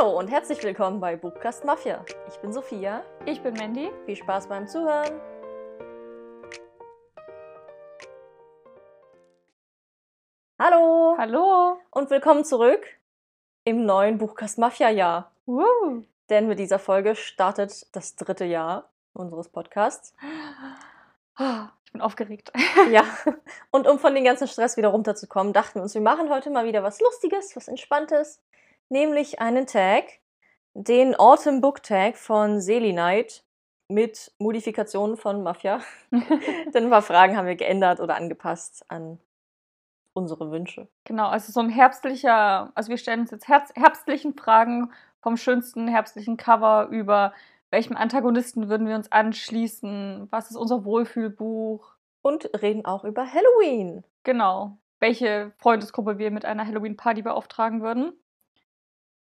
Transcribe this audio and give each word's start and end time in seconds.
Hallo 0.00 0.18
und 0.18 0.28
herzlich 0.28 0.62
willkommen 0.62 0.98
bei 0.98 1.14
Buchkast 1.14 1.66
Mafia. 1.66 2.02
Ich 2.26 2.38
bin 2.38 2.54
Sophia. 2.54 3.04
Ich 3.26 3.42
bin 3.42 3.52
Mandy. 3.52 3.90
Viel 4.06 4.16
Spaß 4.16 4.46
beim 4.46 4.66
Zuhören. 4.66 5.20
Hallo 10.58 11.16
Hallo. 11.18 11.76
und 11.90 12.08
willkommen 12.08 12.46
zurück 12.46 12.82
im 13.64 13.84
neuen 13.84 14.16
Buchkast 14.16 14.56
Mafia 14.56 14.88
Jahr. 14.88 15.32
Woo. 15.44 16.02
Denn 16.30 16.48
mit 16.48 16.58
dieser 16.58 16.78
Folge 16.78 17.14
startet 17.14 17.94
das 17.94 18.16
dritte 18.16 18.46
Jahr 18.46 18.88
unseres 19.12 19.50
Podcasts. 19.50 20.14
Ich 21.84 21.92
bin 21.92 22.00
aufgeregt. 22.00 22.52
Ja, 22.90 23.04
und 23.70 23.86
um 23.86 23.98
von 23.98 24.14
dem 24.14 24.24
ganzen 24.24 24.48
Stress 24.48 24.78
wieder 24.78 24.88
runterzukommen, 24.88 25.52
dachten 25.52 25.74
wir 25.74 25.82
uns, 25.82 25.92
wir 25.92 26.00
machen 26.00 26.30
heute 26.30 26.48
mal 26.48 26.64
wieder 26.64 26.82
was 26.82 27.00
Lustiges, 27.00 27.54
was 27.54 27.68
Entspanntes, 27.68 28.40
nämlich 28.90 29.40
einen 29.40 29.66
Tag, 29.66 30.04
den 30.74 31.14
Autumn 31.14 31.60
Book 31.60 31.82
Tag 31.82 32.16
von 32.16 32.60
Selenite 32.60 33.42
mit 33.88 34.32
Modifikationen 34.38 35.16
von 35.16 35.42
Mafia. 35.42 35.80
Denn 36.10 36.84
ein 36.84 36.90
paar 36.90 37.02
Fragen 37.02 37.36
haben 37.36 37.46
wir 37.46 37.56
geändert 37.56 38.00
oder 38.00 38.16
angepasst 38.16 38.84
an 38.88 39.18
unsere 40.12 40.50
Wünsche. 40.50 40.88
genau, 41.04 41.28
also 41.28 41.52
so 41.52 41.60
ein 41.60 41.70
herbstlicher, 41.70 42.72
also 42.74 42.90
wir 42.90 42.98
stellen 42.98 43.20
uns 43.20 43.30
jetzt 43.30 43.48
herz, 43.48 43.72
herbstlichen 43.74 44.36
Fragen 44.36 44.92
vom 45.22 45.36
schönsten 45.36 45.86
herbstlichen 45.88 46.36
Cover 46.36 46.88
über 46.90 47.32
welchem 47.70 47.96
Antagonisten 47.96 48.68
würden 48.68 48.88
wir 48.88 48.96
uns 48.96 49.12
anschließen, 49.12 50.26
was 50.30 50.50
ist 50.50 50.56
unser 50.56 50.84
Wohlfühlbuch, 50.84 51.94
Und 52.22 52.50
reden 52.60 52.84
auch 52.84 53.04
über 53.04 53.24
Halloween. 53.32 54.04
genau, 54.24 54.76
welche 54.98 55.52
Freundesgruppe 55.58 56.18
wir 56.18 56.30
mit 56.30 56.44
einer 56.44 56.66
Halloween-Party 56.66 57.22
beauftragen 57.22 57.80
würden. 57.80 58.12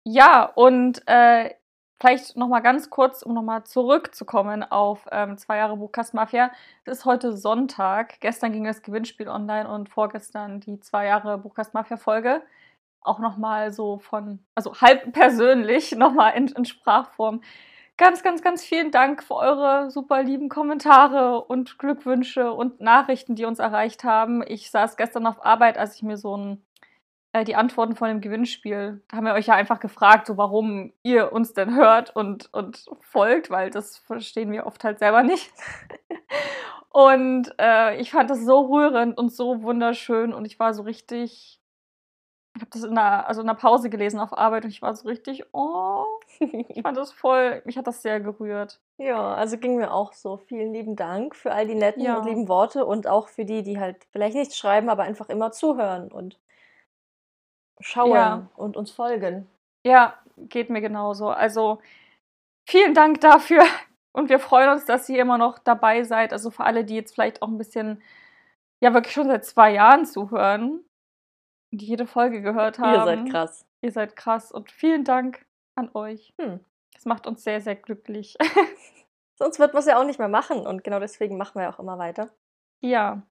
Ja, 0.08 0.44
und 0.46 1.02
äh, 1.08 1.56
vielleicht 2.00 2.38
nochmal 2.38 2.62
ganz 2.62 2.90
kurz, 2.92 3.24
um 3.24 3.34
nochmal 3.34 3.64
zurückzukommen 3.64 4.64
auf 4.64 5.08
ähm, 5.12 5.38
zwei 5.38 5.58
Jahre 5.58 5.78
Buchkast 5.78 6.14
Mafia. 6.14 6.52
Es 6.86 7.00
ist 7.00 7.06
heute 7.06 7.36
Sonntag. 7.36 8.20
Gestern 8.20 8.52
ging 8.52 8.66
das 8.66 8.84
Gewinnspiel 8.84 9.28
online 9.28 9.68
und 9.68 9.90
vorgestern 9.90 10.60
die 10.60 10.80
zwei 10.80 11.08
Jahre 11.08 11.40
Buchkast 11.40 11.74
Mafia 11.74 11.98
Folge. 11.98 12.44
Auch 13.02 13.20
nochmal 13.20 13.72
so 13.74 14.00
von, 14.00 14.46
also 14.56 14.76
halb 14.82 15.12
persönlich, 15.14 15.92
nochmal 15.96 16.34
in, 16.36 16.50
in 16.50 16.66
Sprachform. 16.66 17.42
Ganz, 17.98 18.24
ganz, 18.24 18.42
ganz 18.42 18.64
vielen 18.64 18.92
Dank 18.92 19.24
für 19.24 19.36
eure 19.36 19.90
super 19.90 20.22
lieben 20.22 20.50
Kommentare 20.50 21.42
und 21.46 21.80
Glückwünsche 21.80 22.52
und 22.54 22.82
Nachrichten, 22.82 23.36
die 23.36 23.46
uns 23.46 23.60
erreicht 23.60 24.04
haben. 24.04 24.44
Ich 24.46 24.70
saß 24.70 24.98
gestern 24.98 25.26
auf 25.28 25.46
Arbeit, 25.46 25.78
als 25.78 25.96
ich 25.96 26.04
mir 26.04 26.18
so 26.18 26.36
ein, 26.36 26.65
die 27.44 27.56
Antworten 27.56 27.96
von 27.96 28.08
dem 28.08 28.22
Gewinnspiel, 28.22 29.02
da 29.10 29.18
haben 29.18 29.26
wir 29.26 29.34
euch 29.34 29.48
ja 29.48 29.56
einfach 29.56 29.80
gefragt, 29.80 30.28
so 30.28 30.38
warum 30.38 30.94
ihr 31.04 31.34
uns 31.34 31.54
denn 31.54 31.76
hört 31.76 32.16
und, 32.16 32.54
und 32.54 32.86
folgt, 33.02 33.50
weil 33.50 33.70
das 33.72 33.98
verstehen 33.98 34.52
wir 34.52 34.66
oft 34.66 34.84
halt 34.84 35.00
selber 35.00 35.24
nicht. 35.24 35.52
Und 36.90 37.54
äh, 37.60 38.00
ich 38.00 38.12
fand 38.12 38.30
das 38.30 38.46
so 38.46 38.62
rührend 38.74 39.18
und 39.18 39.30
so 39.34 39.64
wunderschön 39.64 40.34
und 40.34 40.46
ich 40.46 40.60
war 40.62 40.74
so 40.74 40.84
richtig, 40.84 41.60
ich 42.56 42.62
habe 42.62 42.72
das 42.72 42.84
in 42.86 42.98
einer, 42.98 43.28
also 43.28 43.42
in 43.42 43.50
einer 43.50 43.58
Pause 43.58 43.90
gelesen 43.90 44.18
auf 44.18 44.32
Arbeit 44.38 44.64
und 44.64 44.70
ich 44.70 44.82
war 44.82 44.96
so 44.96 45.06
richtig, 45.10 45.44
oh, 45.52 46.06
ich 46.40 46.82
fand 46.84 46.96
das 46.96 47.12
voll, 47.12 47.62
mich 47.66 47.78
hat 47.78 47.86
das 47.88 48.02
sehr 48.02 48.22
gerührt. 48.22 48.80
Ja, 48.98 49.34
also 49.34 49.58
ging 49.58 49.76
mir 49.76 49.92
auch 49.94 50.14
so. 50.14 50.38
Vielen 50.38 50.72
lieben 50.74 50.96
Dank 50.96 51.36
für 51.36 51.52
all 51.52 51.68
die 51.68 51.76
netten 51.76 52.02
Ja. 52.02 52.18
und 52.18 52.28
lieben 52.28 52.48
Worte 52.48 52.86
und 52.86 53.08
auch 53.08 53.28
für 53.28 53.44
die, 53.44 53.62
die 53.62 53.78
halt 53.78 53.98
vielleicht 54.14 54.38
nichts 54.38 54.58
schreiben, 54.58 54.88
aber 54.88 55.04
einfach 55.04 55.28
immer 55.28 55.52
zuhören 55.52 56.10
und 56.14 56.40
schauen 57.80 58.14
Ja. 58.14 58.50
und 58.56 58.78
uns 58.78 58.92
folgen. 58.92 59.48
Ja, 59.86 60.18
geht 60.38 60.70
mir 60.70 60.82
genauso. 60.82 61.30
Also 61.30 61.80
vielen 62.68 62.94
Dank 62.94 63.22
dafür 63.22 63.64
und 64.14 64.30
wir 64.30 64.40
freuen 64.40 64.70
uns, 64.70 64.86
dass 64.86 65.10
ihr 65.10 65.22
immer 65.22 65.38
noch 65.38 65.60
dabei 65.60 66.04
seid. 66.04 66.34
Also 66.34 66.52
für 66.52 66.64
alle, 66.64 66.86
die 66.86 66.96
jetzt 66.96 67.14
vielleicht 67.14 67.42
auch 67.42 67.48
ein 67.48 67.58
bisschen, 67.58 68.02
ja 68.82 68.94
wirklich 68.94 69.14
schon 69.14 69.28
seit 69.28 69.46
zwei 69.46 69.72
Jahren 69.72 70.06
zuhören 70.06 70.84
und 71.72 71.82
die 71.82 71.86
jede 71.86 72.08
Folge 72.08 72.42
gehört 72.42 72.80
haben. 72.80 72.94
Ihr 72.94 73.06
seid 73.06 73.30
krass. 73.32 73.66
Ihr 73.82 73.92
seid 73.92 74.16
krass 74.16 74.52
und 74.52 74.72
vielen 74.72 75.04
Dank 75.04 75.46
an 75.76 75.90
euch. 75.94 76.34
Hm. 76.40 76.60
Das 76.94 77.06
macht 77.06 77.28
uns 77.28 77.44
sehr, 77.44 77.62
sehr 77.62 77.76
glücklich. 77.76 78.38
Sonst 79.38 79.60
wird 79.60 79.74
man 79.74 79.82
es 79.82 79.88
ja 79.88 80.00
auch 80.00 80.06
nicht 80.06 80.18
mehr 80.18 80.30
machen 80.30 80.66
und 80.66 80.84
genau 80.84 81.00
deswegen 81.00 81.38
machen 81.38 81.60
wir 81.60 81.70
auch 81.70 81.80
immer 81.80 81.98
weiter 81.98 82.30
ja, 82.86 83.22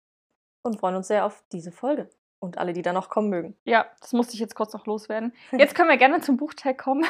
und 0.62 0.78
freuen 0.78 0.96
uns 0.96 1.08
sehr 1.08 1.24
auf 1.24 1.44
diese 1.52 1.72
Folge 1.72 2.10
und 2.44 2.58
alle, 2.58 2.72
die 2.72 2.82
da 2.82 2.92
noch 2.92 3.08
kommen 3.08 3.30
mögen. 3.30 3.56
ja, 3.64 3.86
das 4.00 4.12
musste 4.12 4.34
ich 4.34 4.40
jetzt 4.40 4.54
kurz 4.54 4.72
noch 4.72 4.86
loswerden. 4.86 5.32
Jetzt 5.52 5.74
können 5.74 5.88
wir 5.88 5.96
gerne 5.96 6.20
zum 6.20 6.36
Buchtag 6.36 6.78
kommen. 6.78 7.04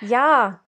Ja, 0.00 0.60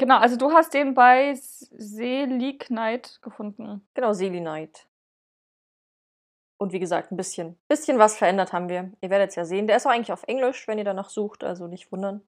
Genau, 0.00 0.18
also 0.18 0.36
du 0.36 0.52
hast 0.52 0.74
den 0.74 0.94
bei 0.94 1.34
Selignight 1.34 3.20
gefunden. 3.20 3.86
genau, 3.94 4.12
Selenite. 4.12 4.82
Und 6.56 6.72
wie 6.72 6.78
gesagt, 6.78 7.12
ein 7.12 7.16
bisschen, 7.16 7.58
bisschen 7.68 7.98
was 7.98 8.16
verändert 8.16 8.52
haben 8.52 8.68
wir. 8.68 8.92
Ihr 9.00 9.10
werdet 9.10 9.30
es 9.30 9.36
ja 9.36 9.44
sehen. 9.44 9.66
Der 9.66 9.76
ist 9.76 9.86
auch 9.86 9.90
eigentlich 9.90 10.12
auf 10.12 10.24
Englisch, 10.24 10.66
wenn 10.68 10.78
ihr 10.78 10.84
danach 10.84 11.08
sucht, 11.08 11.44
also 11.44 11.66
nicht 11.66 11.90
wundern. 11.92 12.22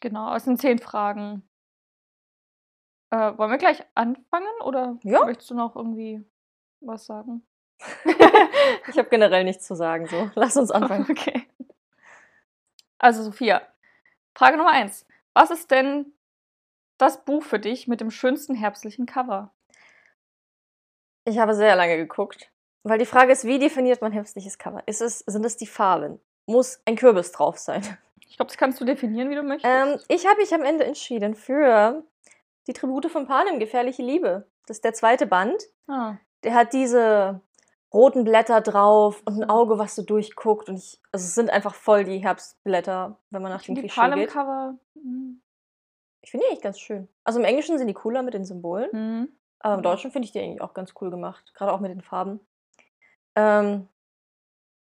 Genau, 0.00 0.34
es 0.34 0.44
sind 0.44 0.60
zehn 0.60 0.78
Fragen. 0.78 1.46
Äh, 3.10 3.36
wollen 3.38 3.50
wir 3.50 3.58
gleich 3.58 3.82
anfangen 3.94 4.60
oder 4.64 4.98
Ja. 5.02 5.24
möchtest 5.24 5.50
du 5.50 5.54
noch 5.54 5.76
irgendwie 5.76 6.24
was 6.80 7.06
sagen? 7.06 7.46
Ich 8.88 8.98
habe 8.98 9.08
generell 9.08 9.44
nichts 9.44 9.66
zu 9.66 9.74
sagen, 9.74 10.06
so. 10.06 10.30
Lass 10.34 10.56
uns 10.56 10.70
anfangen. 10.70 11.06
Okay. 11.08 11.46
Also 12.98 13.22
Sophia, 13.22 13.62
Frage 14.36 14.56
Nummer 14.56 14.72
eins. 14.72 15.06
Was 15.34 15.50
ist 15.50 15.70
denn 15.70 16.12
das 16.98 17.24
Buch 17.24 17.42
für 17.42 17.58
dich 17.58 17.88
mit 17.88 18.00
dem 18.00 18.10
schönsten 18.10 18.54
herbstlichen 18.54 19.06
Cover? 19.06 19.54
Ich 21.24 21.38
habe 21.38 21.54
sehr 21.54 21.76
lange 21.76 21.96
geguckt, 21.96 22.50
weil 22.82 22.98
die 22.98 23.06
Frage 23.06 23.32
ist, 23.32 23.44
wie 23.44 23.58
definiert 23.58 24.02
man 24.02 24.12
herbstliches 24.12 24.58
Cover? 24.58 24.82
Ist 24.86 25.00
es, 25.00 25.20
sind 25.20 25.44
es 25.46 25.56
die 25.56 25.66
Farben? 25.66 26.20
Muss 26.46 26.82
ein 26.84 26.96
Kürbis 26.96 27.32
drauf 27.32 27.58
sein? 27.58 27.82
Ich 28.30 28.36
glaube, 28.36 28.48
das 28.48 28.56
kannst 28.56 28.80
du 28.80 28.84
definieren, 28.84 29.28
wie 29.28 29.34
du 29.34 29.42
möchtest. 29.42 29.70
Ähm, 29.70 29.98
ich 30.08 30.26
habe 30.26 30.38
mich 30.38 30.54
am 30.54 30.62
Ende 30.62 30.84
entschieden 30.84 31.34
für 31.34 32.04
die 32.66 32.72
Tribute 32.72 33.06
von 33.10 33.26
Panem, 33.26 33.58
Gefährliche 33.58 34.02
Liebe. 34.02 34.46
Das 34.66 34.78
ist 34.78 34.84
der 34.84 34.94
zweite 34.94 35.26
Band. 35.26 35.62
ah, 35.88 36.16
Der 36.44 36.54
hat 36.54 36.72
diese 36.72 37.40
roten 37.92 38.22
Blätter 38.22 38.60
drauf 38.60 39.20
und 39.26 39.42
ein 39.42 39.50
Auge, 39.50 39.78
was 39.78 39.96
so 39.96 40.02
durchguckt. 40.02 40.68
Und 40.68 40.76
ich, 40.76 41.00
also 41.10 41.24
es 41.24 41.34
sind 41.34 41.50
einfach 41.50 41.74
voll 41.74 42.04
die 42.04 42.18
Herbstblätter, 42.18 43.18
wenn 43.30 43.42
man 43.42 43.50
nach 43.50 43.62
dem 43.62 43.74
Klischee 43.74 44.00
geht. 44.14 44.32
Palm-Cover. 44.32 44.78
hm, 44.94 45.42
Ich 46.22 46.30
finde 46.30 46.46
die 46.46 46.50
eigentlich 46.52 46.62
ganz 46.62 46.78
schön. 46.78 47.08
Also 47.24 47.40
im 47.40 47.44
Englischen 47.44 47.78
sind 47.78 47.88
die 47.88 47.94
cooler 47.94 48.22
mit 48.22 48.34
den 48.34 48.44
Symbolen. 48.44 48.90
hm. 48.92 49.28
Aber 49.58 49.74
im. 49.74 49.82
Deutschen 49.82 50.10
finde 50.12 50.24
ich 50.26 50.32
die 50.32 50.38
eigentlich 50.40 50.62
auch 50.62 50.72
ganz 50.72 50.94
cool 51.00 51.10
gemacht. 51.10 51.52
Gerade 51.54 51.72
auch 51.72 51.80
mit 51.80 51.90
den 51.90 52.00
Farben. 52.00 52.40
Ähm, 53.36 53.88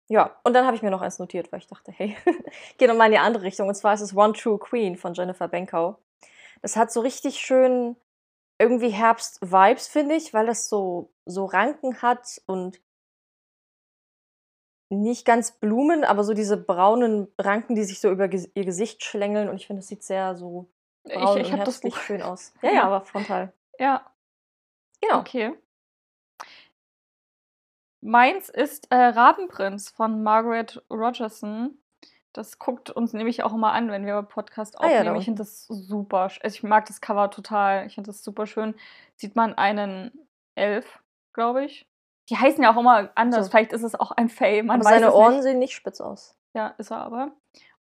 ja, 0.09 0.37
und 0.43 0.53
dann 0.53 0.65
habe 0.65 0.75
ich 0.75 0.81
mir 0.81 0.91
noch 0.91 1.01
eins 1.01 1.19
notiert, 1.19 1.51
weil 1.51 1.59
ich 1.59 1.67
dachte, 1.67 1.91
hey, 1.91 2.15
geht 2.77 2.89
nochmal 2.89 3.07
in 3.07 3.13
die 3.13 3.19
andere 3.19 3.43
Richtung. 3.43 3.67
Und 3.67 3.75
zwar 3.75 3.93
ist 3.93 4.01
es 4.01 4.15
One 4.15 4.33
True 4.33 4.59
Queen 4.59 4.97
von 4.97 5.13
Jennifer 5.13 5.47
Benkau. 5.47 5.97
Das 6.61 6.75
hat 6.75 6.91
so 6.91 7.01
richtig 7.01 7.39
schön 7.39 7.95
irgendwie 8.59 8.89
Herbst-Vibes, 8.89 9.87
finde 9.87 10.15
ich, 10.15 10.33
weil 10.33 10.45
das 10.45 10.69
so, 10.69 11.11
so 11.25 11.45
Ranken 11.45 12.01
hat 12.01 12.41
und 12.45 12.79
nicht 14.89 15.25
ganz 15.25 15.51
Blumen, 15.53 16.03
aber 16.03 16.23
so 16.23 16.33
diese 16.33 16.57
braunen 16.57 17.27
Ranken, 17.39 17.75
die 17.75 17.83
sich 17.83 17.99
so 17.99 18.11
über 18.11 18.31
ihr 18.31 18.65
Gesicht 18.65 19.03
schlängeln. 19.03 19.49
Und 19.49 19.55
ich 19.55 19.67
finde, 19.67 19.81
das 19.81 19.87
sieht 19.87 20.03
sehr 20.03 20.35
so 20.35 20.69
Ich, 21.03 21.13
braun 21.13 21.37
ich 21.39 21.45
und 21.47 21.51
habe 21.53 21.63
das 21.63 21.81
herbstlich 21.81 21.97
schön 21.97 22.21
aus. 22.21 22.53
Ja, 22.61 22.71
ja, 22.71 22.83
aber 22.83 23.01
frontal. 23.01 23.51
Ja, 23.79 24.05
Genau. 25.01 25.19
okay. 25.19 25.53
Meins 28.03 28.49
ist 28.49 28.91
äh, 28.91 28.95
Rabenprinz 28.95 29.89
von 29.89 30.23
Margaret 30.23 30.83
Rogerson. 30.89 31.77
Das 32.33 32.57
guckt 32.59 32.89
uns 32.89 33.13
nämlich 33.13 33.43
auch 33.43 33.53
immer 33.53 33.73
an, 33.73 33.91
wenn 33.91 34.05
wir 34.05 34.21
Podcast 34.23 34.79
Ah 34.79 34.87
ja, 34.89 34.97
aufnehmen. 34.97 35.13
da 35.13 35.19
ich 35.19 35.25
finde 35.25 35.37
das 35.43 35.67
super. 35.67 36.23
Also 36.41 36.47
ich 36.47 36.63
mag 36.63 36.85
das 36.87 36.99
Cover 36.99 37.29
total. 37.29 37.85
Ich 37.85 37.95
finde 37.95 38.09
das 38.09 38.23
super 38.23 38.45
schön. 38.47 38.73
Sieht 39.15 39.35
man 39.35 39.53
einen 39.53 40.11
Elf, 40.55 40.99
glaube 41.33 41.63
ich. 41.65 41.87
Die 42.29 42.37
heißen 42.37 42.63
ja 42.63 42.73
auch 42.73 42.79
immer 42.79 43.09
anders. 43.15 43.45
So. 43.45 43.51
Vielleicht 43.51 43.71
ist 43.73 43.83
es 43.83 43.95
auch 43.95 44.11
ein 44.11 44.29
Fay. 44.29 44.63
Man 44.63 44.81
aber 44.81 44.89
weiß 44.89 44.99
seine 44.99 45.13
Ohren 45.13 45.33
nicht. 45.35 45.43
sehen 45.43 45.59
nicht 45.59 45.73
spitz 45.73 46.01
aus. 46.01 46.35
Ja, 46.53 46.67
ist 46.77 46.91
er 46.91 47.01
aber. 47.01 47.31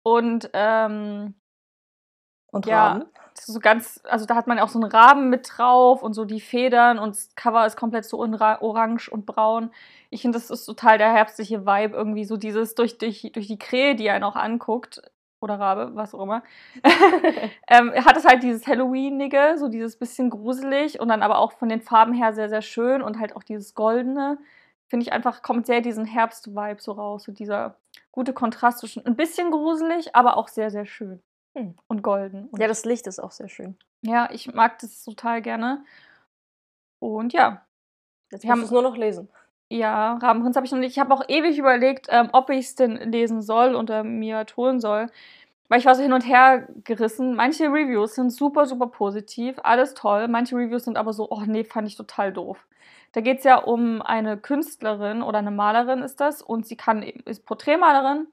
Und 0.03 0.51
ähm, 0.53 1.35
Und 2.51 2.67
Ja. 2.67 2.89
Raben. 2.89 3.05
so 3.35 3.61
ganz, 3.61 4.01
also 4.05 4.27
da 4.27 4.35
hat 4.35 4.47
man 4.47 4.59
auch 4.59 4.69
so 4.69 4.81
einen 4.81 4.91
Raben 4.91 5.31
mit 5.31 5.49
drauf 5.57 6.03
und 6.03 6.15
so 6.15 6.25
die 6.25 6.41
Federn 6.41 6.99
und 6.99 7.15
das 7.15 7.35
Cover 7.37 7.65
ist 7.65 7.77
komplett 7.77 8.05
so 8.05 8.19
orange 8.19 9.09
und 9.09 9.25
braun. 9.25 9.71
Ich 10.11 10.23
finde, 10.23 10.37
das 10.37 10.51
ist 10.51 10.67
total 10.67 10.99
der 10.99 11.13
herbstliche 11.13 11.65
Vibe, 11.65 11.97
irgendwie 11.97 12.25
so 12.25 12.37
dieses 12.37 12.75
durch, 12.75 12.99
durch, 12.99 13.31
durch 13.33 13.47
die 13.47 13.59
Krähe, 13.59 13.95
die 13.95 14.11
einen 14.11 14.25
auch 14.25 14.37
anguckt, 14.37 15.01
oder 15.41 15.59
Rabe, 15.59 15.93
was 15.95 16.15
auch 16.15 16.23
immer, 16.23 16.43
ähm, 17.69 17.93
hat 17.95 18.17
es 18.17 18.27
halt 18.27 18.43
dieses 18.43 18.67
Halloweenige, 18.67 19.55
so 19.57 19.69
dieses 19.69 19.97
bisschen 19.99 20.31
gruselig 20.31 21.01
und 21.01 21.09
dann 21.09 21.23
aber 21.23 21.39
auch 21.39 21.53
von 21.53 21.69
den 21.69 21.81
Farben 21.81 22.13
her 22.13 22.35
sehr, 22.35 22.49
sehr 22.49 22.63
schön 22.63 23.03
und 23.03 23.19
halt 23.19 23.35
auch 23.37 23.43
dieses 23.43 23.75
Goldene. 23.75 24.39
Finde 24.89 25.05
ich 25.05 25.13
einfach, 25.13 25.43
kommt 25.43 25.67
sehr 25.67 25.81
diesen 25.81 26.05
Herbst-Vibe 26.05 26.81
so 26.81 26.93
raus. 26.93 27.25
So 27.25 27.33
dieser 27.33 27.77
gute 28.13 28.33
Kontrast 28.33 28.81
zwischen 28.81 29.07
ein 29.07 29.17
bisschen 29.17 29.51
gruselig, 29.51 30.15
aber 30.15 30.37
auch 30.37 30.49
sehr, 30.49 30.71
sehr 30.71 30.85
schön. 30.85 31.23
Hm. 31.57 31.75
Und 31.89 32.03
golden. 32.03 32.47
Und 32.49 32.61
Ja, 32.61 32.69
das 32.69 32.85
Licht 32.85 33.07
ist 33.07 33.19
auch 33.19 33.33
sehr 33.33 33.49
schön. 33.49 33.77
ja, 34.03 34.29
ich 34.33 34.53
mag 34.55 34.79
das 34.79 35.03
total 35.05 35.43
gerne. 35.43 35.85
Und 36.99 37.33
ja, 37.33 37.63
Jetzt 38.33 38.45
Wir 38.45 38.53
haben- 38.53 38.63
es 38.63 38.71
nur 38.71 38.83
noch 38.83 38.97
lesen. 38.97 39.29
Ja, 39.71 40.15
Rabenprinz 40.19 40.55
habe 40.55 40.65
ich 40.65 40.71
noch 40.71 40.79
nicht. 40.79 40.93
Ich 40.93 41.01
habe 41.01 41.13
auch 41.13 41.25
ewig 41.27 41.59
überlegt, 41.59 42.07
ähm, 42.11 42.29
ob 42.33 42.49
ich 42.51 42.67
es 42.67 42.75
denn 42.77 42.95
lesen 43.11 43.43
soll 43.43 43.75
oder 43.75 44.05
mir 44.05 44.47
holen 44.57 44.79
soll. 44.79 45.09
Weil 45.69 45.81
ich 45.81 45.87
war 45.87 45.97
so 45.97 46.03
hin 46.03 46.13
und 46.13 46.23
her 46.25 46.69
gerissen. 46.85 47.35
Manche 47.35 47.65
Reviews 47.65 48.15
sind 48.15 48.31
super, 48.31 48.67
super 48.67 48.87
positiv, 48.87 49.57
alles 49.65 49.95
toll. 49.95 50.29
Manche 50.29 50.55
Reviews 50.55 50.85
sind 50.85 50.97
aber 50.97 51.13
so, 51.13 51.29
oh 51.29 51.43
nee, 51.45 51.65
fand 51.65 51.89
ich 51.89 51.97
total 51.97 52.33
doof. 52.33 52.65
Da 53.13 53.21
geht 53.21 53.39
es 53.39 53.45
ja 53.45 53.57
um 53.57 54.01
eine 54.01 54.37
Künstlerin 54.37 55.23
oder 55.23 55.39
eine 55.39 55.51
Malerin 55.51 56.03
ist 56.03 56.21
das 56.21 56.43
und 56.43 56.67
sie 56.67 56.77
kann 56.77 57.03
ist 57.03 57.45
Porträtmalerin. 57.47 58.29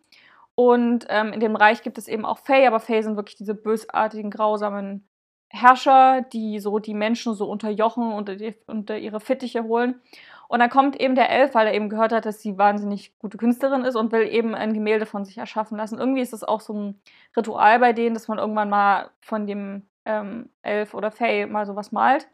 Und 0.59 1.05
ähm, 1.09 1.33
in 1.33 1.39
dem 1.39 1.55
Reich 1.55 1.83
gibt 1.83 1.99
es 1.99 2.07
eben 2.07 2.25
auch 2.25 2.39
Fae, 2.39 2.65
aber 2.65 2.79
Fae 2.79 3.03
sind 3.03 3.15
wirklich 3.15 3.35
diese 3.35 3.53
bösartigen, 3.53 4.31
grausamen 4.31 5.07
Herrscher, 5.49 6.23
die 6.33 6.59
so 6.59 6.79
die 6.79 6.95
Menschen 6.95 7.35
so 7.35 7.47
unterjochen 7.47 8.07
und 8.07 8.13
unter, 8.13 8.35
die, 8.35 8.55
unter 8.65 8.97
ihre 8.97 9.19
Fittiche 9.19 9.65
holen. 9.65 10.01
Und 10.47 10.59
dann 10.59 10.71
kommt 10.71 10.99
eben 10.99 11.13
der 11.13 11.29
Elf, 11.29 11.53
weil 11.53 11.67
er 11.67 11.75
eben 11.75 11.89
gehört 11.89 12.11
hat, 12.11 12.25
dass 12.25 12.41
sie 12.41 12.57
wahnsinnig 12.57 13.15
gute 13.19 13.37
Künstlerin 13.37 13.85
ist 13.85 13.95
und 13.95 14.11
will 14.11 14.27
eben 14.27 14.55
ein 14.55 14.73
Gemälde 14.73 15.05
von 15.05 15.25
sich 15.25 15.37
erschaffen 15.37 15.77
lassen. 15.77 15.99
Irgendwie 15.99 16.21
ist 16.21 16.33
das 16.33 16.43
auch 16.43 16.61
so 16.61 16.73
ein 16.73 17.01
Ritual 17.35 17.77
bei 17.77 17.93
denen, 17.93 18.15
dass 18.15 18.27
man 18.27 18.39
irgendwann 18.39 18.69
mal 18.69 19.11
von 19.21 19.45
dem 19.45 19.83
ähm, 20.05 20.49
Elf 20.63 20.95
oder 20.95 21.11
Fae 21.11 21.45
mal 21.45 21.67
sowas 21.67 21.91
malt. 21.91 22.27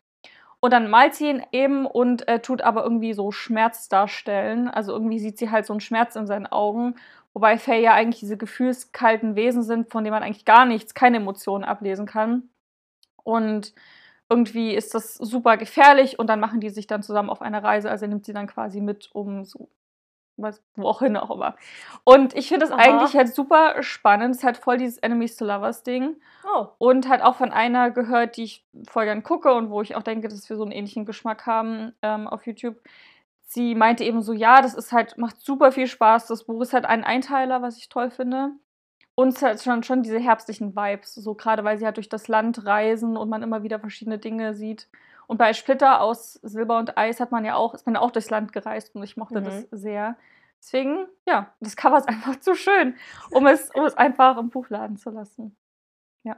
Und 0.62 0.72
dann 0.72 0.90
malt 0.90 1.14
sie 1.14 1.28
ihn 1.30 1.44
eben 1.52 1.86
und 1.86 2.26
äh, 2.30 2.40
tut 2.40 2.62
aber 2.62 2.84
irgendwie 2.84 3.12
so 3.12 3.32
Schmerz 3.32 3.90
darstellen. 3.90 4.70
Also 4.70 4.94
irgendwie 4.94 5.20
sieht 5.20 5.38
sie 5.38 5.52
halt 5.52 5.66
so 5.66 5.74
einen 5.74 5.82
Schmerz 5.82 6.16
in 6.16 6.26
seinen 6.26 6.48
Augen. 6.48 6.96
Wobei 7.34 7.58
Fae 7.58 7.82
ja 7.82 7.94
eigentlich 7.94 8.20
diese 8.20 8.38
gefühlskalten 8.38 9.36
Wesen 9.36 9.64
sind, 9.64 9.90
von 9.92 10.04
denen 10.04 10.14
man 10.14 10.24
eigentlich 10.24 10.46
gar 10.46 10.66
nichts, 10.66 10.94
keine 10.94 11.18
Emotionen 11.18 11.64
ablesen 11.64 12.06
kann. 12.06 12.50
Und 13.24 13.74
irgendwie 14.30 14.74
ist 14.74 14.94
das 14.94 15.16
super 15.16 15.58
gefährlich 15.58 16.20
und 16.20 16.28
dann 16.28 16.40
machen 16.40 16.60
die 16.60 16.70
sich 16.70 16.88
dann 16.88 17.04
zusammen 17.04 17.30
auf 17.30 17.42
eine 17.42 17.64
Reise. 17.64 17.90
Also 17.90 18.06
er 18.06 18.10
nimmt 18.10 18.26
sie 18.26 18.34
dann 18.34 18.48
quasi 18.48 18.82
mit, 18.82 19.10
um 19.14 19.46
so, 19.46 19.70
was, 20.38 20.62
wo 20.76 20.88
auch 20.88 21.00
hin 21.00 21.18
auch 21.18 21.32
immer. 21.32 21.56
Und 22.04 22.36
ich 22.36 22.48
finde 22.48 22.66
das 22.66 22.72
Aha. 22.72 22.82
eigentlich 22.82 23.16
halt 23.16 23.34
super 23.34 23.82
spannend. 23.82 24.32
Es 24.32 24.38
ist 24.38 24.44
halt 24.44 24.58
voll 24.58 24.78
dieses 24.78 24.98
Enemies 25.00 25.36
to 25.36 25.46
Lovers 25.46 25.84
Ding. 25.84 26.18
Oh. 26.44 26.68
Und 26.78 27.10
halt 27.10 27.22
auch 27.22 27.36
von 27.36 27.52
einer 27.52 27.92
gehört, 27.92 28.38
die 28.38 28.44
ich 28.44 28.66
voll 28.88 29.06
gern 29.06 29.24
gucke 29.24 29.54
und 29.54 29.70
wo 29.70 29.82
ich 29.82 29.96
auch 29.96 30.04
denke, 30.04 30.28
dass 30.28 30.50
wir 30.50 30.58
so 30.58 30.64
einen 30.64 30.72
ähnlichen 30.72 31.06
Geschmack 31.06 31.46
haben 31.46 31.94
ähm, 32.02 32.28
auf 32.28 32.46
YouTube. 32.46 32.78
Sie 33.54 33.76
meinte 33.76 34.04
eben 34.04 34.24
so, 34.24 34.34
ja, 34.34 34.64
das 34.64 34.74
ist 34.74 34.92
halt, 34.92 35.16
macht 35.20 35.40
super 35.40 35.72
viel 35.72 35.86
Spaß. 35.86 36.26
Das 36.26 36.46
Buch 36.46 36.60
ist 36.64 36.74
halt 36.74 36.86
ein 36.86 37.04
Einteiler, 37.04 37.62
was 37.62 37.78
ich 37.78 37.88
toll 37.88 38.10
finde. 38.10 38.50
Und 39.14 39.28
es 39.28 39.44
hat 39.44 39.62
schon, 39.62 39.84
schon 39.84 40.02
diese 40.02 40.18
herbstlichen 40.18 40.76
Vibes, 40.76 41.14
so 41.14 41.36
gerade 41.36 41.64
weil 41.64 41.78
sie 41.78 41.86
halt 41.86 41.98
durch 41.98 42.10
das 42.10 42.28
Land 42.28 42.66
reisen 42.66 43.16
und 43.16 43.30
man 43.30 43.44
immer 43.44 43.62
wieder 43.62 43.80
verschiedene 43.80 44.18
Dinge 44.18 44.56
sieht. 44.56 44.90
Und 45.28 45.38
bei 45.38 45.54
Splitter 45.54 46.02
aus 46.02 46.34
Silber 46.42 46.80
und 46.80 46.98
Eis 46.98 47.20
hat 47.20 47.32
man 47.32 47.46
ja 47.46 47.54
auch, 47.54 47.76
ist 47.76 47.86
man 47.86 47.94
ja 47.94 48.02
auch 48.02 48.10
durchs 48.10 48.32
Land 48.32 48.54
gereist 48.54 48.96
und 48.96 49.04
ich 49.04 49.18
mochte 49.18 49.40
Mhm. 49.40 49.46
das 49.46 49.68
sehr. 49.70 50.18
Deswegen, 50.60 51.06
ja, 51.28 51.54
das 51.60 51.76
Cover 51.76 51.98
ist 52.00 52.08
einfach 52.10 52.40
zu 52.40 52.56
schön, 52.56 52.96
um 53.30 53.46
es, 53.46 53.70
um 53.76 53.86
es 53.86 53.96
einfach 53.96 54.36
im 54.38 54.50
Buchladen 54.50 54.98
zu 54.98 55.12
lassen. 55.12 55.56
Ja, 56.24 56.38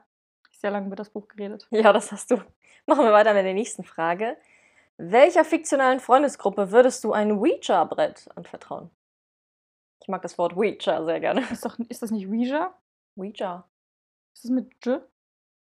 sehr 0.52 0.72
lange 0.72 0.88
über 0.88 0.98
das 0.98 1.12
Buch 1.12 1.30
geredet. 1.30 1.66
Ja, 1.72 1.94
das 1.94 2.12
hast 2.12 2.30
du. 2.32 2.42
Machen 2.88 3.06
wir 3.06 3.14
weiter 3.14 3.34
mit 3.34 3.46
der 3.46 3.54
nächsten 3.54 3.86
Frage. 3.86 4.36
Welcher 4.98 5.44
fiktionalen 5.44 6.00
Freundesgruppe 6.00 6.72
würdest 6.72 7.04
du 7.04 7.12
ein 7.14 7.32
Ouija-Brett 7.34 8.30
anvertrauen? 8.36 8.90
Ich 10.02 10.08
mag 10.08 10.22
das 10.22 10.38
Wort 10.38 10.56
Ouija 10.56 11.04
sehr 11.04 11.20
gerne. 11.20 11.42
Ist, 11.52 11.66
doch, 11.66 11.78
ist 11.90 12.02
das 12.02 12.12
nicht 12.12 12.28
Ouija? 12.28 12.74
Ouija. 13.18 13.68
Ist 14.34 14.46
das 14.46 14.52
mit 14.52 14.72
J? 14.86 15.02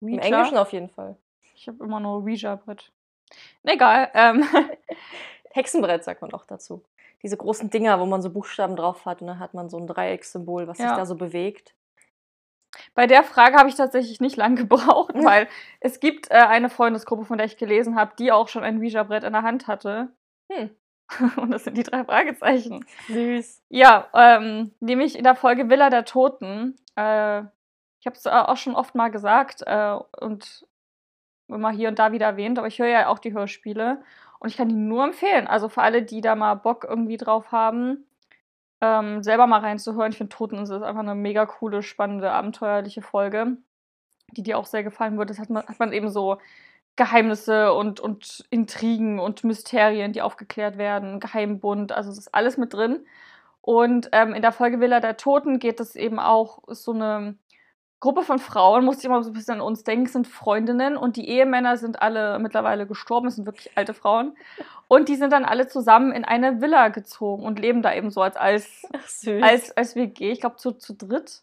Im 0.01 0.19
Englischen 0.19 0.59
auf 0.59 0.73
jeden 0.73 0.91
Fall. 0.91 1.17
Ich 1.55 1.67
habe 1.67 1.83
immer 1.83 2.01
nur 2.01 2.23
Ouija-Brett. 2.23 2.93
Egal. 3.65 4.11
Ähm, 4.15 4.45
Hexenbrett 5.51 6.05
sagt 6.05 6.23
man 6.23 6.33
auch 6.35 6.45
dazu. 6.45 6.85
Diese 7.23 7.37
großen 7.37 7.71
Dinger, 7.71 7.99
wo 7.99 8.07
man 8.07 8.23
so 8.23 8.31
Buchstaben 8.31 8.77
drauf 8.77 9.07
hat 9.07 9.23
und 9.23 9.27
dann 9.29 9.39
hat 9.39 9.55
man 9.55 9.71
so 9.71 9.79
ein 9.79 9.87
Dreieckssymbol, 9.87 10.69
was 10.69 10.77
sich 10.77 10.87
Ja. 10.87 10.95
da 10.97 11.07
so 11.07 11.17
bewegt. 11.17 11.75
Bei 12.95 13.07
der 13.07 13.23
Frage 13.23 13.57
habe 13.57 13.69
ich 13.69 13.75
tatsächlich 13.75 14.21
nicht 14.21 14.37
lang 14.37 14.57
gebraucht, 14.57 15.15
weil 15.15 15.49
es 15.81 16.01
gibt 16.01 16.31
äh, 16.31 16.35
eine 16.35 16.71
Freundesgruppe, 16.71 17.25
von 17.25 17.39
der 17.39 17.47
ich 17.47 17.57
gelesen 17.57 17.97
habe, 17.97 18.13
die 18.19 18.33
auch 18.33 18.49
schon 18.49 18.65
ein 18.65 18.79
Ouija-Brett 18.79 19.25
in 19.25 19.33
der 19.33 19.43
Hand 19.43 19.67
hatte. 19.67 20.09
Hm. 20.51 20.71
Und 21.37 21.51
das 21.51 21.65
sind 21.65 21.77
die 21.77 21.83
drei 21.83 22.05
Fragezeichen. 22.05 22.85
Süß. 23.09 23.63
Ja, 23.69 24.09
ähm, 24.15 24.73
nämlich 24.81 25.17
in 25.17 25.25
der 25.25 25.37
Folge 25.37 25.69
Villa 25.71 25.91
der 25.91 26.05
Toten. 26.05 26.77
Äh, 26.97 27.43
ich 28.01 28.07
habe 28.07 28.17
es 28.17 28.27
auch 28.27 28.57
schon 28.57 28.75
oft 28.75 28.95
mal 28.95 29.09
gesagt 29.09 29.63
äh, 29.67 29.97
und 30.21 30.67
immer 31.49 31.71
hier 31.71 31.89
und 31.89 31.99
da 31.99 32.13
wieder 32.13 32.27
erwähnt, 32.27 32.59
aber 32.59 32.69
ich 32.69 32.79
höre 32.79 32.89
ja 32.89 33.09
auch 33.09 33.19
die 33.19 33.33
Hörspiele 33.33 34.03
und 34.39 34.49
ich 34.49 34.57
kann 34.57 34.69
die 34.69 34.75
nur 34.75 35.05
empfehlen. 35.05 35.47
Also 35.47 35.69
für 35.69 35.83
alle, 35.83 36.03
die 36.03 36.21
da 36.21 36.35
mal 36.35 36.55
Bock 36.55 36.87
irgendwie 36.89 37.17
drauf 37.17 37.53
haben, 37.53 38.07
ähm, 38.81 39.23
selber 39.23 39.47
mal 39.47 39.61
reinzuhören. 39.61 40.13
Ich 40.13 40.19
finde 40.19 40.35
Toteninsel 40.35 40.79
ist 40.79 40.83
einfach 40.83 41.01
eine 41.01 41.15
mega 41.15 41.47
coole, 41.47 41.83
spannende, 41.83 42.31
abenteuerliche 42.33 43.03
Folge, 43.03 43.57
die 44.33 44.43
dir 44.43 44.59
auch 44.59 44.67
sehr 44.67 44.83
gefallen 44.85 45.19
wird. 45.19 45.31
Das 45.31 45.39
hat 45.39 45.51
man, 45.51 45.67
hat 45.67 45.79
man 45.79 45.93
eben 45.93 46.11
so 46.11 46.39
Geheimnisse 46.97 47.75
und, 47.75 48.01
und 48.01 48.45
Intrigen 48.51 49.19
und 49.19 49.45
Mysterien, 49.45 50.13
die 50.13 50.23
aufgeklärt 50.23 50.79
werden, 50.79 51.21
Geheimbund, 51.21 51.93
also 51.93 52.11
es 52.11 52.19
ist 52.19 52.35
alles 52.35 52.57
mit 52.57 52.73
drin. 52.73 53.07
Und 53.61 54.09
ähm, 54.13 54.33
in 54.33 54.43
der 54.43 54.53
Folge 54.53 54.81
Villa 54.81 55.01
der 55.01 55.17
Toten 55.17 55.59
geht 55.59 55.81
es 55.81 55.97
eben 55.97 56.19
auch, 56.19 56.61
so 56.69 56.93
eine 56.93 57.37
Gruppe 58.01 58.23
von 58.23 58.39
Frauen, 58.39 58.85
muss 58.85 58.99
ich 58.99 59.05
immer 59.05 59.23
so 59.23 59.31
ein 59.31 59.33
bisschen 59.33 59.55
an 59.55 59.61
uns 59.63 59.83
denken, 59.83 60.07
sind 60.07 60.27
Freundinnen 60.27 60.97
und 60.97 61.17
die 61.17 61.29
Ehemänner 61.29 61.79
sind 61.79 62.03
alle 62.03 62.39
mittlerweile 62.39 62.87
gestorben, 62.87 63.29
es 63.29 63.37
sind 63.37 63.47
wirklich 63.47 63.77
alte 63.77 63.95
Frauen. 63.95 64.37
Und 64.89 65.09
die 65.09 65.17
sind 65.17 65.33
dann 65.33 65.45
alle 65.45 65.67
zusammen 65.67 66.13
in 66.13 66.25
eine 66.25 66.61
Villa 66.61 66.89
gezogen 66.89 67.45
und 67.45 67.59
leben 67.59 67.83
da 67.83 67.95
eben 67.95 68.11
so 68.11 68.21
als, 68.21 68.37
als 68.37 68.87
Ach, 68.93 69.43
als, 69.43 69.77
als 69.77 69.97
WG, 69.97 70.31
ich 70.31 70.41
glaube 70.41 70.57
zu, 70.57 70.73
zu 70.73 70.95
dritt. 70.95 71.43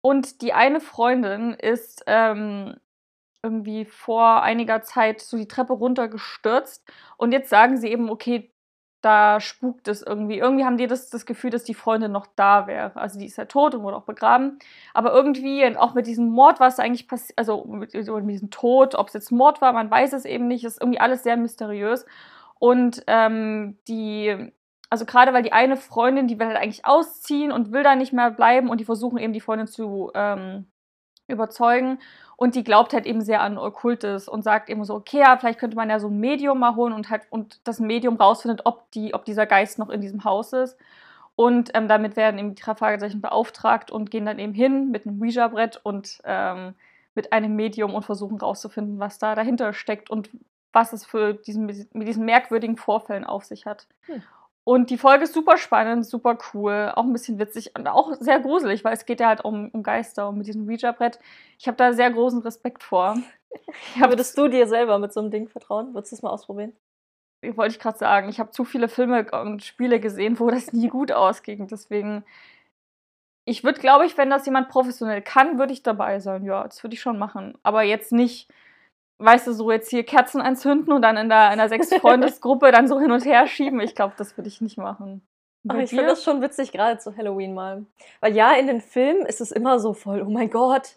Und 0.00 0.40
die 0.42 0.52
eine 0.52 0.80
Freundin 0.80 1.54
ist 1.54 2.04
ähm, 2.06 2.76
irgendwie 3.42 3.84
vor 3.84 4.42
einiger 4.42 4.82
Zeit 4.82 5.20
so 5.20 5.36
die 5.36 5.48
Treppe 5.48 5.72
runtergestürzt. 5.72 6.84
Und 7.16 7.32
jetzt 7.32 7.50
sagen 7.50 7.76
sie 7.76 7.88
eben, 7.88 8.08
okay, 8.08 8.50
da 9.08 9.40
spukt 9.40 9.88
es 9.88 10.02
irgendwie. 10.02 10.38
Irgendwie 10.38 10.66
haben 10.66 10.76
die 10.76 10.86
das, 10.86 11.08
das 11.08 11.24
Gefühl, 11.24 11.48
dass 11.48 11.64
die 11.64 11.72
Freundin 11.72 12.12
noch 12.12 12.26
da 12.36 12.66
wäre. 12.66 12.94
Also 12.94 13.18
die 13.18 13.24
ist 13.24 13.38
ja 13.38 13.46
tot 13.46 13.74
und 13.74 13.82
wurde 13.82 13.96
auch 13.96 14.02
begraben. 14.02 14.58
Aber 14.92 15.14
irgendwie, 15.14 15.64
auch 15.78 15.94
mit 15.94 16.06
diesem 16.06 16.28
Mord, 16.28 16.60
was 16.60 16.78
eigentlich 16.78 17.08
passiert, 17.08 17.38
also 17.38 17.64
mit, 17.64 17.94
mit 17.94 18.30
diesem 18.30 18.50
Tod, 18.50 18.94
ob 18.94 19.08
es 19.08 19.14
jetzt 19.14 19.32
Mord 19.32 19.62
war, 19.62 19.72
man 19.72 19.90
weiß 19.90 20.12
es 20.12 20.26
eben 20.26 20.46
nicht, 20.46 20.62
ist 20.64 20.78
irgendwie 20.78 21.00
alles 21.00 21.22
sehr 21.22 21.38
mysteriös. 21.38 22.04
Und 22.58 23.02
ähm, 23.06 23.78
die, 23.88 24.52
also 24.90 25.06
gerade 25.06 25.32
weil 25.32 25.42
die 25.42 25.52
eine 25.52 25.78
Freundin, 25.78 26.28
die 26.28 26.38
will 26.38 26.48
halt 26.48 26.58
eigentlich 26.58 26.84
ausziehen 26.84 27.50
und 27.50 27.72
will 27.72 27.82
da 27.82 27.96
nicht 27.96 28.12
mehr 28.12 28.30
bleiben 28.30 28.68
und 28.68 28.78
die 28.78 28.84
versuchen 28.84 29.16
eben 29.16 29.32
die 29.32 29.40
Freundin 29.40 29.68
zu 29.68 30.10
ähm, 30.14 30.66
überzeugen. 31.28 31.98
Und 32.40 32.54
die 32.54 32.62
glaubt 32.62 32.92
halt 32.92 33.04
eben 33.04 33.20
sehr 33.20 33.42
an 33.42 33.58
Okkultes 33.58 34.28
und 34.28 34.44
sagt 34.44 34.70
eben 34.70 34.84
so, 34.84 34.94
okay, 34.94 35.18
ja, 35.18 35.36
vielleicht 35.36 35.58
könnte 35.58 35.76
man 35.76 35.90
ja 35.90 35.98
so 35.98 36.06
ein 36.06 36.20
Medium 36.20 36.60
mal 36.60 36.76
holen 36.76 36.92
und 36.92 37.10
halt 37.10 37.22
und 37.30 37.58
das 37.64 37.80
Medium 37.80 38.14
rausfindet, 38.14 38.60
ob, 38.64 38.88
die, 38.92 39.12
ob 39.12 39.24
dieser 39.24 39.44
Geist 39.44 39.80
noch 39.80 39.90
in 39.90 40.00
diesem 40.00 40.22
Haus 40.22 40.52
ist. 40.52 40.78
Und 41.34 41.72
ähm, 41.74 41.88
damit 41.88 42.14
werden 42.14 42.38
eben 42.38 42.54
die 42.54 42.62
drei 42.62 42.76
Fragezeichen 42.76 43.20
beauftragt 43.20 43.90
und 43.90 44.12
gehen 44.12 44.24
dann 44.24 44.38
eben 44.38 44.54
hin 44.54 44.92
mit 44.92 45.04
einem 45.04 45.20
Ouija-Brett 45.20 45.80
und 45.82 46.20
ähm, 46.22 46.76
mit 47.16 47.32
einem 47.32 47.56
Medium 47.56 47.92
und 47.92 48.04
versuchen 48.04 48.38
rauszufinden, 48.38 49.00
was 49.00 49.18
da 49.18 49.34
dahinter 49.34 49.72
steckt 49.72 50.08
und 50.08 50.30
was 50.72 50.92
es 50.92 51.04
für 51.04 51.34
diesen, 51.34 51.66
mit 51.66 52.06
diesen 52.06 52.24
merkwürdigen 52.24 52.76
Vorfällen 52.76 53.24
auf 53.24 53.46
sich 53.46 53.66
hat. 53.66 53.88
Hm. 54.02 54.22
Und 54.68 54.90
die 54.90 54.98
Folge 54.98 55.24
ist 55.24 55.32
super 55.32 55.56
spannend, 55.56 56.04
super 56.04 56.36
cool, 56.52 56.92
auch 56.94 57.04
ein 57.04 57.12
bisschen 57.14 57.38
witzig 57.38 57.72
und 57.74 57.88
auch 57.88 58.12
sehr 58.20 58.38
gruselig, 58.38 58.84
weil 58.84 58.92
es 58.92 59.06
geht 59.06 59.18
ja 59.18 59.28
halt 59.28 59.42
um, 59.42 59.70
um 59.70 59.82
Geister 59.82 60.28
und 60.28 60.36
mit 60.36 60.46
diesem 60.46 60.68
Ouija-Brett. 60.68 61.18
Ich 61.58 61.66
habe 61.68 61.78
da 61.78 61.94
sehr 61.94 62.10
großen 62.10 62.42
Respekt 62.42 62.82
vor. 62.82 63.16
Würdest 63.96 64.36
du 64.36 64.46
dir 64.46 64.66
selber 64.66 64.98
mit 64.98 65.14
so 65.14 65.20
einem 65.20 65.30
Ding 65.30 65.48
vertrauen? 65.48 65.94
Würdest 65.94 66.12
du 66.12 66.16
es 66.16 66.22
mal 66.22 66.28
ausprobieren? 66.28 66.74
wollte 67.54 67.72
ich 67.72 67.78
gerade 67.78 67.96
sagen, 67.96 68.28
ich 68.28 68.40
habe 68.40 68.50
zu 68.50 68.66
viele 68.66 68.90
Filme 68.90 69.30
und 69.30 69.64
Spiele 69.64 70.00
gesehen, 70.00 70.38
wo 70.38 70.50
das 70.50 70.74
nie 70.74 70.88
gut 70.88 71.12
ausging. 71.12 71.66
Deswegen, 71.68 72.26
ich 73.46 73.64
würde, 73.64 73.80
glaube 73.80 74.04
ich, 74.04 74.18
wenn 74.18 74.28
das 74.28 74.44
jemand 74.44 74.68
professionell 74.68 75.22
kann, 75.22 75.58
würde 75.58 75.72
ich 75.72 75.82
dabei 75.82 76.20
sein. 76.20 76.44
Ja, 76.44 76.64
das 76.64 76.84
würde 76.84 76.92
ich 76.92 77.00
schon 77.00 77.18
machen. 77.18 77.56
Aber 77.62 77.84
jetzt 77.84 78.12
nicht, 78.12 78.52
weißt 79.18 79.46
du, 79.46 79.52
so 79.52 79.70
jetzt 79.70 79.90
hier 79.90 80.04
Kerzen 80.04 80.40
anzünden 80.40 80.92
und 80.92 81.02
dann 81.02 81.16
in 81.16 81.28
der, 81.28 81.52
in 81.52 81.58
der 81.58 81.68
Sechs-Freundes-Gruppe 81.68 82.70
dann 82.72 82.88
so 82.88 83.00
hin 83.00 83.10
und 83.10 83.24
her 83.24 83.46
schieben. 83.46 83.80
Ich 83.80 83.94
glaube, 83.94 84.14
das 84.16 84.36
würde 84.36 84.48
ich 84.48 84.60
nicht 84.60 84.78
machen. 84.78 85.22
Aber 85.68 85.80
ich 85.80 85.90
finde 85.90 86.06
das 86.06 86.22
schon 86.22 86.40
witzig, 86.40 86.72
gerade 86.72 86.98
zu 86.98 87.16
Halloween 87.16 87.52
mal. 87.52 87.84
Weil 88.20 88.34
ja, 88.34 88.52
in 88.54 88.66
den 88.66 88.80
Filmen 88.80 89.26
ist 89.26 89.40
es 89.40 89.50
immer 89.50 89.80
so 89.80 89.92
voll, 89.92 90.22
oh 90.22 90.30
mein 90.30 90.50
Gott, 90.50 90.96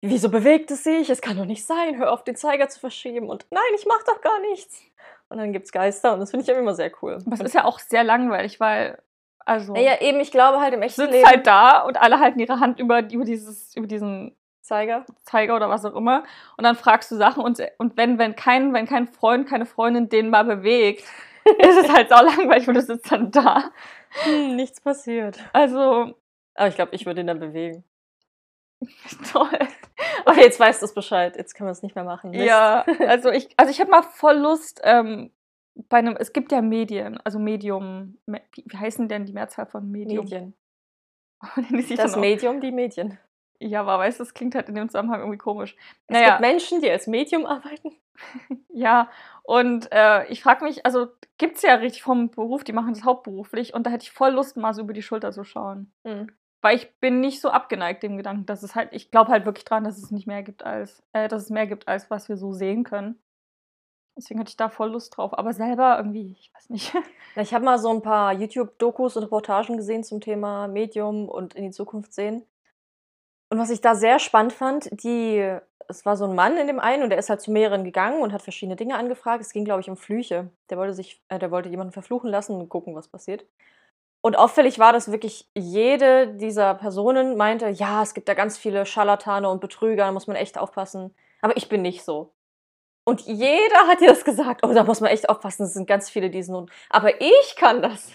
wieso 0.00 0.28
bewegt 0.28 0.70
es 0.70 0.84
sich? 0.84 1.08
Es 1.08 1.20
kann 1.20 1.36
doch 1.36 1.46
nicht 1.46 1.64
sein, 1.64 1.96
hör 1.96 2.12
auf, 2.12 2.24
den 2.24 2.36
Zeiger 2.36 2.68
zu 2.68 2.80
verschieben. 2.80 3.28
Und 3.28 3.46
nein, 3.50 3.62
ich 3.76 3.86
mach 3.86 4.02
doch 4.04 4.20
gar 4.20 4.40
nichts. 4.50 4.82
Und 5.28 5.38
dann 5.38 5.52
gibt 5.52 5.66
es 5.66 5.72
Geister 5.72 6.12
und 6.12 6.20
das 6.20 6.30
finde 6.30 6.42
ich 6.42 6.48
ja 6.48 6.58
immer 6.58 6.74
sehr 6.74 6.92
cool. 7.02 7.18
Aber 7.24 7.34
es 7.34 7.40
ist 7.40 7.54
ja 7.54 7.64
auch 7.64 7.78
sehr 7.78 8.04
langweilig, 8.04 8.60
weil, 8.60 8.98
also. 9.38 9.72
Naja, 9.72 10.00
eben, 10.00 10.20
ich 10.20 10.30
glaube 10.30 10.60
halt 10.60 10.74
im 10.74 10.82
echten 10.82 11.00
sitzt 11.00 11.12
Leben. 11.12 11.26
halt 11.26 11.46
da 11.46 11.80
und 11.80 12.00
alle 12.00 12.20
halten 12.20 12.38
ihre 12.40 12.60
Hand 12.60 12.78
über, 12.78 13.00
über, 13.10 13.24
dieses, 13.24 13.74
über 13.74 13.86
diesen 13.86 14.36
Zeiger. 14.64 15.04
Zeiger 15.24 15.54
oder 15.56 15.68
was 15.68 15.84
auch 15.84 15.94
immer. 15.94 16.24
Und 16.56 16.64
dann 16.64 16.74
fragst 16.74 17.10
du 17.10 17.16
Sachen 17.16 17.42
und, 17.44 17.60
und 17.78 17.96
wenn, 17.96 18.18
wenn, 18.18 18.34
kein, 18.34 18.72
wenn 18.72 18.86
kein 18.86 19.06
Freund, 19.06 19.46
keine 19.48 19.66
Freundin 19.66 20.08
den 20.08 20.30
mal 20.30 20.44
bewegt, 20.44 21.04
ist 21.58 21.76
es 21.84 21.92
halt 21.92 22.08
sau 22.08 22.24
langweilig, 22.24 22.66
weil 22.66 22.74
du 22.74 22.80
sitzt 22.82 23.12
dann 23.12 23.30
da. 23.30 23.70
Hm, 24.22 24.56
nichts 24.56 24.80
passiert. 24.80 25.38
Also, 25.52 26.14
Aber 26.54 26.68
ich 26.68 26.74
glaube, 26.76 26.94
ich 26.94 27.04
würde 27.04 27.20
ihn 27.20 27.26
dann 27.26 27.40
bewegen. 27.40 27.84
toll. 29.32 29.58
Okay, 30.24 30.40
jetzt 30.42 30.58
weißt 30.58 30.82
du 30.82 30.86
es 30.86 30.94
Bescheid. 30.94 31.36
Jetzt 31.36 31.54
können 31.54 31.68
wir 31.68 31.72
es 31.72 31.82
nicht 31.82 31.94
mehr 31.94 32.04
machen. 32.04 32.30
Mist. 32.30 32.44
Ja, 32.44 32.84
also 33.06 33.30
ich, 33.30 33.48
also 33.56 33.70
ich 33.70 33.80
habe 33.80 33.90
mal 33.90 34.02
voll 34.02 34.36
Lust, 34.36 34.80
ähm, 34.84 35.30
bei 35.88 35.98
einem, 35.98 36.16
es 36.16 36.32
gibt 36.32 36.52
ja 36.52 36.62
Medien, 36.62 37.18
also 37.24 37.38
Medium, 37.38 38.16
Me- 38.26 38.42
wie, 38.52 38.64
heißen 38.76 39.08
denn 39.08 39.26
die 39.26 39.32
Mehrzahl 39.32 39.66
von 39.66 39.90
Medium? 39.90 40.24
Medien. 40.24 40.54
Das 41.96 42.16
Medium, 42.16 42.60
die 42.60 42.72
Medien. 42.72 43.18
Ja, 43.64 43.80
aber 43.80 43.98
weißt 43.98 44.20
du, 44.20 44.24
das 44.24 44.34
klingt 44.34 44.54
halt 44.54 44.68
in 44.68 44.74
dem 44.74 44.88
Zusammenhang 44.88 45.20
irgendwie 45.20 45.38
komisch. 45.38 45.74
Es 46.06 46.14
Naja, 46.14 46.30
gibt 46.30 46.40
Menschen, 46.40 46.80
die 46.82 46.90
als 46.90 47.06
Medium 47.06 47.46
arbeiten. 47.46 47.92
ja, 48.68 49.08
und 49.42 49.90
äh, 49.90 50.26
ich 50.26 50.42
frage 50.42 50.64
mich, 50.64 50.84
also 50.84 51.08
gibt 51.38 51.56
es 51.56 51.62
ja 51.62 51.74
richtig 51.74 52.02
vom 52.02 52.30
Beruf, 52.30 52.62
die 52.62 52.72
machen 52.72 52.92
das 52.92 53.04
hauptberuflich 53.04 53.72
und 53.72 53.86
da 53.86 53.90
hätte 53.90 54.04
ich 54.04 54.12
voll 54.12 54.32
Lust, 54.32 54.56
mal 54.56 54.74
so 54.74 54.82
über 54.82 54.92
die 54.92 55.02
Schulter 55.02 55.32
zu 55.32 55.44
schauen. 55.44 55.92
Hm. 56.06 56.30
Weil 56.60 56.76
ich 56.76 56.94
bin 57.00 57.20
nicht 57.20 57.40
so 57.40 57.50
abgeneigt 57.50 58.02
dem 58.02 58.16
Gedanken, 58.16 58.46
dass 58.46 58.62
es 58.62 58.74
halt, 58.74 58.90
ich 58.92 59.10
glaube 59.10 59.30
halt 59.30 59.46
wirklich 59.46 59.64
dran, 59.64 59.84
dass 59.84 59.98
es 59.98 60.10
nicht 60.10 60.26
mehr 60.26 60.42
gibt 60.42 60.62
als, 60.64 61.02
äh, 61.12 61.28
dass 61.28 61.42
es 61.42 61.50
mehr 61.50 61.66
gibt, 61.66 61.88
als 61.88 62.10
was 62.10 62.28
wir 62.28 62.36
so 62.36 62.52
sehen 62.52 62.84
können. 62.84 63.18
Deswegen 64.16 64.38
hatte 64.38 64.50
ich 64.50 64.56
da 64.56 64.68
voll 64.68 64.90
Lust 64.90 65.16
drauf. 65.16 65.36
Aber 65.36 65.52
selber 65.52 65.96
irgendwie, 65.98 66.36
ich 66.38 66.52
weiß 66.54 66.70
nicht. 66.70 66.94
Ich 67.36 67.52
habe 67.52 67.64
mal 67.64 67.80
so 67.80 67.90
ein 67.90 68.00
paar 68.00 68.32
YouTube-Dokus 68.32 69.16
und 69.16 69.24
Reportagen 69.24 69.76
gesehen 69.76 70.04
zum 70.04 70.20
Thema 70.20 70.68
Medium 70.68 71.28
und 71.28 71.54
in 71.54 71.64
die 71.64 71.72
Zukunft 71.72 72.12
sehen. 72.12 72.46
Und 73.50 73.58
was 73.58 73.70
ich 73.70 73.80
da 73.80 73.94
sehr 73.94 74.18
spannend 74.18 74.52
fand, 74.52 74.88
die, 74.90 75.58
es 75.88 76.04
war 76.04 76.16
so 76.16 76.24
ein 76.24 76.34
Mann 76.34 76.56
in 76.56 76.66
dem 76.66 76.80
einen 76.80 77.02
und 77.02 77.10
der 77.10 77.18
ist 77.18 77.30
halt 77.30 77.40
zu 77.40 77.50
mehreren 77.50 77.84
gegangen 77.84 78.22
und 78.22 78.32
hat 78.32 78.42
verschiedene 78.42 78.76
Dinge 78.76 78.96
angefragt. 78.96 79.40
Es 79.40 79.52
ging, 79.52 79.64
glaube 79.64 79.80
ich, 79.80 79.90
um 79.90 79.96
Flüche. 79.96 80.50
Der 80.70 80.78
wollte 80.78 80.94
sich, 80.94 81.22
äh, 81.28 81.38
der 81.38 81.50
wollte 81.50 81.68
jemanden 81.68 81.92
verfluchen 81.92 82.30
lassen 82.30 82.56
und 82.56 82.68
gucken, 82.68 82.94
was 82.94 83.08
passiert. 83.08 83.44
Und 84.22 84.36
auffällig 84.36 84.78
war, 84.78 84.94
dass 84.94 85.12
wirklich 85.12 85.50
jede 85.54 86.28
dieser 86.28 86.74
Personen 86.74 87.36
meinte, 87.36 87.68
ja, 87.68 88.02
es 88.02 88.14
gibt 88.14 88.26
da 88.26 88.32
ganz 88.32 88.56
viele 88.56 88.86
Scharlatane 88.86 89.48
und 89.50 89.60
Betrüger, 89.60 90.06
da 90.06 90.12
muss 90.12 90.26
man 90.26 90.36
echt 90.36 90.56
aufpassen. 90.56 91.14
Aber 91.42 91.56
ich 91.58 91.68
bin 91.68 91.82
nicht 91.82 92.02
so. 92.04 92.32
Und 93.04 93.20
jeder 93.22 93.86
hat 93.86 94.00
dir 94.00 94.08
das 94.08 94.24
gesagt. 94.24 94.64
Oh, 94.64 94.72
da 94.72 94.82
muss 94.84 95.00
man 95.00 95.10
echt 95.10 95.28
aufpassen, 95.28 95.64
es 95.64 95.74
sind 95.74 95.86
ganz 95.86 96.08
viele 96.08 96.30
diesen 96.30 96.54
und. 96.54 96.70
Aber 96.88 97.20
ich 97.20 97.54
kann 97.56 97.82
das. 97.82 98.12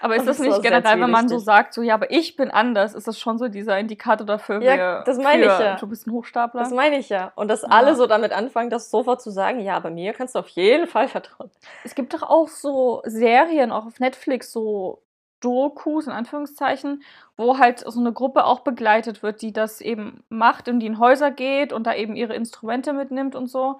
Aber 0.00 0.14
ist 0.14 0.20
Und 0.20 0.26
das 0.26 0.36
das 0.38 0.46
nicht 0.46 0.62
generell, 0.62 1.00
wenn 1.00 1.10
man 1.10 1.28
so 1.28 1.38
sagt, 1.38 1.74
so, 1.74 1.82
ja, 1.82 1.94
aber 1.94 2.10
ich 2.10 2.36
bin 2.36 2.50
anders, 2.50 2.94
ist 2.94 3.08
das 3.08 3.18
schon 3.18 3.38
so 3.38 3.48
dieser 3.48 3.78
Indikator 3.78 4.26
dafür, 4.26 4.62
Ja, 4.62 4.76
wir- 4.76 5.02
das 5.04 5.18
meine 5.18 5.44
ich 5.46 5.50
für, 5.52 5.62
ja. 5.64 5.76
du 5.76 5.86
bist 5.86 6.06
ein 6.06 6.12
Hochstapler? 6.12 6.60
Das 6.60 6.70
meine 6.70 6.98
ich 6.98 7.08
ja. 7.08 7.32
Und 7.34 7.48
dass 7.48 7.62
Ja. 7.62 7.68
alle 7.70 7.94
so 7.94 8.06
damit 8.06 8.32
anfangen, 8.32 8.70
das 8.70 8.90
sofort 8.90 9.20
zu 9.22 9.30
sagen, 9.30 9.60
ja, 9.60 9.76
aber 9.76 9.90
mir 9.90 10.12
kannst 10.12 10.34
du 10.34 10.38
auf 10.38 10.48
jeden 10.48 10.86
Fall 10.86 11.08
vertrauen. 11.08 11.50
Es 11.84 11.94
gibt 11.94 12.14
doch 12.14 12.22
auch 12.22 12.48
so 12.48 13.02
Serien, 13.04 13.70
auch 13.72 13.86
auf 13.86 13.98
Netflix, 14.00 14.52
so 14.52 15.02
Dokus 15.40 16.06
in 16.06 16.12
Anführungszeichen, 16.12 17.02
wo 17.36 17.58
halt 17.58 17.80
so 17.80 18.00
eine 18.00 18.12
Gruppe 18.12 18.44
auch 18.46 18.60
begleitet 18.60 19.22
wird, 19.22 19.42
die 19.42 19.52
das 19.52 19.80
eben 19.82 20.24
macht 20.30 20.68
und 20.68 20.80
die 20.80 20.86
in 20.86 20.98
Häuser 20.98 21.30
geht 21.30 21.72
und 21.74 21.86
da 21.86 21.94
eben 21.94 22.16
ihre 22.16 22.34
Instrumente 22.34 22.92
mitnimmt 22.94 23.34
und 23.36 23.46
so. 23.46 23.76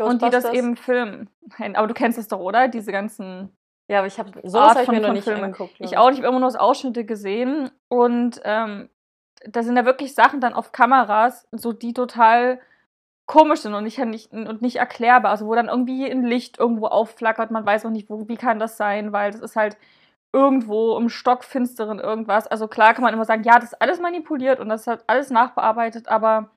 Und 0.00 0.22
die 0.22 0.30
das 0.30 0.46
eben 0.52 0.76
filmen. 0.76 1.28
Aber 1.74 1.86
du 1.86 1.94
kennst 1.94 2.18
es 2.18 2.26
doch, 2.28 2.40
oder? 2.40 2.68
Diese 2.68 2.90
ganzen. 2.90 3.54
Ja, 3.90 3.98
aber 3.98 4.06
ich 4.06 4.20
habe 4.20 4.30
sowas 4.44 4.76
habe 4.76 4.82
ich 4.84 4.88
mir 4.88 5.00
noch 5.00 5.12
nicht 5.12 5.24
Filmen. 5.24 5.42
angeguckt. 5.42 5.74
Ich 5.80 5.98
auch 5.98 6.10
ich 6.10 6.18
habe 6.18 6.28
immer 6.28 6.38
nur 6.38 6.46
aus 6.46 6.54
Ausschnitte 6.54 7.04
gesehen. 7.04 7.72
Und 7.88 8.40
ähm, 8.44 8.88
da 9.44 9.64
sind 9.64 9.74
da 9.74 9.84
wirklich 9.84 10.14
Sachen 10.14 10.40
dann 10.40 10.54
auf 10.54 10.70
Kameras, 10.70 11.48
so 11.50 11.72
die 11.72 11.92
total 11.92 12.60
komisch 13.26 13.62
sind 13.62 13.74
und 13.74 13.82
nicht, 13.82 13.98
nicht, 13.98 14.32
und 14.32 14.62
nicht 14.62 14.76
erklärbar. 14.76 15.32
Also 15.32 15.46
wo 15.46 15.56
dann 15.56 15.66
irgendwie 15.66 16.08
ein 16.08 16.22
Licht 16.22 16.60
irgendwo 16.60 16.86
aufflackert, 16.86 17.50
man 17.50 17.66
weiß 17.66 17.84
auch 17.84 17.90
nicht, 17.90 18.08
wo, 18.08 18.28
wie 18.28 18.36
kann 18.36 18.60
das 18.60 18.76
sein, 18.76 19.12
weil 19.12 19.32
das 19.32 19.40
ist 19.40 19.56
halt 19.56 19.76
irgendwo 20.32 20.96
im 20.96 21.08
Stockfinsteren 21.08 21.98
irgendwas. 21.98 22.46
Also 22.46 22.68
klar 22.68 22.94
kann 22.94 23.02
man 23.02 23.12
immer 23.12 23.24
sagen, 23.24 23.42
ja, 23.42 23.58
das 23.58 23.72
ist 23.72 23.82
alles 23.82 23.98
manipuliert 23.98 24.60
und 24.60 24.68
das 24.68 24.86
hat 24.86 25.02
alles 25.08 25.30
nachbearbeitet, 25.30 26.06
aber 26.06 26.50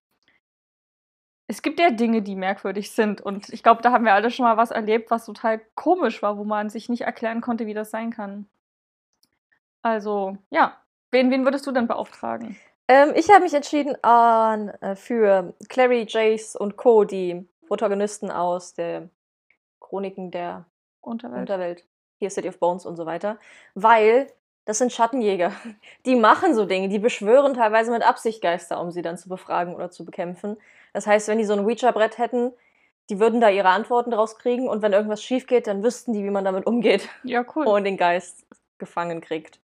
es 1.47 1.61
gibt 1.61 1.79
ja 1.79 1.89
Dinge, 1.89 2.21
die 2.21 2.35
merkwürdig 2.35 2.91
sind. 2.91 3.21
Und 3.21 3.49
ich 3.49 3.63
glaube, 3.63 3.81
da 3.81 3.91
haben 3.91 4.05
wir 4.05 4.13
alle 4.13 4.31
schon 4.31 4.45
mal 4.45 4.57
was 4.57 4.71
erlebt, 4.71 5.11
was 5.11 5.25
total 5.25 5.61
komisch 5.75 6.21
war, 6.21 6.37
wo 6.37 6.43
man 6.43 6.69
sich 6.69 6.89
nicht 6.89 7.01
erklären 7.01 7.41
konnte, 7.41 7.65
wie 7.65 7.73
das 7.73 7.91
sein 7.91 8.11
kann. 8.11 8.47
Also, 9.81 10.37
ja. 10.49 10.77
Wen, 11.11 11.29
wen 11.29 11.43
würdest 11.43 11.67
du 11.67 11.71
denn 11.71 11.87
beauftragen? 11.87 12.57
Ähm, 12.87 13.13
ich 13.15 13.29
habe 13.29 13.43
mich 13.43 13.53
entschieden 13.53 13.95
äh, 14.03 14.95
für 14.95 15.53
Clary, 15.69 16.05
Jace 16.09 16.55
und 16.55 16.75
Co., 16.75 17.03
die 17.03 17.47
Protagonisten 17.67 18.31
aus 18.31 18.73
der 18.73 19.09
Chroniken 19.79 20.31
der 20.31 20.65
Unterwelt. 21.01 21.41
Unterwelt, 21.41 21.85
hier 22.17 22.29
City 22.29 22.49
of 22.49 22.59
Bones 22.59 22.85
und 22.85 22.95
so 22.95 23.05
weiter, 23.05 23.37
weil 23.75 24.27
das 24.65 24.77
sind 24.77 24.91
Schattenjäger. 24.91 25.51
Die 26.05 26.15
machen 26.15 26.55
so 26.55 26.65
Dinge, 26.65 26.87
die 26.87 26.99
beschwören 26.99 27.53
teilweise 27.53 27.91
mit 27.91 28.01
Absicht 28.01 28.41
Geister, 28.41 28.79
um 28.79 28.91
sie 28.91 29.01
dann 29.01 29.17
zu 29.17 29.27
befragen 29.27 29.75
oder 29.75 29.91
zu 29.91 30.05
bekämpfen. 30.05 30.57
Das 30.93 31.07
heißt, 31.07 31.27
wenn 31.27 31.39
die 31.39 31.45
so 31.45 31.53
ein 31.53 31.65
Ouija-Brett 31.65 32.17
hätten, 32.17 32.53
die 33.09 33.19
würden 33.19 33.41
da 33.41 33.49
ihre 33.49 33.69
Antworten 33.69 34.11
draus 34.11 34.37
kriegen 34.37 34.67
und 34.67 34.81
wenn 34.81 34.93
irgendwas 34.93 35.21
schief 35.21 35.47
geht, 35.47 35.67
dann 35.67 35.83
wüssten 35.83 36.13
die, 36.13 36.23
wie 36.23 36.29
man 36.29 36.45
damit 36.45 36.65
umgeht 36.65 37.09
ja, 37.23 37.45
cool. 37.55 37.67
und 37.67 37.83
den 37.83 37.97
Geist 37.97 38.45
gefangen 38.77 39.19
kriegt. 39.19 39.59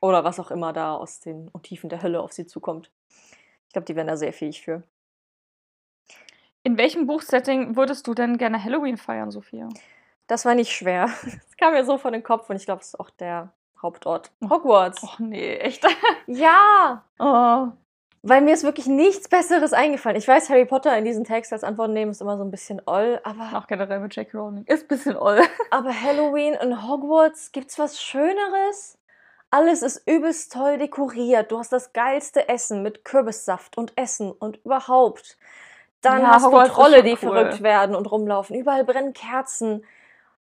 Oder 0.00 0.24
was 0.24 0.40
auch 0.40 0.50
immer 0.50 0.72
da 0.72 0.94
aus 0.94 1.20
den 1.20 1.50
Tiefen 1.62 1.88
der 1.88 2.02
Hölle 2.02 2.20
auf 2.20 2.32
sie 2.32 2.46
zukommt. 2.46 2.90
Ich 3.68 3.72
glaube, 3.72 3.86
die 3.86 3.96
wären 3.96 4.08
da 4.08 4.16
sehr 4.16 4.32
fähig 4.32 4.62
für. 4.62 4.82
In 6.64 6.76
welchem 6.76 7.06
Buchsetting 7.06 7.76
würdest 7.76 8.06
du 8.06 8.14
denn 8.14 8.36
gerne 8.36 8.62
Halloween 8.62 8.96
feiern, 8.96 9.30
Sophia? 9.30 9.68
Das 10.26 10.44
war 10.44 10.54
nicht 10.54 10.72
schwer. 10.72 11.08
Das 11.22 11.56
kam 11.56 11.74
mir 11.74 11.84
so 11.84 11.96
vor 11.96 12.10
den 12.10 12.24
Kopf 12.24 12.50
und 12.50 12.56
ich 12.56 12.64
glaube, 12.64 12.80
das 12.80 12.88
ist 12.88 13.00
auch 13.00 13.10
der 13.10 13.52
Hauptort. 13.80 14.32
Hogwarts. 14.42 15.02
Och 15.04 15.18
nee, 15.20 15.56
echt? 15.56 15.86
Ja! 16.26 17.04
Oh. 17.20 17.68
Weil 18.24 18.40
mir 18.40 18.54
ist 18.54 18.62
wirklich 18.62 18.86
nichts 18.86 19.28
Besseres 19.28 19.72
eingefallen. 19.72 20.16
Ich 20.16 20.28
weiß, 20.28 20.48
Harry 20.48 20.64
Potter 20.64 20.96
in 20.96 21.04
diesen 21.04 21.24
Text 21.24 21.52
als 21.52 21.64
Antwort 21.64 21.90
nehmen 21.90 22.12
ist 22.12 22.20
immer 22.20 22.36
so 22.38 22.44
ein 22.44 22.52
bisschen 22.52 22.80
oll, 22.86 23.20
aber, 23.24 23.58
Auch 23.58 23.66
generell 23.66 23.98
mit 23.98 24.14
J.K. 24.14 24.38
Rowling. 24.38 24.64
Ist 24.66 24.84
ein 24.84 24.88
bisschen 24.88 25.16
oll. 25.16 25.40
aber 25.70 25.90
Halloween 25.92 26.54
in 26.54 26.86
Hogwarts, 26.88 27.50
gibt's 27.50 27.78
was 27.80 28.00
Schöneres? 28.00 28.96
Alles 29.50 29.82
ist 29.82 30.08
übelst 30.08 30.52
toll 30.52 30.78
dekoriert. 30.78 31.50
Du 31.50 31.58
hast 31.58 31.72
das 31.72 31.92
geilste 31.92 32.48
Essen 32.48 32.82
mit 32.82 33.04
Kürbissaft 33.04 33.76
und 33.76 33.92
Essen 33.96 34.30
und 34.30 34.64
überhaupt. 34.64 35.36
Dann 36.00 36.22
Ja, 36.22 36.28
hast 36.34 36.46
Hogwarts 36.46 36.68
du 36.70 36.74
Trolle, 36.76 37.02
die 37.02 37.10
cool. 37.12 37.16
verrückt 37.16 37.62
werden 37.62 37.94
und 37.96 38.10
rumlaufen. 38.10 38.56
Überall 38.56 38.84
brennen 38.84 39.12
Kerzen. 39.12 39.84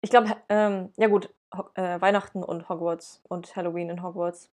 Ich 0.00 0.11
glaube, 0.11 0.37
ähm, 0.49 0.92
ja 0.96 1.08
gut, 1.08 1.30
Ho 1.54 1.64
äh, 1.75 2.00
Weihnachten 2.00 2.42
und 2.42 2.68
Hogwarts 2.68 3.20
und 3.28 3.54
Halloween 3.56 3.90
in 3.90 4.02
Hogwarts 4.02 4.50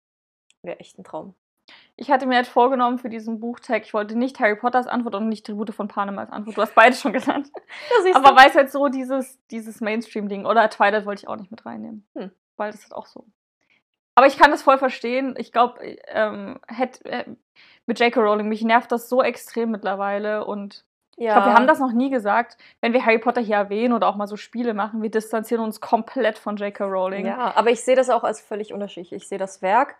wäre 0.63 0.79
echt 0.79 0.97
ein 0.97 1.03
Traum. 1.03 1.35
Ich 2.01 2.09
hatte 2.09 2.25
mir 2.25 2.37
halt 2.37 2.47
vorgenommen 2.47 2.97
für 2.97 3.09
diesen 3.09 3.39
Buchtag, 3.39 3.83
ich 3.83 3.93
wollte 3.93 4.17
nicht 4.17 4.39
Harry 4.39 4.55
Potters 4.55 4.87
Antwort 4.87 5.13
und 5.13 5.29
nicht 5.29 5.45
Tribute 5.45 5.69
von 5.69 5.87
Panem 5.87 6.17
als 6.17 6.31
Antwort. 6.31 6.57
Du 6.57 6.61
hast 6.63 6.73
beide 6.73 6.95
schon 6.95 7.13
genannt. 7.13 7.51
Aber 8.15 8.35
weil 8.35 8.49
es 8.49 8.55
halt 8.55 8.71
so 8.71 8.87
dieses, 8.87 9.39
dieses 9.51 9.81
Mainstream-Ding 9.81 10.47
oder 10.47 10.67
Twilight 10.71 11.05
wollte 11.05 11.21
ich 11.21 11.27
auch 11.27 11.35
nicht 11.35 11.51
mit 11.51 11.63
reinnehmen. 11.63 12.07
Hm. 12.15 12.31
Weil 12.57 12.71
das 12.71 12.81
ist 12.81 12.95
auch 12.95 13.05
so. 13.05 13.27
Aber 14.15 14.25
ich 14.25 14.35
kann 14.35 14.49
das 14.49 14.63
voll 14.63 14.79
verstehen. 14.79 15.35
Ich 15.37 15.51
glaube, 15.51 15.79
ähm, 16.07 16.59
hätt- 16.67 17.05
äh, 17.05 17.25
mit 17.85 17.99
J.K. 17.99 18.19
Rowling, 18.19 18.47
mich 18.47 18.63
nervt 18.63 18.91
das 18.91 19.07
so 19.07 19.21
extrem 19.21 19.69
mittlerweile 19.69 20.45
und 20.45 20.83
ja. 21.17 21.27
ich 21.27 21.33
glaube, 21.35 21.49
wir 21.49 21.53
haben 21.53 21.67
das 21.67 21.77
noch 21.77 21.91
nie 21.91 22.09
gesagt. 22.09 22.57
Wenn 22.79 22.93
wir 22.93 23.05
Harry 23.05 23.19
Potter 23.19 23.41
hier 23.41 23.57
erwähnen 23.57 23.93
oder 23.93 24.07
auch 24.07 24.15
mal 24.15 24.25
so 24.25 24.37
Spiele 24.37 24.73
machen, 24.73 25.03
wir 25.03 25.11
distanzieren 25.11 25.63
uns 25.63 25.79
komplett 25.81 26.39
von 26.39 26.55
J.K. 26.55 26.83
Rowling. 26.83 27.27
Ja, 27.27 27.55
aber 27.55 27.69
ich 27.69 27.83
sehe 27.83 27.95
das 27.95 28.09
auch 28.09 28.23
als 28.23 28.41
völlig 28.41 28.73
unterschiedlich. 28.73 29.13
Ich 29.13 29.27
sehe 29.27 29.37
das 29.37 29.61
Werk 29.61 29.97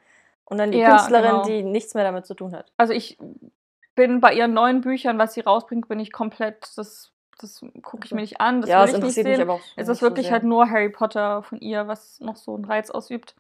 und 0.51 0.58
dann 0.58 0.72
die 0.72 0.79
Ja, 0.79 0.98
Künstlerin, 0.98 1.31
genau. 1.31 1.46
die 1.46 1.63
nichts 1.63 1.93
mehr 1.93 2.03
damit 2.03 2.25
zu 2.25 2.34
tun 2.34 2.53
hat. 2.53 2.74
Also 2.75 2.91
ich 2.91 3.17
bin 3.96 4.20
bei 4.20 4.34
ihren 4.34 4.53
neuen 4.53 4.81
Büchern, 4.81 5.17
was 5.17 5.34
sie 5.34 5.39
rausbringt, 5.39 5.88
bin 5.88 5.98
ich 6.01 6.12
komplett, 6.12 6.74
das, 6.75 7.13
das 7.39 7.63
gucke 7.81 8.03
ich 8.03 8.12
mir 8.12 8.20
nicht 8.20 8.41
an, 8.41 8.60
das 8.60 8.70
ja, 8.70 8.79
will 8.79 8.84
es 8.84 8.89
ich 8.89 8.96
nicht 8.96 9.01
interessiert 9.01 9.25
sehen. 9.27 9.31
mich 9.31 9.41
aber 9.41 9.53
auch. 9.53 9.62
Es 9.77 9.88
ist 9.88 10.00
so 10.00 10.05
wirklich 10.05 10.25
sehr. 10.25 10.34
halt 10.34 10.43
nur 10.43 10.70
Harry 10.70 10.89
Potter 10.89 11.41
von 11.43 11.62
ihr, 11.62 11.88
was 11.88 12.20
noch 12.20 12.36
so 12.36 12.53
einen 12.53 12.65
Reiz 12.65 12.89
ausübt. 12.91 13.34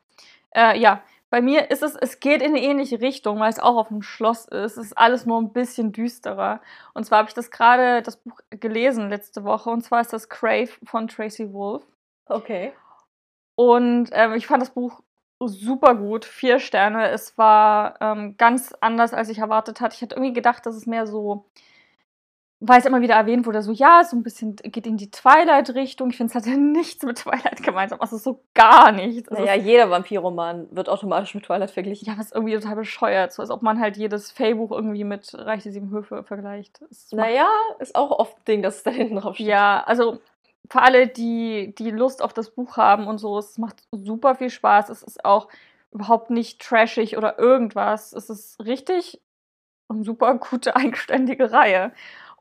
Äh, 0.51 0.79
ja, 0.79 1.03
bei 1.29 1.41
mir 1.41 1.69
ist 1.69 1.83
es, 1.83 1.97
es 1.97 2.21
geht 2.21 2.41
in 2.41 2.51
eine 2.51 2.61
ähnliche 2.63 3.01
Richtung, 3.01 3.41
weil 3.41 3.49
es 3.49 3.59
auch 3.59 3.75
auf 3.75 3.91
einem 3.91 4.03
Schloss 4.03 4.45
ist. 4.45 4.77
Es 4.77 4.85
ist 4.85 4.97
alles 4.97 5.25
nur 5.25 5.41
ein 5.41 5.51
bisschen 5.51 5.91
düsterer. 5.91 6.61
Und 6.93 7.03
zwar 7.03 7.19
habe 7.19 7.27
ich 7.27 7.35
das 7.35 7.51
gerade, 7.51 8.01
das 8.03 8.15
Buch 8.15 8.39
gelesen 8.51 9.09
letzte 9.09 9.43
Woche, 9.43 9.69
und 9.69 9.81
zwar 9.81 9.99
ist 9.99 10.13
das 10.13 10.29
Crave 10.29 10.69
von 10.85 11.09
Tracy 11.09 11.51
Wolf. 11.51 11.83
Okay. 12.27 12.71
Und 13.55 14.11
ähm, 14.13 14.33
ich 14.33 14.47
fand 14.47 14.61
das 14.61 14.69
Buch 14.69 15.01
super 15.47 15.95
gut, 15.95 16.25
vier 16.25 16.59
Sterne. 16.59 17.09
Es 17.09 17.37
war 17.37 17.95
ähm, 18.01 18.35
ganz 18.37 18.73
anders, 18.81 19.13
als 19.13 19.29
ich 19.29 19.39
erwartet 19.39 19.81
hatte. 19.81 19.95
Ich 19.95 20.01
hatte 20.01 20.15
irgendwie 20.15 20.33
gedacht, 20.33 20.65
dass 20.65 20.75
es 20.75 20.85
mehr 20.85 21.07
so, 21.07 21.45
weil 22.59 22.79
es 22.79 22.85
immer 22.85 23.01
wieder 23.01 23.15
erwähnt 23.15 23.45
wurde, 23.45 23.61
so 23.61 23.71
ja, 23.71 24.03
so 24.03 24.15
ein 24.15 24.23
bisschen 24.23 24.55
geht 24.55 24.85
in 24.85 24.97
die 24.97 25.09
Twilight-Richtung. 25.09 26.09
Ich 26.11 26.17
finde, 26.17 26.31
es 26.31 26.35
hatte 26.35 26.49
nichts 26.57 27.03
mit 27.03 27.17
Twilight 27.17 27.63
gemeinsam. 27.63 28.01
Also 28.01 28.17
so 28.17 28.43
gar 28.53 28.91
nichts. 28.91 29.29
Also 29.29 29.43
naja, 29.43 29.61
jeder 29.61 29.89
Vampiroman 29.89 30.67
wird 30.71 30.89
automatisch 30.89 31.33
mit 31.33 31.45
Twilight 31.45 31.71
verglichen. 31.71 32.07
Ja, 32.07 32.17
was 32.17 32.31
irgendwie 32.31 32.53
total 32.53 32.75
bescheuert. 32.75 33.33
So 33.33 33.41
als 33.41 33.51
ob 33.51 33.61
man 33.61 33.79
halt 33.79 33.97
jedes 33.97 34.31
Fey-Buch 34.31 34.71
irgendwie 34.71 35.03
mit 35.03 35.33
Reich 35.33 35.63
der 35.63 35.71
Sieben 35.71 35.91
Höfe 35.91 36.23
vergleicht. 36.23 36.81
Naja, 37.11 37.49
ist 37.79 37.95
auch 37.95 38.11
oft 38.11 38.37
ein 38.37 38.45
Ding, 38.47 38.61
dass 38.61 38.77
es 38.77 38.83
da 38.83 38.91
hinten 38.91 39.15
drauf 39.15 39.35
steht. 39.35 39.47
Ja, 39.47 39.83
also 39.85 40.19
für 40.69 40.81
alle, 40.81 41.07
die, 41.07 41.73
die 41.77 41.91
Lust 41.91 42.21
auf 42.21 42.33
das 42.33 42.51
Buch 42.51 42.77
haben 42.77 43.07
und 43.07 43.17
so, 43.17 43.37
es 43.37 43.57
macht 43.57 43.83
super 43.91 44.35
viel 44.35 44.49
Spaß. 44.49 44.89
Es 44.89 45.03
ist 45.03 45.25
auch 45.25 45.47
überhaupt 45.91 46.29
nicht 46.29 46.61
trashig 46.61 47.17
oder 47.17 47.37
irgendwas. 47.39 48.13
Es 48.13 48.29
ist 48.29 48.63
richtig 48.63 49.21
eine 49.89 50.03
super 50.03 50.35
gute, 50.35 50.75
eigenständige 50.75 51.51
Reihe. 51.51 51.91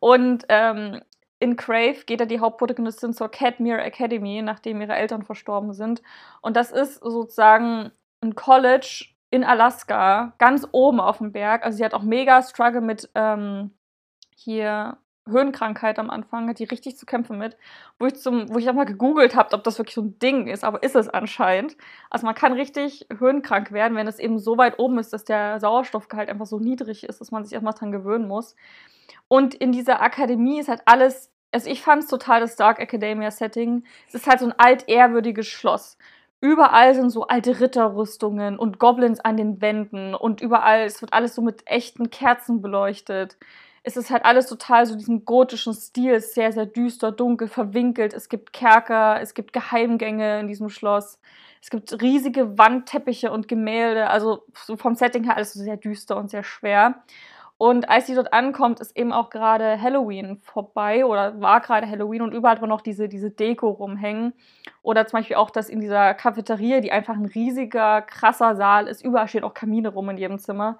Und 0.01 0.47
ähm, 0.49 1.03
in 1.41 1.57
Crave 1.57 2.05
geht 2.07 2.21
ja 2.21 2.27
die 2.27 2.41
Hauptprotagonistin 2.41 3.13
zur 3.15 3.31
Cadmere 3.31 3.83
Academy, 3.83 4.43
nachdem 4.43 4.81
ihre 4.81 4.95
Eltern 4.95 5.23
verstorben 5.25 5.73
sind. 5.73 6.03
Und 6.43 6.57
das 6.57 6.71
ist 6.71 7.03
sozusagen 7.03 7.91
ein 8.23 8.35
College 8.35 9.07
in 9.31 9.45
Alaska, 9.45 10.35
ganz 10.39 10.69
oben 10.73 11.01
auf 11.01 11.19
dem 11.19 11.33
Berg. 11.33 11.65
Also 11.65 11.79
sie 11.79 11.85
hat 11.85 11.95
auch 11.95 12.03
mega 12.03 12.43
Struggle 12.43 12.81
mit 12.83 13.11
ähm, 13.15 13.73
hier 14.37 14.99
Höhenkrankheit 15.31 15.99
am 15.99 16.11
Anfang, 16.11 16.53
die 16.55 16.65
richtig 16.65 16.97
zu 16.97 17.07
kämpfen 17.07 17.39
mit, 17.39 17.57
wo 17.99 18.07
ich, 18.07 18.17
zum, 18.17 18.53
wo 18.53 18.59
ich 18.59 18.69
auch 18.69 18.75
mal 18.75 18.85
gegoogelt 18.85 19.35
habe, 19.35 19.55
ob 19.55 19.65
das 19.65 19.79
wirklich 19.79 19.95
so 19.95 20.03
ein 20.03 20.19
Ding 20.19 20.47
ist, 20.47 20.65
aber 20.65 20.83
ist 20.83 20.97
es 20.97 21.09
anscheinend. 21.09 21.77
Also 22.11 22.27
man 22.27 22.35
kann 22.35 22.53
richtig 22.53 23.07
höhenkrank 23.17 23.73
werden, 23.73 23.97
wenn 23.97 24.07
es 24.07 24.19
eben 24.19 24.39
so 24.39 24.59
weit 24.59 24.79
oben 24.79 24.99
ist, 24.99 25.13
dass 25.13 25.25
der 25.25 25.61
Sauerstoffgehalt 25.61 26.29
einfach 26.29 26.47
so 26.47 26.59
niedrig 26.59 27.05
ist, 27.05 27.21
dass 27.21 27.31
man 27.31 27.45
sich 27.45 27.53
erstmal 27.53 27.75
dran 27.75 27.93
gewöhnen 27.93 28.29
muss. 28.29 28.57
Und 29.29 29.55
in 29.55 29.73
dieser 29.73 30.03
Akademie 30.03 30.61
ist 30.61 30.69
halt 30.69 30.83
alles, 30.87 31.31
also 31.53 31.71
ich 31.71 31.83
fand 31.83 32.03
es 32.03 32.09
total 32.09 32.41
das 32.41 32.57
Dark 32.57 32.81
Academia 32.81 33.31
Setting. 33.31 33.85
Es 34.09 34.15
ist 34.15 34.27
halt 34.27 34.41
so 34.41 34.47
ein 34.47 34.55
altehrwürdiges 34.59 35.47
Schloss. 35.47 35.99
Überall 36.41 36.95
sind 36.95 37.11
so 37.11 37.27
alte 37.27 37.61
Ritterrüstungen 37.61 38.59
und 38.59 38.79
Goblins 38.79 39.21
an 39.21 39.37
den 39.37 39.61
Wänden 39.61 40.15
und 40.15 40.41
überall, 40.41 40.85
es 40.85 41.03
wird 41.03 41.13
alles 41.13 41.35
so 41.35 41.43
mit 41.43 41.67
echten 41.67 42.11
Kerzen 42.11 42.63
beleuchtet 42.63 43.37
es 43.83 43.97
ist 43.97 44.11
halt 44.11 44.25
alles 44.25 44.47
total 44.47 44.85
so 44.87 44.95
diesem 44.95 45.25
gotischen 45.25 45.73
Stil, 45.73 46.21
sehr, 46.21 46.53
sehr 46.53 46.67
düster, 46.67 47.13
dunkel, 47.13 47.49
verwinkelt. 47.49 48.13
Es 48.13 48.29
gibt 48.29 48.53
Kerker, 48.53 49.21
es 49.21 49.35
gibt 49.35 49.53
Geheimgänge 49.53 50.41
in 50.41 50.49
diesem 50.49 50.69
Schloss. 50.69 51.19
Es 51.63 51.71
gibt 51.71 52.01
riesige 52.01 52.59
Wandteppiche 52.59 53.31
und 53.31 53.49
Gemälde. 53.49 54.09
Also 54.11 54.45
so 54.55 54.77
vom 54.77 54.95
Setting 54.95 55.25
her 55.25 55.37
alles 55.37 55.55
so 55.55 55.61
sehr 55.61 55.77
düster 55.77 56.17
und 56.17 56.31
sehr 56.31 56.43
schwer. 56.43 57.03
Und 57.57 57.91
als 57.91 58.07
sie 58.07 58.15
dort 58.15 58.33
ankommt, 58.33 58.81
ist 58.81 58.97
eben 58.97 59.13
auch 59.13 59.29
gerade 59.29 59.81
Halloween 59.81 60.41
vorbei 60.41 61.05
oder 61.05 61.43
war 61.43 61.61
gerade 61.61 61.87
Halloween 61.87 62.23
und 62.23 62.33
überall 62.33 62.59
noch 62.67 62.81
diese, 62.81 63.07
diese 63.07 63.31
Deko 63.31 63.69
rumhängen. 63.69 64.33
Oder 64.83 65.07
zum 65.07 65.19
Beispiel 65.19 65.37
auch, 65.37 65.51
dass 65.51 65.69
in 65.69 65.81
dieser 65.81 66.15
Cafeteria, 66.15 66.81
die 66.81 66.91
einfach 66.91 67.17
ein 67.17 67.27
riesiger, 67.27 68.01
krasser 68.01 68.57
Saal 68.57 68.87
ist, 68.87 69.05
überall 69.05 69.29
stehen 69.29 69.45
auch 69.45 69.53
Kamine 69.53 69.91
rum 69.91 70.09
in 70.09 70.17
jedem 70.17 70.39
Zimmer. 70.39 70.79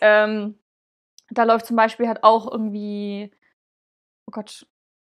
Ähm, 0.00 0.54
da 1.30 1.44
läuft 1.44 1.66
zum 1.66 1.76
Beispiel 1.76 2.08
halt 2.08 2.24
auch 2.24 2.50
irgendwie, 2.50 3.30
oh 4.26 4.32
Gott, 4.32 4.66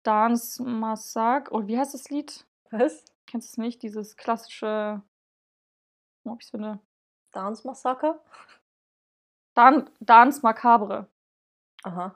Dance 0.02 0.62
Massacre. 0.62 1.50
Und 1.52 1.68
wie 1.68 1.78
heißt 1.78 1.94
das 1.94 2.10
Lied? 2.10 2.46
Was? 2.70 3.04
Kennst 3.26 3.48
du 3.48 3.52
es 3.52 3.58
nicht? 3.58 3.82
Dieses 3.82 4.16
klassische, 4.16 5.02
oh, 6.24 6.36
ich 6.40 6.46
finde. 6.46 6.80
Dance 7.32 7.66
Massacre? 7.66 8.20
Dan 9.54 9.88
Dance 10.00 10.40
Macabre. 10.42 11.06
Aha. 11.84 12.14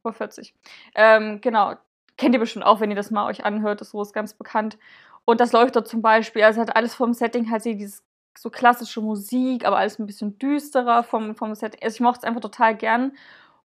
Über 0.00 0.12
40. 0.12 0.54
Ähm, 0.94 1.40
genau. 1.40 1.76
Kennt 2.16 2.34
ihr 2.34 2.40
bestimmt 2.40 2.64
auch, 2.64 2.80
wenn 2.80 2.90
ihr 2.90 2.96
das 2.96 3.10
mal 3.10 3.26
euch 3.26 3.44
anhört. 3.44 3.80
Das 3.80 3.94
ist 3.94 4.12
ganz 4.12 4.34
bekannt. 4.34 4.78
Und 5.24 5.40
das 5.40 5.52
läuft 5.52 5.76
dort 5.76 5.88
zum 5.88 6.02
Beispiel. 6.02 6.42
Also 6.42 6.60
hat 6.60 6.76
alles 6.76 6.94
vom 6.94 7.14
Setting 7.14 7.50
halt 7.50 7.64
dieses 7.64 8.04
so 8.38 8.50
klassische 8.50 9.00
Musik, 9.00 9.64
aber 9.64 9.78
alles 9.78 9.98
ein 9.98 10.06
bisschen 10.06 10.38
düsterer 10.38 11.02
vom, 11.04 11.34
vom 11.34 11.54
Set. 11.54 11.82
Also 11.82 11.96
ich 11.96 12.00
mochte 12.00 12.20
es 12.20 12.24
einfach 12.24 12.40
total 12.40 12.76
gern. 12.76 13.12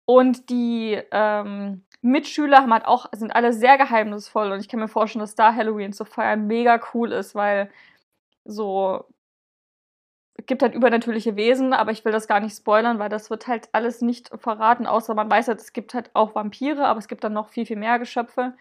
Und 0.06 0.50
die 0.50 1.00
ähm, 1.12 1.84
Mitschüler 2.02 2.58
haben 2.60 2.74
halt 2.74 2.86
auch, 2.86 3.08
sind 3.14 3.36
alle 3.36 3.54
sehr 3.54 3.78
geheimnisvoll 3.78 4.52
und 4.52 4.60
ich 4.60 4.70
kann 4.70 4.80
mir 4.80 4.88
vorstellen, 4.88 5.22
dass 5.22 5.36
da 5.36 5.54
Halloween 5.54 5.94
zu 5.94 6.06
feiern 6.06 6.48
mega 6.48 6.80
cool 6.94 7.12
ist, 7.12 7.36
weil 7.36 7.70
so 8.46 9.06
es 10.40 10.46
gibt 10.46 10.64
halt 10.64 10.74
übernatürliche 10.74 11.36
Wesen, 11.36 11.74
aber 11.74 11.92
ich 11.92 12.06
will 12.06 12.12
das 12.12 12.28
gar 12.28 12.40
nicht 12.40 12.56
spoilern, 12.56 12.98
weil 12.98 13.10
das 13.10 13.30
wird 13.30 13.48
halt 13.48 13.70
alles 13.74 14.02
nicht 14.02 14.32
verraten, 14.40 14.88
außer 14.88 15.14
man 15.14 15.30
weiß 15.30 15.50
halt, 15.50 15.60
es 15.60 15.74
gibt 15.74 15.94
halt 15.94 16.10
auch 16.14 16.34
Vampire, 16.34 16.88
aber 16.88 16.98
es 17.00 17.08
gibt 17.08 17.24
dann 17.24 17.34
noch 17.34 17.50
viel, 17.50 17.66
viel 17.66 17.76
mehr 17.76 18.00
Geschöpfe. 18.00 18.54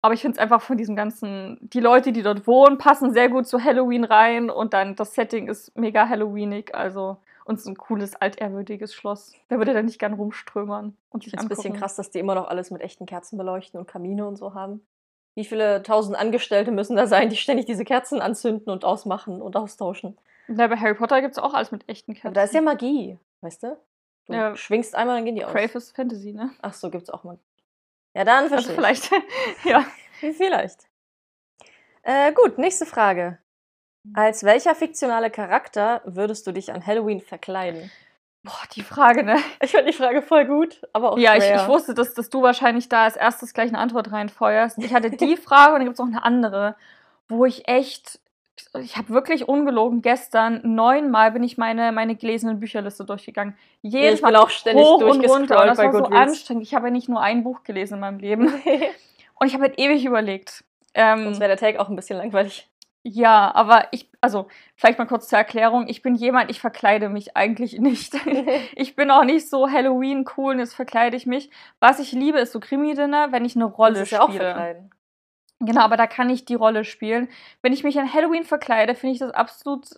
Aber 0.00 0.14
ich 0.14 0.20
finde 0.20 0.36
es 0.36 0.38
einfach 0.38 0.62
von 0.62 0.76
diesem 0.76 0.94
ganzen, 0.94 1.58
die 1.60 1.80
Leute, 1.80 2.12
die 2.12 2.22
dort 2.22 2.46
wohnen, 2.46 2.78
passen 2.78 3.12
sehr 3.12 3.28
gut 3.28 3.46
zu 3.46 3.62
Halloween 3.62 4.04
rein 4.04 4.48
und 4.48 4.72
dann 4.72 4.94
das 4.94 5.14
Setting 5.14 5.48
ist 5.48 5.76
mega 5.76 6.08
Halloweenig, 6.08 6.74
also 6.74 7.16
und 7.44 7.60
so 7.60 7.70
ein 7.70 7.76
cooles, 7.76 8.14
altehrwürdiges 8.14 8.94
Schloss. 8.94 9.32
Da 9.48 9.56
würde 9.56 9.72
er 9.72 9.82
nicht 9.82 9.98
gern 9.98 10.12
rumströmern 10.12 10.96
und 11.10 11.24
sich 11.24 11.32
ist 11.32 11.40
ein 11.40 11.48
bisschen 11.48 11.74
krass, 11.74 11.96
dass 11.96 12.10
die 12.10 12.18
immer 12.18 12.34
noch 12.34 12.48
alles 12.48 12.70
mit 12.70 12.82
echten 12.82 13.06
Kerzen 13.06 13.38
beleuchten 13.38 13.80
und 13.80 13.88
Kamine 13.88 14.26
und 14.26 14.36
so 14.36 14.54
haben. 14.54 14.86
Wie 15.34 15.44
viele 15.44 15.82
tausend 15.82 16.16
Angestellte 16.18 16.70
müssen 16.70 16.96
da 16.96 17.06
sein, 17.06 17.30
die 17.30 17.36
ständig 17.36 17.64
diese 17.66 17.84
Kerzen 17.84 18.20
anzünden 18.20 18.70
und 18.70 18.84
ausmachen 18.84 19.40
und 19.40 19.56
austauschen? 19.56 20.18
Ja, 20.48 20.66
bei 20.66 20.76
Harry 20.76 20.94
Potter 20.94 21.20
gibt 21.20 21.32
es 21.32 21.38
auch 21.38 21.54
alles 21.54 21.72
mit 21.72 21.88
echten 21.88 22.12
Kerzen. 22.12 22.28
Aber 22.28 22.34
da 22.34 22.42
ist 22.42 22.54
ja 22.54 22.60
Magie, 22.60 23.18
weißt 23.40 23.62
du? 23.62 23.78
Du 24.26 24.34
ja, 24.34 24.54
schwingst 24.54 24.94
einmal, 24.94 25.16
dann 25.16 25.24
gehen 25.24 25.36
die 25.36 25.44
aus. 25.44 25.52
Crave 25.52 25.78
ist 25.78 25.96
Fantasy, 25.96 26.32
ne? 26.32 26.50
Ach 26.60 26.74
so, 26.74 26.90
gibt's 26.90 27.08
auch 27.08 27.24
Magie. 27.24 27.40
Ja, 28.18 28.24
dann 28.24 28.48
verstehe 28.48 28.76
also 28.76 28.82
vielleicht, 28.82 29.10
ja. 29.64 29.84
Vielleicht. 30.18 30.88
Äh, 32.02 32.32
gut, 32.32 32.58
nächste 32.58 32.84
Frage. 32.84 33.38
Als 34.12 34.42
welcher 34.42 34.74
fiktionale 34.74 35.30
Charakter 35.30 36.02
würdest 36.04 36.44
du 36.44 36.50
dich 36.50 36.72
an 36.72 36.84
Halloween 36.84 37.20
verkleiden? 37.20 37.92
Boah, 38.42 38.64
die 38.74 38.82
Frage, 38.82 39.22
ne? 39.22 39.36
Ich 39.62 39.70
finde 39.70 39.92
die 39.92 39.96
Frage 39.96 40.22
voll 40.22 40.46
gut, 40.46 40.80
aber 40.92 41.12
auch 41.12 41.18
Ja, 41.18 41.36
ich, 41.36 41.44
ich, 41.44 41.68
wusste, 41.68 41.94
dass, 41.94 42.14
dass 42.14 42.28
du 42.28 42.42
wahrscheinlich 42.42 42.88
da 42.88 43.04
als 43.04 43.14
erstes 43.14 43.54
gleich 43.54 43.68
eine 43.68 43.78
Antwort 43.78 44.10
reinfeuerst. 44.10 44.78
Ich 44.78 44.92
hatte 44.92 45.10
die 45.10 45.36
Frage 45.40 45.74
und 45.74 45.78
dann 45.78 45.84
gibt 45.84 45.94
es 45.94 46.00
noch 46.00 46.08
eine 46.08 46.24
andere, 46.24 46.74
wo 47.28 47.44
ich 47.44 47.68
echt 47.68 48.18
ich 48.80 48.96
habe 48.96 49.10
wirklich 49.10 49.48
ungelogen 49.48 50.02
gestern 50.02 50.60
neunmal 50.62 51.32
bin 51.32 51.42
ich 51.42 51.58
meine, 51.58 51.92
meine 51.92 52.16
gelesenen 52.16 52.60
Bücherliste 52.60 53.04
durchgegangen. 53.04 53.56
Jedes 53.82 54.20
Mal 54.20 54.36
auch 54.36 54.50
ständig 54.50 54.84
hoch 54.84 55.00
und 55.00 55.24
runter. 55.28 55.60
Und 55.60 55.66
das 55.68 55.78
war 55.78 55.92
so 55.92 56.04
anstrengend. 56.04 56.62
Ich 56.62 56.74
habe 56.74 56.88
ja 56.88 56.90
nicht 56.92 57.08
nur 57.08 57.20
ein 57.20 57.44
Buch 57.44 57.62
gelesen 57.62 57.94
in 57.94 58.00
meinem 58.00 58.18
Leben. 58.18 58.46
und 59.34 59.46
ich 59.46 59.54
habe 59.54 59.64
halt 59.64 59.78
ewig 59.78 60.04
überlegt. 60.04 60.64
Ähm, 60.94 61.24
Sonst 61.24 61.40
wäre 61.40 61.56
der 61.56 61.58
Tag 61.58 61.78
auch 61.78 61.88
ein 61.88 61.96
bisschen 61.96 62.18
langweilig. 62.18 62.68
Ja, 63.04 63.54
aber 63.54 63.86
ich, 63.92 64.10
also 64.20 64.48
vielleicht 64.76 64.98
mal 64.98 65.06
kurz 65.06 65.28
zur 65.28 65.38
Erklärung. 65.38 65.86
Ich 65.88 66.02
bin 66.02 66.14
jemand, 66.14 66.50
ich 66.50 66.60
verkleide 66.60 67.08
mich 67.08 67.36
eigentlich 67.36 67.78
nicht. 67.78 68.14
ich 68.74 68.96
bin 68.96 69.10
auch 69.10 69.24
nicht 69.24 69.48
so 69.48 69.70
Halloween 69.70 70.24
cool 70.36 70.54
und 70.54 70.58
jetzt 70.58 70.74
verkleide 70.74 71.16
ich 71.16 71.26
mich. 71.26 71.50
Was 71.80 72.00
ich 72.00 72.12
liebe, 72.12 72.38
ist 72.38 72.52
so 72.52 72.60
Krimi-Dinner, 72.60 73.32
wenn 73.32 73.44
ich 73.44 73.56
eine 73.56 73.64
Rolle 73.64 74.00
das 74.00 74.02
ist 74.02 74.08
spiele. 74.08 74.22
Ja 74.22 74.24
auch 74.24 74.32
verkleiden. 74.32 74.90
Genau, 75.60 75.80
aber 75.80 75.96
da 75.96 76.06
kann 76.06 76.30
ich 76.30 76.44
die 76.44 76.54
Rolle 76.54 76.84
spielen. 76.84 77.28
Wenn 77.62 77.72
ich 77.72 77.82
mich 77.82 77.98
an 77.98 78.12
Halloween 78.12 78.44
verkleide, 78.44 78.94
finde 78.94 79.14
ich 79.14 79.18
das 79.18 79.32
absolut. 79.32 79.88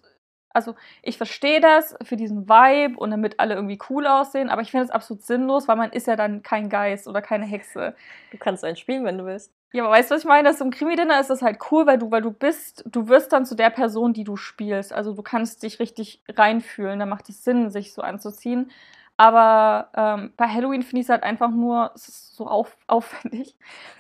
Also, 0.53 0.75
ich 1.03 1.17
verstehe 1.17 1.61
das 1.61 1.95
für 2.03 2.17
diesen 2.17 2.49
Vibe 2.49 2.99
und 2.99 3.11
damit 3.11 3.39
alle 3.39 3.55
irgendwie 3.55 3.79
cool 3.89 4.07
aussehen, 4.07 4.49
aber 4.49 4.63
ich 4.63 4.71
finde 4.73 4.87
das 4.87 4.95
absolut 4.95 5.23
sinnlos, 5.23 5.69
weil 5.69 5.77
man 5.77 5.93
ist 5.93 6.09
ja 6.09 6.17
dann 6.17 6.43
kein 6.43 6.69
Geist 6.69 7.07
oder 7.07 7.23
keine 7.23 7.47
Hexe. 7.47 7.95
Du 8.33 8.39
kannst 8.39 8.65
einen 8.65 8.77
spielen, 8.77 9.05
wenn 9.05 9.19
du 9.19 9.27
willst. 9.27 9.53
Ja, 9.73 9.85
aber 9.85 9.93
weißt 9.93 10.11
du, 10.11 10.17
was 10.17 10.23
ich 10.23 10.29
meine? 10.29 10.49
Das 10.49 10.61
im 10.61 10.71
Krimi-Dinner 10.73 11.21
ist 11.21 11.31
das 11.31 11.43
halt 11.43 11.59
cool, 11.71 11.87
weil 11.87 11.99
du, 11.99 12.11
weil 12.11 12.23
du 12.23 12.33
bist, 12.33 12.83
du 12.87 13.07
wirst 13.09 13.33
dann 13.33 13.47
zu 13.47 13.55
der 13.55 13.71
Person, 13.71 14.13
die 14.13 14.25
du 14.25 14.37
spielst. 14.37 14.93
Also 14.93 15.15
du 15.15 15.23
kannst 15.23 15.63
dich 15.63 15.79
richtig 15.79 16.21
reinfühlen, 16.29 16.99
da 16.99 17.07
macht 17.07 17.29
es 17.29 17.45
Sinn, 17.45 17.71
sich 17.71 17.93
so 17.95 18.03
anzuziehen. 18.03 18.73
Aber 19.21 19.91
ähm, 19.95 20.33
bei 20.39 20.49
Halloween 20.49 20.83
finde 20.83 21.01
ich 21.01 21.05
es 21.05 21.11
halt 21.11 21.25
einfach 21.25 21.51
nur 21.51 21.93
so 21.95 22.47
auf, 22.47 22.79
aufwendig. 22.87 23.55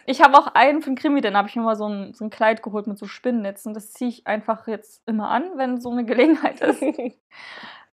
Ich 0.06 0.22
habe 0.22 0.38
auch 0.38 0.46
einen 0.54 0.80
für 0.80 0.88
den 0.88 0.96
Krimi, 0.96 1.20
dann 1.20 1.36
habe 1.36 1.46
ich 1.46 1.56
mir 1.56 1.62
mal 1.62 1.76
so 1.76 1.86
ein, 1.86 2.14
so 2.14 2.24
ein 2.24 2.30
Kleid 2.30 2.62
geholt 2.62 2.86
mit 2.86 2.96
so 2.96 3.06
Spinnennetzen. 3.06 3.74
Das 3.74 3.92
ziehe 3.92 4.08
ich 4.08 4.26
einfach 4.26 4.66
jetzt 4.66 5.06
immer 5.06 5.28
an, 5.28 5.44
wenn 5.56 5.78
so 5.78 5.90
eine 5.90 6.06
Gelegenheit 6.06 6.60
ist. 6.62 6.82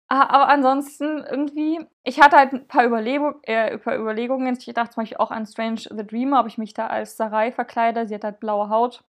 Aber 0.07 0.49
ansonsten 0.49 1.25
irgendwie, 1.29 1.85
ich 2.05 2.21
hatte 2.21 2.37
halt 2.37 2.53
ein 2.53 2.69
paar, 2.69 2.85
Überlegung, 2.85 3.35
äh, 3.43 3.73
ein 3.73 3.81
paar 3.81 3.97
Überlegungen. 3.97 4.57
Ich 4.57 4.73
dachte 4.73 4.91
zum 4.95 5.03
Beispiel 5.03 5.19
auch 5.19 5.33
an 5.33 5.47
Strange 5.47 5.81
the 5.81 6.07
Dreamer, 6.07 6.39
ob 6.39 6.47
ich 6.47 6.59
mich 6.59 6.75
da 6.75 6.87
als 6.87 7.17
Sarai 7.17 7.51
verkleide. 7.51 8.07
Sie 8.07 8.15
hat 8.15 8.23
halt 8.23 8.39
blaue 8.39 8.69
Haut. 8.69 9.03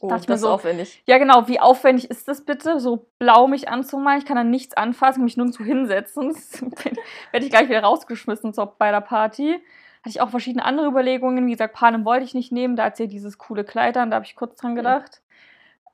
Oh, 0.00 0.08
das 0.08 0.26
ist 0.26 0.40
so, 0.40 0.48
aufwendig. 0.50 1.02
Ja, 1.06 1.18
genau. 1.18 1.46
Wie 1.48 1.60
aufwendig 1.60 2.10
ist 2.10 2.26
das 2.26 2.44
bitte, 2.44 2.80
so 2.80 3.08
blau 3.18 3.46
mich 3.46 3.68
anzumalen? 3.68 4.18
Ich 4.18 4.24
kann 4.26 4.36
dann 4.36 4.50
nichts 4.50 4.76
anfassen, 4.76 5.22
mich 5.24 5.36
nirgendwo 5.36 5.64
hinsetzen. 5.64 6.34
werde 7.30 7.46
ich 7.46 7.50
gleich 7.50 7.68
wieder 7.68 7.82
rausgeschmissen 7.82 8.52
so 8.52 8.72
bei 8.78 8.90
der 8.90 9.00
Party. 9.00 9.54
Hatte 10.00 10.08
ich 10.08 10.20
auch 10.20 10.30
verschiedene 10.30 10.64
andere 10.64 10.86
Überlegungen. 10.88 11.46
Wie 11.46 11.52
gesagt, 11.52 11.74
Panem 11.74 12.04
wollte 12.04 12.24
ich 12.24 12.34
nicht 12.34 12.50
nehmen. 12.52 12.74
Da 12.74 12.84
hat 12.86 12.96
sie 12.96 13.06
dieses 13.06 13.38
coole 13.38 13.64
Kleid 13.64 13.96
an. 13.96 14.10
Da 14.10 14.16
habe 14.16 14.24
ich 14.26 14.34
kurz 14.34 14.56
dran 14.56 14.74
gedacht. 14.74 15.22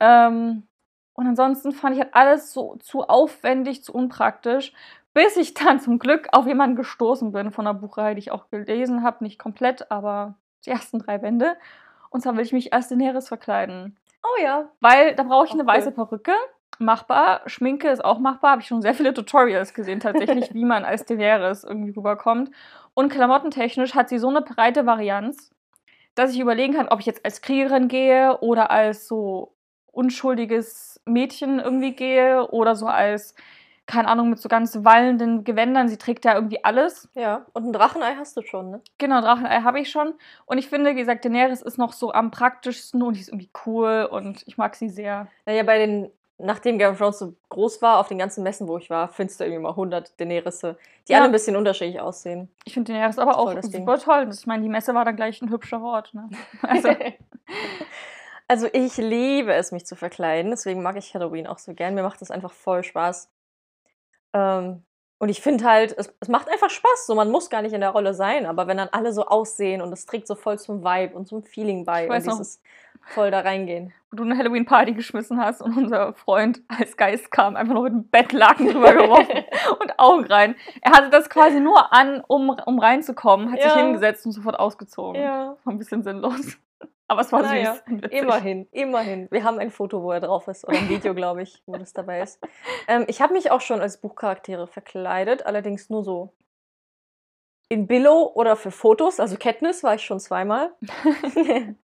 Mhm. 0.00 0.06
Ähm, 0.06 0.68
Und 1.14 1.26
ansonsten 1.26 1.72
fand 1.72 1.96
ich 1.96 2.02
halt 2.02 2.14
alles 2.14 2.52
so 2.52 2.76
zu 2.76 3.02
aufwendig, 3.08 3.82
zu 3.84 3.92
unpraktisch, 3.92 4.72
bis 5.14 5.37
ich 5.37 5.54
dann 5.54 5.80
zum 5.80 5.98
Glück 5.98 6.28
auf 6.32 6.46
jemanden 6.46 6.76
gestoßen 6.76 7.32
bin 7.32 7.50
von 7.52 7.66
einer 7.66 7.78
Buchreihe, 7.78 8.14
die 8.14 8.20
ich 8.20 8.30
auch 8.32 8.48
gelesen 8.50 9.02
habe. 9.02 9.24
Nicht 9.24 9.38
komplett, 9.38 9.90
aber 9.90 10.37
die 10.64 10.70
ersten 10.70 11.00
drei 11.00 11.18
Bände. 11.18 11.56
Und 12.10 12.22
zwar 12.22 12.36
will 12.36 12.44
ich 12.44 12.52
mich 12.52 12.72
als 12.72 12.88
Daenerys 12.88 13.28
verkleiden. 13.28 13.96
Oh 14.22 14.42
ja. 14.42 14.68
Weil 14.80 15.14
da 15.14 15.22
brauche 15.22 15.46
ich 15.46 15.50
Auch 15.50 15.54
eine 15.54 15.66
weiße 15.66 15.92
Perücke. 15.92 16.32
Machbar. 16.78 17.42
Schminke 17.46 17.88
ist 17.88 18.04
auch 18.04 18.18
machbar. 18.18 18.52
Habe 18.52 18.62
ich 18.62 18.68
schon 18.68 18.82
sehr 18.82 18.94
viele 18.94 19.14
Tutorials 19.14 19.74
gesehen, 19.74 20.00
tatsächlich, 20.00 20.52
wie 20.54 20.64
man 20.64 20.84
als 20.84 21.04
Daenerys 21.04 21.64
irgendwie 21.64 21.90
rüberkommt. 21.90 22.50
Und 22.94 23.10
klamottentechnisch 23.10 23.94
hat 23.94 24.08
sie 24.08 24.18
so 24.18 24.28
eine 24.28 24.42
breite 24.42 24.86
Varianz, 24.86 25.50
dass 26.14 26.32
ich 26.32 26.40
überlegen 26.40 26.74
kann, 26.74 26.88
ob 26.88 27.00
ich 27.00 27.06
jetzt 27.06 27.24
als 27.24 27.42
Kriegerin 27.42 27.88
gehe 27.88 28.38
oder 28.40 28.70
als 28.70 29.06
so 29.06 29.54
unschuldiges 29.92 31.00
Mädchen 31.06 31.58
irgendwie 31.58 31.92
gehe 31.92 32.48
oder 32.50 32.76
so 32.76 32.86
als, 32.86 33.34
keine 33.88 34.07
Ahnung, 34.07 34.31
mit 34.31 34.38
so 34.38 34.48
ganz 34.48 34.85
wallenden 34.85 35.42
Gewändern. 35.44 35.88
Sie 35.88 35.96
trägt 35.96 36.24
ja 36.24 36.35
irgendwie 36.35 36.62
alles. 36.62 37.09
Ja. 37.14 37.46
Und 37.55 37.64
ein 37.66 37.72
Drachenei 37.72 38.14
hast 38.16 38.37
du 38.37 38.42
schon, 38.42 38.70
ne? 38.70 38.81
Genau, 38.98 39.20
Drachenei 39.20 39.62
habe 39.62 39.81
ich 39.81 39.90
schon. 39.90 40.14
Und 40.46 40.59
ich 40.59 40.68
finde, 40.68 40.90
wie 40.94 41.01
gesagt, 41.01 41.24
Daenerys 41.24 41.62
ist 41.62 41.79
noch 41.79 41.92
so 41.94 42.12
am 42.12 42.31
praktischsten 42.31 43.03
und 43.03 43.14
die 43.16 43.20
ist 43.20 43.29
irgendwie 43.31 43.51
cool 43.66 44.07
und 44.11 44.44
ich 44.46 44.59
mag 44.59 44.77
sie 44.77 44.88
sehr. 44.90 45.27
Naja, 45.46 45.62
bei 45.62 45.79
den, 45.79 46.11
nachdem 46.37 46.79
Game 46.79 46.92
of 46.92 46.98
Thrones 46.98 47.18
so 47.18 47.35
groß 47.48 47.81
war, 47.83 47.98
auf 47.98 48.09
den 48.09 48.18
ganzen 48.18 48.42
Messen, 48.44 48.68
wo 48.68 48.77
ich 48.77 48.90
war, 48.90 49.09
findest 49.09 49.40
du 49.40 49.44
irgendwie 49.44 49.62
mal 49.62 49.70
100 49.70 50.20
Daenerys, 50.20 50.61
die 50.61 51.12
Ja. 51.12 51.18
alle 51.18 51.27
ein 51.27 51.33
bisschen 51.33 51.57
unterschiedlich 51.57 51.98
aussehen. 52.01 52.51
Ich 52.66 52.74
finde 52.74 52.92
Daenerys 52.92 53.18
aber 53.18 53.38
auch 53.38 53.55
Ding. 53.55 53.62
super 53.72 53.98
toll. 53.98 54.29
Ich 54.33 54.46
meine, 54.46 54.62
die 54.62 54.68
Messe 54.68 54.94
war 54.94 55.05
dann 55.07 55.16
gleich 55.16 55.40
ein 55.40 55.51
hübscher 55.51 55.83
Ort. 55.83 56.12
Ne? 56.12 56.29
Also, 56.62 56.90
Also 58.51 58.66
ich 58.72 58.96
liebe 58.96 59.53
es, 59.53 59.72
mich 59.72 59.85
zu 59.85 59.94
verkleiden. 59.94 60.51
Deswegen 60.51 60.83
mag 60.83 60.96
ich 60.96 61.12
Halloween 61.14 61.46
auch 61.46 61.59
so 61.59 61.74
gern. 61.74 61.94
Mir 61.94 62.03
macht 62.03 62.22
das 62.22 62.31
einfach 62.31 62.53
voll 62.53 62.83
Spaß. 62.83 63.31
Ähm, 64.32 64.84
und 65.20 65.28
ich 65.30 65.40
finde 65.40 65.64
halt, 65.64 65.96
es, 65.98 66.14
es 66.20 66.28
macht 66.28 66.48
einfach 66.48 66.70
Spaß. 66.70 67.06
So, 67.06 67.14
man 67.14 67.30
muss 67.30 67.50
gar 67.50 67.62
nicht 67.62 67.72
in 67.72 67.80
der 67.80 67.90
Rolle 67.90 68.14
sein, 68.14 68.46
aber 68.46 68.66
wenn 68.68 68.76
dann 68.76 68.88
alle 68.92 69.12
so 69.12 69.26
aussehen 69.26 69.82
und 69.82 69.92
es 69.92 70.06
trägt 70.06 70.28
so 70.28 70.34
voll 70.36 70.58
zum 70.58 70.84
Vibe 70.84 71.16
und 71.16 71.26
zum 71.26 71.42
Feeling 71.42 71.84
bei 71.84 72.04
Ich 72.04 72.08
und 72.10 72.14
weiß 72.16 72.26
noch. 72.26 72.36
dieses 72.38 72.62
voll 73.14 73.30
da 73.30 73.40
reingehen. 73.40 73.92
wo 74.10 74.16
du 74.18 74.22
eine 74.24 74.36
Halloween-Party 74.36 74.92
geschmissen 74.92 75.40
hast 75.40 75.62
und 75.62 75.76
unser 75.76 76.12
Freund 76.12 76.60
als 76.68 76.96
Geist 76.96 77.30
kam, 77.30 77.56
einfach 77.56 77.74
noch 77.74 77.82
mit 77.82 77.92
einem 77.92 78.08
Bettlaken 78.08 78.68
drüber 78.70 78.92
geworfen 78.92 79.44
und 79.80 79.98
Augen 79.98 80.24
rein. 80.26 80.54
Er 80.82 80.92
hatte 80.92 81.08
das 81.10 81.28
quasi 81.30 81.58
nur 81.58 81.92
an, 81.92 82.22
um, 82.28 82.50
um 82.50 82.78
reinzukommen, 82.78 83.50
hat 83.50 83.60
sich 83.62 83.70
Ja. 83.74 83.78
hingesetzt 83.78 84.24
und 84.26 84.32
sofort 84.32 84.58
ausgezogen. 84.60 85.20
ja. 85.20 85.56
War 85.64 85.72
ein 85.72 85.78
bisschen 85.78 86.02
sinnlos. 86.04 86.58
Aber 87.08 87.22
es 87.22 87.32
war 87.32 87.42
Naja, 87.42 87.78
süß. 87.86 88.10
Immerhin, 88.10 88.68
immerhin. 88.70 89.28
Wir 89.30 89.42
haben 89.42 89.58
ein 89.58 89.70
Foto, 89.70 90.02
wo 90.02 90.12
er 90.12 90.20
drauf 90.20 90.46
ist. 90.46 90.68
Oder 90.68 90.78
ein 90.78 90.88
Video, 90.90 91.14
glaube 91.14 91.42
ich, 91.42 91.62
wo 91.66 91.76
das 91.76 91.94
dabei 91.94 92.20
ist. 92.20 92.38
Ähm, 92.86 93.06
ich 93.08 93.22
habe 93.22 93.32
mich 93.32 93.50
auch 93.50 93.62
schon 93.62 93.80
als 93.80 93.98
Buchcharaktere 93.98 94.66
verkleidet, 94.66 95.46
allerdings 95.46 95.88
nur 95.88 96.04
so 96.04 96.34
in 97.70 97.86
Billo 97.86 98.30
oder 98.34 98.56
für 98.56 98.70
Fotos. 98.70 99.20
Also 99.20 99.36
Katniss 99.36 99.82
war 99.82 99.94
ich 99.94 100.04
schon 100.04 100.20
zweimal. 100.20 100.72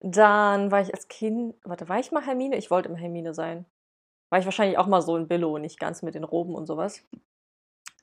Dann 0.00 0.70
war 0.70 0.80
ich 0.80 0.94
als 0.94 1.08
Kind, 1.08 1.54
warte, 1.64 1.88
war 1.88 1.98
ich 1.98 2.12
mal 2.12 2.24
Hermine? 2.24 2.56
Ich 2.56 2.70
wollte 2.70 2.88
immer 2.88 2.98
Hermine 2.98 3.34
sein. 3.34 3.64
War 4.30 4.38
ich 4.38 4.44
wahrscheinlich 4.44 4.78
auch 4.78 4.86
mal 4.86 5.00
so 5.00 5.16
in 5.16 5.28
Billo, 5.28 5.58
nicht 5.58 5.80
ganz 5.80 6.02
mit 6.02 6.14
den 6.14 6.24
Roben 6.24 6.54
und 6.54 6.66
sowas. 6.66 7.02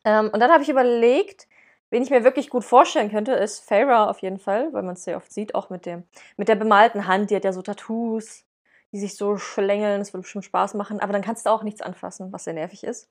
Ähm, 0.03 0.29
und 0.33 0.39
dann 0.39 0.51
habe 0.51 0.63
ich 0.63 0.69
überlegt, 0.69 1.47
wen 1.89 2.01
ich 2.03 2.09
mir 2.09 2.23
wirklich 2.23 2.49
gut 2.49 2.63
vorstellen 2.63 3.09
könnte, 3.11 3.33
ist 3.33 3.59
Farah 3.59 4.09
auf 4.09 4.19
jeden 4.19 4.39
Fall, 4.39 4.73
weil 4.73 4.83
man 4.83 4.93
es 4.95 5.03
sehr 5.03 5.17
oft 5.17 5.31
sieht, 5.31 5.55
auch 5.55 5.69
mit, 5.69 5.85
dem, 5.85 6.03
mit 6.37 6.47
der 6.47 6.55
bemalten 6.55 7.07
Hand. 7.07 7.29
Die 7.31 7.35
hat 7.35 7.45
ja 7.45 7.53
so 7.53 7.61
Tattoos, 7.61 8.45
die 8.91 8.99
sich 8.99 9.15
so 9.15 9.37
schlängeln. 9.37 9.99
Das 9.99 10.13
würde 10.13 10.23
bestimmt 10.23 10.45
Spaß 10.45 10.73
machen. 10.75 10.99
Aber 10.99 11.13
dann 11.13 11.21
kannst 11.21 11.45
du 11.45 11.49
auch 11.49 11.63
nichts 11.63 11.81
anfassen, 11.81 12.31
was 12.33 12.43
sehr 12.45 12.53
nervig 12.53 12.83
ist. 12.83 13.09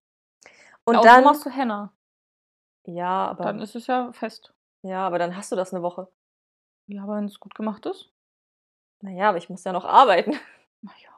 Und 0.85 0.97
Außer 0.97 1.09
dann. 1.09 1.25
machst 1.25 1.47
du 1.47 1.51
Henna. 1.51 1.93
Ja, 2.87 3.29
aber, 3.29 3.45
Dann 3.45 3.61
ist 3.61 3.75
es 3.75 3.87
ja 3.87 4.13
fest. 4.13 4.53
ja, 4.83 5.07
aber 5.07 5.19
dann 5.19 5.37
hast 5.37 5.51
du 5.51 5.57
das 5.57 5.73
eine 5.73 5.83
Woche. 5.83 6.09
Ja, 6.87 7.03
aber 7.05 7.17
wenn 7.17 7.25
es 7.25 7.41
gut 7.41 7.55
gemacht 7.55 7.87
ist. 7.87 8.11
Naja, 9.01 9.31
aber 9.31 9.39
ich 9.39 9.49
muss 9.49 9.65
ja 9.65 9.73
noch 9.73 9.87
arbeiten. 9.87 10.39
Naja. 10.83 11.14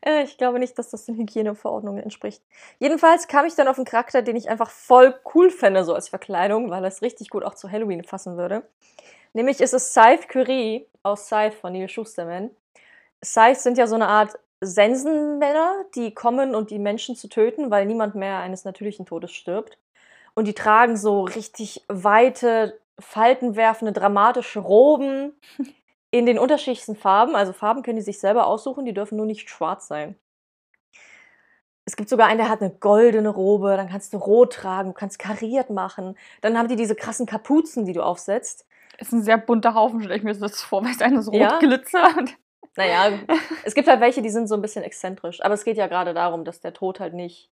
Äh, 0.00 0.22
Ich 0.24 0.38
glaube 0.38 0.58
nicht, 0.58 0.78
dass 0.78 0.90
das 0.90 1.06
den 1.06 1.16
Hygieneverordnungen 1.16 2.02
entspricht. 2.02 2.42
Jedenfalls 2.78 3.28
kam 3.28 3.46
ich 3.46 3.54
dann 3.54 3.68
auf 3.68 3.76
einen 3.76 3.84
Charakter, 3.84 4.22
den 4.22 4.36
ich 4.36 4.48
einfach 4.48 4.70
voll 4.70 5.14
cool 5.34 5.50
fände, 5.50 5.84
so 5.84 5.94
als 5.94 6.08
Verkleidung, 6.08 6.70
weil 6.70 6.84
es 6.84 7.02
richtig 7.02 7.30
gut 7.30 7.44
auch 7.44 7.54
zu 7.54 7.70
Halloween 7.70 8.02
passen 8.02 8.36
würde. 8.36 8.62
Nämlich 9.34 9.60
ist 9.60 9.74
es 9.74 9.90
Scythe 9.92 10.26
Curie 10.28 10.86
aus 11.02 11.26
Scythe 11.26 11.56
von 11.56 11.72
Neil 11.72 11.88
Schusterman. 11.88 12.50
Scythe 13.24 13.60
sind 13.60 13.78
ja 13.78 13.86
so 13.86 13.94
eine 13.96 14.08
Art 14.08 14.38
Sensenmänner, 14.60 15.84
die 15.94 16.14
kommen, 16.14 16.54
um 16.54 16.66
die 16.66 16.78
Menschen 16.78 17.16
zu 17.16 17.28
töten, 17.28 17.70
weil 17.70 17.86
niemand 17.86 18.14
mehr 18.14 18.38
eines 18.38 18.64
natürlichen 18.64 19.06
Todes 19.06 19.32
stirbt. 19.32 19.78
Und 20.34 20.46
die 20.46 20.54
tragen 20.54 20.96
so 20.96 21.22
richtig 21.22 21.84
weite, 21.88 22.78
faltenwerfende, 22.98 23.92
dramatische 23.92 24.60
Roben 24.60 25.32
in 26.10 26.26
den 26.26 26.38
unterschiedlichsten 26.38 26.96
Farben. 26.96 27.36
Also 27.36 27.52
Farben 27.52 27.82
können 27.82 27.96
die 27.96 28.02
sich 28.02 28.18
selber 28.18 28.46
aussuchen, 28.46 28.84
die 28.84 28.94
dürfen 28.94 29.16
nur 29.16 29.26
nicht 29.26 29.48
schwarz 29.50 29.88
sein. 29.88 30.16
Es 31.84 31.96
gibt 31.96 32.10
sogar 32.10 32.26
einen, 32.26 32.38
der 32.38 32.50
hat 32.50 32.60
eine 32.60 32.70
goldene 32.70 33.30
Robe, 33.30 33.74
dann 33.76 33.88
kannst 33.88 34.12
du 34.12 34.18
rot 34.18 34.52
tragen, 34.52 34.90
du 34.90 34.94
kannst 34.94 35.18
kariert 35.18 35.70
machen. 35.70 36.18
Dann 36.42 36.58
haben 36.58 36.68
die 36.68 36.76
diese 36.76 36.94
krassen 36.94 37.24
Kapuzen, 37.24 37.86
die 37.86 37.94
du 37.94 38.02
aufsetzt. 38.02 38.66
Ist 38.98 39.12
ein 39.12 39.22
sehr 39.22 39.38
bunter 39.38 39.74
Haufen, 39.74 40.00
stelle 40.00 40.16
ich 40.16 40.22
mir 40.22 40.34
das 40.34 40.60
vor, 40.62 40.84
weil 40.84 40.90
es 40.90 41.00
eines 41.00 41.28
rot 41.28 41.34
Ja. 41.34 41.58
glitzert. 41.58 42.36
Naja, 42.76 43.18
es 43.64 43.74
gibt 43.74 43.88
halt 43.88 44.00
welche, 44.00 44.20
die 44.20 44.28
sind 44.28 44.48
so 44.48 44.54
ein 44.54 44.60
bisschen 44.60 44.84
exzentrisch. 44.84 45.42
Aber 45.42 45.54
es 45.54 45.64
geht 45.64 45.78
ja 45.78 45.86
gerade 45.86 46.12
darum, 46.14 46.44
dass 46.44 46.60
der 46.60 46.74
Tod 46.74 47.00
halt 47.00 47.14
nicht 47.14 47.50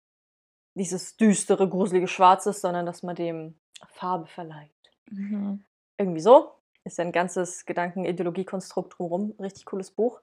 dieses 0.75 1.15
düstere, 1.17 1.69
gruselige 1.69 2.07
Schwarz 2.07 2.47
ist, 2.47 2.61
sondern 2.61 2.85
dass 2.87 3.03
man 3.03 3.15
dem 3.15 3.59
Farbe 3.87 4.25
verleiht. 4.25 4.71
Mhm. 5.11 5.63
Irgendwie 5.99 6.21
so. 6.21 6.51
Ist 6.85 6.97
ja 6.97 7.05
ein 7.05 7.11
ganzes 7.11 7.65
Gedanken-Ideologiekonstrukt 7.65 8.97
drumherum. 8.97 9.35
Richtig 9.39 9.65
cooles 9.65 9.91
Buch. 9.91 10.21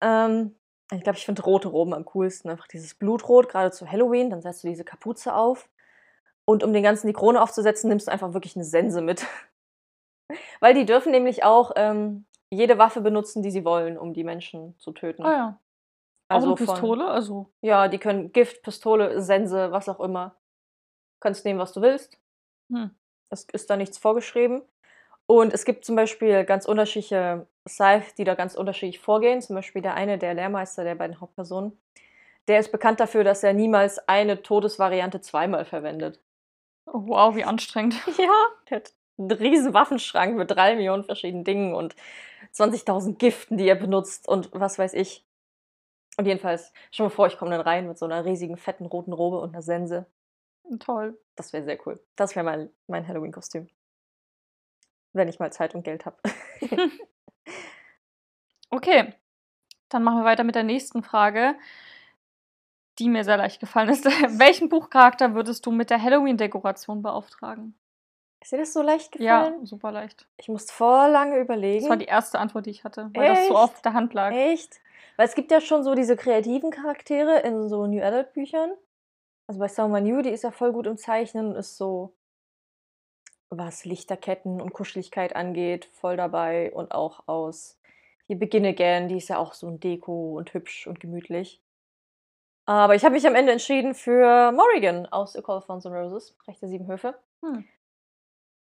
Ähm, 0.00 0.56
ich 0.92 1.02
glaube, 1.02 1.18
ich 1.18 1.26
finde 1.26 1.42
rote 1.42 1.68
Roben 1.68 1.94
am 1.94 2.04
coolsten. 2.06 2.48
Einfach 2.50 2.66
dieses 2.68 2.94
Blutrot, 2.94 3.48
gerade 3.48 3.70
zu 3.70 3.90
Halloween. 3.90 4.30
Dann 4.30 4.42
setzt 4.42 4.64
du 4.64 4.68
diese 4.68 4.84
Kapuze 4.84 5.34
auf. 5.34 5.68
Und 6.46 6.62
um 6.62 6.72
den 6.72 6.82
ganzen 6.82 7.06
die 7.06 7.12
Krone 7.12 7.40
aufzusetzen, 7.42 7.88
nimmst 7.88 8.06
du 8.08 8.12
einfach 8.12 8.34
wirklich 8.34 8.56
eine 8.56 8.64
Sense 8.64 9.00
mit. 9.00 9.26
Weil 10.60 10.74
die 10.74 10.86
dürfen 10.86 11.12
nämlich 11.12 11.44
auch 11.44 11.72
ähm, 11.76 12.26
jede 12.50 12.78
Waffe 12.78 13.00
benutzen, 13.00 13.42
die 13.42 13.50
sie 13.50 13.64
wollen, 13.64 13.98
um 13.98 14.12
die 14.12 14.24
Menschen 14.24 14.78
zu 14.78 14.92
töten. 14.92 15.22
Ah 15.22 15.32
ja. 15.32 15.60
Also 16.28 16.52
auch 16.52 16.56
eine 16.56 16.66
von- 16.66 16.74
Pistole, 16.74 17.06
also. 17.06 17.50
Ja, 17.60 17.88
die 17.88 17.98
können 17.98 18.32
Gift, 18.32 18.62
Pistole, 18.62 19.20
Sense, 19.20 19.70
was 19.72 19.88
auch 19.88 20.00
immer. 20.00 20.36
Du 21.14 21.20
kannst 21.20 21.44
nehmen, 21.44 21.58
was 21.58 21.72
du 21.72 21.82
willst. 21.82 22.18
Hm. 22.70 22.90
Es 23.30 23.44
ist 23.52 23.68
da 23.68 23.76
nichts 23.76 23.98
vorgeschrieben. 23.98 24.62
Und 25.26 25.52
es 25.54 25.64
gibt 25.64 25.84
zum 25.84 25.96
Beispiel 25.96 26.44
ganz 26.44 26.66
unterschiedliche 26.66 27.46
Scythe, 27.66 28.14
die 28.18 28.24
da 28.24 28.34
ganz 28.34 28.54
unterschiedlich 28.54 28.98
vorgehen. 28.98 29.40
Zum 29.40 29.56
Beispiel 29.56 29.82
der 29.82 29.94
eine, 29.94 30.18
der 30.18 30.34
Lehrmeister 30.34 30.84
der 30.84 30.94
beiden 30.96 31.20
Hauptpersonen, 31.20 31.78
der 32.48 32.60
ist 32.60 32.72
bekannt 32.72 33.00
dafür, 33.00 33.24
dass 33.24 33.42
er 33.42 33.54
niemals 33.54 33.98
eine 34.08 34.42
Todesvariante 34.42 35.20
zweimal 35.20 35.64
verwendet. 35.64 36.20
Oh, 36.86 37.02
wow, 37.06 37.34
wie 37.34 37.44
anstrengend. 37.44 37.94
Ja, 38.18 38.46
der 38.68 38.76
hat 38.78 38.92
einen 39.16 39.30
riesen 39.30 39.74
Waffenschrank 39.74 40.36
mit 40.36 40.50
drei 40.50 40.74
Millionen 40.74 41.04
verschiedenen 41.04 41.44
Dingen 41.44 41.74
und 41.74 41.96
20.000 42.52 43.18
Giften, 43.18 43.56
die 43.56 43.68
er 43.68 43.76
benutzt 43.76 44.28
und 44.28 44.50
was 44.52 44.78
weiß 44.78 44.92
ich. 44.94 45.24
Und 46.16 46.26
jedenfalls, 46.26 46.72
schon 46.90 47.06
mal 47.06 47.10
vor, 47.10 47.26
ich 47.26 47.38
komme 47.38 47.50
dann 47.50 47.60
rein 47.60 47.88
mit 47.88 47.98
so 47.98 48.04
einer 48.04 48.24
riesigen, 48.24 48.56
fetten, 48.56 48.86
roten 48.86 49.12
Robe 49.12 49.40
und 49.40 49.50
einer 49.50 49.62
Sense. 49.62 50.06
Toll. 50.80 51.18
Das 51.36 51.52
wäre 51.52 51.64
sehr 51.64 51.78
cool. 51.86 52.00
Das 52.16 52.36
wäre 52.36 52.44
mein, 52.44 52.70
mein 52.86 53.06
Halloween-Kostüm. 53.08 53.68
Wenn 55.14 55.28
ich 55.28 55.38
mal 55.38 55.50
Zeit 55.52 55.74
und 55.74 55.84
Geld 55.84 56.04
habe. 56.04 56.18
Okay, 58.70 59.14
dann 59.88 60.02
machen 60.02 60.18
wir 60.18 60.24
weiter 60.24 60.42
mit 60.42 60.56
der 60.56 60.64
nächsten 60.64 61.04
Frage, 61.04 61.54
die 62.98 63.08
mir 63.08 63.22
sehr 63.22 63.36
leicht 63.36 63.60
gefallen 63.60 63.88
ist. 63.88 64.04
Welchen 64.38 64.68
Buchcharakter 64.68 65.34
würdest 65.34 65.64
du 65.66 65.70
mit 65.70 65.90
der 65.90 66.02
Halloween-Dekoration 66.02 67.00
beauftragen? 67.00 67.78
Ist 68.40 68.52
dir 68.52 68.58
das 68.58 68.72
so 68.72 68.82
leicht 68.82 69.18
Ja, 69.20 69.44
gefallen? 69.44 69.64
super 69.64 69.92
leicht. 69.92 70.26
Ich 70.38 70.48
musste 70.48 70.72
vor 70.72 71.08
lange 71.08 71.38
überlegen. 71.38 71.82
Das 71.82 71.88
war 71.88 71.96
die 71.96 72.06
erste 72.06 72.40
Antwort, 72.40 72.66
die 72.66 72.70
ich 72.70 72.82
hatte, 72.82 73.10
weil 73.14 73.26
das 73.28 73.46
so 73.46 73.54
Echt? 73.54 73.62
auf 73.62 73.82
der 73.82 73.92
Hand 73.92 74.12
lag. 74.12 74.32
Echt? 74.32 74.80
Weil 75.16 75.28
es 75.28 75.36
gibt 75.36 75.52
ja 75.52 75.60
schon 75.60 75.84
so 75.84 75.94
diese 75.94 76.16
kreativen 76.16 76.70
Charaktere 76.72 77.40
in 77.40 77.68
so 77.68 77.86
New 77.86 78.02
Adult 78.02 78.32
Büchern. 78.32 78.72
Also 79.46 79.60
bei 79.60 79.68
Summer 79.68 80.00
New, 80.00 80.20
die 80.22 80.30
ist 80.30 80.42
ja 80.42 80.50
voll 80.50 80.72
gut 80.72 80.86
im 80.86 80.96
Zeichnen 80.96 81.46
und 81.50 81.56
ist 81.56 81.76
so, 81.76 82.16
was 83.58 83.84
Lichterketten 83.84 84.60
und 84.60 84.72
Kuscheligkeit 84.72 85.36
angeht, 85.36 85.88
voll 85.92 86.16
dabei. 86.16 86.72
Und 86.72 86.92
auch 86.92 87.26
aus 87.26 87.78
hier 88.26 88.38
Begin 88.38 88.64
Again, 88.64 89.08
die 89.08 89.18
ist 89.18 89.28
ja 89.28 89.38
auch 89.38 89.54
so 89.54 89.68
ein 89.68 89.80
Deko 89.80 90.36
und 90.36 90.54
hübsch 90.54 90.86
und 90.86 91.00
gemütlich. 91.00 91.60
Aber 92.66 92.94
ich 92.94 93.04
habe 93.04 93.14
mich 93.14 93.26
am 93.26 93.34
Ende 93.34 93.52
entschieden 93.52 93.94
für 93.94 94.52
Morrigan 94.52 95.06
aus 95.06 95.36
A 95.36 95.42
Call 95.42 95.58
of 95.58 95.66
Thorns 95.66 95.84
and 95.84 95.94
Roses, 95.94 96.34
Recht 96.48 96.62
der 96.62 96.68
Sieben 96.68 96.86
Höfe. 96.86 97.14
Hm. 97.42 97.64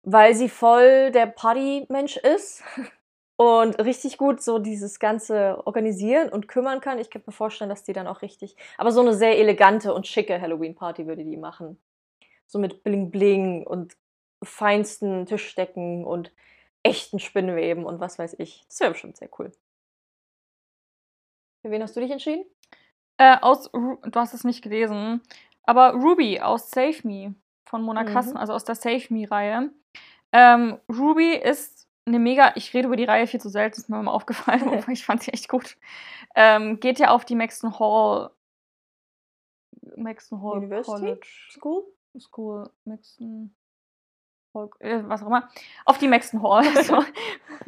Weil 0.03 0.35
sie 0.35 0.49
voll 0.49 1.11
der 1.13 1.27
Party-Mensch 1.27 2.19
ist. 2.19 2.63
und 3.37 3.79
richtig 3.79 4.17
gut 4.17 4.43
so 4.43 4.59
dieses 4.59 4.99
ganze 4.99 5.63
organisieren 5.67 6.31
und 6.31 6.49
kümmern 6.49 6.81
kann. 6.81 6.99
Ich 6.99 7.11
könnte 7.11 7.29
mir 7.29 7.35
vorstellen, 7.35 7.71
dass 7.71 7.85
die 7.85 7.93
dann 7.93 8.07
auch 8.07 8.23
richtig, 8.23 8.57
aber 8.79 8.91
so 8.91 9.01
eine 9.01 9.15
sehr 9.15 9.39
elegante 9.39 9.95
und 9.95 10.07
schicke 10.07 10.41
Halloween-Party 10.41 11.07
würde 11.07 11.25
die 11.25 11.37
machen. 11.37 11.79
So 12.47 12.59
mit 12.59 12.83
Bling 12.83 13.11
Bling 13.11 13.67
und 13.67 13.97
feinsten 14.47 15.27
Tischdecken 15.27 16.05
und 16.05 16.33
echten 16.83 17.19
Spinnweben 17.19 17.85
und 17.85 18.01
was 18.01 18.19
weiß 18.19 18.37
ich. 18.39 18.65
Das 18.69 18.81
wäre 18.81 18.93
bestimmt 18.93 19.17
sehr 19.17 19.29
cool. 19.39 19.53
Für 21.63 21.71
wen 21.71 21.83
hast 21.83 21.97
du 21.97 22.01
dich 22.01 22.11
entschieden? 22.11 22.45
Äh, 23.19 23.39
aus, 23.41 23.73
Ru- 23.73 23.99
du 24.09 24.21
hast 24.21 24.35
es 24.35 24.45
nicht 24.45 24.63
gelesen, 24.63 25.21
aber 25.65 25.93
Ruby 25.95 26.41
aus 26.41 26.71
Save 26.71 26.99
Me 27.05 27.35
von 27.65 27.83
Mona 27.83 28.03
Mhm. 28.05 28.07
Kassen, 28.13 28.37
also 28.37 28.53
aus 28.53 28.65
der 28.65 28.75
Save 28.75 29.05
Me-Reihe. 29.09 29.71
Ähm, 30.33 30.79
Ruby 30.89 31.35
ist 31.35 31.89
eine 32.05 32.19
mega, 32.21 32.53
ich 32.55 32.73
rede 32.75 32.87
über 32.87 32.97
die 32.97 33.05
Reihe 33.05 33.27
viel 33.27 33.41
zu 33.41 33.49
selten, 33.49 33.81
ist 33.81 33.89
mir 33.89 34.01
mal 34.03 34.13
aufgefallen, 34.13 34.63
aber 34.85 34.93
ich 34.93 35.05
fand 35.05 35.23
sie 35.23 35.33
echt 35.33 35.49
gut. 35.49 35.77
Ähm, 36.37 36.79
geht 36.79 36.99
ja 36.99 37.09
auf 37.11 37.25
die 37.25 37.35
Maxton 37.35 37.79
Hall. 37.81 38.31
Maxton 39.97 40.43
Hall 40.43 40.59
University? 40.59 41.01
College 41.01 41.27
School? 41.51 41.85
School, 42.19 42.71
Maxton 42.85 43.55
was 44.81 45.23
auch 45.23 45.27
immer. 45.27 45.49
Auf 45.85 45.99
die 45.99 46.09
Maxton 46.09 46.43
Hall. 46.43 46.65
so. 46.85 47.03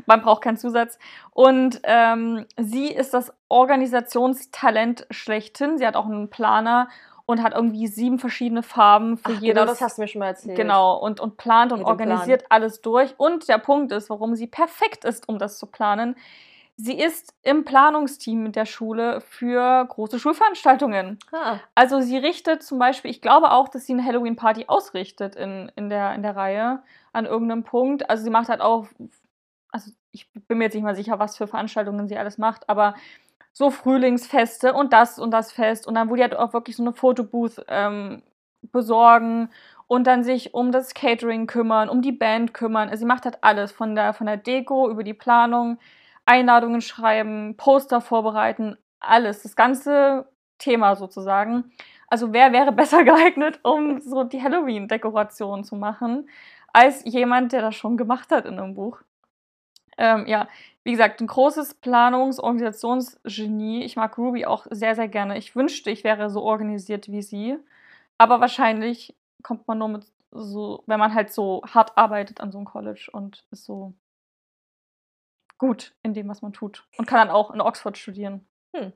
Man 0.07 0.23
braucht 0.23 0.43
keinen 0.43 0.57
Zusatz. 0.57 0.99
Und 1.33 1.81
ähm, 1.85 2.47
sie 2.57 2.89
ist 2.89 3.15
das 3.15 3.33
Organisationstalent 3.49 5.07
schlechthin. 5.11 5.79
Sie 5.79 5.87
hat 5.87 5.97
auch 5.97 6.07
einen 6.07 6.31
Planer 6.31 6.89
und 7.29 7.43
hat 7.43 7.53
irgendwie 7.53 7.87
sieben 7.87 8.19
verschiedene 8.19 8.63
Farben 8.63 9.19
für 9.19 9.33
Ach, 9.35 9.41
jedes. 9.41 9.55
genau, 9.55 9.67
das 9.67 9.83
hast 9.83 9.99
du 9.99 10.03
mir 10.03 10.09
schon 10.09 10.21
mal 10.21 10.29
erzählt. 10.29 10.57
Genau, 10.57 10.97
und, 10.97 11.21
und 11.21 11.37
plant 11.37 11.73
und 11.73 11.85
organisiert 11.85 12.45
alles 12.49 12.81
durch. 12.81 13.15
Und 13.19 13.49
der 13.51 13.59
Punkt 13.59 13.93
ist, 13.93 14.09
warum 14.09 14.35
sie 14.35 14.47
perfekt 14.47 15.05
ist, 15.05 15.29
um 15.29 15.39
das 15.39 15.59
zu 15.59 15.67
planen. 15.67 16.17
Sie 16.81 16.97
ist 16.97 17.35
im 17.43 17.65
Planungsteam 17.65 18.53
der 18.53 18.65
Schule 18.65 19.21
für 19.21 19.85
große 19.85 20.21
Schulveranstaltungen. 20.21 21.19
Ah, 21.33 21.59
Also 21.75 22.01
sie 22.01 22.17
richtet 22.17 22.63
zum 22.63 22.79
Beispiel, 22.79 23.11
ich 23.11 23.21
glaube 23.21 23.51
auch, 23.51 23.69
dass 23.69 23.85
sie 23.85 23.95
eine 23.95 24.05
Halloween-Party 24.05 24.67
ausrichtet 24.69 25.35
in, 25.35 25.73
in, 25.75 25.89
der, 25.89 26.15
in 26.15 26.23
der 26.23 26.37
Reihe 26.37 26.81
an 27.13 27.27
irgendeinem 27.27 27.65
Punkt. 27.65 28.09
Also 28.09 28.23
sie 28.23 28.31
macht 28.31 28.49
halt 28.49 28.61
auch, 28.61 28.87
also 29.73 29.91
ich 30.13 30.31
bin 30.33 30.59
mir 30.59 30.65
jetzt 30.65 30.75
nicht 30.75 30.85
mal 30.85 30.95
sicher, 30.95 31.19
was 31.19 31.37
für 31.37 31.49
Veranstaltungen 31.49 32.07
sie 32.07 32.17
alles 32.17 32.39
macht, 32.39 32.69
aber 32.69 32.95
so 33.53 33.71
Frühlingsfeste 33.71 34.73
und 34.73 34.93
das 34.93 35.19
und 35.19 35.33
das 35.33 35.51
Fest 35.51 35.85
und 35.85 35.97
dann 35.97 36.09
wurde 36.09 36.23
halt 36.23 36.37
auch 36.37 36.53
wirklich 36.53 36.77
so 36.77 36.85
eine 36.85 36.93
Fotobooth 36.93 37.65
ähm, 37.67 38.23
besorgen 38.71 39.51
und 39.89 40.07
dann 40.07 40.23
sich 40.23 40.55
um 40.55 40.71
das 40.71 40.95
Catering 40.95 41.49
kümmern, 41.49 41.89
um 41.89 42.03
die 42.03 42.13
Band 42.13 42.55
kümmern. 42.55 42.89
Also 42.89 43.01
sie 43.01 43.07
macht 43.07 43.25
halt 43.25 43.43
alles 43.43 43.73
von 43.73 43.97
der, 43.97 44.13
von 44.15 44.27
der 44.29 44.37
Deko 44.37 44.89
über 44.89 45.03
die 45.03 45.15
Planung, 45.15 45.79
Einladungen 46.29 46.83
schreiben, 46.83 47.57
Poster 47.57 48.01
vorbereiten, 48.01 48.77
alles, 49.01 49.43
das 49.43 49.57
ganze 49.57 50.29
Thema 50.59 50.95
sozusagen. 50.95 51.73
Also 52.09 52.33
wer 52.33 52.53
wäre 52.53 52.73
besser 52.81 53.03
geeignet, 53.03 53.61
um 53.63 54.01
so 54.01 54.25
die 54.25 54.43
Halloween-Dekoration 54.43 55.65
zu 55.65 55.77
machen, 55.77 56.29
als 56.73 57.03
jemand, 57.05 57.53
der 57.53 57.63
das 57.63 57.75
schon 57.75 57.97
gemacht 57.97 58.31
hat 58.31 58.45
in 58.45 58.59
einem 58.59 58.75
Buch. 58.75 59.01
Ähm, 59.97 60.27
ja, 60.27 60.49
wie 60.85 60.93
gesagt, 60.93 61.21
ein 61.21 61.27
großes 61.27 61.83
Planungs-, 61.83 62.41
Organisationsgenie. 62.41 63.85
Ich 63.85 63.97
mag 63.97 64.17
Ruby 64.19 64.45
auch 64.45 64.67
sehr, 64.71 64.95
sehr 64.95 65.09
gerne. 65.09 65.39
Ich 65.39 65.57
wünschte, 65.57 65.91
ich 65.91 66.05
wäre 66.05 66.31
so 66.31 66.43
organisiert 66.43 67.11
wie 67.11 67.23
sie. 67.23 67.57
Aber 68.19 68.41
wahrscheinlich 68.41 69.17
kommt 69.43 69.67
man 69.67 69.79
nur 69.79 69.89
mit 69.89 70.07
so, 70.31 70.83
wenn 70.87 71.01
man 71.01 71.15
halt 71.15 71.33
so 71.33 71.63
hart 71.67 71.97
arbeitet 71.97 72.41
an 72.41 72.53
so 72.53 72.59
einem 72.59 72.67
College 72.67 73.09
und 73.13 73.45
ist 73.51 73.65
so 73.65 73.95
gut 75.59 75.95
in 76.03 76.15
dem, 76.15 76.29
was 76.29 76.43
man 76.43 76.53
tut. 76.53 76.87
Und 76.97 77.07
kann 77.07 77.19
dann 77.19 77.31
auch 77.35 77.51
in 77.51 77.61
Oxford 77.61 77.99
studieren. 77.99 78.47
Hm. 78.75 78.93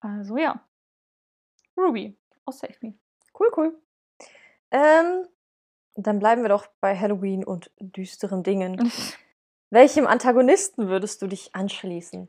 Also 0.00 0.36
ja. 0.36 0.60
Ruby 1.76 2.16
aus 2.44 2.60
Save 2.60 2.74
Me. 2.80 2.94
cool, 3.38 3.50
cool. 3.56 3.82
Ähm, 4.70 5.26
dann 5.94 6.18
bleiben 6.18 6.42
wir 6.42 6.48
doch 6.48 6.66
bei 6.80 6.96
Halloween 6.96 7.44
und 7.44 7.70
düsteren 7.78 8.42
Dingen. 8.42 8.92
Welchem 9.70 10.06
Antagonisten 10.06 10.88
würdest 10.88 11.20
du 11.22 11.26
dich 11.26 11.54
anschließen? 11.54 12.28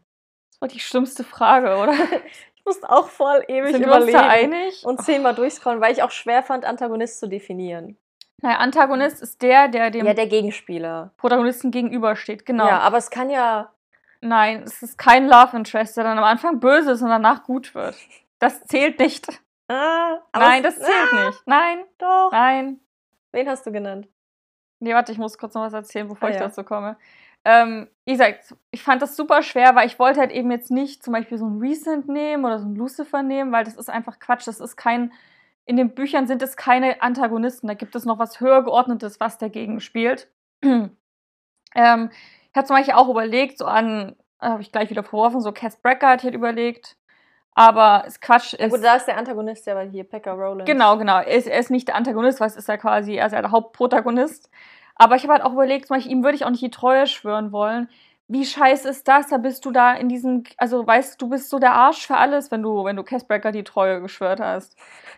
Das 0.51 0.61
war 0.61 0.67
die 0.67 0.79
schlimmste 0.79 1.23
Frage, 1.23 1.77
oder? 1.77 1.93
Ich 2.59 2.65
musste 2.65 2.89
auch 2.89 3.07
voll 3.07 3.45
ewig 3.47 3.71
Sind 3.71 3.85
wir 3.85 3.87
uns 3.87 4.09
überlegen 4.09 4.17
da 4.17 4.27
einig? 4.27 4.85
und 4.85 5.01
zehnmal 5.01 5.33
durchscrollen, 5.33 5.79
weil 5.79 5.93
ich 5.93 6.03
auch 6.03 6.11
schwer 6.11 6.43
fand, 6.43 6.65
Antagonist 6.65 7.17
zu 7.19 7.27
definieren. 7.27 7.97
Naja, 8.41 8.57
Antagonist 8.57 9.21
ist 9.21 9.41
der, 9.41 9.67
der 9.67 9.91
dem 9.91 10.05
Ja, 10.05 10.13
der 10.13 10.27
Gegenspieler. 10.27 11.11
Protagonisten 11.17 11.71
gegenübersteht. 11.71 12.45
Genau. 12.45 12.67
Ja, 12.67 12.79
aber 12.79 12.97
es 12.97 13.09
kann 13.09 13.29
ja. 13.29 13.71
Nein, 14.21 14.63
es 14.63 14.81
ist 14.81 14.97
kein 14.97 15.27
Love 15.27 15.55
Interest, 15.57 15.95
der 15.97 16.03
dann 16.03 16.17
am 16.17 16.23
Anfang 16.23 16.59
böse 16.59 16.91
ist 16.91 17.01
und 17.01 17.09
danach 17.09 17.43
gut 17.43 17.73
wird. 17.75 17.95
Das 18.39 18.63
zählt 18.65 18.99
nicht. 18.99 19.27
Ah, 19.67 20.17
Nein, 20.33 20.63
das 20.63 20.77
zählt 20.79 21.13
ah, 21.13 21.25
nicht. 21.27 21.41
Nein, 21.45 21.79
Doch. 21.97 22.31
nein. 22.31 22.79
Wen 23.31 23.47
hast 23.47 23.65
du 23.65 23.71
genannt? 23.71 24.07
Nee, 24.79 24.93
warte, 24.93 25.11
ich 25.11 25.17
muss 25.17 25.37
kurz 25.37 25.53
noch 25.53 25.61
was 25.61 25.73
erzählen, 25.73 26.07
bevor 26.07 26.27
Ah, 26.27 26.31
ich 26.31 26.37
ja. 26.37 26.45
dazu 26.47 26.63
komme. 26.63 26.97
Ähm, 27.45 27.87
wie 28.05 28.13
gesagt, 28.13 28.55
ich 28.71 28.81
fand 28.83 29.01
das 29.01 29.15
super 29.15 29.43
schwer, 29.43 29.75
weil 29.75 29.87
ich 29.87 29.99
wollte 29.99 30.19
halt 30.19 30.31
eben 30.31 30.51
jetzt 30.51 30.71
nicht 30.71 31.03
zum 31.03 31.13
Beispiel 31.13 31.37
so 31.37 31.45
ein 31.45 31.59
Recent 31.59 32.07
nehmen 32.09 32.43
oder 32.45 32.59
so 32.59 32.65
ein 32.65 32.75
Lucifer 32.75 33.21
nehmen, 33.23 33.51
weil 33.51 33.63
das 33.63 33.75
ist 33.75 33.89
einfach 33.89 34.19
Quatsch. 34.19 34.47
Das 34.47 34.59
ist 34.59 34.75
kein. 34.75 35.13
In 35.69 35.77
den 35.77 35.93
Büchern 35.93 36.25
sind 36.25 36.41
es 36.41 36.57
keine 36.57 36.99
Antagonisten. 37.03 37.67
Da 37.67 37.75
gibt 37.75 37.95
es 37.95 38.03
noch 38.03 38.17
was 38.17 38.39
höher 38.39 38.63
geordnetes, 38.63 39.19
was 39.19 39.37
dagegen 39.37 39.81
spielt. 39.81 40.27
ähm, 40.63 40.89
ich 41.75 42.55
habe 42.55 42.65
zum 42.65 42.75
Beispiel 42.75 42.95
auch 42.95 43.07
überlegt, 43.07 43.59
so 43.59 43.65
an, 43.65 44.15
habe 44.41 44.63
ich 44.63 44.71
gleich 44.71 44.89
wieder 44.89 45.03
verworfen, 45.03 45.41
so 45.41 45.51
Cass 45.51 45.77
ich 45.83 46.01
halt 46.01 46.33
überlegt. 46.33 46.97
Aber 47.53 48.03
es 48.07 48.19
Quatsch 48.19 48.55
ist. 48.55 48.71
gut, 48.71 48.83
da 48.83 48.95
ist 48.95 49.05
der 49.05 49.17
Antagonist 49.17 49.67
ja 49.67 49.79
hier 49.81 50.05
Pekka 50.05 50.31
Rowland. 50.31 50.65
Genau, 50.65 50.97
genau. 50.97 51.19
Er 51.19 51.27
ist, 51.27 51.45
er 51.45 51.59
ist 51.59 51.69
nicht 51.69 51.87
der 51.87 51.97
Antagonist, 51.97 52.39
weil 52.39 52.47
es 52.47 52.55
ist 52.55 52.67
ja 52.67 52.77
quasi, 52.77 53.17
er 53.17 53.27
ist 53.27 53.33
ja 53.33 53.41
der 53.41 53.51
Hauptprotagonist. 53.51 54.49
Aber 54.95 55.17
ich 55.17 55.21
habe 55.21 55.33
halt 55.33 55.43
auch 55.43 55.53
überlegt, 55.53 55.85
zum 55.85 55.97
Beispiel, 55.97 56.13
ihm 56.13 56.23
würde 56.23 56.35
ich 56.35 56.45
auch 56.45 56.49
nicht 56.49 56.63
die 56.63 56.71
Treue 56.71 57.05
schwören 57.05 57.51
wollen. 57.51 57.89
Wie 58.31 58.45
scheiße 58.45 58.87
ist 58.87 59.07
das? 59.07 59.27
Da 59.27 59.37
bist 59.37 59.65
du 59.65 59.71
da 59.71 59.93
in 59.95 60.07
diesem, 60.07 60.43
also 60.57 60.85
weißt 60.85 61.19
du, 61.19 61.25
du 61.25 61.29
bist 61.31 61.49
so 61.49 61.57
der 61.57 61.73
Arsch 61.73 62.05
für 62.05 62.15
alles, 62.15 62.51
wenn 62.51 62.61
du, 62.61 62.83
wenn 62.85 62.95
du 62.95 63.03
Cashbreaker 63.03 63.51
die 63.51 63.63
Treue 63.63 64.01
geschwört 64.01 64.39
hast. 64.39 64.77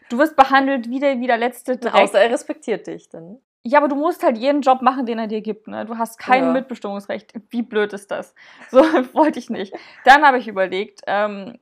Du 0.10 0.18
wirst 0.18 0.38
behandelt 0.38 0.90
wie 0.90 1.00
der, 1.02 1.20
wie 1.20 1.28
der 1.28 1.38
letzte 1.38 1.76
Dreck. 1.78 1.94
Außer 1.94 2.20
er 2.22 2.32
respektiert 2.32 2.88
dich 2.88 3.10
dann. 3.10 3.38
Ja, 3.64 3.80
aber 3.80 3.90
du 3.90 3.96
musst 3.96 4.24
halt 4.24 4.38
jeden 4.38 4.62
Job 4.62 4.82
machen, 4.82 5.06
den 5.06 5.20
er 5.20 5.28
dir 5.28 5.42
gibt. 5.42 5.68
Ne? 5.68 5.86
Du 5.86 5.98
hast 5.98 6.18
kein 6.20 6.46
Ja. 6.46 6.52
Mitbestimmungsrecht. 6.54 7.34
Wie 7.50 7.62
blöd 7.62 7.92
ist 7.94 8.10
das? 8.12 8.34
So 8.70 8.80
wollte 9.14 9.40
ich 9.40 9.50
nicht. 9.50 9.74
Dann 10.06 10.24
habe 10.26 10.38
ich 10.38 10.48
überlegt, 10.48 11.02
ähm, 11.06 11.60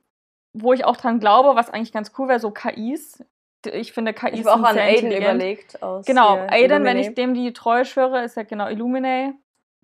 wo 0.54 0.72
ich 0.72 0.84
auch 0.84 0.96
dran 0.96 1.18
glaube, 1.18 1.56
was 1.56 1.68
eigentlich 1.68 1.92
ganz 1.92 2.12
cool 2.16 2.28
wäre, 2.28 2.38
so 2.38 2.52
KIs. 2.52 3.22
Ich 3.72 3.92
finde 3.92 4.14
KIs 4.14 4.30
Ich 4.32 4.46
habe 4.46 4.52
auch 4.52 4.56
sind 4.56 4.66
an 4.66 4.74
sehr 4.74 4.84
Aiden 4.84 5.10
überlegt. 5.12 5.82
Aus 5.82 6.06
Genau, 6.06 6.36
Aiden, 6.36 6.84
wenn 6.84 6.96
Illuminae. 6.96 7.08
ich 7.08 7.14
dem 7.16 7.34
die 7.34 7.52
Treue 7.52 7.84
schwöre, 7.84 8.22
ist 8.22 8.36
ja 8.36 8.44
genau 8.44 8.68
Illuminae. 8.68 9.34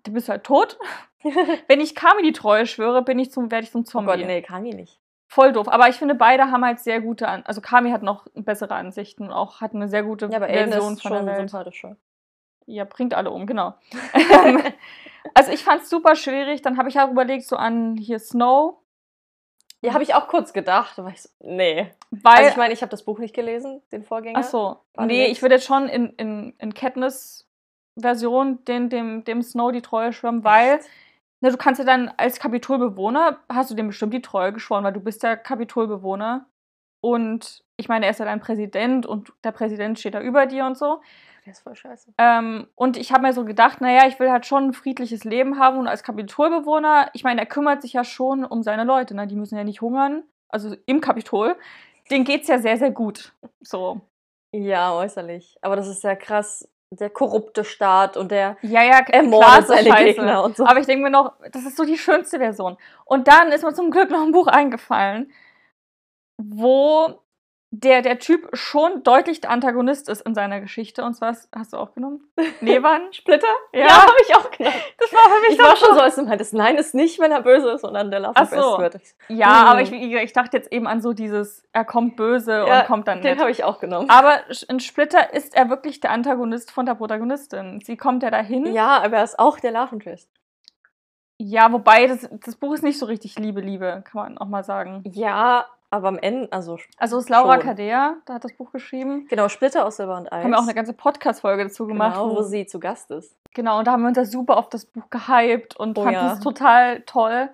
Du 0.03 0.11
bist 0.13 0.29
halt 0.29 0.43
tot. 0.43 0.77
wenn 1.67 1.81
ich 1.81 1.95
Kami 1.95 2.21
die 2.23 2.31
Treue 2.33 2.65
schwöre, 2.65 3.01
bin 3.01 3.19
ich 3.19 3.31
zum, 3.31 3.51
werde 3.51 3.65
ich 3.65 3.71
zum 3.71 3.81
Oh 3.81 3.83
Zombie. 3.85 4.11
Gott, 4.17 4.25
nee, 4.25 4.41
Kami 4.41 4.73
nicht. 4.73 4.99
Voll 5.29 5.51
doof. 5.51 5.67
Aber 5.67 5.89
ich 5.89 5.95
finde, 5.97 6.15
beide 6.15 6.51
haben 6.51 6.63
halt 6.63 6.79
sehr 6.79 7.01
gute, 7.01 7.27
An 7.27 7.43
also 7.45 7.59
Kami 7.59 7.91
hat 7.91 8.01
noch 8.03 8.27
bessere 8.33 8.75
Ansichten 8.75 9.23
und 9.23 9.31
auch 9.33 9.59
hat 9.59 9.73
eine 9.75 9.89
sehr 9.89 10.03
gute 10.03 10.27
Ja, 10.27 10.37
aber 10.37 10.47
Version 10.47 10.93
ist 10.93 11.01
von 11.01 11.11
der 11.11 11.19
schon 11.19 11.27
Welt. 11.27 11.49
sympathischer. 11.49 11.97
Ja, 12.65 12.83
bringt 12.85 13.13
alle 13.13 13.31
um, 13.31 13.45
genau. 13.45 13.73
Ähm, 14.13 14.61
also 15.33 15.51
ich 15.51 15.63
fand 15.63 15.81
es 15.81 15.89
super 15.89 16.15
schwierig. 16.15 16.61
Dann 16.61 16.77
habe 16.77 16.87
ich 16.89 16.99
auch 16.99 17.09
überlegt, 17.09 17.45
so 17.45 17.57
an 17.57 17.97
hier 17.97 18.19
Snow. 18.19 18.77
Ja, 19.81 19.93
habe 19.93 20.03
ich 20.03 20.13
auch 20.15 20.27
kurz 20.27 20.53
gedacht. 20.53 20.97
Aber 20.97 21.09
ich 21.09 21.21
so, 21.21 21.29
nee. 21.41 21.91
Weil, 22.11 22.37
Also 22.37 22.49
ich 22.51 22.57
meine, 22.57 22.73
ich 22.73 22.81
habe 22.81 22.89
das 22.89 23.03
Buch 23.03 23.19
nicht 23.19 23.35
gelesen, 23.35 23.81
den 23.91 24.03
Vorgänger. 24.03 24.39
ach 24.39 24.43
so, 24.43 24.77
nee, 24.97 25.25
ich 25.25 25.41
würde 25.41 25.55
jetzt 25.55 25.65
schon 25.67 25.87
in, 25.89 26.09
in, 26.11 26.53
in 26.57 26.73
Katniss 26.73 27.46
Version 27.99 28.63
den, 28.65 28.89
dem, 28.89 29.23
dem 29.23 29.41
Snow 29.41 29.71
die 29.71 29.81
Treue 29.81 30.13
schwören, 30.13 30.43
weil 30.43 30.79
na, 31.39 31.49
du 31.49 31.57
kannst 31.57 31.79
ja 31.79 31.85
dann 31.85 32.11
als 32.17 32.39
Kapitolbewohner, 32.39 33.39
hast 33.49 33.69
du 33.69 33.75
dem 33.75 33.87
bestimmt 33.87 34.13
die 34.13 34.21
Treue 34.21 34.53
geschworen, 34.53 34.83
weil 34.83 34.93
du 34.93 34.99
bist 34.99 35.21
der 35.23 35.37
Kapitolbewohner. 35.37 36.47
Und 36.99 37.63
ich 37.77 37.89
meine, 37.89 38.05
er 38.05 38.11
ist 38.11 38.19
ja 38.19 38.25
dein 38.25 38.39
Präsident 38.39 39.05
und 39.05 39.31
der 39.43 39.51
Präsident 39.51 39.99
steht 39.99 40.15
da 40.15 40.21
über 40.21 40.47
dir 40.47 40.65
und 40.65 40.77
so. 40.77 41.01
Der 41.45 41.51
ist 41.51 41.59
voll 41.59 41.75
scheiße. 41.75 42.13
Ähm, 42.17 42.67
und 42.75 42.97
ich 42.97 43.11
habe 43.11 43.21
mir 43.21 43.33
so 43.33 43.45
gedacht, 43.45 43.81
naja, 43.81 44.07
ich 44.07 44.19
will 44.19 44.31
halt 44.31 44.45
schon 44.45 44.69
ein 44.69 44.73
friedliches 44.73 45.23
Leben 45.23 45.59
haben 45.59 45.77
und 45.77 45.87
als 45.87 46.03
Kapitolbewohner, 46.03 47.09
ich 47.13 47.23
meine, 47.23 47.39
er 47.39 47.45
kümmert 47.45 47.83
sich 47.83 47.93
ja 47.93 48.03
schon 48.03 48.43
um 48.43 48.63
seine 48.63 48.83
Leute, 48.83 49.15
ne? 49.15 49.27
die 49.27 49.35
müssen 49.35 49.57
ja 49.57 49.63
nicht 49.63 49.81
hungern, 49.81 50.23
also 50.49 50.75
im 50.87 51.01
Kapitol. 51.01 51.55
Denen 52.09 52.25
geht's 52.25 52.47
ja 52.47 52.57
sehr, 52.57 52.77
sehr 52.77 52.91
gut. 52.91 53.33
So. 53.61 54.01
Ja, 54.51 54.93
äußerlich. 54.93 55.57
Aber 55.61 55.75
das 55.75 55.87
ist 55.87 56.03
ja 56.03 56.15
krass. 56.15 56.67
Der 56.91 57.09
korrupte 57.09 57.65
Staat 57.65 58.15
und 58.15 58.31
der 58.31 58.57
Ja, 58.61 58.81
ja, 58.81 58.99
ermordet 58.99 59.67
seine 59.67 59.89
scheiße. 59.89 60.03
Gegner 60.05 60.43
und 60.43 60.55
so. 60.55 60.65
Aber 60.65 60.79
ich 60.79 60.85
denke 60.85 61.03
mir 61.03 61.09
noch, 61.09 61.33
das 61.51 61.65
ist 61.65 61.75
so 61.75 61.83
die 61.83 61.97
schönste 61.97 62.37
Version. 62.39 62.77
Und 63.03 63.27
dann 63.27 63.51
ist 63.51 63.63
mir 63.63 63.73
zum 63.73 63.91
Glück 63.91 64.09
noch 64.09 64.21
ein 64.21 64.31
Buch 64.31 64.47
eingefallen, 64.47 65.31
wo 66.37 67.19
der, 67.71 68.01
der 68.01 68.17
Typ 68.17 68.49
schon 68.53 69.03
deutlich 69.03 69.41
der 69.41 69.51
Antagonist 69.51 70.07
ist 70.07 70.21
in 70.21 70.33
seiner 70.33 70.61
Geschichte. 70.61 71.03
Und 71.03 71.15
zwar, 71.15 71.29
hast, 71.29 71.49
hast 71.53 71.73
du 71.73 71.77
auch 71.77 71.93
genommen? 71.93 72.21
Nevan? 72.61 73.11
Splitter? 73.11 73.47
Ja. 73.73 73.87
habe 73.89 74.13
ich 74.25 74.33
auch 74.35 74.49
genommen. 74.51 74.75
Das 74.97 75.11
war 75.11 75.29
für 75.29 75.41
mich 75.41 75.51
Ich 75.51 75.59
war 75.59 75.75
schon 75.75 75.93
so, 75.93 75.99
als 75.99 76.15
du 76.15 76.23
meintest, 76.23 76.53
nein, 76.53 76.77
ist 76.77 76.95
nicht, 76.95 77.19
wenn 77.19 77.31
er 77.31 77.41
böse 77.41 77.71
ist, 77.71 77.81
sondern 77.81 78.09
der 78.09 78.21
Love 78.21 78.45
so. 78.45 78.79
Wird. 78.79 78.99
Ja, 79.27 79.61
Hm. 79.61 79.67
aber 79.67 79.81
ich, 79.81 79.91
ich 79.91 80.33
dachte 80.33 80.55
jetzt 80.55 80.71
eben 80.71 80.87
an 80.87 81.01
so 81.01 81.11
dieses, 81.11 81.63
er 81.73 81.83
kommt 81.83 82.15
böse 82.15 82.65
Ja, 82.67 82.81
und 82.81 82.87
kommt 82.87 83.07
dann 83.09 83.21
Den 83.21 83.37
habe 83.39 83.51
ich 83.51 83.65
auch 83.65 83.79
genommen. 83.79 84.09
Aber 84.09 84.39
in 84.69 84.79
Splitter 84.79 85.33
ist 85.33 85.53
er 85.53 85.69
wirklich 85.69 85.99
der 85.99 86.11
Antagonist 86.11 86.71
von 86.71 86.85
der 86.85 86.95
Protagonistin. 86.95 87.81
Sie 87.83 87.97
kommt 87.97 88.23
ja 88.23 88.31
dahin. 88.31 88.65
Ja, 88.73 89.01
aber 89.03 89.17
er 89.17 89.23
ist 89.25 89.39
auch 89.39 89.59
der 89.59 89.71
Love 89.71 89.95
Interest. 89.95 90.29
Ja, 91.39 91.71
wobei 91.71 92.07
das, 92.07 92.27
das 92.45 92.55
Buch 92.55 92.73
ist 92.73 92.83
nicht 92.83 92.97
so 92.97 93.05
richtig 93.05 93.37
Liebe, 93.37 93.61
Liebe, 93.61 94.03
kann 94.09 94.23
man 94.23 94.37
auch 94.39 94.47
mal 94.47 94.63
sagen. 94.63 95.03
Ja, 95.05 95.67
aber 95.89 96.09
am 96.09 96.17
Ende, 96.19 96.51
also 96.51 96.77
Also 96.97 97.17
es 97.17 97.25
ist 97.25 97.29
Laura 97.29 97.55
Schon. 97.55 97.63
Kadea, 97.63 98.17
da 98.25 98.33
hat 98.35 98.43
das 98.43 98.53
Buch 98.53 98.71
geschrieben. 98.71 99.25
genau, 99.29 99.47
Splitter 99.49 99.85
aus 99.85 99.97
Silber 99.97 100.17
und 100.17 100.31
Eis. 100.31 100.43
Haben 100.43 100.51
wir 100.51 100.57
auch 100.59 100.63
eine 100.63 100.73
ganze 100.73 100.93
Podcast-Folge 100.93 101.63
dazu 101.63 101.87
gemacht. 101.87 102.15
genau, 102.15 102.31
wo 102.31 102.35
wo, 102.37 102.41
sie 102.41 102.65
zu 102.65 102.79
Gast 102.79 103.09
ist. 103.11 103.35
genau, 103.53 103.79
und 103.79 103.87
da 103.87 103.93
haben 103.93 104.01
wir 104.01 104.09
uns 104.09 104.17
ja 104.17 104.25
super 104.25 104.57
auf 104.57 104.69
das 104.69 104.85
Buch 104.85 105.09
gehypt 105.09 105.75
und 105.77 105.97
Oh 105.97 106.03
fanden 106.03 106.13
ja. 106.19 106.33
es 106.33 106.39
total 106.41 107.01
toll. 107.01 107.49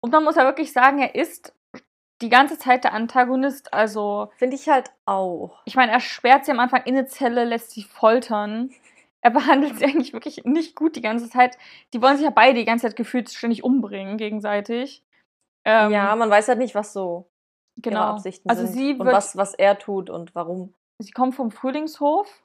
Und 0.00 0.12
man 0.12 0.24
muss 0.24 0.36
ja 0.36 0.44
wirklich 0.44 0.72
sagen, 0.72 0.98
er 0.98 1.14
ist 1.14 1.54
die 2.22 2.28
ganze 2.28 2.58
Zeit 2.58 2.84
der 2.84 2.92
Antagonist. 2.94 3.72
Also, 3.74 4.30
Finde 4.36 4.56
ich 4.56 4.68
halt 4.68 4.90
auch. 5.06 5.60
ich 5.64 5.76
meine, 5.76 5.92
er 5.92 6.00
sperrt 6.00 6.44
sie 6.44 6.52
am 6.52 6.60
Anfang 6.60 6.82
in 6.84 6.96
eine 6.96 7.06
Zelle, 7.06 7.44
lässt 7.44 7.70
sie 7.72 7.82
foltern. 7.82 8.70
Er 9.20 9.30
behandelt 9.30 9.78
sie 9.78 9.84
eigentlich 9.84 10.12
wirklich 10.12 10.44
nicht 10.44 10.74
gut 10.74 10.96
die 10.96 11.02
ganze 11.02 11.28
Zeit. 11.30 11.56
Die 11.92 12.02
wollen 12.02 12.16
sich 12.16 12.24
ja 12.24 12.30
beide 12.30 12.58
die 12.58 12.64
ganze 12.64 12.86
Zeit 12.86 12.96
gefühlt 12.96 13.30
ständig 13.30 13.62
umbringen, 13.62 14.16
gegenseitig. 14.18 15.04
Ähm, 15.64 15.92
ja, 15.92 16.14
man 16.16 16.28
weiß 16.30 16.48
halt 16.48 16.58
nicht, 16.58 16.74
was 16.74 16.92
so 16.92 17.26
ihre 17.76 17.90
genau. 17.90 18.02
Absichten 18.02 18.48
Also 18.48 18.66
sind. 18.66 18.74
sie 18.74 18.92
und 18.92 19.06
wird, 19.06 19.14
was, 19.14 19.36
was 19.36 19.54
er 19.54 19.78
tut 19.78 20.10
und 20.10 20.34
warum. 20.34 20.74
sie 20.98 21.12
kommt 21.12 21.34
vom 21.34 21.50
Frühlingshof, 21.50 22.42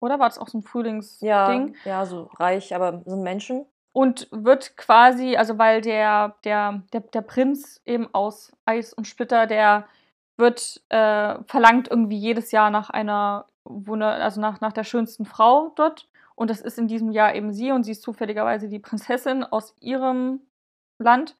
oder 0.00 0.18
war 0.18 0.28
das 0.28 0.38
auch 0.38 0.48
so 0.48 0.58
ein 0.58 0.62
Frühlingsding? 0.62 1.28
Ja, 1.28 1.66
ja, 1.84 2.06
so 2.06 2.30
reich, 2.38 2.74
aber 2.74 3.02
sind 3.04 3.22
Menschen. 3.22 3.66
Und 3.92 4.28
wird 4.30 4.76
quasi, 4.76 5.36
also 5.36 5.58
weil 5.58 5.80
der, 5.80 6.36
der, 6.44 6.82
der, 6.92 7.00
der 7.00 7.22
Prinz 7.22 7.82
eben 7.84 8.08
aus 8.14 8.52
Eis 8.64 8.94
und 8.94 9.06
Splitter, 9.06 9.46
der 9.46 9.86
wird 10.36 10.80
äh, 10.88 11.42
verlangt 11.44 11.88
irgendwie 11.88 12.16
jedes 12.16 12.50
Jahr 12.50 12.70
nach 12.70 12.88
einer 12.90 13.46
Wunder, 13.64 14.14
also 14.14 14.40
nach, 14.40 14.60
nach 14.60 14.72
der 14.72 14.84
schönsten 14.84 15.26
Frau 15.26 15.72
dort. 15.76 16.08
Und 16.34 16.48
das 16.48 16.62
ist 16.62 16.78
in 16.78 16.88
diesem 16.88 17.10
Jahr 17.10 17.34
eben 17.34 17.52
sie 17.52 17.72
und 17.72 17.82
sie 17.82 17.92
ist 17.92 18.02
zufälligerweise 18.02 18.68
die 18.68 18.78
Prinzessin 18.78 19.44
aus 19.44 19.74
ihrem 19.80 20.40
Land 20.98 21.36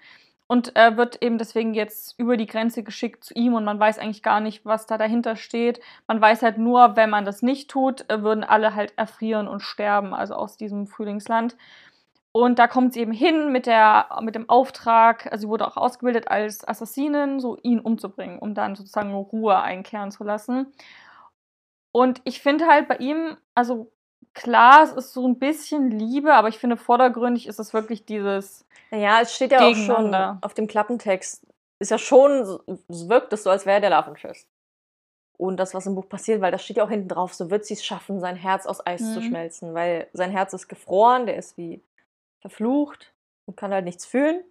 und 0.51 0.75
äh, 0.75 0.97
wird 0.97 1.23
eben 1.23 1.39
deswegen 1.39 1.75
jetzt 1.75 2.19
über 2.19 2.37
die 2.37 2.49
Grenze 2.49 2.83
geschickt 2.83 3.23
zu 3.23 3.35
ihm 3.35 3.55
und 3.55 3.63
man 3.63 3.79
weiß 3.79 4.01
eigentlich 4.01 4.25
gar 4.25 4.41
nicht, 4.41 4.67
was 4.67 4.85
da 4.85 4.99
dahinter 4.99 5.37
steht. 5.37 5.81
Man 6.09 6.21
weiß 6.21 6.43
halt 6.43 6.59
nur, 6.59 6.97
wenn 6.97 7.09
man 7.09 7.25
das 7.25 7.41
nicht 7.41 7.71
tut, 7.71 8.11
äh, 8.11 8.25
würden 8.25 8.43
alle 8.43 8.75
halt 8.75 8.93
erfrieren 8.97 9.47
und 9.47 9.61
sterben, 9.61 10.13
also 10.13 10.35
aus 10.35 10.57
diesem 10.57 10.89
Frühlingsland. 10.89 11.57
Und 12.33 12.59
da 12.59 12.67
kommt 12.67 12.95
sie 12.95 13.01
eben 13.01 13.13
hin 13.13 13.53
mit, 13.53 13.67
der, 13.67 14.09
mit 14.23 14.35
dem 14.35 14.49
Auftrag, 14.49 15.31
also 15.31 15.43
sie 15.43 15.49
wurde 15.49 15.69
auch 15.69 15.77
ausgebildet 15.77 16.27
als 16.27 16.67
Assassinin, 16.67 17.39
so 17.39 17.57
ihn 17.63 17.79
umzubringen, 17.79 18.41
um 18.41 18.53
dann 18.53 18.75
sozusagen 18.75 19.15
Ruhe 19.15 19.61
einkehren 19.61 20.11
zu 20.11 20.25
lassen. 20.25 20.73
Und 21.93 22.23
ich 22.25 22.41
finde 22.41 22.67
halt 22.67 22.89
bei 22.89 22.97
ihm, 22.97 23.37
also 23.55 23.93
klar, 24.35 24.85
es 24.85 24.93
ist 24.93 25.13
so 25.13 25.27
ein 25.27 25.39
bisschen 25.39 25.91
Liebe, 25.91 26.35
aber 26.35 26.49
ich 26.49 26.59
finde 26.59 26.77
vordergründig 26.77 27.47
ist 27.47 27.59
es 27.59 27.73
wirklich 27.73 28.05
dieses, 28.05 28.65
Naja, 28.91 29.21
es 29.21 29.35
steht 29.35 29.53
ja 29.53 29.67
auch 29.69 29.75
schon 29.77 30.15
auf 30.41 30.55
dem 30.55 30.67
Klappentext. 30.67 31.47
Ist 31.79 31.91
ja 31.91 31.99
schon, 31.99 32.61
es 32.89 33.09
wirkt 33.09 33.33
es 33.33 33.43
so, 33.45 33.51
als 33.51 33.67
wäre 33.67 33.81
der 33.81 34.07
Interest. 34.07 34.47
Und 35.39 35.57
das, 35.57 35.73
was 35.73 35.87
im 35.87 35.95
Buch 35.95 36.07
passiert, 36.09 36.43
weil 36.43 36.53
da 36.53 36.59
steht 36.59 36.77
ja 36.77 36.85
auch 36.85 36.91
hinten 36.91 37.09
drauf, 37.09 37.33
so 37.33 37.51
wird 37.51 37.65
sie 37.65 37.73
es 37.73 37.83
schaffen, 37.85 38.21
sein 38.21 38.37
Herz 38.37 38.67
aus 38.67 38.87
Eis 38.87 39.15
zu 39.15 39.21
Mhm. 39.21 39.25
schmelzen, 39.25 39.75
weil 39.75 40.09
sein 40.13 40.31
Herz 40.31 40.53
ist 40.53 40.69
gefroren, 40.69 41.25
der 41.25 41.37
ist 41.37 41.57
wie 41.57 41.83
verflucht 42.41 43.15
und 43.47 43.57
kann 43.57 43.73
halt 43.73 43.87
nichts 43.87 44.05
fühlen. 44.05 44.45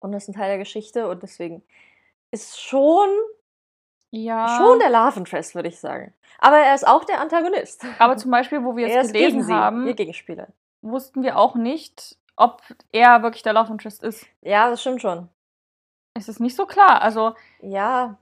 Und 0.00 0.12
das 0.12 0.24
ist 0.24 0.28
ein 0.30 0.34
Teil 0.34 0.48
der 0.48 0.58
Geschichte 0.58 1.08
und 1.08 1.22
deswegen 1.22 1.62
ist 2.30 2.58
schon, 2.58 3.08
ja. 4.12 4.56
schon 4.56 4.78
der 4.78 4.90
Love 4.90 5.18
Interest, 5.18 5.54
würde 5.54 5.68
ich 5.68 5.80
sagen. 5.80 6.14
Aber 6.38 6.58
er 6.58 6.74
ist 6.74 6.86
auch 6.86 7.04
der 7.04 7.20
Antagonist. 7.20 7.84
aber 7.98 8.16
zum 8.16 8.30
Beispiel, 8.30 8.64
wo 8.64 8.76
wir 8.76 8.86
er 8.88 9.02
es 9.02 9.12
gelesen 9.12 9.52
haben, 9.52 9.86
ihr 9.86 9.94
Gegenspieler. 9.94 10.48
wussten 10.82 11.22
wir 11.22 11.36
auch 11.36 11.56
nicht, 11.56 12.16
ob 12.36 12.62
er 12.92 13.22
wirklich 13.22 13.42
der 13.42 13.54
Love 13.54 13.72
Interest 13.72 14.02
ist. 14.02 14.26
Ja, 14.42 14.70
das 14.70 14.80
stimmt 14.80 15.02
schon. 15.02 15.28
Es 16.14 16.28
ist 16.28 16.40
nicht 16.40 16.54
so 16.54 16.66
klar. 16.66 17.02
Also, 17.02 17.34
Ja, 17.60 18.18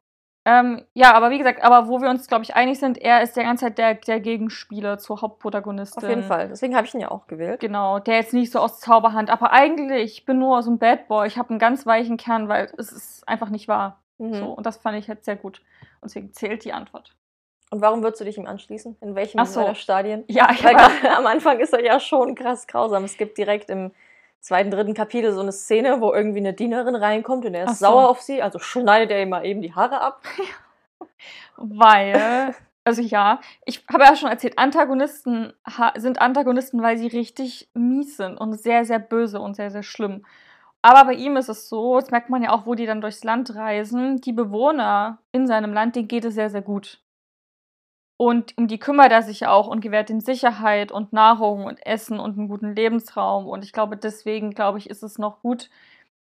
ähm, 0.46 0.82
ja, 0.94 1.12
aber 1.12 1.30
wie 1.30 1.38
gesagt, 1.38 1.62
aber 1.62 1.88
wo 1.88 2.00
wir 2.00 2.08
uns, 2.08 2.26
glaube 2.26 2.44
ich, 2.44 2.56
einig 2.56 2.78
sind, 2.78 2.96
er 2.96 3.22
ist 3.22 3.36
der 3.36 3.44
ganze 3.44 3.66
Zeit 3.66 3.78
der, 3.78 3.94
der 3.94 4.20
Gegenspieler 4.20 4.98
zur 4.98 5.20
Hauptprotagonistin. 5.20 6.02
auf 6.02 6.08
jeden 6.08 6.22
Fall. 6.22 6.48
Deswegen 6.48 6.74
habe 6.74 6.86
ich 6.86 6.94
ihn 6.94 7.00
ja 7.00 7.10
auch 7.10 7.26
gewählt. 7.26 7.60
Genau, 7.60 7.98
der 7.98 8.16
jetzt 8.16 8.32
nicht 8.32 8.50
so 8.50 8.58
aus 8.58 8.80
Zauberhand, 8.80 9.28
aber 9.28 9.52
eigentlich, 9.52 10.12
ich 10.12 10.24
bin 10.24 10.38
nur 10.38 10.62
so 10.62 10.70
ein 10.70 10.78
Bad 10.78 11.08
Boy, 11.08 11.26
ich 11.26 11.36
habe 11.36 11.50
einen 11.50 11.58
ganz 11.58 11.84
weichen 11.84 12.16
Kern, 12.16 12.48
weil 12.48 12.72
es 12.78 12.90
ist 12.90 13.28
einfach 13.28 13.50
nicht 13.50 13.68
wahr. 13.68 13.99
Mhm. 14.20 14.34
So, 14.34 14.46
und 14.46 14.66
das 14.66 14.76
fand 14.76 14.98
ich 14.98 15.08
halt 15.08 15.24
sehr 15.24 15.36
gut. 15.36 15.62
Und 16.00 16.10
deswegen 16.10 16.32
zählt 16.32 16.64
die 16.64 16.72
Antwort. 16.72 17.16
Und 17.70 17.80
warum 17.80 18.02
würdest 18.02 18.20
du 18.20 18.24
dich 18.24 18.36
ihm 18.36 18.46
anschließen? 18.46 18.96
In 19.00 19.14
welchem 19.14 19.44
so. 19.44 19.52
seiner 19.60 19.74
Stadien? 19.74 20.24
Ja, 20.28 20.50
ich 20.52 20.62
Weil 20.62 20.74
gerade 20.74 21.10
am 21.16 21.26
Anfang 21.26 21.60
ist 21.60 21.72
er 21.72 21.84
ja 21.84 21.98
schon 22.00 22.34
krass 22.34 22.66
grausam. 22.66 23.04
Es 23.04 23.16
gibt 23.16 23.38
direkt 23.38 23.70
im 23.70 23.92
zweiten, 24.40 24.70
dritten 24.70 24.94
Kapitel 24.94 25.32
so 25.32 25.40
eine 25.40 25.52
Szene, 25.52 26.00
wo 26.00 26.12
irgendwie 26.12 26.40
eine 26.40 26.52
Dienerin 26.52 26.96
reinkommt 26.96 27.44
und 27.44 27.54
er 27.54 27.66
ist 27.66 27.78
so. 27.78 27.86
sauer 27.86 28.08
auf 28.08 28.20
sie, 28.20 28.42
also 28.42 28.58
schneidet 28.58 29.10
er 29.10 29.22
ihm 29.22 29.28
mal 29.28 29.44
eben 29.44 29.62
die 29.62 29.74
Haare 29.74 30.00
ab. 30.00 30.22
Weil, 31.56 32.54
also 32.84 33.02
ja, 33.02 33.40
ich 33.64 33.84
habe 33.92 34.04
ja 34.04 34.16
schon 34.16 34.30
erzählt, 34.30 34.58
Antagonisten 34.58 35.52
sind 35.96 36.20
Antagonisten, 36.20 36.82
weil 36.82 36.98
sie 36.98 37.06
richtig 37.06 37.70
mies 37.74 38.16
sind 38.16 38.38
und 38.38 38.54
sehr, 38.54 38.84
sehr 38.84 38.98
böse 38.98 39.40
und 39.40 39.54
sehr, 39.54 39.70
sehr 39.70 39.82
schlimm. 39.82 40.24
Aber 40.82 41.04
bei 41.04 41.14
ihm 41.14 41.36
ist 41.36 41.48
es 41.48 41.68
so, 41.68 42.00
das 42.00 42.10
merkt 42.10 42.30
man 42.30 42.42
ja 42.42 42.52
auch, 42.52 42.66
wo 42.66 42.74
die 42.74 42.86
dann 42.86 43.00
durchs 43.02 43.22
Land 43.22 43.54
reisen, 43.54 44.20
die 44.20 44.32
Bewohner 44.32 45.18
in 45.32 45.46
seinem 45.46 45.72
Land, 45.72 45.96
denen 45.96 46.08
geht 46.08 46.24
es 46.24 46.34
sehr, 46.34 46.48
sehr 46.48 46.62
gut. 46.62 47.02
Und 48.18 48.56
um 48.58 48.66
die 48.66 48.78
kümmert 48.78 49.12
er 49.12 49.22
sich 49.22 49.46
auch 49.46 49.66
und 49.66 49.80
gewährt 49.80 50.10
ihnen 50.10 50.20
Sicherheit 50.20 50.92
und 50.92 51.12
Nahrung 51.12 51.64
und 51.64 51.84
Essen 51.86 52.20
und 52.20 52.36
einen 52.38 52.48
guten 52.48 52.74
Lebensraum. 52.74 53.46
Und 53.46 53.64
ich 53.64 53.72
glaube, 53.72 53.96
deswegen, 53.96 54.50
glaube 54.50 54.78
ich, 54.78 54.90
ist 54.90 55.02
es 55.02 55.18
noch 55.18 55.40
gut. 55.40 55.70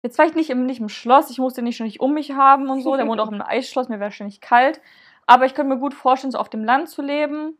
Jetzt 0.03 0.15
vielleicht 0.15 0.35
nicht 0.35 0.51
im, 0.51 0.65
nicht 0.65 0.79
im 0.79 0.89
Schloss, 0.89 1.31
ich 1.31 1.39
muss 1.39 1.55
den 1.55 1.63
nicht 1.63 1.75
ständig 1.75 1.99
um 1.99 2.13
mich 2.13 2.31
haben 2.33 2.69
und 2.69 2.81
so. 2.81 2.95
Der 2.95 3.07
wohnt 3.07 3.19
auch 3.19 3.31
im 3.31 3.41
Eisschloss, 3.41 3.89
mir 3.89 3.99
wäre 3.99 4.11
ständig 4.11 4.39
kalt. 4.39 4.81
Aber 5.25 5.45
ich 5.45 5.55
könnte 5.55 5.73
mir 5.73 5.79
gut 5.79 5.93
vorstellen, 5.93 6.31
so 6.31 6.37
auf 6.37 6.49
dem 6.49 6.63
Land 6.63 6.89
zu 6.89 7.01
leben 7.01 7.57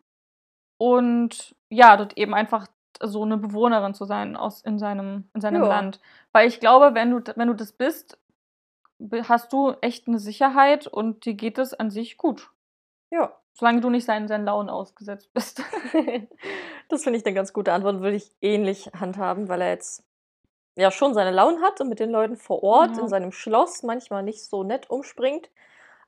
und 0.79 1.55
ja, 1.69 1.97
dort 1.97 2.17
eben 2.17 2.33
einfach 2.33 2.67
so 3.01 3.23
eine 3.23 3.37
Bewohnerin 3.37 3.93
zu 3.93 4.05
sein 4.05 4.35
aus, 4.35 4.61
in 4.61 4.79
seinem, 4.79 5.29
in 5.33 5.41
seinem. 5.41 5.61
Land. 5.61 5.99
Weil 6.31 6.47
ich 6.47 6.59
glaube, 6.59 6.95
wenn 6.95 7.11
du, 7.11 7.33
wenn 7.35 7.47
du 7.47 7.53
das 7.53 7.71
bist, 7.71 8.17
hast 9.23 9.53
du 9.53 9.73
echt 9.81 10.07
eine 10.07 10.19
Sicherheit 10.19 10.87
und 10.87 11.25
dir 11.25 11.33
geht 11.33 11.57
es 11.57 11.73
an 11.73 11.89
sich 11.89 12.17
gut. 12.17 12.51
Ja. 13.11 13.33
Solange 13.53 13.81
du 13.81 13.89
nicht 13.89 14.05
seinen, 14.05 14.27
seinen 14.27 14.45
Launen 14.45 14.69
ausgesetzt 14.69 15.33
bist. 15.33 15.63
das 16.89 17.03
finde 17.03 17.19
ich 17.19 17.25
eine 17.25 17.35
ganz 17.35 17.53
gute 17.53 17.73
Antwort, 17.73 18.01
würde 18.01 18.17
ich 18.17 18.31
ähnlich 18.41 18.91
handhaben, 18.97 19.47
weil 19.49 19.61
er 19.61 19.69
jetzt 19.69 20.03
ja 20.77 20.91
schon 20.91 21.13
seine 21.13 21.31
Launen 21.31 21.61
hat 21.61 21.81
und 21.81 21.89
mit 21.89 21.99
den 21.99 22.09
Leuten 22.09 22.37
vor 22.37 22.63
Ort 22.63 22.97
Ja. 22.97 23.03
in 23.03 23.09
seinem 23.09 23.31
Schloss 23.31 23.83
manchmal 23.83 24.23
nicht 24.23 24.43
so 24.43 24.63
nett 24.63 24.89
umspringt. 24.89 25.49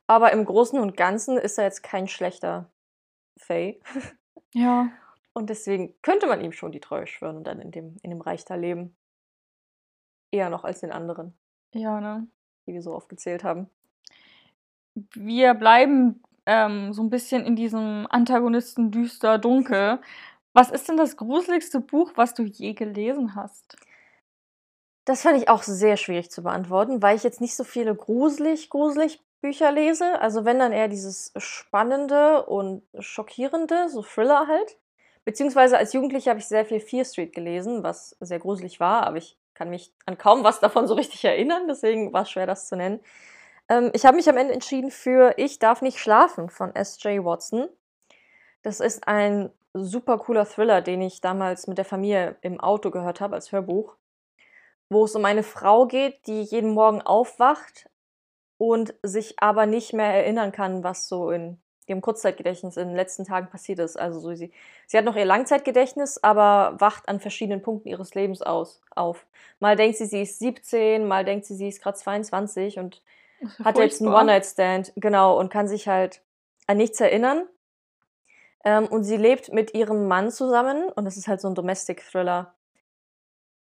Aber 0.08 0.32
im 0.32 0.46
Großen 0.46 0.80
und 0.80 0.98
Ganzen 0.98 1.38
ist 1.38 1.58
er 1.58 1.66
jetzt 1.66 1.84
kein 1.84 2.08
schlechter 2.08 2.70
Faye. 3.38 3.80
Ja. 4.54 4.90
Und 5.34 5.50
deswegen 5.50 5.94
könnte 6.02 6.28
man 6.28 6.42
ihm 6.42 6.52
schon 6.52 6.72
die 6.72 6.80
Treue 6.80 7.08
schwören 7.08 7.38
und 7.38 7.46
dann 7.46 7.62
in 7.62 7.72
dem, 7.72 7.98
in 8.02 8.10
dem 8.10 8.22
Reich 8.22 8.44
da 8.46 8.56
leben. 8.56 8.96
Eher 10.32 10.50
noch 10.50 10.64
als 10.64 10.82
den 10.82 10.92
anderen, 10.92 11.34
Ja, 11.74 12.00
ne? 12.00 12.28
die 12.66 12.74
wir 12.74 12.82
so 12.82 12.94
aufgezählt 12.94 13.44
haben. 13.44 13.70
Wir 15.14 15.54
bleiben 15.54 16.22
ähm, 16.46 16.94
so 16.94 17.02
ein 17.02 17.10
bisschen 17.10 17.46
in 17.46 17.56
diesem 17.56 18.08
Antagonisten 18.10 18.92
düster, 18.92 19.38
dunkel. 19.38 20.00
Was 20.54 20.70
ist 20.70 20.90
denn 20.90 20.98
das 20.98 21.16
gruseligste 21.16 21.80
Buch, 21.80 22.12
was 22.16 22.34
du 22.34 22.44
je 22.44 22.74
gelesen 22.74 23.36
hast? 23.36 23.78
Das 25.06 25.22
fand 25.24 25.38
ich 25.38 25.50
auch 25.50 25.64
sehr 25.64 25.98
schwierig 25.98 26.30
zu 26.30 26.44
beantworten, 26.44 27.02
weil 27.02 27.16
ich 27.16 27.24
jetzt 27.24 27.42
nicht 27.42 27.56
so 27.56 27.64
viele 27.64 27.96
gruselig, 27.96 28.70
gruselig 28.70 29.22
Bücher 29.42 29.72
lese. 29.72 30.20
Also 30.22 30.46
wenn 30.46 30.60
dann 30.60 30.72
eher 30.74 30.88
dieses 30.88 31.34
Spannende 31.38 32.46
und 32.46 32.84
Schockierende, 33.00 33.90
so 33.90 34.04
Thriller 34.04 34.48
halt. 34.48 34.78
Beziehungsweise 35.24 35.78
als 35.78 35.94
Jugendliche 35.94 36.30
habe 36.30 36.40
ich 36.40 36.48
sehr 36.48 36.66
viel 36.66 36.80
Fear 36.80 37.06
Street 37.06 37.34
gelesen, 37.34 37.84
was 37.84 38.16
sehr 38.20 38.40
gruselig 38.40 38.80
war, 38.80 39.04
aber 39.04 39.18
ich 39.18 39.38
kann 39.54 39.70
mich 39.70 39.94
an 40.06 40.18
kaum 40.18 40.44
was 40.44 40.60
davon 40.60 40.88
so 40.88 40.96
richtig 40.96 41.24
erinnern, 41.24 41.68
deswegen 41.68 42.12
war 42.14 42.24
es 42.24 42.32
schwer, 42.32 42.48
das 42.48 42.68
zu 42.68 42.76
nennen. 42.76 43.00
Ähm, 43.70 43.92
ich 43.94 44.06
habe 44.06 44.18
mich 44.18 44.28
am 44.30 44.38
Ende 44.38 44.54
entschieden 44.54 44.92
für 44.92 45.34
Ich 45.38 45.60
darf 45.60 45.82
nicht 45.82 46.00
schlafen 46.00 46.50
von 46.50 46.76
S.J. 46.76 47.24
Watson. 47.24 47.70
Das 48.64 48.80
ist 48.80 49.08
ein 49.08 49.52
super 49.74 50.18
cooler 50.18 50.46
Thriller, 50.46 50.82
den 50.82 51.02
ich 51.02 51.22
damals 51.22 51.68
mit 51.68 51.78
der 51.78 51.86
Familie 51.86 52.36
im 52.42 52.60
Auto 52.60 52.92
gehört 52.92 53.22
habe 53.22 53.36
als 53.36 53.52
Hörbuch, 53.52 53.96
wo 54.90 55.06
es 55.06 55.16
um 55.16 55.24
eine 55.26 55.44
Frau 55.44 55.88
geht, 55.88 56.28
die 56.28 56.42
jeden 56.42 56.72
Morgen 56.72 57.02
aufwacht 57.02 57.90
und 58.58 58.94
sich 59.04 59.42
aber 59.42 59.66
nicht 59.66 59.94
mehr 59.94 60.14
erinnern 60.14 60.52
kann, 60.52 60.84
was 60.84 61.08
so 61.08 61.32
in 61.32 61.62
ihrem 61.92 62.02
Kurzzeitgedächtnis 62.02 62.78
in 62.78 62.90
den 62.90 62.96
letzten 62.96 63.26
Tagen 63.26 63.48
passiert 63.48 63.80
ist. 63.80 63.98
Also 63.98 64.20
so 64.20 64.34
sie, 64.34 64.52
sie 64.88 64.98
hat 64.98 65.06
noch 65.06 65.16
ihr 65.16 65.26
Langzeitgedächtnis, 65.26 66.24
aber 66.24 66.76
wacht 66.80 67.08
an 67.08 67.20
verschiedenen 67.20 67.62
Punkten 67.62 67.90
ihres 67.90 68.16
Lebens 68.16 68.42
aus, 68.42 68.82
auf. 68.96 69.26
Mal 69.60 69.76
denkt 69.76 69.98
sie, 69.98 70.06
sie 70.06 70.24
ist 70.24 70.40
17, 70.40 71.08
mal 71.08 71.24
denkt 71.24 71.46
sie, 71.46 71.56
sie 71.56 71.68
ist 71.68 71.82
gerade 71.82 71.98
22 71.98 72.80
und 72.80 73.02
hat 73.64 73.78
jetzt 73.78 74.02
einen 74.02 74.14
One-Night-Stand, 74.14 74.94
genau, 74.96 75.40
und 75.40 75.52
kann 75.52 75.68
sich 75.68 75.88
halt 75.88 76.22
an 76.68 76.78
nichts 76.78 77.00
erinnern. 77.00 77.48
Ähm, 78.64 78.88
und 78.88 79.04
sie 79.04 79.18
lebt 79.18 79.52
mit 79.54 79.74
ihrem 79.74 80.08
Mann 80.08 80.32
zusammen 80.32 80.90
und 80.90 81.06
das 81.06 81.18
ist 81.18 81.28
halt 81.28 81.42
so 81.42 81.48
ein 81.48 81.56
Domestic-Thriller. 81.56 82.54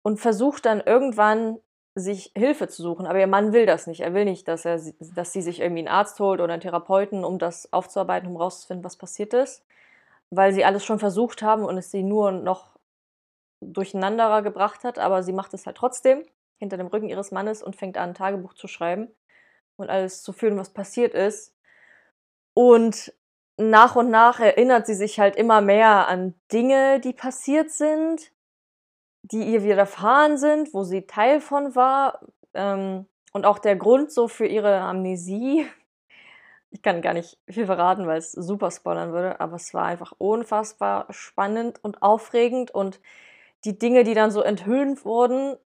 Und 0.02 0.20
versucht 0.20 0.66
dann 0.66 0.82
irgendwann 0.82 1.60
sich 1.96 2.32
Hilfe 2.36 2.68
zu 2.68 2.82
suchen. 2.82 3.06
Aber 3.06 3.20
ihr 3.20 3.28
Mann 3.28 3.54
will 3.54 3.66
das 3.66 3.88
nicht. 3.88 4.02
Er 4.02 4.14
will 4.14 4.26
nicht, 4.26 4.48
dass, 4.48 4.66
er, 4.66 4.80
dass 5.00 5.34
sie 5.34 5.42
sich 5.42 5.60
irgendwie 5.60 5.80
einen 5.80 5.88
Arzt 5.88 6.20
holt 6.20 6.42
oder 6.42 6.54
einen 6.54 6.62
Therapeuten, 6.62 7.24
um 7.24 7.40
das 7.40 7.72
aufzuarbeiten, 7.74 8.30
um 8.30 8.38
rauszufinden, 8.38 8.84
was 8.84 8.96
passiert 8.96 9.34
ist. 9.34 9.64
Weil 10.30 10.54
sie 10.54 10.66
alles 10.66 10.86
schon 10.86 11.00
versucht 11.00 11.42
haben 11.42 11.66
und 11.66 11.78
es 11.78 11.92
sie 11.92 12.04
nur 12.04 12.32
noch 12.32 12.78
durcheinander 13.62 14.42
gebracht 14.42 14.84
hat. 14.84 15.00
Aber 15.00 15.24
sie 15.24 15.34
macht 15.34 15.54
es 15.54 15.66
halt 15.66 15.78
trotzdem 15.78 16.24
hinter 16.58 16.78
dem 16.78 16.88
Rücken 16.88 17.10
ihres 17.10 17.32
Mannes 17.32 17.64
und 17.64 17.76
fängt 17.76 17.98
an, 17.98 18.10
ein 18.10 18.16
Tagebuch 18.16 18.54
zu 18.54 18.68
schreiben 18.68 19.10
und 19.78 19.90
alles 19.90 20.22
zu 20.24 20.34
fühlen, 20.34 20.58
was 20.58 20.70
passiert 20.70 21.14
ist. 21.14 21.56
Und 22.54 23.14
nach 23.58 23.96
und 23.96 24.10
nach 24.10 24.40
erinnert 24.40 24.86
sie 24.86 24.94
sich 24.94 25.20
halt 25.20 25.36
immer 25.36 25.62
mehr 25.62 26.08
an 26.08 26.34
Dinge, 26.52 27.00
die 27.00 27.14
passiert 27.14 27.72
sind 27.72 28.32
die 29.24 29.44
ihr 29.44 29.64
widerfahren 29.64 30.38
sind, 30.38 30.74
wo 30.74 30.84
sie 30.84 31.06
Teil 31.06 31.42
von 31.42 31.76
war. 31.76 32.20
Ähm, 32.54 33.06
und 33.32 33.46
auch 33.46 33.60
der 33.60 33.76
Grund 33.76 34.12
so 34.12 34.28
für 34.28 34.48
ihre 34.48 34.80
Amnesie. 34.82 35.68
Ich 36.72 36.84
kann 36.84 37.02
gar 37.02 37.16
nicht 37.16 37.40
viel 37.50 37.66
verraten, 37.66 38.06
weil 38.06 38.20
es 38.20 38.32
super 38.32 38.70
spoilern 38.70 39.12
würde, 39.12 39.40
aber 39.40 39.56
es 39.56 39.74
war 39.74 39.86
einfach 39.86 40.14
unfassbar 40.20 41.08
spannend 41.10 41.84
und 41.84 42.04
aufregend 42.04 42.70
und 42.70 43.02
die 43.66 43.80
Dinge, 43.80 44.04
die 44.04 44.14
dann 44.14 44.30
so 44.30 44.44
enthüllt 44.44 45.04
wurden, 45.04 45.58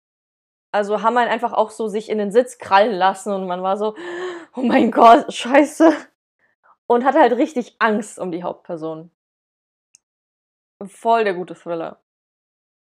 also 0.74 1.04
haben 1.04 1.18
einen 1.18 1.30
einfach 1.30 1.54
auch 1.54 1.70
so 1.70 1.88
sich 1.88 2.10
in 2.10 2.18
den 2.18 2.32
Sitz 2.32 2.58
krallen 2.58 2.96
lassen 2.96 3.32
und 3.32 3.48
man 3.48 3.62
war 3.62 3.78
so, 3.78 3.96
oh 4.56 4.62
mein 4.62 4.92
Gott, 4.92 5.32
scheiße. 5.32 5.94
Und 6.88 7.06
hatte 7.06 7.20
halt 7.20 7.34
richtig 7.34 7.76
Angst 7.80 8.20
um 8.20 8.32
die 8.32 8.44
Hauptperson. 8.44 9.12
Voll 10.86 11.24
der 11.24 11.34
gute 11.34 11.56
Thriller. 11.56 12.00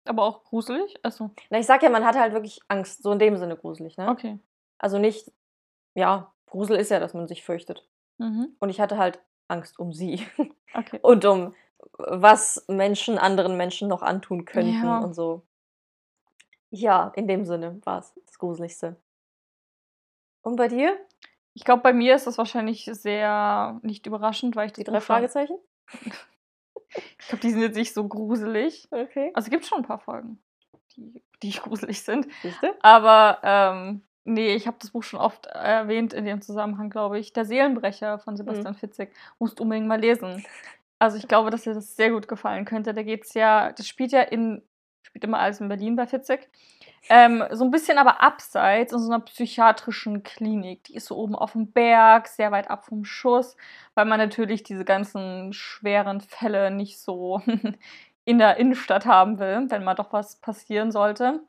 Aber 0.07 0.23
auch 0.23 0.43
gruselig? 0.43 0.95
Achso. 1.03 1.31
Na, 1.49 1.59
ich 1.59 1.65
sag 1.65 1.83
ja, 1.83 1.89
man 1.89 2.05
hat 2.05 2.15
halt 2.15 2.33
wirklich 2.33 2.59
Angst. 2.67 3.03
So 3.03 3.11
in 3.11 3.19
dem 3.19 3.37
Sinne 3.37 3.55
gruselig, 3.57 3.97
ne? 3.97 4.09
Okay. 4.09 4.39
Also 4.77 4.97
nicht, 4.99 5.31
ja, 5.95 6.33
Grusel 6.45 6.77
ist 6.77 6.91
ja, 6.91 6.99
dass 6.99 7.13
man 7.13 7.27
sich 7.27 7.43
fürchtet. 7.43 7.87
Mhm. 8.17 8.55
Und 8.59 8.69
ich 8.69 8.79
hatte 8.79 8.97
halt 8.97 9.19
Angst 9.47 9.79
um 9.79 9.93
sie. 9.93 10.25
Okay. 10.73 10.99
Und 11.01 11.23
um 11.25 11.55
was 11.97 12.63
Menschen 12.67 13.17
anderen 13.17 13.55
Menschen 13.55 13.87
noch 13.87 14.01
antun 14.01 14.43
könnten 14.45 14.83
Ja. 14.83 14.99
und 14.99 15.13
so. 15.13 15.41
Ja, 16.69 17.11
in 17.15 17.27
dem 17.27 17.45
Sinne 17.45 17.79
war 17.85 17.99
es 17.99 18.13
das 18.25 18.37
Gruseligste. 18.37 18.97
Und 20.41 20.57
bei 20.57 20.67
dir? 20.67 20.97
Ich 21.53 21.63
glaube, 21.63 21.81
bei 21.81 21.93
mir 21.93 22.15
ist 22.15 22.27
das 22.27 22.37
wahrscheinlich 22.37 22.85
sehr 22.91 23.79
nicht 23.81 24.05
überraschend, 24.05 24.55
weil 24.55 24.67
ich 24.67 24.73
das 24.73 24.83
Die 24.83 24.91
drei 24.91 25.01
Fragezeichen? 25.01 25.57
Ich 27.19 27.27
glaube, 27.27 27.41
die 27.41 27.51
sind 27.51 27.61
jetzt 27.61 27.75
nicht 27.75 27.93
so 27.93 28.07
gruselig. 28.07 28.87
Okay. 28.91 29.31
Also 29.33 29.47
es 29.47 29.51
gibt 29.51 29.65
schon 29.65 29.79
ein 29.79 29.87
paar 29.87 29.99
Folgen, 29.99 30.39
die, 30.95 31.21
die 31.43 31.51
gruselig 31.51 32.01
sind. 32.01 32.27
Siehst 32.41 32.61
du? 32.63 32.67
Aber 32.81 33.39
ähm, 33.43 34.01
nee, 34.23 34.55
ich 34.55 34.67
habe 34.67 34.77
das 34.79 34.91
Buch 34.91 35.03
schon 35.03 35.19
oft 35.19 35.47
erwähnt 35.47 36.13
in 36.13 36.25
dem 36.25 36.41
Zusammenhang, 36.41 36.89
glaube 36.89 37.19
ich. 37.19 37.33
Der 37.33 37.45
Seelenbrecher 37.45 38.19
von 38.19 38.37
Sebastian 38.37 38.75
Fitzek. 38.75 39.13
Musst 39.39 39.59
unbedingt 39.59 39.87
mal 39.87 39.99
lesen. 39.99 40.45
Also 40.99 41.17
ich 41.17 41.27
glaube, 41.27 41.49
dass 41.49 41.63
dir 41.63 41.73
das 41.73 41.95
sehr 41.95 42.11
gut 42.11 42.27
gefallen 42.27 42.65
könnte. 42.65 42.93
Da 42.93 43.03
geht's 43.03 43.33
ja, 43.33 43.71
das 43.71 43.87
spielt 43.87 44.11
ja 44.11 44.21
in, 44.21 44.61
spielt 45.01 45.23
immer 45.23 45.39
alles 45.39 45.61
in 45.61 45.67
Berlin 45.67 45.95
bei 45.95 46.07
Fitzek. 46.07 46.49
Ähm, 47.09 47.43
so 47.51 47.63
ein 47.63 47.71
bisschen 47.71 47.97
aber 47.97 48.21
abseits 48.21 48.93
in 48.93 48.99
so 48.99 49.11
einer 49.11 49.23
psychiatrischen 49.23 50.23
Klinik. 50.23 50.85
Die 50.85 50.95
ist 50.95 51.05
so 51.07 51.15
oben 51.15 51.35
auf 51.35 51.53
dem 51.53 51.71
Berg, 51.71 52.27
sehr 52.27 52.51
weit 52.51 52.69
ab 52.69 52.85
vom 52.85 53.05
Schuss, 53.05 53.55
weil 53.95 54.05
man 54.05 54.19
natürlich 54.19 54.63
diese 54.63 54.85
ganzen 54.85 55.53
schweren 55.53 56.21
Fälle 56.21 56.71
nicht 56.71 56.99
so 56.99 57.41
in 58.25 58.37
der 58.39 58.57
Innenstadt 58.57 59.05
haben 59.05 59.39
will, 59.39 59.65
wenn 59.69 59.83
mal 59.83 59.95
doch 59.95 60.11
was 60.13 60.37
passieren 60.37 60.91
sollte. 60.91 61.41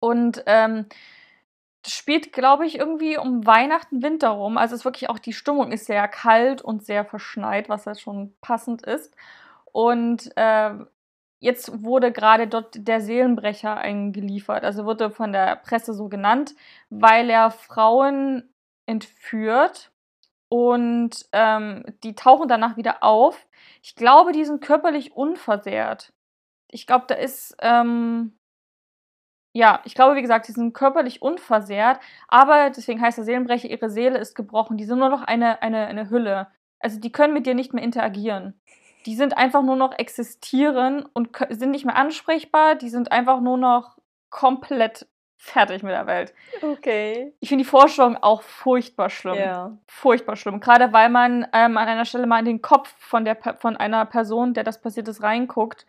Und 0.00 0.42
ähm, 0.46 0.86
spielt, 1.86 2.32
glaube 2.32 2.66
ich, 2.66 2.78
irgendwie 2.78 3.16
um 3.18 3.46
Weihnachten, 3.46 4.02
Winter 4.02 4.30
rum. 4.30 4.58
Also 4.58 4.74
es 4.74 4.80
ist 4.80 4.84
wirklich 4.84 5.08
auch, 5.10 5.18
die 5.18 5.32
Stimmung 5.32 5.72
ist 5.72 5.86
sehr 5.86 6.08
kalt 6.08 6.62
und 6.62 6.84
sehr 6.84 7.04
verschneit, 7.04 7.68
was 7.68 7.84
ja 7.86 7.94
schon 7.94 8.34
passend 8.40 8.82
ist. 8.82 9.14
Und 9.72 10.30
ähm, 10.36 10.88
jetzt 11.40 11.82
wurde 11.82 12.12
gerade 12.12 12.46
dort 12.48 12.86
der 12.86 13.00
Seelenbrecher 13.00 13.76
eingeliefert. 13.76 14.64
Also 14.64 14.84
wurde 14.84 15.10
von 15.10 15.32
der 15.32 15.56
Presse 15.56 15.94
so 15.94 16.08
genannt, 16.08 16.54
weil 16.90 17.30
er 17.30 17.50
Frauen 17.50 18.52
entführt 18.86 19.92
und 20.48 21.26
ähm, 21.32 21.84
die 22.02 22.14
tauchen 22.14 22.48
danach 22.48 22.76
wieder 22.76 23.02
auf. 23.02 23.46
Ich 23.82 23.94
glaube, 23.94 24.32
die 24.32 24.44
sind 24.44 24.62
körperlich 24.62 25.12
unversehrt. 25.14 26.12
Ich 26.70 26.86
glaube, 26.86 27.04
da 27.08 27.14
ist, 27.14 27.56
ähm, 27.60 28.38
ja, 29.54 29.80
ich 29.84 29.94
glaube, 29.94 30.16
wie 30.16 30.22
gesagt, 30.22 30.46
sie 30.46 30.52
sind 30.52 30.72
körperlich 30.72 31.22
unversehrt, 31.22 32.00
aber 32.28 32.70
deswegen 32.70 33.00
heißt 33.00 33.18
der 33.18 33.24
Seelenbrecher, 33.24 33.68
ihre 33.68 33.90
Seele 33.90 34.18
ist 34.18 34.34
gebrochen. 34.34 34.76
Die 34.76 34.84
sind 34.84 34.98
nur 34.98 35.08
noch 35.08 35.22
eine, 35.22 35.62
eine, 35.62 35.86
eine 35.86 36.10
Hülle. 36.10 36.48
Also 36.80 37.00
die 37.00 37.12
können 37.12 37.34
mit 37.34 37.46
dir 37.46 37.54
nicht 37.54 37.74
mehr 37.74 37.84
interagieren. 37.84 38.60
Die 39.08 39.16
sind 39.16 39.38
einfach 39.38 39.62
nur 39.62 39.74
noch 39.74 39.98
existieren 39.98 41.02
und 41.14 41.30
sind 41.48 41.70
nicht 41.70 41.86
mehr 41.86 41.96
ansprechbar. 41.96 42.74
Die 42.74 42.90
sind 42.90 43.10
einfach 43.10 43.40
nur 43.40 43.56
noch 43.56 43.96
komplett 44.28 45.06
fertig 45.38 45.82
mit 45.82 45.92
der 45.92 46.06
Welt. 46.06 46.34
Okay. 46.60 47.32
Ich 47.40 47.48
finde 47.48 47.64
die 47.64 47.70
Vorstellung 47.70 48.18
auch 48.18 48.42
furchtbar 48.42 49.08
schlimm 49.08 49.36
Ja. 49.36 49.78
furchtbar 49.86 50.36
schlimm. 50.36 50.60
Gerade 50.60 50.92
weil 50.92 51.08
man 51.08 51.46
ähm, 51.54 51.78
an 51.78 51.88
einer 51.88 52.04
Stelle 52.04 52.26
mal 52.26 52.40
in 52.40 52.44
den 52.44 52.60
Kopf 52.60 52.94
von, 52.98 53.24
der, 53.24 53.38
von 53.58 53.78
einer 53.78 54.04
Person, 54.04 54.52
der 54.52 54.62
das 54.62 54.78
passiert 54.78 55.08
ist, 55.08 55.22
reinguckt. 55.22 55.86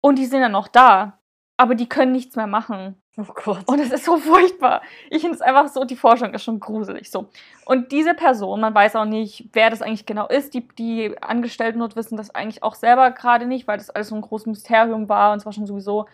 Und 0.00 0.16
die 0.16 0.26
sind 0.26 0.40
ja 0.40 0.48
noch 0.48 0.68
da. 0.68 1.18
Aber 1.56 1.74
die 1.74 1.88
können 1.88 2.12
nichts 2.12 2.36
mehr 2.36 2.46
machen. 2.46 3.02
Oh 3.20 3.32
Gott. 3.34 3.66
Und 3.66 3.80
es 3.80 3.90
ist 3.90 4.04
so 4.04 4.16
furchtbar. 4.16 4.82
Ich 5.10 5.20
finde 5.20 5.34
es 5.34 5.42
einfach 5.42 5.68
so, 5.68 5.84
die 5.84 5.96
Vorstellung 5.96 6.32
ist 6.34 6.44
schon 6.44 6.60
gruselig. 6.60 7.10
So. 7.10 7.26
Und 7.66 7.92
diese 7.92 8.14
Person, 8.14 8.60
man 8.60 8.74
weiß 8.74 8.96
auch 8.96 9.04
nicht, 9.04 9.48
wer 9.52 9.68
das 9.68 9.82
eigentlich 9.82 10.06
genau 10.06 10.26
ist. 10.28 10.54
Die, 10.54 10.66
die 10.78 11.20
Angestellten 11.20 11.80
dort 11.80 11.96
wissen 11.96 12.16
das 12.16 12.34
eigentlich 12.34 12.62
auch 12.62 12.74
selber 12.74 13.10
gerade 13.10 13.46
nicht, 13.46 13.68
weil 13.68 13.78
das 13.78 13.90
alles 13.90 14.08
so 14.08 14.14
ein 14.14 14.22
großes 14.22 14.46
Mysterium 14.46 15.08
war. 15.08 15.32
Und 15.32 15.38
es 15.38 15.46
war 15.46 15.52
schon 15.52 15.66
sowieso 15.66 16.06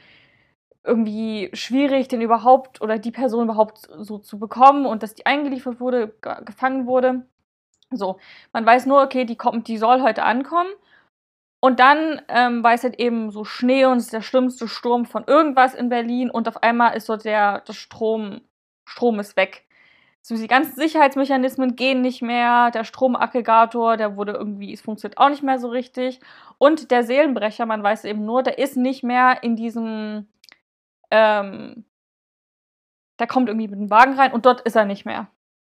irgendwie 0.84 1.50
schwierig, 1.52 2.08
den 2.08 2.20
überhaupt 2.22 2.80
oder 2.80 2.98
die 2.98 3.10
Person 3.10 3.44
überhaupt 3.44 3.88
so 3.98 4.18
zu 4.18 4.38
bekommen 4.38 4.86
und 4.86 5.02
dass 5.02 5.14
die 5.14 5.26
eingeliefert 5.26 5.80
wurde, 5.80 6.14
ge- 6.22 6.44
gefangen 6.44 6.86
wurde. 6.86 7.26
So, 7.90 8.18
man 8.52 8.64
weiß 8.66 8.86
nur, 8.86 9.02
okay, 9.02 9.24
die 9.24 9.36
kommt, 9.36 9.68
die 9.68 9.78
soll 9.78 10.02
heute 10.02 10.22
ankommen. 10.22 10.70
Und 11.66 11.80
dann 11.80 12.22
ähm, 12.28 12.62
war 12.62 12.74
es 12.74 12.84
halt 12.84 13.00
eben 13.00 13.32
so 13.32 13.42
Schnee 13.44 13.86
und 13.86 13.96
es 13.96 14.04
ist 14.04 14.12
der 14.12 14.22
schlimmste 14.22 14.68
Sturm 14.68 15.04
von 15.04 15.24
irgendwas 15.26 15.74
in 15.74 15.88
Berlin 15.88 16.30
und 16.30 16.46
auf 16.46 16.62
einmal 16.62 16.96
ist 16.96 17.08
dort 17.08 17.24
der, 17.24 17.62
der 17.62 17.72
Strom, 17.72 18.42
Strom 18.84 19.18
ist 19.18 19.36
weg. 19.36 19.66
So, 20.22 20.36
die 20.36 20.46
ganzen 20.46 20.76
Sicherheitsmechanismen 20.76 21.74
gehen 21.74 22.02
nicht 22.02 22.22
mehr, 22.22 22.70
der 22.70 22.84
Stromaggregator, 22.84 23.96
der 23.96 24.16
wurde 24.16 24.34
irgendwie, 24.34 24.72
es 24.72 24.80
funktioniert 24.80 25.18
auch 25.18 25.28
nicht 25.28 25.42
mehr 25.42 25.58
so 25.58 25.66
richtig. 25.66 26.20
Und 26.58 26.92
der 26.92 27.02
Seelenbrecher, 27.02 27.66
man 27.66 27.82
weiß 27.82 28.04
eben 28.04 28.24
nur, 28.24 28.44
der 28.44 28.58
ist 28.58 28.76
nicht 28.76 29.02
mehr 29.02 29.42
in 29.42 29.56
diesem, 29.56 30.28
ähm, 31.10 31.84
der 33.18 33.26
kommt 33.26 33.48
irgendwie 33.48 33.66
mit 33.66 33.80
dem 33.80 33.90
Wagen 33.90 34.14
rein 34.14 34.32
und 34.32 34.46
dort 34.46 34.60
ist 34.60 34.76
er 34.76 34.84
nicht 34.84 35.04
mehr. 35.04 35.26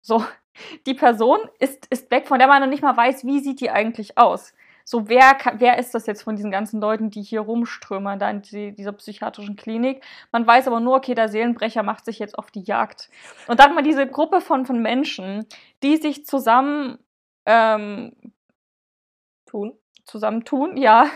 So, 0.01 0.25
die 0.85 0.95
Person 0.95 1.39
ist, 1.59 1.85
ist 1.85 2.11
weg, 2.11 2.27
von 2.27 2.39
der 2.39 2.49
man 2.49 2.61
noch 2.61 2.67
nicht 2.67 2.83
mal 2.83 2.97
weiß, 2.97 3.23
wie 3.23 3.39
sieht 3.39 3.61
die 3.61 3.69
eigentlich 3.69 4.17
aus. 4.17 4.53
So, 4.89 5.09
wer, 5.09 5.35
kann, 5.35 5.59
wer 5.59 5.77
ist 5.77 5.93
das 5.93 6.05
jetzt 6.05 6.21
von 6.23 6.37
diesen 6.37 6.49
ganzen 6.49 6.79
Leuten, 6.79 7.09
die 7.09 7.21
hier 7.21 7.41
rumströmen, 7.41 8.19
da 8.19 8.29
in 8.29 8.41
die, 8.41 8.73
dieser 8.73 8.93
psychiatrischen 8.93 9.57
Klinik? 9.57 10.01
Man 10.31 10.47
weiß 10.47 10.65
aber 10.65 10.79
nur, 10.79 10.95
okay, 10.95 11.13
der 11.13 11.27
Seelenbrecher 11.27 11.83
macht 11.83 12.05
sich 12.05 12.19
jetzt 12.19 12.39
auf 12.39 12.51
die 12.51 12.61
Jagd. 12.61 13.09
Und 13.49 13.59
dann 13.59 13.75
man 13.75 13.83
diese 13.83 14.07
Gruppe 14.07 14.39
von, 14.39 14.65
von 14.65 14.81
Menschen, 14.81 15.45
die 15.83 15.97
sich 15.97 16.25
zusammen 16.25 16.99
ähm, 17.45 18.13
Tun. 19.45 19.73
zusammentun, 20.05 20.77
ja, 20.77 21.07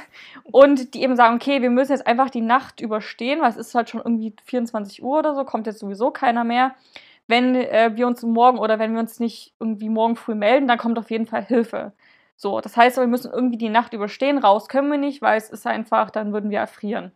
und 0.51 0.93
die 0.93 1.03
eben 1.03 1.15
sagen, 1.15 1.36
okay, 1.36 1.61
wir 1.61 1.69
müssen 1.69 1.93
jetzt 1.93 2.07
einfach 2.07 2.30
die 2.30 2.41
Nacht 2.41 2.82
überstehen, 2.82 3.39
weil 3.39 3.51
es 3.51 3.55
ist 3.57 3.74
halt 3.74 3.89
schon 3.89 4.01
irgendwie 4.01 4.36
24 4.43 5.01
Uhr 5.01 5.19
oder 5.19 5.34
so, 5.34 5.45
kommt 5.45 5.65
jetzt 5.65 5.80
sowieso 5.80 6.11
keiner 6.11 6.43
mehr. 6.43 6.76
Wenn 7.28 7.55
äh, 7.55 7.91
wir 7.95 8.05
uns 8.07 8.22
morgen 8.22 8.59
oder 8.59 8.80
wenn 8.80 8.91
wir 8.91 8.99
uns 8.99 9.22
nicht 9.22 9.53
irgendwie 9.61 9.88
morgen 9.88 10.17
früh 10.17 10.36
melden, 10.36 10.67
dann 10.67 10.78
kommt 10.78 10.99
auf 10.99 11.09
jeden 11.09 11.26
Fall 11.26 11.45
Hilfe. 11.45 11.93
So, 12.41 12.59
das 12.59 12.75
heißt, 12.75 12.97
wir 12.97 13.05
müssen 13.05 13.31
irgendwie 13.31 13.59
die 13.59 13.69
Nacht 13.69 13.93
überstehen. 13.93 14.39
Raus 14.39 14.67
können 14.67 14.89
wir 14.89 14.97
nicht, 14.97 15.21
weil 15.21 15.37
es 15.37 15.51
ist 15.51 15.67
einfach, 15.67 16.09
dann 16.09 16.33
würden 16.33 16.49
wir 16.49 16.57
erfrieren. 16.57 17.11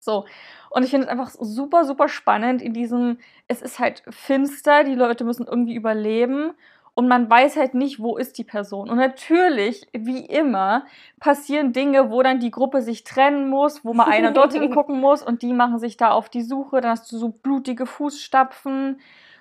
So. 0.00 0.24
Und 0.70 0.84
ich 0.84 0.90
finde 0.90 1.04
es 1.04 1.12
einfach 1.12 1.28
super, 1.28 1.84
super 1.84 2.08
spannend 2.08 2.62
in 2.62 2.72
diesem, 2.72 3.18
es 3.46 3.60
ist 3.60 3.78
halt 3.78 4.02
finster, 4.08 4.84
die 4.84 4.94
Leute 4.94 5.24
müssen 5.24 5.46
irgendwie 5.46 5.74
überleben 5.74 6.54
und 6.94 7.08
man 7.08 7.28
weiß 7.28 7.58
halt 7.58 7.74
nicht, 7.74 8.00
wo 8.00 8.16
ist 8.16 8.38
die 8.38 8.44
Person. 8.44 8.88
Und 8.88 8.96
natürlich, 8.96 9.86
wie 9.92 10.24
immer, 10.24 10.86
passieren 11.20 11.74
Dinge, 11.74 12.10
wo 12.10 12.22
dann 12.22 12.40
die 12.40 12.50
Gruppe 12.50 12.80
sich 12.80 13.04
trennen 13.04 13.50
muss, 13.50 13.84
wo 13.84 13.92
mal 13.92 14.06
einer 14.06 14.30
dorthin 14.32 14.70
gucken 14.70 14.98
muss 14.98 15.22
und 15.22 15.42
die 15.42 15.52
machen 15.52 15.78
sich 15.78 15.98
da 15.98 16.12
auf 16.12 16.30
die 16.30 16.40
Suche. 16.42 16.80
Dann 16.80 16.92
hast 16.92 17.12
du 17.12 17.18
so 17.18 17.28
blutige 17.28 17.84
Fußstapfen. 17.84 18.98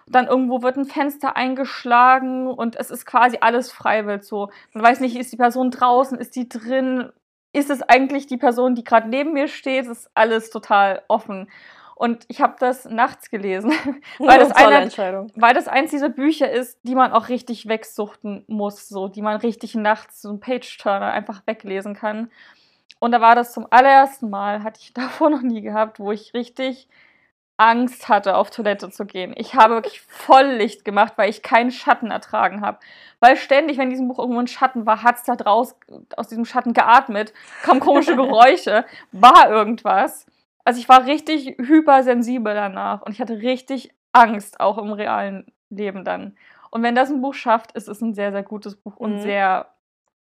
Dann 0.10 0.28
irgendwo 0.28 0.62
wird 0.62 0.78
ein 0.78 0.86
Fenster 0.86 1.36
eingeschlagen 1.36 2.48
und 2.48 2.76
es 2.78 2.92
ist 2.92 3.06
quasi 3.06 3.38
alles 3.42 3.72
freiwillig 3.72 4.24
so. 4.24 4.50
Man 4.74 4.84
weiß 4.84 5.02
nicht, 5.02 5.18
ist 5.18 5.32
die 5.32 5.38
Person 5.38 5.70
draußen, 5.72 6.18
ist 6.18 6.36
die 6.36 6.48
drin, 6.48 7.12
ist 7.54 7.70
es 7.70 7.82
eigentlich 7.82 8.28
die 8.28 8.38
Person, 8.38 8.76
die 8.76 8.84
gerade 8.84 9.10
neben 9.10 9.34
mir 9.34 9.48
steht? 9.48 9.86
Es 9.86 10.00
ist 10.00 10.12
alles 10.14 10.50
total 10.50 11.02
offen. 11.08 11.50
Und 11.98 12.26
ich 12.28 12.42
habe 12.42 12.56
das 12.60 12.86
nachts 12.86 13.32
gelesen, 13.32 13.72
weil 14.20 14.38
das, 14.38 14.52
eine, 14.52 15.28
weil 15.36 15.56
das 15.56 15.68
eins 15.68 15.90
dieser 15.90 16.10
Bücher 16.10 16.50
ist, 16.50 16.80
die 16.84 16.94
man 16.94 17.12
auch 17.12 17.28
richtig 17.28 17.68
wegsuchten 17.68 18.46
muss, 18.48 18.88
so, 18.88 19.08
die 19.08 19.24
man 19.24 19.38
richtig 19.38 19.74
nachts, 19.74 20.22
so 20.22 20.30
ein 20.30 20.40
Page-Turner 20.40 21.12
einfach 21.12 21.42
weglesen 21.48 21.96
kann. 21.96 22.30
Und 23.00 23.12
da 23.12 23.22
war 23.22 23.34
das 23.34 23.52
zum 23.52 23.66
allerersten 23.70 24.30
Mal, 24.30 24.64
hatte 24.64 24.80
ich 24.82 24.94
davor 24.94 25.32
noch 25.32 25.42
nie 25.42 25.62
gehabt, 25.62 26.00
wo 26.00 26.12
ich 26.12 26.36
richtig 26.36 26.88
Angst 27.58 28.08
hatte, 28.08 28.38
auf 28.38 28.52
Toilette 28.52 28.92
zu 28.92 29.06
gehen. 29.06 29.34
Ich 29.36 29.56
habe 29.56 29.76
wirklich 29.76 30.02
Volllicht 30.02 30.86
gemacht, 30.86 31.14
weil 31.16 31.30
ich 31.30 31.42
keinen 31.42 31.72
Schatten 31.72 32.12
ertragen 32.12 32.62
habe. 32.62 32.78
Weil 33.20 33.36
ständig, 33.36 33.78
wenn 33.78 33.86
in 33.86 33.90
diesem 33.90 34.08
Buch 34.08 34.20
irgendwo 34.20 34.40
ein 34.40 34.48
Schatten 34.48 34.86
war, 34.86 35.02
hat 35.02 35.18
es 35.18 35.24
da 35.24 35.36
draus 35.36 35.76
aus 36.16 36.28
diesem 36.28 36.46
Schatten 36.46 36.74
geatmet, 36.74 37.34
kamen 37.64 37.80
komische 37.80 38.16
Geräusche, 38.16 38.86
war 39.12 39.50
irgendwas. 39.50 40.28
Also 40.64 40.80
ich 40.80 40.88
war 40.88 41.06
richtig 41.06 41.58
hypersensibel 41.58 42.54
danach 42.54 43.02
und 43.02 43.12
ich 43.12 43.22
hatte 43.22 43.40
richtig 43.40 43.92
Angst, 44.12 44.60
auch 44.60 44.78
im 44.78 44.92
realen 44.92 45.52
Leben 45.70 46.06
dann. 46.06 46.38
Und 46.70 46.84
wenn 46.84 46.96
das 46.96 47.10
ein 47.10 47.22
Buch 47.22 47.34
schafft, 47.34 47.72
ist 47.72 47.88
es 47.88 48.02
ein 48.02 48.14
sehr, 48.14 48.32
sehr 48.32 48.44
gutes 48.44 48.76
Buch 48.76 48.98
und 48.98 49.16
mhm. 49.16 49.22
sehr 49.22 49.68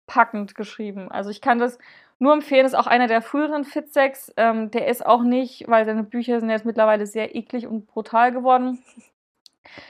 packend 0.06 0.54
geschrieben. 0.54 1.10
Also 1.10 1.30
ich 1.30 1.40
kann 1.40 1.58
das 1.58 1.78
nur 2.18 2.32
empfehlen, 2.32 2.66
ist 2.66 2.74
auch 2.74 2.86
einer 2.86 3.06
der 3.06 3.22
früheren 3.22 3.64
Fitzeks. 3.64 4.32
Ähm, 4.36 4.70
der 4.70 4.88
ist 4.88 5.04
auch 5.04 5.22
nicht, 5.22 5.68
weil 5.68 5.84
seine 5.84 6.04
Bücher 6.04 6.40
sind 6.40 6.50
jetzt 6.50 6.64
mittlerweile 6.64 7.06
sehr 7.06 7.34
eklig 7.34 7.66
und 7.66 7.86
brutal 7.86 8.32
geworden. 8.32 8.82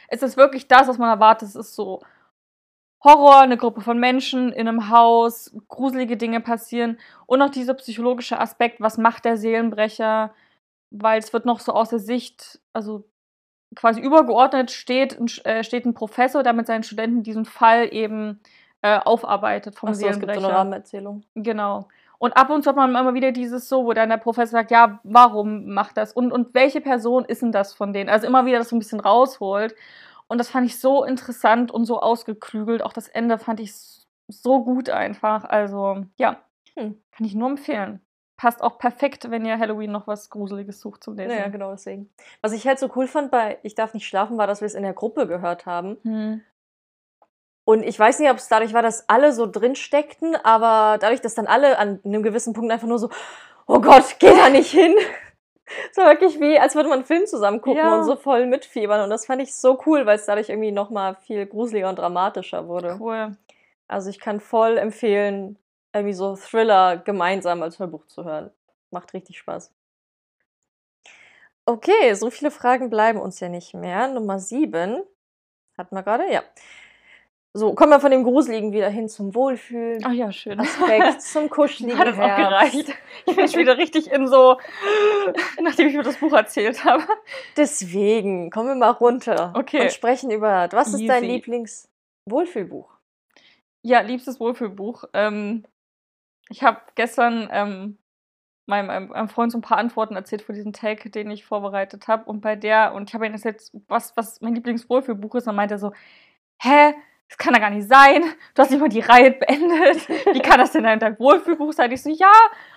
Es 0.08 0.22
ist 0.22 0.36
wirklich 0.36 0.68
das, 0.68 0.88
was 0.88 0.98
man 0.98 1.10
erwartet. 1.10 1.48
Es 1.48 1.56
ist 1.56 1.74
so 1.74 2.00
Horror, 3.04 3.40
eine 3.40 3.58
Gruppe 3.58 3.82
von 3.82 3.98
Menschen 3.98 4.50
in 4.50 4.66
einem 4.66 4.88
Haus, 4.88 5.54
gruselige 5.68 6.16
Dinge 6.16 6.40
passieren 6.40 6.98
und 7.26 7.42
auch 7.42 7.50
dieser 7.50 7.74
psychologische 7.74 8.40
Aspekt, 8.40 8.80
was 8.80 8.96
macht 8.96 9.26
der 9.26 9.36
Seelenbrecher, 9.36 10.32
weil 10.90 11.18
es 11.18 11.34
wird 11.34 11.44
noch 11.44 11.60
so 11.60 11.72
aus 11.72 11.90
der 11.90 11.98
Sicht, 11.98 12.60
also 12.72 13.04
quasi 13.76 14.00
übergeordnet 14.00 14.70
steht, 14.70 15.18
äh, 15.44 15.62
steht 15.64 15.84
ein 15.84 15.92
Professor, 15.92 16.42
der 16.42 16.54
mit 16.54 16.66
seinen 16.66 16.82
Studenten 16.82 17.22
diesen 17.22 17.44
Fall 17.44 17.92
eben 17.92 18.40
äh, 18.80 18.98
aufarbeitet 18.98 19.76
vom 19.76 19.90
Ach 19.90 19.94
so, 19.94 20.00
Seelenbrecher. 20.00 20.30
Es 20.30 20.36
gibt 20.36 20.42
so 20.42 20.48
eine 20.48 20.58
Rahmenerzählung. 20.58 21.24
Genau. 21.34 21.88
Und 22.24 22.38
ab 22.38 22.48
und 22.48 22.62
zu 22.62 22.70
hat 22.70 22.76
man 22.76 22.88
immer 22.88 23.12
wieder 23.12 23.32
dieses 23.32 23.68
so, 23.68 23.84
wo 23.84 23.92
dann 23.92 24.08
der 24.08 24.16
Professor 24.16 24.58
sagt, 24.58 24.70
ja, 24.70 24.98
warum 25.02 25.74
macht 25.74 25.98
das? 25.98 26.10
Und, 26.10 26.32
und 26.32 26.54
welche 26.54 26.80
Person 26.80 27.26
ist 27.26 27.42
denn 27.42 27.52
das 27.52 27.74
von 27.74 27.92
denen? 27.92 28.08
Also 28.08 28.26
immer 28.26 28.46
wieder 28.46 28.56
das 28.56 28.70
so 28.70 28.76
ein 28.76 28.78
bisschen 28.78 29.00
rausholt. 29.00 29.74
Und 30.26 30.38
das 30.38 30.48
fand 30.48 30.64
ich 30.64 30.80
so 30.80 31.04
interessant 31.04 31.70
und 31.70 31.84
so 31.84 32.00
ausgeklügelt. 32.00 32.82
Auch 32.82 32.94
das 32.94 33.08
Ende 33.08 33.36
fand 33.36 33.60
ich 33.60 33.74
so 34.28 34.64
gut 34.64 34.88
einfach. 34.88 35.44
Also, 35.44 36.06
ja, 36.16 36.38
hm. 36.78 36.98
kann 37.12 37.26
ich 37.26 37.34
nur 37.34 37.50
empfehlen. 37.50 38.00
Passt 38.38 38.62
auch 38.62 38.78
perfekt, 38.78 39.30
wenn 39.30 39.44
ihr 39.44 39.58
Halloween 39.58 39.92
noch 39.92 40.06
was 40.06 40.30
Gruseliges 40.30 40.80
sucht 40.80 41.04
zum 41.04 41.16
Lesen. 41.16 41.36
Ja, 41.36 41.48
genau 41.48 41.72
deswegen. 41.72 42.08
Was 42.40 42.52
ich 42.52 42.66
halt 42.66 42.78
so 42.78 42.90
cool 42.96 43.06
fand 43.06 43.32
bei 43.32 43.58
Ich 43.62 43.74
darf 43.74 43.92
nicht 43.92 44.06
schlafen, 44.06 44.38
war, 44.38 44.46
dass 44.46 44.62
wir 44.62 44.66
es 44.66 44.74
in 44.74 44.82
der 44.82 44.94
Gruppe 44.94 45.26
gehört 45.26 45.66
haben. 45.66 45.98
Hm. 46.04 46.40
Und 47.64 47.82
ich 47.82 47.98
weiß 47.98 48.18
nicht, 48.18 48.30
ob 48.30 48.36
es 48.36 48.48
dadurch 48.48 48.74
war, 48.74 48.82
dass 48.82 49.08
alle 49.08 49.32
so 49.32 49.46
drin 49.46 49.74
steckten, 49.74 50.36
aber 50.36 50.98
dadurch, 50.98 51.22
dass 51.22 51.34
dann 51.34 51.46
alle 51.46 51.78
an 51.78 52.00
einem 52.04 52.22
gewissen 52.22 52.52
Punkt 52.52 52.70
einfach 52.70 52.86
nur 52.86 52.98
so, 52.98 53.08
oh 53.66 53.80
Gott, 53.80 54.16
geh 54.18 54.36
da 54.36 54.50
nicht 54.50 54.70
hin, 54.70 54.94
es 55.90 55.96
war 55.96 56.10
wirklich 56.10 56.40
wie, 56.40 56.58
als 56.58 56.74
würde 56.74 56.88
man 56.88 56.98
einen 56.98 57.06
Film 57.06 57.26
zusammen 57.26 57.60
gucken 57.60 57.82
ja. 57.82 57.96
und 57.96 58.04
so 58.04 58.16
voll 58.16 58.46
mitfiebern. 58.46 59.00
Und 59.00 59.10
das 59.10 59.26
fand 59.26 59.40
ich 59.42 59.54
so 59.54 59.80
cool, 59.86 60.04
weil 60.06 60.16
es 60.16 60.26
dadurch 60.26 60.50
irgendwie 60.50 60.72
nochmal 60.72 61.16
viel 61.16 61.46
gruseliger 61.46 61.88
und 61.88 61.98
dramatischer 61.98 62.68
wurde. 62.68 62.98
Cool. 63.00 63.36
Also 63.88 64.10
ich 64.10 64.20
kann 64.20 64.40
voll 64.40 64.78
empfehlen, 64.78 65.58
irgendwie 65.92 66.14
so 66.14 66.36
Thriller 66.36 66.98
gemeinsam 66.98 67.62
als 67.62 67.78
Hörbuch 67.78 68.06
zu 68.06 68.24
hören. 68.24 68.50
Macht 68.90 69.14
richtig 69.14 69.38
Spaß. 69.38 69.72
Okay, 71.66 72.12
so 72.14 72.30
viele 72.30 72.50
Fragen 72.50 72.90
bleiben 72.90 73.18
uns 73.18 73.40
ja 73.40 73.48
nicht 73.48 73.72
mehr. 73.72 74.08
Nummer 74.08 74.38
sieben. 74.38 75.02
Hatten 75.78 75.96
wir 75.96 76.02
gerade? 76.02 76.30
Ja. 76.30 76.42
So, 77.56 77.72
kommen 77.74 77.92
wir 77.92 78.00
von 78.00 78.10
dem 78.10 78.24
Gruseligen 78.24 78.72
wieder 78.72 78.88
hin 78.88 79.08
zum 79.08 79.32
Wohlfühlen. 79.32 80.02
Ach 80.04 80.12
ja, 80.12 80.32
schön. 80.32 80.58
Aspekt, 80.58 81.22
zum 81.22 81.48
Kuscheligen. 81.48 81.96
Hat 81.96 82.08
es 82.08 82.18
auch 82.18 82.36
gereicht. 82.36 82.92
Ich 83.26 83.36
bin 83.36 83.46
schon 83.46 83.60
wieder 83.60 83.78
richtig 83.78 84.10
in 84.10 84.26
so, 84.26 84.58
nachdem 85.62 85.86
ich 85.86 85.94
mir 85.94 86.02
das 86.02 86.16
Buch 86.16 86.32
erzählt 86.32 86.84
habe. 86.84 87.04
Deswegen, 87.56 88.50
kommen 88.50 88.70
wir 88.70 88.74
mal 88.74 88.90
runter. 88.90 89.52
Okay. 89.54 89.82
Und 89.82 89.92
sprechen 89.92 90.32
über, 90.32 90.68
was 90.72 90.88
ist 90.88 90.94
Easy. 90.94 91.06
dein 91.06 91.22
Lieblings-Wohlfühlbuch? 91.22 92.90
Ja, 93.86 94.00
liebstes 94.00 94.40
Wohlfühlbuch. 94.40 95.04
Ähm, 95.12 95.64
ich 96.48 96.64
habe 96.64 96.80
gestern 96.96 97.48
ähm, 97.52 97.98
meinem, 98.66 99.10
meinem, 99.10 99.28
Freund 99.28 99.52
so 99.52 99.58
ein 99.58 99.62
paar 99.62 99.78
Antworten 99.78 100.16
erzählt 100.16 100.42
für 100.42 100.54
diesen 100.54 100.72
Tag, 100.72 101.12
den 101.12 101.30
ich 101.30 101.44
vorbereitet 101.44 102.08
habe. 102.08 102.24
Und 102.24 102.40
bei 102.40 102.56
der, 102.56 102.94
und 102.94 103.10
ich 103.10 103.14
habe 103.14 103.26
ihn 103.26 103.32
erzählt, 103.32 103.70
was, 103.86 104.16
was 104.16 104.40
mein 104.40 104.56
Lieblingswohlfühlbuch 104.56 105.36
ist. 105.36 105.44
Und 105.44 105.50
dann 105.50 105.56
meinte 105.56 105.76
er 105.76 105.78
so, 105.78 105.92
hä? 106.60 106.94
Das 107.28 107.38
kann 107.38 107.54
ja 107.54 107.60
gar 107.60 107.70
nicht 107.70 107.88
sein, 107.88 108.22
du 108.54 108.62
hast 108.62 108.70
nicht 108.70 108.80
mal 108.80 108.88
die 108.88 109.00
Reihe 109.00 109.32
beendet. 109.32 110.08
Wie 110.32 110.40
kann 110.40 110.58
das 110.58 110.72
denn 110.72 110.84
dein 110.84 111.18
Wohlfühlbuch 111.18 111.72
sein? 111.72 111.90
Ich 111.92 112.02
so, 112.02 112.10
ja, 112.10 112.32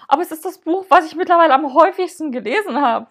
aber 0.08 0.22
es 0.22 0.32
ist 0.32 0.46
das 0.46 0.60
Buch, 0.60 0.86
was 0.90 1.06
ich 1.06 1.16
mittlerweile 1.16 1.54
am 1.54 1.74
häufigsten 1.74 2.32
gelesen 2.32 2.82
habe. 2.82 3.08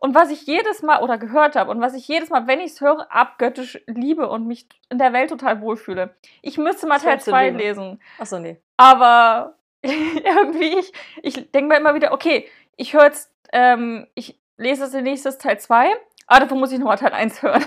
Und 0.00 0.14
was 0.14 0.30
ich 0.30 0.46
jedes 0.46 0.82
Mal 0.82 1.02
oder 1.02 1.18
gehört 1.18 1.56
habe 1.56 1.70
und 1.70 1.80
was 1.80 1.94
ich 1.94 2.06
jedes 2.06 2.30
Mal, 2.30 2.46
wenn 2.46 2.60
ich 2.60 2.72
es 2.72 2.80
höre, 2.80 3.10
abgöttisch 3.10 3.82
liebe 3.86 4.28
und 4.28 4.46
mich 4.46 4.68
in 4.90 4.98
der 4.98 5.12
Welt 5.12 5.30
total 5.30 5.60
wohlfühle. 5.60 6.14
Ich 6.42 6.56
müsste 6.56 6.86
mal 6.86 6.98
Teil 6.98 7.20
2 7.20 7.50
lesen. 7.50 8.00
Achso, 8.18 8.38
nee. 8.38 8.60
Aber 8.76 9.56
irgendwie, 9.82 10.78
ich, 10.78 10.92
ich 11.22 11.50
denke 11.50 11.68
mir 11.68 11.80
immer 11.80 11.94
wieder, 11.94 12.12
okay, 12.12 12.48
ich 12.76 12.94
höre 12.94 13.04
jetzt, 13.04 13.32
ähm, 13.52 14.06
ich 14.14 14.38
lese 14.56 14.82
das 14.82 14.92
nächstes 14.92 15.38
Teil 15.38 15.58
2, 15.58 15.88
aber 16.26 16.40
dafür 16.40 16.56
muss 16.56 16.72
ich 16.72 16.78
nochmal 16.78 16.98
Teil 16.98 17.12
1 17.12 17.42
hören. 17.42 17.64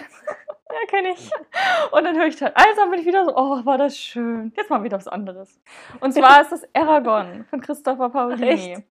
Ja, 0.74 0.88
kenne 0.88 1.10
ich. 1.10 1.30
Und 1.92 2.04
dann 2.04 2.16
höre 2.16 2.28
ich 2.28 2.42
halt 2.42 2.56
dann 2.56 2.90
bin 2.90 3.00
ich 3.00 3.06
wieder 3.06 3.26
so, 3.26 3.36
oh, 3.36 3.66
war 3.66 3.78
das 3.78 3.98
schön. 3.98 4.54
Jetzt 4.56 4.70
mal 4.70 4.84
wieder 4.84 4.98
was 4.98 5.08
anderes. 5.08 5.60
Und 6.00 6.14
zwar 6.14 6.42
ist 6.42 6.52
das 6.52 6.68
Aragon 6.74 7.46
von 7.50 7.62
Christopher 7.62 8.10
Paolini. 8.10 8.74
Echt? 8.74 8.84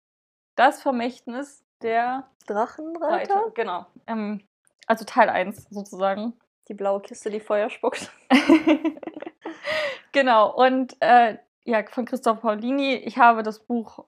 Das 0.57 0.83
Vermächtnis 0.83 1.65
der 1.83 2.29
Drachenreiter. 2.47 3.35
Reiter. 3.35 3.51
Genau. 3.55 3.87
Ähm, 4.07 4.43
also 4.87 5.05
Teil 5.05 5.31
1 5.31 5.69
sozusagen. 5.71 6.35
Die 6.69 6.75
blaue 6.75 7.01
Kiste, 7.01 7.31
die 7.31 7.41
Feuer 7.41 7.71
spuckt. 7.71 8.13
genau. 10.13 10.55
Und 10.55 10.97
äh, 11.01 11.39
ja, 11.65 11.85
von 11.85 12.05
Christopher 12.05 12.41
Paolini. 12.41 12.95
Ich 12.95 13.19
habe 13.19 13.43
das 13.43 13.61
Buch 13.61 14.05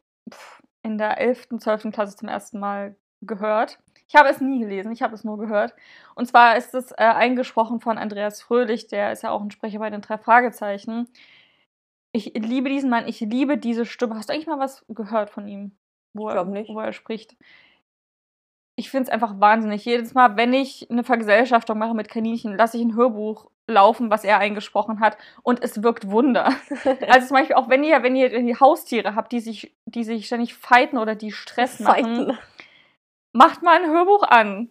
in 0.82 0.98
der 0.98 1.18
11., 1.18 1.48
12. 1.58 1.92
Klasse 1.92 2.16
zum 2.16 2.28
ersten 2.28 2.58
Mal 2.58 2.96
gehört. 3.20 3.78
Ich 4.12 4.18
habe 4.18 4.28
es 4.28 4.42
nie 4.42 4.58
gelesen, 4.58 4.92
ich 4.92 5.00
habe 5.00 5.14
es 5.14 5.24
nur 5.24 5.38
gehört. 5.38 5.74
Und 6.14 6.26
zwar 6.26 6.58
ist 6.58 6.74
es 6.74 6.92
äh, 6.92 6.96
eingesprochen 6.96 7.80
von 7.80 7.96
Andreas 7.96 8.42
Fröhlich, 8.42 8.86
der 8.86 9.10
ist 9.10 9.22
ja 9.22 9.30
auch 9.30 9.40
ein 9.40 9.50
Sprecher 9.50 9.78
bei 9.78 9.88
den 9.88 10.02
drei 10.02 10.18
Fragezeichen. 10.18 11.08
Ich 12.12 12.34
liebe 12.34 12.68
diesen 12.68 12.90
Mann, 12.90 13.08
ich 13.08 13.20
liebe 13.20 13.56
diese 13.56 13.86
Stimme. 13.86 14.16
Hast 14.16 14.28
du 14.28 14.34
eigentlich 14.34 14.46
mal 14.46 14.58
was 14.58 14.84
gehört 14.88 15.30
von 15.30 15.48
ihm? 15.48 15.72
Wo 16.12 16.28
ich 16.28 16.34
glaube 16.34 16.50
nicht. 16.50 16.68
Wo 16.68 16.80
er 16.80 16.92
spricht. 16.92 17.36
Ich 18.76 18.90
finde 18.90 19.04
es 19.04 19.08
einfach 19.08 19.40
wahnsinnig. 19.40 19.82
Jedes 19.86 20.12
Mal, 20.12 20.36
wenn 20.36 20.52
ich 20.52 20.90
eine 20.90 21.04
Vergesellschaftung 21.04 21.78
mache 21.78 21.94
mit 21.94 22.10
Kaninchen, 22.10 22.54
lasse 22.58 22.76
ich 22.76 22.84
ein 22.84 22.94
Hörbuch 22.94 23.50
laufen, 23.66 24.10
was 24.10 24.24
er 24.24 24.38
eingesprochen 24.38 25.00
hat, 25.00 25.16
und 25.42 25.62
es 25.62 25.82
wirkt 25.82 26.10
Wunder. 26.10 26.46
also 27.08 27.28
zum 27.28 27.36
Beispiel 27.36 27.56
auch 27.56 27.70
wenn 27.70 27.82
ihr, 27.84 28.02
wenn 28.02 28.16
ihr 28.16 28.28
die 28.28 28.58
Haustiere 28.60 29.14
habt, 29.14 29.32
die 29.32 29.40
sich, 29.40 29.74
die 29.86 30.04
sich 30.04 30.26
ständig 30.26 30.54
fighten 30.54 30.98
oder 30.98 31.14
die 31.14 31.32
Stress 31.32 31.80
machen. 31.80 32.36
Macht 33.32 33.62
mal 33.62 33.82
ein 33.82 33.90
Hörbuch 33.90 34.22
an. 34.22 34.70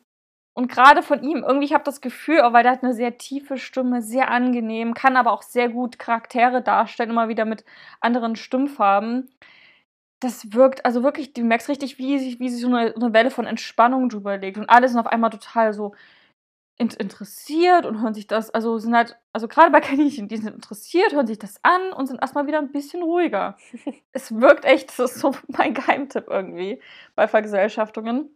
Und 0.54 0.70
gerade 0.70 1.02
von 1.02 1.24
ihm, 1.24 1.44
irgendwie, 1.48 1.66
ich 1.66 1.74
habe 1.74 1.86
das 1.86 2.02
Gefühl, 2.02 2.40
weil 2.52 2.64
der 2.64 2.74
hat 2.74 2.84
eine 2.84 2.94
sehr 2.94 3.18
tiefe 3.18 3.58
Stimme, 3.58 4.02
sehr 4.02 4.30
angenehm, 4.30 4.94
kann 4.94 5.16
aber 5.16 5.32
auch 5.32 5.44
sehr 5.44 5.70
gut 5.70 5.98
Charaktere 5.98 6.62
darstellen, 6.62 7.12
immer 7.12 7.30
wieder 7.30 7.46
mit 7.46 7.64
anderen 8.02 8.36
Stimmfarben. 8.36 9.30
Das 10.20 10.54
wirkt, 10.54 10.86
also 10.86 11.04
wirklich, 11.04 11.34
du 11.34 11.44
merkst 11.44 11.70
richtig, 11.70 11.98
wie 11.98 12.20
sich, 12.20 12.40
wie 12.40 12.50
sich 12.50 12.62
so 12.62 12.68
eine, 12.68 12.94
eine 12.96 13.14
Welle 13.14 13.32
von 13.32 13.46
Entspannung 13.48 14.10
drüber 14.10 14.38
legt. 14.38 14.58
Und 14.58 14.70
alle 14.70 14.88
sind 14.90 15.00
auf 15.00 15.08
einmal 15.08 15.30
total 15.32 15.74
so 15.74 15.94
interessiert 16.78 17.86
und 17.86 18.02
hören 18.02 18.14
sich 18.14 18.28
das, 18.28 18.50
also 18.50 18.78
sind 18.80 18.96
halt, 18.96 19.18
also 19.34 19.48
gerade 19.48 19.72
bei 19.72 19.82
Kaninchen, 19.82 20.28
die 20.28 20.38
sind 20.38 20.54
interessiert, 20.54 21.14
hören 21.14 21.28
sich 21.28 21.38
das 21.38 21.64
an 21.64 21.94
und 21.94 22.08
sind 22.08 22.22
erstmal 22.22 22.48
wieder 22.48 22.58
ein 22.58 22.72
bisschen 22.72 23.04
ruhiger. 23.04 23.58
es 24.14 24.40
wirkt 24.40 24.66
echt, 24.66 24.90
das 24.90 25.12
ist 25.12 25.20
so 25.20 25.36
mein 25.48 25.74
Geheimtipp 25.74 26.28
irgendwie 26.28 26.82
bei 27.16 27.28
Vergesellschaftungen. 27.28 28.30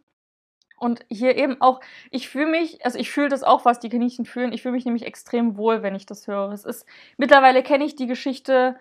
Und 0.76 1.04
hier 1.08 1.36
eben 1.36 1.60
auch, 1.60 1.80
ich 2.10 2.28
fühle 2.28 2.46
mich, 2.46 2.84
also 2.84 2.98
ich 2.98 3.10
fühle 3.10 3.30
das 3.30 3.42
auch, 3.42 3.64
was 3.64 3.80
die 3.80 3.88
Kaninchen 3.88 4.26
fühlen. 4.26 4.52
Ich 4.52 4.62
fühle 4.62 4.72
mich 4.72 4.84
nämlich 4.84 5.06
extrem 5.06 5.56
wohl, 5.56 5.82
wenn 5.82 5.94
ich 5.94 6.06
das 6.06 6.26
höre. 6.26 6.52
Es 6.52 6.64
ist, 6.64 6.86
mittlerweile 7.16 7.62
kenne 7.62 7.84
ich 7.84 7.96
die 7.96 8.06
Geschichte 8.06 8.76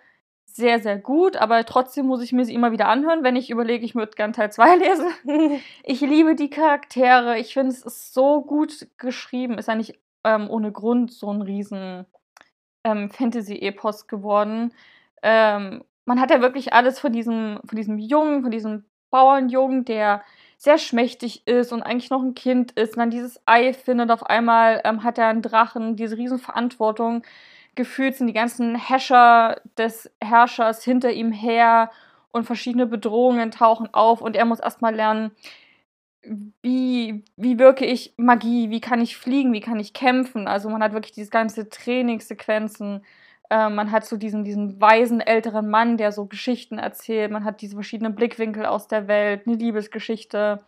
sehr, 0.46 0.80
sehr 0.80 0.98
gut, 0.98 1.38
aber 1.38 1.66
trotzdem 1.66 2.06
muss 2.06 2.22
ich 2.22 2.32
mir 2.32 2.46
sie 2.46 2.54
immer 2.54 2.72
wieder 2.72 2.88
anhören, 2.88 3.24
wenn 3.24 3.36
ich 3.36 3.50
überlege, 3.50 3.86
ich 3.86 3.96
würde 3.96 4.14
gern 4.16 4.34
Teil 4.34 4.52
2 4.52 4.76
lesen. 5.26 5.62
ich 5.84 6.02
liebe 6.02 6.36
die 6.36 6.50
Charaktere. 6.50 7.40
Ich 7.40 7.54
finde, 7.54 7.72
es 7.72 7.84
ist 7.84 8.14
so 8.14 8.42
gut 8.42 8.88
geschrieben. 8.98 9.58
Ist 9.58 9.70
eigentlich 9.70 10.00
ähm, 10.24 10.50
ohne 10.50 10.72
Grund 10.72 11.12
so 11.12 11.32
ein 11.32 11.42
riesen 11.42 12.06
ähm, 12.84 13.10
Fantasy-Epos 13.10 14.08
geworden. 14.08 14.74
Ähm, 15.24 15.84
man 16.06 16.22
hat 16.22 16.32
ja 16.32 16.42
wirklich 16.42 16.74
alles 16.74 17.00
von 17.00 17.12
diesem, 17.12 17.60
von 17.66 17.76
diesem 17.76 17.98
Jungen, 17.98 18.44
von 18.44 18.52
diesem 18.52 18.86
Bauernjungen, 19.10 19.86
der 19.86 20.24
sehr 20.58 20.78
schmächtig 20.78 21.46
ist 21.48 21.72
und 21.74 21.84
eigentlich 21.84 22.10
noch 22.10 22.24
ein 22.24 22.36
Kind 22.36 22.72
ist 22.74 22.94
und 22.94 23.00
dann 23.00 23.10
dieses 23.10 23.42
Ei 23.46 23.74
findet. 23.74 24.12
Auf 24.12 24.26
einmal 24.26 24.82
ähm, 24.84 25.04
hat 25.04 25.18
er 25.18 25.28
einen 25.28 25.42
Drachen, 25.42 25.96
diese 25.96 26.18
Riesenverantwortung. 26.18 27.24
Gefühlt 27.76 28.16
sind 28.16 28.28
die 28.28 28.34
ganzen 28.34 28.76
Häscher 28.76 29.62
des 29.78 30.12
Herrschers 30.22 30.84
hinter 30.84 31.12
ihm 31.12 31.32
her 31.32 31.92
und 32.32 32.46
verschiedene 32.46 32.86
Bedrohungen 32.86 33.52
tauchen 33.52 33.94
auf 33.94 34.22
und 34.22 34.36
er 34.36 34.46
muss 34.46 34.60
erstmal 34.60 34.96
lernen, 34.96 35.32
wie, 36.62 37.24
wie 37.38 37.60
wirke 37.60 37.86
ich 37.86 38.14
Magie, 38.18 38.70
wie 38.70 38.82
kann 38.82 39.02
ich 39.02 39.18
fliegen, 39.18 39.54
wie 39.54 39.62
kann 39.62 39.80
ich 39.80 39.94
kämpfen. 39.94 40.48
Also 40.48 40.70
man 40.70 40.82
hat 40.82 40.94
wirklich 40.94 41.14
diese 41.14 41.30
ganze 41.30 41.70
Trainingssequenzen 41.70 43.04
äh, 43.50 43.70
man 43.70 43.92
hat 43.92 44.06
so 44.06 44.18
diesen, 44.18 44.44
diesen 44.44 44.80
weisen 44.82 45.22
älteren 45.22 45.70
Mann, 45.70 45.98
der 45.98 46.12
so 46.12 46.26
Geschichten 46.26 46.80
erzählt. 46.80 47.32
Man 47.32 47.44
hat 47.44 47.62
diese 47.62 47.76
verschiedenen 47.76 48.16
Blickwinkel 48.16 48.66
aus 48.66 48.88
der 48.88 49.08
Welt, 49.08 49.46
eine 49.46 49.56
Liebesgeschichte 49.56 50.64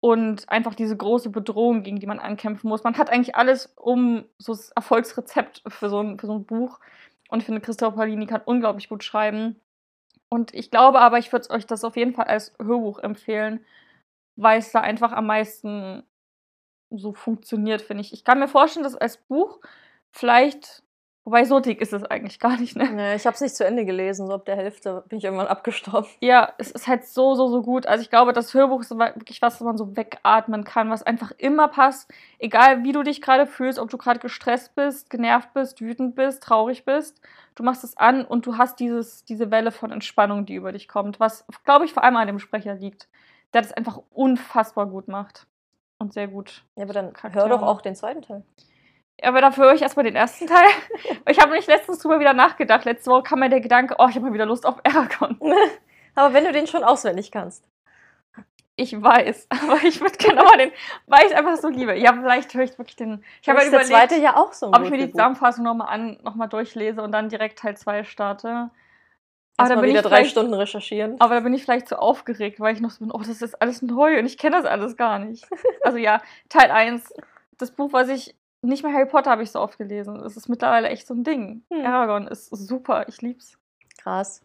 und 0.00 0.48
einfach 0.48 0.74
diese 0.74 0.96
große 0.96 1.30
Bedrohung, 1.30 1.82
gegen 1.82 2.00
die 2.00 2.06
man 2.06 2.18
ankämpfen 2.18 2.68
muss. 2.68 2.84
Man 2.84 2.96
hat 2.96 3.10
eigentlich 3.10 3.36
alles 3.36 3.72
um 3.76 4.24
so 4.38 4.52
das 4.52 4.70
Erfolgsrezept 4.70 5.62
für 5.68 5.90
so 5.90 6.00
ein, 6.00 6.18
für 6.18 6.26
so 6.26 6.34
ein 6.34 6.46
Buch. 6.46 6.80
Und 7.28 7.40
ich 7.40 7.46
finde, 7.46 7.60
Christopher 7.60 7.96
Paulini 7.96 8.26
kann 8.26 8.40
unglaublich 8.44 8.88
gut 8.88 9.04
schreiben. 9.04 9.60
Und 10.30 10.54
ich 10.54 10.70
glaube 10.70 11.00
aber, 11.00 11.18
ich 11.18 11.32
würde 11.32 11.50
euch 11.50 11.66
das 11.66 11.84
auf 11.84 11.96
jeden 11.96 12.14
Fall 12.14 12.26
als 12.26 12.54
Hörbuch 12.58 13.00
empfehlen, 13.00 13.64
weil 14.36 14.58
es 14.58 14.72
da 14.72 14.80
einfach 14.80 15.12
am 15.12 15.26
meisten 15.26 16.02
so 16.90 17.12
funktioniert, 17.12 17.82
finde 17.82 18.00
ich. 18.02 18.12
Ich 18.12 18.24
kann 18.24 18.38
mir 18.38 18.48
vorstellen, 18.48 18.84
dass 18.84 18.96
als 18.96 19.18
Buch 19.18 19.60
vielleicht 20.10 20.82
Wobei 21.24 21.44
so 21.44 21.60
dick 21.60 21.82
ist 21.82 21.92
es 21.92 22.02
eigentlich 22.04 22.40
gar 22.40 22.56
nicht, 22.56 22.76
ne? 22.76 22.90
Nee, 22.90 23.14
ich 23.14 23.26
habe 23.26 23.34
es 23.34 23.42
nicht 23.42 23.54
zu 23.54 23.64
Ende 23.64 23.84
gelesen, 23.84 24.26
so 24.26 24.32
ab 24.32 24.46
der 24.46 24.56
Hälfte 24.56 25.04
bin 25.08 25.18
ich 25.18 25.24
irgendwann 25.24 25.48
abgestorben. 25.48 26.08
Ja, 26.20 26.54
es 26.56 26.70
ist 26.70 26.88
halt 26.88 27.06
so, 27.06 27.34
so, 27.34 27.48
so 27.48 27.62
gut. 27.62 27.86
Also 27.86 28.02
ich 28.02 28.08
glaube, 28.08 28.32
das 28.32 28.54
Hörbuch 28.54 28.80
ist 28.80 28.90
wirklich 28.90 29.42
was, 29.42 29.54
was 29.54 29.60
man 29.60 29.76
so 29.76 29.96
wegatmen 29.96 30.64
kann, 30.64 30.88
was 30.88 31.02
einfach 31.02 31.32
immer 31.36 31.68
passt. 31.68 32.10
Egal, 32.38 32.84
wie 32.84 32.92
du 32.92 33.02
dich 33.02 33.20
gerade 33.20 33.46
fühlst, 33.46 33.78
ob 33.78 33.90
du 33.90 33.98
gerade 33.98 34.18
gestresst 34.18 34.74
bist, 34.74 35.10
genervt 35.10 35.52
bist, 35.52 35.82
wütend 35.82 36.14
bist, 36.14 36.42
traurig 36.42 36.86
bist. 36.86 37.20
Du 37.54 37.64
machst 37.64 37.84
es 37.84 37.98
an 37.98 38.24
und 38.24 38.46
du 38.46 38.56
hast 38.56 38.80
dieses, 38.80 39.24
diese 39.24 39.50
Welle 39.50 39.72
von 39.72 39.92
Entspannung, 39.92 40.46
die 40.46 40.54
über 40.54 40.72
dich 40.72 40.88
kommt. 40.88 41.20
Was, 41.20 41.44
glaube 41.64 41.84
ich, 41.84 41.92
vor 41.92 42.02
allem 42.02 42.16
an 42.16 42.28
dem 42.28 42.38
Sprecher 42.38 42.74
liegt. 42.74 43.08
Der 43.52 43.60
das 43.60 43.72
einfach 43.72 44.00
unfassbar 44.10 44.86
gut 44.86 45.06
macht. 45.08 45.46
Und 45.98 46.14
sehr 46.14 46.28
gut. 46.28 46.64
Ja, 46.76 46.84
aber 46.84 46.94
dann 46.94 47.12
hör 47.32 47.48
doch 47.48 47.62
auch 47.62 47.82
den 47.82 47.94
zweiten 47.94 48.22
Teil. 48.22 48.42
Aber 49.22 49.40
dafür 49.40 49.64
höre 49.66 49.74
ich 49.74 49.82
erstmal 49.82 50.04
den 50.04 50.16
ersten 50.16 50.46
Teil. 50.46 50.68
ich 51.28 51.40
habe 51.40 51.52
mich 51.52 51.66
letztens 51.66 51.98
drüber 51.98 52.20
wieder 52.20 52.32
nachgedacht. 52.32 52.84
Letzte 52.84 53.10
Woche 53.10 53.22
kam 53.22 53.40
mir 53.40 53.50
der 53.50 53.60
Gedanke, 53.60 53.96
oh, 53.98 54.06
ich 54.08 54.14
habe 54.14 54.26
mal 54.26 54.32
wieder 54.32 54.46
Lust 54.46 54.66
auf 54.66 54.76
Aragon. 54.84 55.38
aber 56.14 56.34
wenn 56.34 56.44
du 56.44 56.52
den 56.52 56.66
schon 56.66 56.84
auswendig 56.84 57.30
kannst. 57.30 57.64
Ich 58.76 59.00
weiß, 59.00 59.48
aber 59.62 59.82
ich 59.82 60.00
würde 60.00 60.16
gerne 60.16 60.42
mal 60.42 60.56
den, 60.56 60.72
weil 61.06 61.26
ich 61.26 61.32
es 61.32 61.36
einfach 61.36 61.56
so 61.56 61.68
liebe. 61.68 61.94
Ja, 61.96 62.14
vielleicht 62.14 62.54
höre 62.54 62.64
ich 62.64 62.78
wirklich 62.78 62.96
den. 62.96 63.22
Ich 63.42 63.48
habe 63.48 63.58
halt 63.58 63.68
überlegt, 63.68 63.90
der 63.90 63.98
zweite 63.98 64.20
ja 64.20 64.36
auch 64.36 64.54
so 64.54 64.68
ob 64.68 64.82
ich 64.82 64.90
mir 64.90 64.98
die 64.98 65.10
Zusammenfassung 65.10 65.64
nochmal 65.64 65.88
an, 65.88 66.18
nochmal 66.22 66.48
durchlese 66.48 67.02
und 67.02 67.12
dann 67.12 67.28
direkt 67.28 67.58
Teil 67.58 67.76
2 67.76 68.04
starte. 68.04 68.70
Aber 69.58 69.74
da 69.74 69.80
bin 69.80 69.90
wieder 69.90 70.00
drei 70.00 70.24
Stunden 70.24 70.54
recherchieren. 70.54 71.16
Aber 71.20 71.34
da 71.34 71.40
bin 71.40 71.52
ich 71.52 71.62
vielleicht 71.62 71.88
zu 71.88 71.96
so 71.96 72.00
aufgeregt, 72.00 72.60
weil 72.60 72.74
ich 72.74 72.80
noch 72.80 72.90
so 72.90 73.00
bin, 73.00 73.10
oh, 73.12 73.18
das 73.18 73.42
ist 73.42 73.60
alles 73.60 73.82
neu 73.82 74.18
und 74.18 74.24
ich 74.24 74.38
kenne 74.38 74.56
das 74.56 74.64
alles 74.64 74.96
gar 74.96 75.18
nicht. 75.18 75.46
also 75.82 75.98
ja, 75.98 76.22
Teil 76.48 76.70
1, 76.70 77.12
das 77.58 77.72
Buch, 77.72 77.92
was 77.92 78.08
ich 78.08 78.34
nicht 78.62 78.82
mehr 78.82 78.92
Harry 78.92 79.06
Potter 79.06 79.30
habe 79.30 79.42
ich 79.42 79.50
so 79.50 79.60
oft 79.60 79.78
gelesen. 79.78 80.20
Es 80.20 80.36
ist 80.36 80.48
mittlerweile 80.48 80.88
echt 80.88 81.06
so 81.06 81.14
ein 81.14 81.24
Ding. 81.24 81.64
Hm. 81.70 81.86
Aragon 81.86 82.28
ist 82.28 82.48
super. 82.48 83.08
Ich 83.08 83.22
lieb's. 83.22 83.58
Krass. 84.02 84.42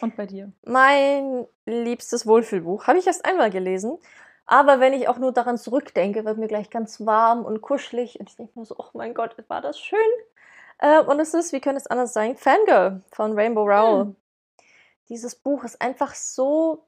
Und 0.00 0.16
bei 0.16 0.26
dir? 0.26 0.52
Mein 0.64 1.46
liebstes 1.66 2.26
Wohlfühlbuch 2.26 2.86
habe 2.86 2.98
ich 2.98 3.06
erst 3.06 3.24
einmal 3.24 3.50
gelesen. 3.50 3.98
Aber 4.46 4.80
wenn 4.80 4.94
ich 4.94 5.08
auch 5.08 5.18
nur 5.18 5.32
daran 5.32 5.58
zurückdenke, 5.58 6.24
wird 6.24 6.38
mir 6.38 6.48
gleich 6.48 6.70
ganz 6.70 7.04
warm 7.04 7.44
und 7.44 7.60
kuschelig. 7.60 8.18
Und 8.18 8.30
ich 8.30 8.36
denke 8.36 8.58
mir 8.58 8.64
so, 8.64 8.76
oh 8.78 8.88
mein 8.94 9.12
Gott, 9.12 9.36
war 9.48 9.60
das 9.60 9.78
schön. 9.78 9.98
Äh, 10.78 11.00
und 11.00 11.20
es 11.20 11.34
ist, 11.34 11.52
wie 11.52 11.60
könnte 11.60 11.78
es 11.78 11.86
anders 11.86 12.12
sein, 12.12 12.36
Fangirl 12.36 13.02
von 13.12 13.38
Rainbow 13.38 13.64
Rowell. 13.64 14.04
Hm. 14.06 14.16
Dieses 15.08 15.34
Buch 15.34 15.64
ist 15.64 15.80
einfach 15.80 16.14
so 16.14 16.84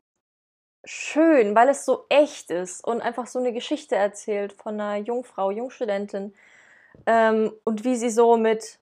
schön, 0.85 1.55
weil 1.55 1.69
es 1.69 1.85
so 1.85 2.07
echt 2.09 2.51
ist 2.51 2.85
und 2.85 3.03
einfach 3.03 3.27
so 3.27 3.39
eine 3.39 3.53
Geschichte 3.53 3.97
erzählt 3.97 4.53
von 4.53 4.81
einer 4.81 4.97
Jungfrau, 4.97 5.51
Jungstudentin, 5.51 6.35
ähm, 7.07 7.53
und 7.65 7.85
wie 7.85 7.97
sie 7.97 8.11
so 8.11 8.37
mit 8.37 8.79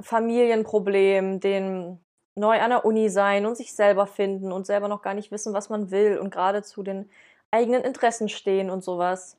Familienproblemen, 0.00 1.40
den 1.40 2.00
neu 2.34 2.60
an 2.60 2.70
der 2.70 2.84
Uni 2.84 3.08
sein 3.08 3.46
und 3.46 3.56
sich 3.56 3.74
selber 3.74 4.06
finden 4.06 4.52
und 4.52 4.66
selber 4.66 4.88
noch 4.88 5.02
gar 5.02 5.14
nicht 5.14 5.30
wissen, 5.30 5.52
was 5.52 5.68
man 5.68 5.90
will 5.90 6.18
und 6.18 6.30
gerade 6.30 6.62
zu 6.62 6.82
den 6.82 7.10
eigenen 7.50 7.82
Interessen 7.82 8.28
stehen 8.28 8.70
und 8.70 8.84
sowas. 8.84 9.36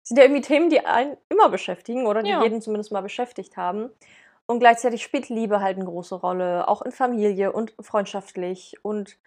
Das 0.00 0.08
sind 0.08 0.16
ja 0.16 0.24
irgendwie 0.24 0.40
Themen, 0.40 0.70
die 0.70 0.84
einen 0.84 1.16
immer 1.28 1.48
beschäftigen 1.50 2.06
oder 2.06 2.22
die 2.22 2.30
ja. 2.30 2.42
jeden 2.42 2.62
zumindest 2.62 2.92
mal 2.92 3.02
beschäftigt 3.02 3.56
haben. 3.56 3.90
Und 4.46 4.58
gleichzeitig 4.58 5.02
spielt 5.02 5.28
Liebe 5.28 5.60
halt 5.60 5.76
eine 5.76 5.84
große 5.84 6.16
Rolle, 6.16 6.66
auch 6.66 6.82
in 6.82 6.90
Familie 6.90 7.52
und 7.52 7.72
freundschaftlich 7.80 8.74
und 8.82 9.18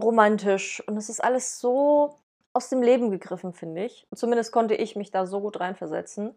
romantisch. 0.00 0.82
Und 0.86 0.96
es 0.96 1.08
ist 1.08 1.22
alles 1.22 1.60
so 1.60 2.16
aus 2.54 2.68
dem 2.68 2.82
Leben 2.82 3.10
gegriffen, 3.10 3.52
finde 3.52 3.84
ich. 3.84 4.06
Und 4.10 4.16
zumindest 4.16 4.52
konnte 4.52 4.74
ich 4.74 4.96
mich 4.96 5.10
da 5.10 5.26
so 5.26 5.40
gut 5.40 5.60
reinversetzen. 5.60 6.34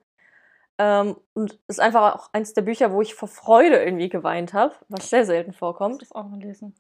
Ähm, 0.78 1.16
und 1.34 1.60
ist 1.68 1.80
einfach 1.80 2.16
auch 2.16 2.30
eins 2.34 2.54
der 2.54 2.62
Bücher, 2.62 2.92
wo 2.92 3.02
ich 3.02 3.16
vor 3.16 3.30
Freude 3.30 3.82
irgendwie 3.82 4.10
geweint 4.10 4.54
habe, 4.54 4.76
was 4.90 5.10
sehr 5.10 5.26
selten 5.26 5.54
vorkommt. 5.54 6.02
Das 6.02 6.12
auch 6.12 6.28
mal 6.28 6.40
lesen. 6.40 6.76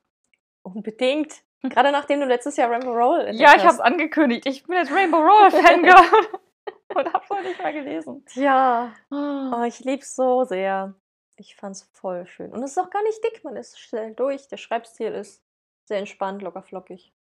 Unbedingt. 0.64 1.44
Gerade 1.62 1.92
nachdem 1.92 2.20
du 2.20 2.26
letztes 2.26 2.58
Jahr 2.58 2.70
Rainbow 2.70 2.92
Roll 2.92 3.30
Ja, 3.34 3.56
ich 3.56 3.64
habe 3.64 3.74
es 3.74 3.80
angekündigt. 3.80 4.46
Ich 4.46 4.64
bin 4.64 4.76
jetzt 4.76 4.92
Rainbow 4.92 5.18
Roll 5.18 5.52
Fangirl 5.52 5.96
und 6.96 7.14
habe 7.14 7.26
noch 7.30 7.42
nicht 7.42 7.62
mal 7.62 7.74
gelesen. 7.74 8.26
Ja. 8.34 8.94
Ah. 9.10 9.52
Oh, 9.56 9.64
ich 9.64 9.80
lieb's 9.80 10.16
so 10.16 10.44
sehr. 10.44 10.94
Ich 11.38 11.56
fand's 11.56 11.90
voll 11.94 12.28
schön. 12.28 12.52
Und 12.52 12.64
es 12.64 12.72
ist 12.72 12.78
auch 12.78 12.90
gar 12.90 13.04
nicht 13.04 13.24
dick, 13.24 13.44
man 13.44 13.56
ist 13.56 13.80
schnell 13.80 14.14
durch. 14.14 14.48
Der 14.48 14.58
Schreibstil 14.58 15.14
ist 15.14 15.44
sehr 15.86 15.98
entspannt, 15.98 16.42
locker 16.42 16.64
flockig. 16.64 17.14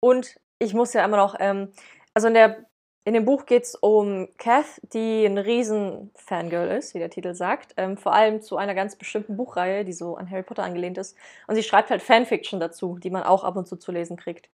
Und 0.00 0.40
ich 0.58 0.74
muss 0.74 0.92
ja 0.92 1.04
immer 1.04 1.16
noch, 1.16 1.36
ähm, 1.38 1.72
also 2.14 2.28
in 2.28 2.34
der 2.34 2.66
in 3.04 3.14
dem 3.14 3.24
Buch 3.24 3.46
geht 3.46 3.64
es 3.64 3.74
um 3.74 4.28
Kath, 4.36 4.80
die 4.92 5.24
ein 5.24 5.38
riesen 5.38 6.10
Fangirl 6.14 6.68
ist, 6.68 6.94
wie 6.94 6.98
der 6.98 7.10
Titel 7.10 7.34
sagt. 7.34 7.74
Ähm, 7.76 7.96
vor 7.96 8.12
allem 8.12 8.42
zu 8.42 8.56
einer 8.56 8.74
ganz 8.74 8.96
bestimmten 8.96 9.36
Buchreihe, 9.36 9.84
die 9.84 9.92
so 9.92 10.16
an 10.16 10.30
Harry 10.30 10.42
Potter 10.42 10.62
angelehnt 10.62 10.98
ist. 10.98 11.16
Und 11.46 11.54
sie 11.54 11.62
schreibt 11.62 11.90
halt 11.90 12.02
Fanfiction 12.02 12.60
dazu, 12.60 12.98
die 12.98 13.10
man 13.10 13.22
auch 13.22 13.42
ab 13.42 13.56
und 13.56 13.66
zu 13.66 13.76
zu 13.76 13.90
lesen 13.90 14.16
kriegt. 14.16 14.50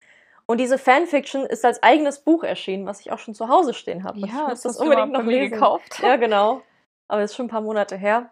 Und 0.47 0.61
diese 0.61 0.77
Fanfiction 0.77 1.47
ist 1.47 1.65
als 1.65 1.83
eigenes 1.83 2.21
Buch 2.21 2.45
erschienen, 2.45 2.85
was 2.85 3.01
ich 3.01 3.11
auch 3.11 3.19
schon 3.19 3.35
zu 3.35 3.49
Hause 3.49 3.73
stehen 3.73 4.05
habe. 4.05 4.19
Ja, 4.19 4.27
ich 4.27 4.49
muss 4.49 4.61
das 4.61 4.77
unbedingt 4.77 5.13
noch 5.13 5.25
lesen. 5.25 5.53
gekauft. 5.53 6.01
Ja, 6.03 6.17
genau. 6.17 6.61
Aber 7.09 7.23
das 7.23 7.31
ist 7.31 7.37
schon 7.37 7.47
ein 7.47 7.51
paar 7.51 7.63
Monate 7.63 7.97
her. 7.97 8.31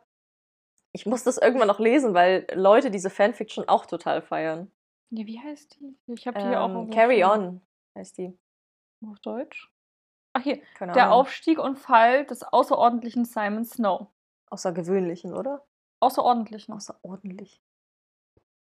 Ich 0.93 1.07
muss 1.07 1.25
das 1.25 1.39
irgendwann 1.39 1.69
noch 1.69 1.79
lesen, 1.79 2.13
weil 2.13 2.47
Leute 2.53 2.91
diese 2.91 3.09
Fanfiction 3.09 3.67
auch 3.67 3.87
total 3.87 4.21
feiern. 4.21 4.71
Ja, 5.09 5.27
wie 5.27 5.41
heißt 5.41 5.79
die? 5.81 5.97
Ich 6.15 6.27
habe 6.27 6.39
die 6.39 6.45
ähm, 6.45 6.55
auch. 6.55 6.91
Carry 6.91 7.25
On 7.25 7.63
heißt 7.97 8.19
die. 8.19 8.37
Auf 9.11 9.19
Deutsch? 9.21 9.72
Ach 10.35 10.43
hier, 10.43 10.63
Keine 10.75 10.93
der 10.93 11.05
Ahnung. 11.05 11.21
Aufstieg 11.21 11.59
und 11.59 11.79
Fall 11.79 12.25
des 12.25 12.43
außerordentlichen 12.43 13.25
Simon 13.25 13.65
Snow. 13.65 14.09
Außergewöhnlichen, 14.51 15.35
oder? 15.35 15.65
Außerordentlichen. 16.01 16.75
Außerordentlich. 16.75 17.63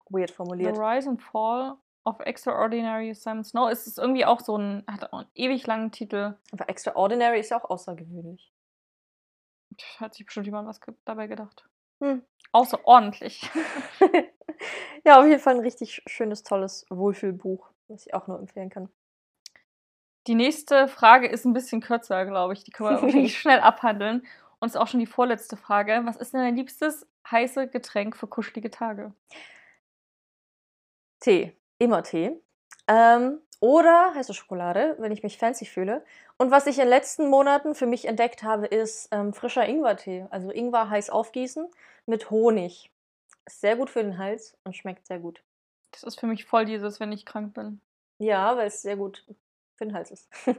Weird 0.10 0.32
formuliert. 0.32 0.76
The 0.76 0.82
Rise 0.82 1.10
and 1.10 1.22
Fall 1.22 1.78
of 2.04 2.20
Extraordinary 2.20 3.14
Simon 3.14 3.44
Snow. 3.44 3.70
Es 3.70 3.88
ist 3.88 4.00
irgendwie 4.00 4.26
auch 4.26 4.40
so 4.40 4.58
ein, 4.58 4.84
hat 4.88 5.14
auch 5.14 5.20
einen 5.20 5.30
ewig 5.36 5.68
langen 5.68 5.92
Titel. 5.92 6.36
Aber 6.52 6.68
Extraordinary 6.70 7.40
ist 7.40 7.52
ja 7.52 7.62
auch 7.62 7.70
außergewöhnlich. 7.70 8.52
Hat 9.98 10.14
sich 10.14 10.26
bestimmt 10.26 10.48
jemand 10.48 10.68
was 10.68 10.80
dabei 11.06 11.28
gedacht. 11.28 11.68
Hm. 12.02 12.24
Außerordentlich. 12.52 13.50
ja, 15.06 15.20
auf 15.20 15.26
jeden 15.26 15.40
Fall 15.40 15.56
ein 15.56 15.62
richtig 15.62 16.02
schönes, 16.08 16.44
tolles 16.44 16.86
Wohlfühlbuch, 16.90 17.72
was 17.88 18.06
ich 18.06 18.14
auch 18.14 18.28
nur 18.28 18.40
empfehlen 18.40 18.70
kann. 18.70 18.90
Die 20.28 20.36
nächste 20.36 20.88
Frage 20.88 21.28
ist 21.28 21.46
ein 21.46 21.54
bisschen 21.54 21.82
kürzer, 21.82 22.26
glaube 22.26 22.54
ich. 22.54 22.64
Die 22.64 22.72
können 22.72 22.90
wir 22.90 23.02
wahrscheinlich 23.02 23.38
schnell 23.40 23.60
abhandeln. 23.60 24.26
Und 24.60 24.68
ist 24.68 24.78
auch 24.78 24.88
schon 24.88 25.00
die 25.00 25.08
vorletzte 25.08 25.58
Frage. 25.58 26.02
Was 26.06 26.18
ist 26.18 26.34
denn 26.34 26.42
dein 26.42 26.56
liebstes 26.56 27.08
heiße 27.30 27.68
Getränk 27.68 28.16
für 28.16 28.28
kuschelige 28.28 28.70
Tage? 28.70 29.14
Tee. 31.20 31.56
Immer 31.80 32.04
Tee. 32.04 32.40
Ähm, 32.88 33.40
oder 33.60 34.14
heiße 34.14 34.34
Schokolade, 34.34 34.96
wenn 35.00 35.12
ich 35.12 35.24
mich 35.24 35.38
fancy 35.38 35.66
fühle. 35.66 36.04
Und 36.38 36.52
was 36.52 36.68
ich 36.68 36.78
in 36.78 36.86
den 36.86 36.90
letzten 36.90 37.28
Monaten 37.30 37.74
für 37.74 37.88
mich 37.88 38.06
entdeckt 38.06 38.44
habe, 38.44 38.68
ist 38.68 39.10
ähm, 39.12 39.34
frischer 39.34 39.68
Ingwertee. 39.68 40.28
Also 40.30 40.52
Ingwer 40.52 40.90
heiß 40.90 41.10
aufgießen 41.10 41.68
mit 42.06 42.30
Honig. 42.30 42.92
Ist 43.46 43.62
sehr 43.62 43.76
gut 43.76 43.90
für 43.90 44.04
den 44.04 44.20
Hals 44.20 44.58
und 44.64 44.76
schmeckt 44.76 45.08
sehr 45.08 45.20
gut. 45.20 45.44
Das 45.92 46.04
ist 46.04 46.20
für 46.20 46.28
mich 46.28 46.46
voll 46.46 46.66
dieses, 46.66 47.00
wenn 47.00 47.12
ich 47.12 47.26
krank 47.26 47.54
bin. 47.54 47.82
Ja, 48.20 48.56
weil 48.58 48.68
es 48.68 48.82
sehr 48.82 48.98
gut 48.98 49.26
den 49.86 49.94
Hals 49.94 50.12
ist. 50.12 50.30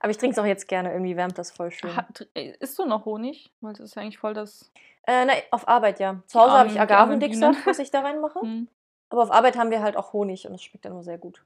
Aber 0.00 0.10
ich 0.10 0.18
trinke 0.18 0.32
es 0.32 0.38
auch 0.38 0.46
jetzt 0.46 0.66
gerne, 0.66 0.92
irgendwie 0.92 1.16
wärmt 1.16 1.38
das 1.38 1.52
voll 1.52 1.70
schön. 1.70 1.94
Hat, 1.94 2.26
äh, 2.34 2.56
isst 2.58 2.78
du 2.78 2.86
noch 2.86 3.04
Honig? 3.04 3.52
Weil 3.60 3.72
das 3.72 3.86
ist 3.86 3.96
eigentlich 3.96 4.18
voll 4.18 4.34
das. 4.34 4.72
Äh, 5.06 5.24
nein, 5.24 5.42
auf 5.52 5.68
Arbeit 5.68 6.00
ja. 6.00 6.22
Zu 6.26 6.40
Hause 6.40 6.52
habe 6.52 6.68
ich 6.70 6.80
Agavendicksaft, 6.80 7.66
was 7.66 7.78
ich 7.78 7.90
da 7.90 8.00
reinmache. 8.00 8.40
Hm. 8.42 8.68
Aber 9.10 9.24
auf 9.24 9.30
Arbeit 9.30 9.58
haben 9.58 9.70
wir 9.70 9.82
halt 9.82 9.96
auch 9.98 10.14
Honig 10.14 10.46
und 10.46 10.54
es 10.54 10.62
schmeckt 10.62 10.86
dann 10.86 10.94
nur 10.94 11.02
sehr 11.02 11.18
gut. 11.18 11.44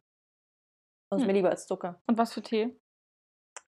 Und 1.10 1.18
ist 1.18 1.22
Hm. 1.22 1.26
mir 1.26 1.32
lieber 1.32 1.50
als 1.50 1.66
Zucker. 1.66 2.00
Und 2.06 2.16
was 2.16 2.32
für 2.32 2.40
Tee? 2.40 2.74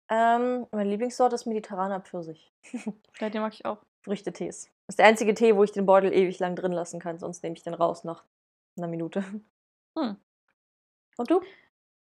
Ähm, 0.08 0.66
meine 0.70 0.88
Lieblingssorte 0.88 1.34
ist 1.34 1.46
mediterraner 1.46 2.00
Pfirsich. 2.00 2.52
Ja, 3.20 3.28
den 3.28 3.42
mag 3.42 3.52
ich 3.52 3.64
auch. 3.64 3.78
Früchtetees. 4.02 4.70
Das 4.86 4.94
ist 4.94 4.98
der 5.00 5.06
einzige 5.06 5.34
Tee, 5.34 5.56
wo 5.56 5.64
ich 5.64 5.72
den 5.72 5.84
Beutel 5.84 6.14
ewig 6.14 6.38
lang 6.38 6.54
drin 6.54 6.72
lassen 6.72 7.00
kann, 7.00 7.18
sonst 7.18 7.42
nehme 7.42 7.56
ich 7.56 7.62
den 7.62 7.74
raus 7.74 8.04
nach 8.04 8.24
einer 8.76 8.86
Minute. 8.86 9.24
Hm. 9.98 10.16
Und 11.16 11.30
du? 11.30 11.40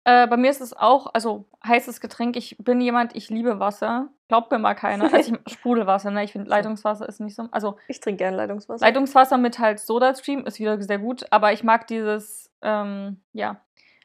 Äh, 0.04 0.28
bei 0.28 0.38
mir 0.38 0.50
ist 0.50 0.62
es 0.62 0.74
auch, 0.74 1.14
also 1.14 1.46
heißes 1.66 2.02
Getränk. 2.02 2.36
Ich 2.36 2.58
bin 2.60 2.82
jemand, 2.82 3.16
ich 3.16 3.30
liebe 3.30 3.60
Wasser. 3.60 4.10
Glaubt 4.28 4.52
mir 4.52 4.58
mal 4.58 4.74
keiner. 4.74 5.14
Also 5.14 5.34
ich 5.34 5.40
Sprudelwasser, 5.54 6.10
ne? 6.10 6.24
Ich 6.24 6.32
finde 6.32 6.50
Leitungswasser 6.50 7.08
ist 7.08 7.20
nicht 7.20 7.36
so. 7.36 7.50
Also 7.52 7.78
Ich 7.88 8.00
trinke 8.00 8.18
gerne 8.18 8.38
Leitungswasser. 8.38 8.86
Leitungswasser 8.86 9.38
mit 9.38 9.60
halt 9.60 9.80
Soda-Stream 9.80 10.46
ist 10.46 10.60
wieder 10.60 10.82
sehr 10.82 10.98
gut, 10.98 11.26
aber 11.30 11.54
ich 11.54 11.64
mag 11.64 11.86
dieses, 11.88 12.52
ähm, 12.62 13.22
ja, 13.34 13.62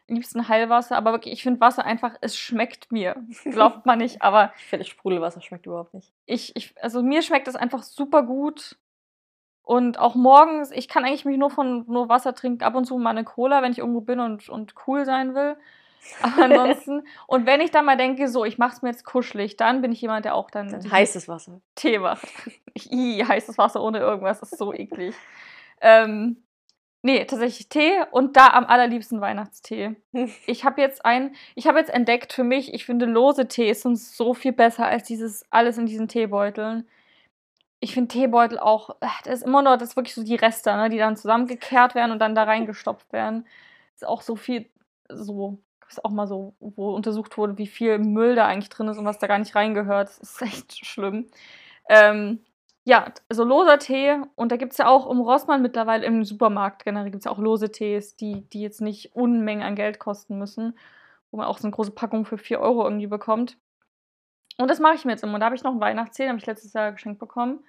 liebsten 0.09 0.49
Heilwasser, 0.49 0.97
aber 0.97 1.13
wirklich, 1.13 1.33
ich 1.35 1.43
finde 1.43 1.61
Wasser 1.61 1.85
einfach, 1.85 2.15
es 2.21 2.37
schmeckt 2.37 2.93
mir. 2.93 3.17
Glaubt 3.45 3.87
man 3.87 3.99
nicht, 3.99 4.23
aber 4.23 4.53
ich 4.59 4.67
finde, 4.67 4.85
Sprudelwasser 4.85 5.41
schmeckt 5.41 5.67
überhaupt 5.67 5.95
nicht. 5.95 6.13
ich, 6.27 6.55
ich, 6.55 6.75
also 6.81 7.03
mir 7.03 7.23
schmeckt 7.23 7.49
es 7.49 7.57
einfach 7.57 7.83
super 7.83 8.23
gut. 8.23 8.77
Und 9.63 9.99
auch 9.99 10.15
morgens, 10.15 10.71
ich 10.71 10.87
kann 10.87 11.05
eigentlich 11.05 11.25
mich 11.25 11.39
nur 11.39 11.51
von 11.51 11.87
nur 11.89 12.09
Wasser 12.09 12.35
trinken, 12.37 12.63
ab 12.63 12.77
und 12.77 12.85
zu 12.85 12.99
mal 12.99 13.11
eine 13.11 13.25
Cola, 13.25 13.63
wenn 13.63 13.73
ich 13.73 13.79
irgendwo 13.79 14.01
bin 14.01 14.21
und, 14.21 14.49
und 14.49 14.75
cool 14.87 15.05
sein 15.05 15.35
will. 15.35 15.57
Ansonsten, 16.23 17.07
und 17.27 17.47
wenn 17.47 17.61
ich 17.61 17.71
dann 17.71 17.85
mal 17.85 17.97
denke, 17.97 18.29
so, 18.29 18.45
ich 18.45 18.59
mach's 18.59 18.83
mir 18.83 18.91
jetzt 18.91 19.05
kuschelig, 19.05 19.57
dann 19.57 19.83
bin 19.83 19.93
ich 19.93 20.01
jemand, 20.01 20.25
der 20.25 20.35
auch 20.35 20.51
dann, 20.51 20.69
Dann 20.69 20.91
heißes 20.91 21.29
Wasser. 21.29 21.61
Tee 21.75 21.99
macht. 21.99 22.27
I, 22.91 23.25
heißes 23.27 23.59
Wasser 23.59 23.83
ohne 23.83 23.99
irgendwas, 23.99 24.41
das 24.41 24.53
ist 24.53 24.59
so 24.59 24.73
eklig. 24.73 25.15
Ähm, 25.81 26.43
nee, 27.03 27.25
tatsächlich 27.25 27.69
Tee 27.69 27.93
und 28.11 28.37
da 28.37 28.49
am 28.49 28.67
allerliebsten 28.67 29.21
Weihnachtstee. 29.21 29.97
Ich 30.47 30.65
habe 30.65 30.81
jetzt 30.81 31.05
ein, 31.05 31.35
ich 31.55 31.67
habe 31.67 31.79
jetzt 31.79 31.91
entdeckt 31.91 32.33
für 32.33 32.45
mich, 32.45 32.73
ich 32.73 32.87
finde 32.87 33.07
lose 33.07 33.49
Tees 33.49 33.83
sind 33.83 33.99
so 33.99 34.35
viel 34.35 34.53
besser 34.53 34.87
als 34.87 35.05
dieses 35.05 35.45
alles 35.51 35.79
in 35.79 35.87
diesen 35.87 36.09
Teebeuteln. 36.09 36.89
Ich 37.81 37.93
finde 37.93 38.09
Teebeutel 38.09 38.59
auch, 38.59 38.97
das 39.25 39.41
ist 39.41 39.43
immer 39.43 39.63
nur, 39.63 39.77
das 39.77 39.91
ist 39.91 39.97
wirklich 39.97 40.15
so 40.15 40.25
die 40.25 40.35
Reste, 40.35 40.75
ne, 40.75 40.89
die 40.89 40.99
dann 40.99 41.17
zusammengekehrt 41.17 41.95
werden 41.95 42.11
und 42.11 42.19
dann 42.21 42.35
da 42.35 42.45
reingestopft 42.45 43.13
werden. 43.13 43.47
Ist 43.95 44.07
auch 44.07 44.23
so 44.23 44.35
viel, 44.35 44.69
so, 45.09 45.59
ist 45.89 46.05
auch 46.05 46.11
mal 46.11 46.27
so, 46.27 46.55
wo 46.61 46.95
untersucht 46.95 47.37
wurde, 47.39 47.59
wie 47.59 47.67
viel 47.67 47.99
Müll 47.99 48.35
da 48.35 48.47
eigentlich 48.47 48.69
drin 48.69 48.89
ist 48.89 48.99
und 48.99 49.05
was 49.05 49.19
da 49.19 49.27
gar 49.27 49.39
nicht 49.39 49.55
reingehört. 49.55 50.09
Das 50.09 50.19
ist 50.19 50.43
echt 50.43 50.87
schlimm. 50.87 51.27
Ähm, 51.89 52.41
ja, 52.85 53.13
also 53.29 53.45
loser 53.45 53.79
Tee 53.79 54.17
und 54.37 54.53
da 54.53 54.57
gibt 54.57 54.73
es 54.73 54.79
ja 54.79 54.89
auch 54.89 55.11
im 55.11 55.21
Rossmann 55.21 55.63
mittlerweile 55.63 56.07
im 56.07 56.25
Supermarkt 56.25 56.85
generell 56.85 57.11
gibt 57.11 57.21
es 57.21 57.25
ja 57.25 57.33
auch 57.33 57.39
lose 57.39 57.73
Tees, 57.73 58.17
die, 58.17 58.49
die 58.51 58.63
jetzt 58.63 58.81
nicht 58.81 59.15
Unmengen 59.17 59.65
an 59.65 59.75
Geld 59.75 59.99
kosten 59.99 60.39
müssen, 60.39 60.79
wo 61.31 61.39
man 61.39 61.47
auch 61.47 61.59
so 61.59 61.67
eine 61.67 61.75
große 61.75 61.91
Packung 61.91 62.25
für 62.27 62.39
4 62.39 62.61
Euro 62.61 62.85
irgendwie 62.85 63.09
bekommt. 63.09 63.59
Und 64.59 64.71
das 64.71 64.81
mache 64.81 64.95
ich 64.95 65.05
mir 65.05 65.13
jetzt 65.13 65.25
immer. 65.25 65.39
Da 65.39 65.47
habe 65.47 65.57
ich 65.57 65.65
noch 65.65 65.73
einen 65.73 65.81
Weihnachtstee, 65.81 66.25
den 66.25 66.31
habe 66.31 66.39
ich 66.39 66.47
letztes 66.47 66.73
Jahr 66.73 66.93
geschenkt 66.93 67.19
bekommen. 67.19 67.65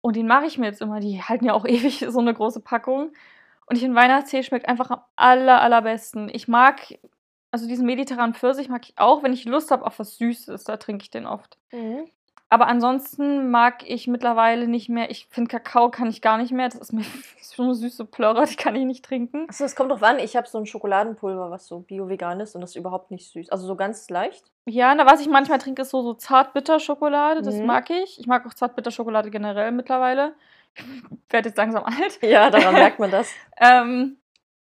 Und 0.00 0.16
den 0.16 0.26
mache 0.26 0.46
ich 0.46 0.58
mir 0.58 0.66
jetzt 0.66 0.82
immer. 0.82 1.00
Die 1.00 1.22
halten 1.22 1.44
ja 1.44 1.52
auch 1.52 1.64
ewig 1.66 2.04
so 2.08 2.20
eine 2.20 2.34
große 2.34 2.60
Packung. 2.60 3.12
Und 3.66 3.76
ich 3.76 3.82
finde, 3.82 3.96
Weihnachtstee 3.96 4.42
schmeckt 4.42 4.68
einfach 4.68 4.90
am 4.90 5.00
aller, 5.16 5.60
allerbesten. 5.60 6.28
Ich 6.32 6.46
mag, 6.48 6.80
also 7.50 7.66
diesen 7.66 7.86
mediterranen 7.86 8.34
Pfirsich 8.34 8.68
mag 8.68 8.84
ich 8.88 8.94
auch, 8.96 9.22
wenn 9.22 9.32
ich 9.32 9.44
Lust 9.44 9.70
habe 9.70 9.84
auf 9.84 9.98
was 9.98 10.16
Süßes, 10.18 10.64
da 10.64 10.76
trinke 10.76 11.02
ich 11.02 11.10
den 11.10 11.26
oft. 11.26 11.58
Mhm. 11.72 12.08
Aber 12.48 12.68
ansonsten 12.68 13.50
mag 13.50 13.82
ich 13.90 14.06
mittlerweile 14.06 14.68
nicht 14.68 14.88
mehr, 14.88 15.10
ich 15.10 15.26
finde 15.30 15.50
Kakao 15.50 15.90
kann 15.90 16.06
ich 16.08 16.22
gar 16.22 16.38
nicht 16.38 16.52
mehr, 16.52 16.68
das 16.68 16.78
ist 16.78 16.92
mir 16.92 17.02
so 17.42 17.64
eine 17.64 17.74
süße 17.74 18.04
Plörre, 18.04 18.46
die 18.46 18.54
kann 18.54 18.76
ich 18.76 18.84
nicht 18.84 19.04
trinken. 19.04 19.46
Achso, 19.48 19.64
es 19.64 19.74
kommt 19.74 19.90
drauf 19.90 20.04
an. 20.04 20.20
Ich 20.20 20.36
habe 20.36 20.46
so 20.46 20.58
ein 20.58 20.66
Schokoladenpulver, 20.66 21.50
was 21.50 21.66
so 21.66 21.80
bio-vegan 21.80 22.38
ist 22.38 22.54
und 22.54 22.60
das 22.60 22.70
ist 22.70 22.76
überhaupt 22.76 23.10
nicht 23.10 23.28
süß. 23.32 23.50
Also 23.50 23.66
so 23.66 23.74
ganz 23.74 24.08
leicht. 24.10 24.44
Ja, 24.66 24.94
na, 24.94 25.06
was 25.06 25.20
ich 25.20 25.28
manchmal 25.28 25.58
trinke, 25.58 25.82
ist 25.82 25.90
so, 25.90 26.02
so 26.02 26.14
Zartbitterschokolade, 26.14 27.42
das 27.42 27.56
Mhm. 27.56 27.66
mag 27.66 27.90
ich. 27.90 28.20
Ich 28.20 28.28
mag 28.28 28.46
auch 28.46 28.54
Zartbitterschokolade 28.54 29.30
generell 29.30 29.72
mittlerweile. 29.72 30.34
Ich 31.28 31.32
werde 31.32 31.48
jetzt 31.48 31.58
langsam 31.58 31.84
alt. 31.84 32.22
Ja, 32.22 32.50
daran 32.50 32.74
merkt 32.74 33.00
man 33.00 33.10
das. 33.10 33.32
Ähm, 33.58 34.18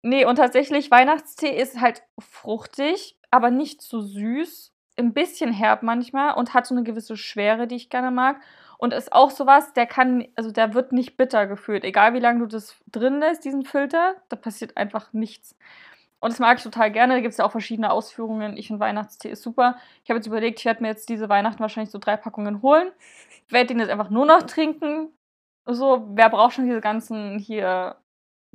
nee, 0.03 0.23
und 0.23 0.35
tatsächlich, 0.35 0.91
Weihnachtstee 0.91 1.49
ist 1.49 1.81
halt 1.81 2.03
fruchtig, 2.19 3.17
aber 3.31 3.49
nicht 3.49 3.81
zu 3.81 4.01
süß. 4.01 4.71
Ein 4.99 5.13
bisschen 5.13 5.51
herb 5.51 5.81
manchmal 5.81 6.35
und 6.35 6.53
hat 6.53 6.67
so 6.67 6.75
eine 6.75 6.83
gewisse 6.83 7.17
Schwere, 7.17 7.65
die 7.65 7.75
ich 7.75 7.89
gerne 7.89 8.11
mag. 8.11 8.39
Und 8.77 8.93
ist 8.93 9.13
auch 9.13 9.31
sowas, 9.31 9.73
der 9.73 9.87
kann, 9.87 10.27
also 10.35 10.51
der 10.51 10.75
wird 10.75 10.91
nicht 10.91 11.17
bitter 11.17 11.47
gefühlt. 11.47 11.83
Egal 11.83 12.13
wie 12.13 12.19
lange 12.19 12.39
du 12.41 12.45
das 12.45 12.75
drin 12.91 13.19
lässt, 13.19 13.45
diesen 13.45 13.63
Filter, 13.63 14.15
da 14.29 14.35
passiert 14.35 14.77
einfach 14.77 15.11
nichts. 15.13 15.55
Und 16.19 16.31
das 16.31 16.39
mag 16.39 16.57
ich 16.57 16.63
total 16.63 16.91
gerne. 16.91 17.15
Da 17.15 17.19
gibt 17.19 17.33
es 17.33 17.37
ja 17.37 17.45
auch 17.45 17.51
verschiedene 17.51 17.91
Ausführungen. 17.91 18.55
Ich 18.55 18.67
finde 18.67 18.79
Weihnachtstee 18.79 19.29
ist 19.29 19.43
super. 19.43 19.77
Ich 20.03 20.09
habe 20.09 20.19
jetzt 20.19 20.27
überlegt, 20.27 20.59
ich 20.59 20.65
werde 20.65 20.81
mir 20.81 20.87
jetzt 20.87 21.09
diese 21.09 21.27
Weihnachten 21.27 21.59
wahrscheinlich 21.59 21.91
so 21.91 21.99
drei 21.99 22.15
Packungen 22.15 22.61
holen. 22.61 22.91
Werde 23.49 23.67
den 23.67 23.79
jetzt 23.79 23.89
einfach 23.89 24.09
nur 24.09 24.25
noch 24.25 24.43
trinken. 24.43 25.09
So, 25.65 26.07
wer 26.13 26.29
braucht 26.29 26.53
schon 26.53 26.65
diese 26.65 26.81
ganzen 26.81 27.39
hier 27.39 27.95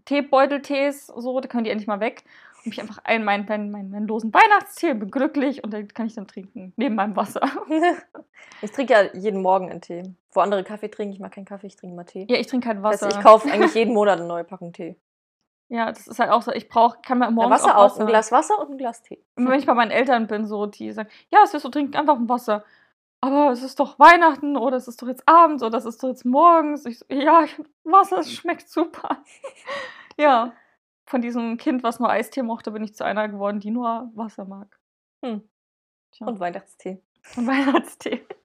Teebeuteltees, 0.04 1.06
so, 1.06 1.40
da 1.40 1.48
können 1.48 1.64
die 1.64 1.70
endlich 1.70 1.86
mal 1.86 2.00
weg. 2.00 2.24
Und 2.58 2.66
mich 2.66 2.80
einfach 2.80 2.98
ein, 3.04 3.24
meinen, 3.24 3.46
meinen, 3.46 3.70
meinen, 3.70 3.90
meinen 3.90 4.08
losen 4.08 4.32
Weihnachtstee, 4.34 4.94
bin 4.94 5.10
glücklich 5.10 5.62
und 5.62 5.72
den 5.72 5.88
kann 5.88 6.06
ich 6.06 6.14
dann 6.14 6.26
trinken, 6.26 6.72
neben 6.76 6.94
meinem 6.94 7.16
Wasser. 7.16 7.40
Ich 8.62 8.72
trinke 8.72 8.92
ja 8.92 9.02
jeden 9.14 9.42
Morgen 9.42 9.70
einen 9.70 9.80
Tee. 9.80 10.02
Wo 10.32 10.40
andere 10.40 10.64
Kaffee 10.64 10.88
trinken, 10.88 11.12
ich 11.12 11.20
mag 11.20 11.32
keinen 11.32 11.44
Kaffee, 11.44 11.68
ich 11.68 11.76
trinke 11.76 11.94
mal 11.94 12.04
Tee. 12.04 12.26
Ja, 12.28 12.36
ich 12.38 12.46
trinke 12.48 12.66
halt 12.68 12.78
Das 12.78 12.84
Wasser. 12.84 13.06
heißt, 13.06 13.16
ich 13.18 13.22
kaufe 13.22 13.48
eigentlich 13.52 13.74
jeden 13.74 13.94
Monat 13.94 14.18
eine 14.18 14.26
neue 14.26 14.44
Packung 14.44 14.72
Tee. 14.72 14.96
ja, 15.68 15.86
das 15.86 16.06
ist 16.08 16.18
halt 16.18 16.30
auch 16.30 16.42
so, 16.42 16.52
ich 16.52 16.68
brauche, 16.68 16.98
kann 17.02 17.18
mir 17.18 17.30
morgens 17.30 17.62
Wasser 17.62 17.76
auch 17.78 17.92
auch, 17.92 18.00
ein 18.00 18.06
Glas 18.06 18.32
Wasser 18.32 18.58
und 18.58 18.70
ein 18.72 18.78
Glas 18.78 19.02
Tee. 19.02 19.22
Und 19.36 19.48
wenn 19.48 19.58
ich 19.58 19.66
bei 19.66 19.74
meinen 19.74 19.90
Eltern 19.92 20.26
bin, 20.26 20.46
so, 20.46 20.66
die 20.66 20.90
sagen, 20.92 21.08
ja, 21.30 21.40
es 21.44 21.54
ist 21.54 21.62
so, 21.62 21.68
trinken 21.68 21.96
einfach 21.96 22.16
ein 22.16 22.28
Wasser. 22.28 22.64
Aber 23.20 23.50
es 23.50 23.62
ist 23.62 23.80
doch 23.80 23.98
Weihnachten 23.98 24.56
oder 24.56 24.76
es 24.76 24.86
ist 24.86 25.02
doch 25.02 25.08
jetzt 25.08 25.28
abends 25.28 25.62
oder 25.62 25.78
es 25.78 25.84
ist 25.84 26.02
doch 26.02 26.08
jetzt 26.08 26.24
morgens. 26.24 26.86
Ich 26.86 26.98
so, 26.98 27.06
ja, 27.08 27.46
Wasser, 27.84 28.22
schmeckt 28.22 28.68
super. 28.68 29.24
ja, 30.16 30.52
von 31.06 31.20
diesem 31.20 31.56
Kind, 31.56 31.82
was 31.82 31.98
nur 31.98 32.10
Eistee 32.10 32.42
mochte, 32.42 32.70
bin 32.70 32.84
ich 32.84 32.94
zu 32.94 33.04
einer 33.04 33.28
geworden, 33.28 33.60
die 33.60 33.70
nur 33.70 34.10
Wasser 34.14 34.44
mag. 34.44 34.78
Hm. 35.24 35.48
Und 36.20 36.40
Weihnachtstee. 36.40 37.02
Und 37.36 37.46
Weihnachtstee. 37.46 38.26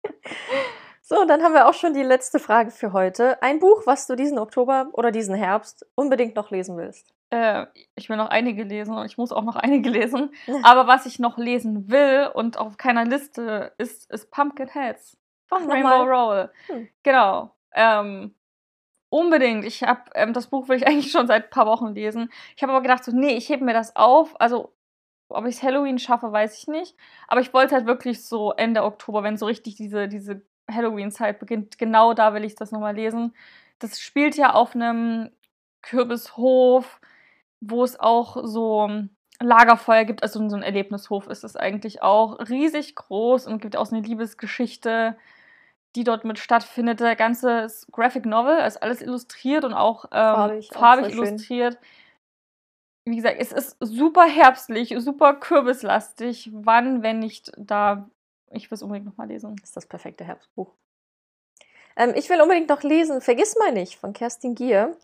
So, 1.06 1.20
und 1.20 1.28
dann 1.28 1.44
haben 1.44 1.54
wir 1.54 1.68
auch 1.68 1.74
schon 1.74 1.94
die 1.94 2.02
letzte 2.02 2.40
Frage 2.40 2.72
für 2.72 2.94
heute. 2.94 3.42
Ein 3.44 3.60
Buch, 3.60 3.86
was 3.86 4.08
du 4.08 4.16
diesen 4.16 4.40
Oktober 4.40 4.88
oder 4.94 5.12
diesen 5.12 5.36
Herbst 5.36 5.86
unbedingt 5.96 6.38
noch 6.38 6.50
lesen 6.50 6.78
willst. 6.78 7.14
Äh, 7.34 7.66
ich 7.96 8.10
will 8.10 8.18
noch 8.18 8.30
einige 8.30 8.62
lesen 8.62 8.96
und 8.96 9.08
ich 9.08 9.18
muss 9.18 9.32
auch 9.32 9.42
noch 9.42 9.56
einige 9.56 9.90
lesen. 9.90 10.30
Aber 10.64 10.86
was 10.86 11.08
ich 11.08 11.18
noch 11.18 11.40
lesen 11.40 11.90
will 11.90 12.30
und 12.32 12.60
auf 12.60 12.78
keiner 12.78 13.06
Liste 13.06 13.74
ist, 13.80 14.12
ist 14.12 14.30
Pumpkinheads 14.30 15.18
von 15.48 15.64
Ach, 15.64 15.74
Rainbow. 15.74 16.04
Roll. 16.04 16.52
Hm. 16.68 16.90
Genau. 17.02 17.56
Ähm, 17.74 18.36
unbedingt. 19.10 19.66
Ich 19.66 19.82
habe 19.82 20.02
ähm, 20.14 20.34
das 20.34 20.46
Buch 20.46 20.70
will 20.70 20.78
ich 20.78 20.86
eigentlich 20.88 21.12
schon 21.12 21.26
seit 21.26 21.46
ein 21.46 21.50
paar 21.50 21.66
Wochen 21.66 21.96
lesen. 21.96 22.32
Ich 22.56 22.62
habe 22.62 22.72
aber 22.72 22.84
gedacht, 22.84 23.04
so, 23.04 23.12
nee, 23.12 23.36
ich 23.36 23.50
hebe 23.50 23.66
mir 23.66 23.74
das 23.74 23.96
auf. 23.96 24.40
Also, 24.40 24.72
ob 25.28 25.48
ich 25.48 25.64
Halloween 25.64 25.98
schaffe, 25.98 26.32
weiß 26.32 26.60
ich 26.60 26.68
nicht. 26.68 26.96
Aber 27.28 27.42
ich 27.42 27.52
wollte 27.52 27.74
halt 27.74 27.88
wirklich 27.88 28.24
so 28.24 28.52
Ende 28.52 28.84
Oktober, 28.84 29.24
wenn 29.24 29.38
so 29.38 29.48
richtig 29.48 29.76
diese, 29.76 30.08
diese 30.08 30.44
Halloween-Zeit 30.70 31.40
beginnt, 31.40 31.80
genau 31.80 32.14
da 32.14 32.36
will 32.36 32.44
ich 32.44 32.54
das 32.54 32.72
nochmal 32.72 32.94
lesen. 32.96 33.34
Das 33.80 34.00
spielt 34.00 34.38
ja 34.38 34.54
auf 34.54 34.76
einem 34.76 35.32
Kürbishof, 35.82 37.02
wo 37.70 37.84
es 37.84 38.00
auch 38.00 38.38
so 38.44 38.90
Lagerfeuer 39.42 40.06
gibt, 40.06 40.24
also 40.24 40.48
so 40.50 40.56
ein 40.56 40.64
Erlebnishof 40.64 41.28
ist 41.28 41.44
es 41.44 41.56
eigentlich 41.56 42.02
auch. 42.02 42.40
Riesig 42.50 42.96
groß 42.96 43.48
und 43.48 43.62
gibt 43.62 43.76
auch 43.76 43.86
so 43.86 43.96
eine 43.96 44.06
Liebesgeschichte, 44.06 45.18
die 45.96 46.04
dort 46.04 46.26
mit 46.26 46.40
stattfindet. 46.40 47.00
Der 47.00 47.16
ganze 47.16 47.62
ist 47.62 47.92
Graphic 47.92 48.26
Novel, 48.26 48.58
also 48.58 48.80
alles 48.80 49.02
illustriert 49.02 49.64
und 49.66 49.74
auch 49.74 50.06
ähm, 50.06 50.10
Farbig, 50.12 50.70
farbig, 50.72 51.06
auch 51.06 51.10
voll 51.10 51.12
schön. 51.12 51.28
illustriert. 51.28 51.78
Wie 53.06 53.16
gesagt, 53.18 53.38
es 53.40 53.52
ist 53.52 53.78
super 53.82 54.26
herbstlich, 54.26 54.96
super 55.00 55.34
kürbislastig. 55.34 56.50
Wann, 56.54 57.04
wenn 57.04 57.20
nicht 57.20 57.52
da? 57.58 58.10
Ich 58.50 58.72
will 58.72 58.76
es 58.76 58.84
unbedingt 58.84 59.08
nochmal 59.08 59.28
lesen. 59.28 59.56
Das 59.58 59.70
ist 59.70 59.78
das 59.78 59.88
perfekte 59.88 60.24
Herbstbuch. 60.24 60.72
Ähm, 61.98 62.14
ich 62.16 62.30
will 62.30 62.42
unbedingt 62.42 62.70
noch 62.70 62.84
lesen 62.84 63.22
Vergiss 63.22 63.56
mal 63.58 63.72
nicht 63.72 63.98
von 63.98 64.14
Kerstin 64.14 64.56
Gier. 64.56 64.96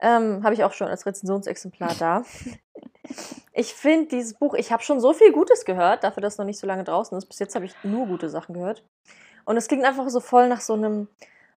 Ähm, 0.00 0.42
Habe 0.44 0.54
ich 0.54 0.64
auch 0.64 0.72
schon 0.72 0.88
als 0.88 1.06
Rezensionsexemplar 1.06 1.94
da. 1.98 2.22
Ich 3.52 3.72
finde 3.72 4.08
dieses 4.08 4.34
Buch, 4.34 4.54
ich 4.54 4.72
habe 4.72 4.82
schon 4.82 5.00
so 5.00 5.12
viel 5.12 5.32
Gutes 5.32 5.64
gehört, 5.64 6.04
dafür, 6.04 6.20
dass 6.20 6.34
es 6.34 6.38
noch 6.38 6.44
nicht 6.44 6.58
so 6.58 6.66
lange 6.66 6.84
draußen 6.84 7.16
ist. 7.16 7.26
Bis 7.26 7.38
jetzt 7.38 7.54
habe 7.54 7.64
ich 7.64 7.74
nur 7.82 8.06
gute 8.06 8.28
Sachen 8.28 8.54
gehört. 8.54 8.84
Und 9.44 9.56
es 9.56 9.68
klingt 9.68 9.84
einfach 9.84 10.08
so 10.08 10.20
voll 10.20 10.48
nach 10.48 10.60
so 10.60 10.74
einem 10.74 11.08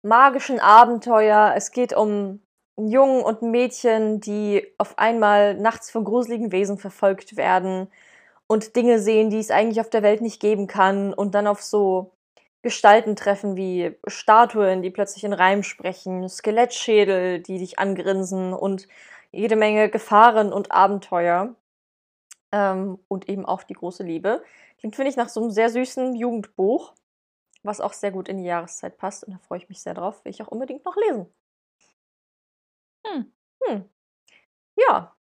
magischen 0.04 0.60
Abenteuer. 0.60 1.54
Es 1.56 1.72
geht 1.72 1.94
um 1.94 2.40
einen 2.78 2.90
Jungen 2.90 3.24
und 3.24 3.42
ein 3.42 3.52
Mädchen, 3.52 4.20
die 4.20 4.68
auf 4.78 5.00
einmal 5.00 5.56
nachts 5.56 5.90
von 5.90 6.04
gruseligen 6.04 6.52
Wesen 6.52 6.78
verfolgt 6.78 7.38
werden 7.38 7.88
und 8.46 8.76
Dinge 8.76 9.00
sehen, 9.00 9.30
die 9.30 9.40
es 9.40 9.52
eigentlich 9.52 9.82
auf 9.82 9.90
der 9.90 10.04
Welt 10.04 10.22
nicht 10.22 10.40
geben 10.40 10.68
kann 10.68 11.14
und 11.14 11.34
dann 11.34 11.48
auf 11.48 11.64
so 11.64 12.12
Gestalten 12.64 13.16
treffen 13.16 13.56
wie 13.56 13.96
Statuen, 14.08 14.82
die 14.82 14.90
plötzlich 14.90 15.24
in 15.24 15.34
Reim 15.34 15.64
sprechen, 15.64 16.28
Skelettschädel, 16.28 17.40
die 17.42 17.60
dich 17.60 17.80
angrinsen 17.80 18.54
und 18.54 18.88
jede 19.32 19.56
Menge 19.56 19.90
Gefahren 19.90 20.52
und 20.52 20.72
Abenteuer. 20.72 21.56
Ähm, 22.52 23.00
und 23.08 23.30
eben 23.30 23.46
auch 23.46 23.64
die 23.64 23.74
große 23.74 24.04
Liebe. 24.04 24.44
Klingt, 24.80 24.96
finde 24.96 25.10
ich, 25.10 25.18
nach 25.18 25.30
so 25.30 25.42
einem 25.42 25.52
sehr 25.52 25.70
süßen 25.70 26.16
Jugendbuch, 26.16 26.94
was 27.64 27.82
auch 27.82 27.94
sehr 27.94 28.12
gut 28.12 28.30
in 28.30 28.38
die 28.38 28.46
Jahreszeit 28.46 28.98
passt. 28.98 29.24
Und 29.26 29.34
da 29.34 29.40
freue 29.40 29.60
ich 29.60 29.70
mich 29.70 29.82
sehr 29.82 29.94
drauf, 29.94 30.24
will 30.24 30.32
ich 30.32 30.42
auch 30.42 30.48
unbedingt 30.48 30.86
noch 30.86 30.96
lesen. 30.96 31.28
Hm. 33.06 33.32
Hm. 33.64 33.90
Ja. 34.76 35.16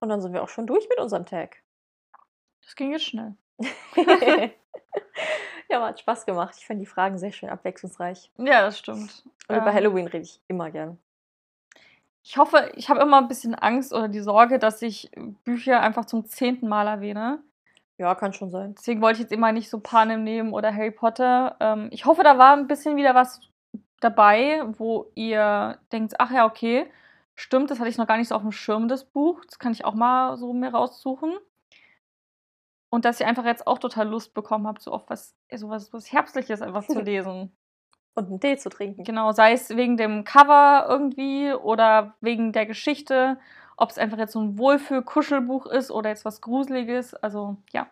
Und 0.00 0.08
dann 0.08 0.22
sind 0.22 0.32
wir 0.32 0.42
auch 0.42 0.48
schon 0.48 0.66
durch 0.66 0.88
mit 0.88 0.98
unserem 0.98 1.26
Tag. 1.26 1.62
Das 2.62 2.76
ging 2.76 2.92
jetzt 2.92 3.04
schnell. 3.04 3.34
ja, 5.68 5.86
hat 5.86 6.00
Spaß 6.00 6.26
gemacht. 6.26 6.54
Ich 6.58 6.66
fand 6.66 6.80
die 6.80 6.86
Fragen 6.86 7.18
sehr 7.18 7.32
schön 7.32 7.48
abwechslungsreich. 7.48 8.30
Ja, 8.38 8.62
das 8.62 8.78
stimmt. 8.78 9.24
Und 9.48 9.56
über 9.56 9.68
Ähm, 9.68 9.74
Halloween 9.74 10.06
rede 10.06 10.24
ich 10.24 10.40
immer 10.48 10.70
gern. 10.70 10.98
Ich 12.22 12.36
hoffe, 12.36 12.70
ich 12.74 12.90
habe 12.90 13.00
immer 13.00 13.18
ein 13.18 13.28
bisschen 13.28 13.54
Angst 13.54 13.92
oder 13.92 14.08
die 14.08 14.20
Sorge, 14.20 14.58
dass 14.58 14.82
ich 14.82 15.10
Bücher 15.44 15.80
einfach 15.80 16.04
zum 16.04 16.26
zehnten 16.26 16.68
Mal 16.68 16.86
erwähne. 16.86 17.42
Ja, 17.96 18.14
kann 18.14 18.32
schon 18.32 18.50
sein. 18.50 18.74
Deswegen 18.76 19.00
wollte 19.00 19.16
ich 19.16 19.22
jetzt 19.22 19.32
immer 19.32 19.50
nicht 19.52 19.70
so 19.70 19.80
Panem 19.80 20.24
nehmen 20.24 20.52
oder 20.52 20.74
Harry 20.74 20.90
Potter. 20.90 21.56
Ähm, 21.58 21.88
ich 21.90 22.04
hoffe, 22.04 22.22
da 22.22 22.38
war 22.38 22.54
ein 22.54 22.66
bisschen 22.68 22.96
wieder 22.96 23.14
was 23.14 23.40
dabei, 24.00 24.62
wo 24.78 25.10
ihr 25.14 25.78
denkt, 25.90 26.14
ach 26.20 26.30
ja, 26.30 26.44
okay, 26.44 26.86
stimmt, 27.34 27.70
das 27.70 27.80
hatte 27.80 27.88
ich 27.88 27.98
noch 27.98 28.06
gar 28.06 28.16
nicht 28.16 28.28
so 28.28 28.34
auf 28.34 28.42
dem 28.42 28.52
Schirm, 28.52 28.88
das 28.88 29.04
Buch. 29.04 29.44
Das 29.46 29.58
kann 29.58 29.72
ich 29.72 29.84
auch 29.84 29.94
mal 29.94 30.36
so 30.36 30.52
mir 30.52 30.70
raussuchen. 30.70 31.32
Und 32.90 33.04
dass 33.04 33.20
ihr 33.20 33.26
einfach 33.26 33.44
jetzt 33.44 33.66
auch 33.66 33.78
total 33.78 34.08
Lust 34.08 34.34
bekommen 34.34 34.66
habt, 34.66 34.82
so 34.82 34.92
auf 34.92 35.08
was, 35.08 35.36
so 35.54 35.68
was, 35.68 35.92
was 35.92 36.10
Herbstliches 36.10 36.62
einfach 36.62 36.86
zu 36.86 37.00
lesen. 37.02 37.52
Und 38.14 38.26
einen 38.28 38.40
Tee 38.40 38.56
zu 38.56 38.68
trinken. 38.68 39.04
Genau, 39.04 39.30
sei 39.32 39.52
es 39.52 39.70
wegen 39.70 39.96
dem 39.96 40.24
Cover 40.24 40.86
irgendwie 40.88 41.52
oder 41.52 42.16
wegen 42.20 42.52
der 42.52 42.66
Geschichte, 42.66 43.38
ob 43.76 43.90
es 43.90 43.98
einfach 43.98 44.18
jetzt 44.18 44.32
so 44.32 44.40
ein 44.40 44.58
Wohlfühl-Kuschelbuch 44.58 45.66
ist 45.66 45.92
oder 45.92 46.10
jetzt 46.10 46.24
was 46.24 46.40
Gruseliges. 46.40 47.14
Also 47.14 47.58
ja. 47.72 47.88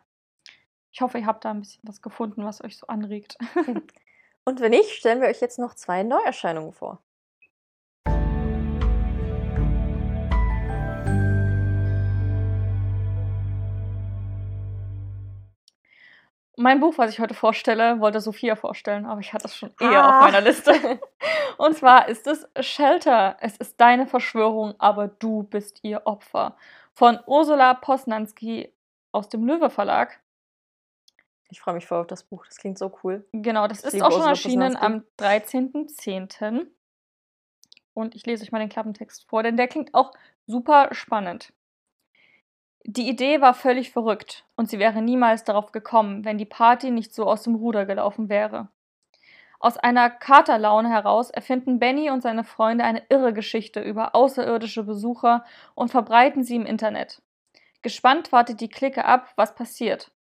Ich 0.91 1.01
hoffe, 1.01 1.19
ihr 1.19 1.27
habt 1.27 1.45
da 1.45 1.51
ein 1.51 1.61
bisschen 1.61 1.83
was 1.87 2.03
gefunden, 2.03 2.45
was 2.45 2.65
euch 2.65 2.77
so 2.79 2.87
anregt. 2.87 3.37
Und 4.45 4.61
wenn 4.61 4.71
nicht, 4.71 4.91
stellen 4.91 5.21
wir 5.21 5.29
euch 5.29 5.41
jetzt 5.41 5.59
noch 5.59 5.75
zwei 5.75 6.03
Neuerscheinungen 6.03 6.73
vor. 6.73 7.03
Mein 16.59 16.81
Buch, 16.81 16.97
was 16.97 17.11
ich 17.11 17.21
heute 17.21 17.35
vorstelle, 17.35 18.01
wollte 18.01 18.21
Sophia 18.21 18.57
vorstellen, 18.57 19.05
aber 19.05 19.21
ich 19.21 19.33
hatte 19.35 19.45
es 19.47 19.55
schon 19.57 19.73
eher 19.79 20.03
Ah. 20.05 20.19
auf 20.19 20.25
meiner 20.25 20.41
Liste. 20.41 20.73
Und 21.59 21.77
zwar 21.77 22.09
ist 22.09 22.27
es 22.27 22.49
Shelter. 22.61 23.37
Es 23.41 23.57
ist 23.59 23.79
deine 23.81 24.07
Verschwörung, 24.07 24.75
aber 24.79 25.09
du 25.09 25.43
bist 25.43 25.81
ihr 25.83 26.07
Opfer. 26.07 26.57
Von 26.95 27.19
Ursula 27.27 27.75
Posnanski 27.75 28.73
aus 29.13 29.29
dem 29.29 29.45
Löwe 29.47 29.69
Verlag. 29.69 30.19
Ich 31.51 31.61
freue 31.61 31.75
mich 31.75 31.87
voll 31.87 31.99
auf 32.01 32.07
das 32.07 32.25
Buch. 32.25 32.47
Das 32.47 32.57
klingt 32.57 32.79
so 32.79 32.91
cool. 33.05 33.27
Genau, 33.33 33.69
das 33.69 33.81
Ich 33.85 33.95
ist 33.95 34.03
auch 34.03 34.11
schon 34.11 34.21
Ursula 34.21 34.31
erschienen 34.31 34.73
Posnanski. 34.75 34.87
am 34.87 35.05
13.10. 35.19 36.67
Und 37.93 38.15
ich 38.15 38.25
lese 38.27 38.43
euch 38.45 38.53
mal 38.53 38.59
den 38.59 38.69
Klappentext 38.71 39.29
vor, 39.29 39.43
denn 39.43 39.57
der 39.59 39.69
klingt 39.69 39.95
auch 39.95 40.13
super 40.47 40.89
spannend. 40.93 41.53
Die 42.89 43.09
Idee 43.09 43.41
war 43.41 43.53
völlig 43.53 43.91
verrückt 43.91 44.45
und 44.55 44.71
sie 44.71 44.79
wäre 44.79 45.03
niemals 45.03 45.43
darauf 45.43 45.73
gekommen, 45.73 46.25
wenn 46.25 46.39
die 46.39 46.45
Party 46.45 46.93
nicht 46.93 47.13
so 47.13 47.25
aus 47.25 47.43
dem 47.43 47.57
Ruder 47.57 47.85
gelaufen 47.85 48.29
wäre. 48.29 48.69
Aus 49.59 49.77
einer 49.77 50.09
Katerlaune 50.09 50.89
heraus 50.89 51.31
erfinden 51.31 51.81
Benny 51.81 52.11
und 52.11 52.23
seine 52.23 52.45
Freunde 52.45 52.85
eine 52.85 53.03
irre 53.09 53.33
Geschichte 53.33 53.81
über 53.81 54.15
außerirdische 54.15 54.85
Besucher 54.85 55.45
und 55.75 55.91
verbreiten 55.91 56.45
sie 56.45 56.55
im 56.55 56.65
Internet. 56.65 57.23
Gespannt 57.83 58.31
wartet 58.31 58.61
die 58.61 58.69
Clique 58.69 59.05
ab, 59.05 59.33
was 59.35 59.57
passiert. 59.57 60.13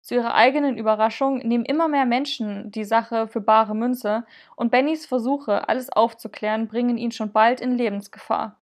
Zu 0.00 0.14
ihrer 0.14 0.34
eigenen 0.34 0.78
Überraschung 0.78 1.38
nehmen 1.38 1.64
immer 1.64 1.88
mehr 1.88 2.06
Menschen 2.06 2.70
die 2.70 2.84
Sache 2.84 3.26
für 3.26 3.40
bare 3.40 3.74
Münze 3.74 4.24
und 4.54 4.70
Bennys 4.70 5.06
Versuche, 5.06 5.68
alles 5.68 5.90
aufzuklären, 5.90 6.68
bringen 6.68 6.98
ihn 6.98 7.10
schon 7.10 7.32
bald 7.32 7.60
in 7.60 7.76
Lebensgefahr. 7.76 8.61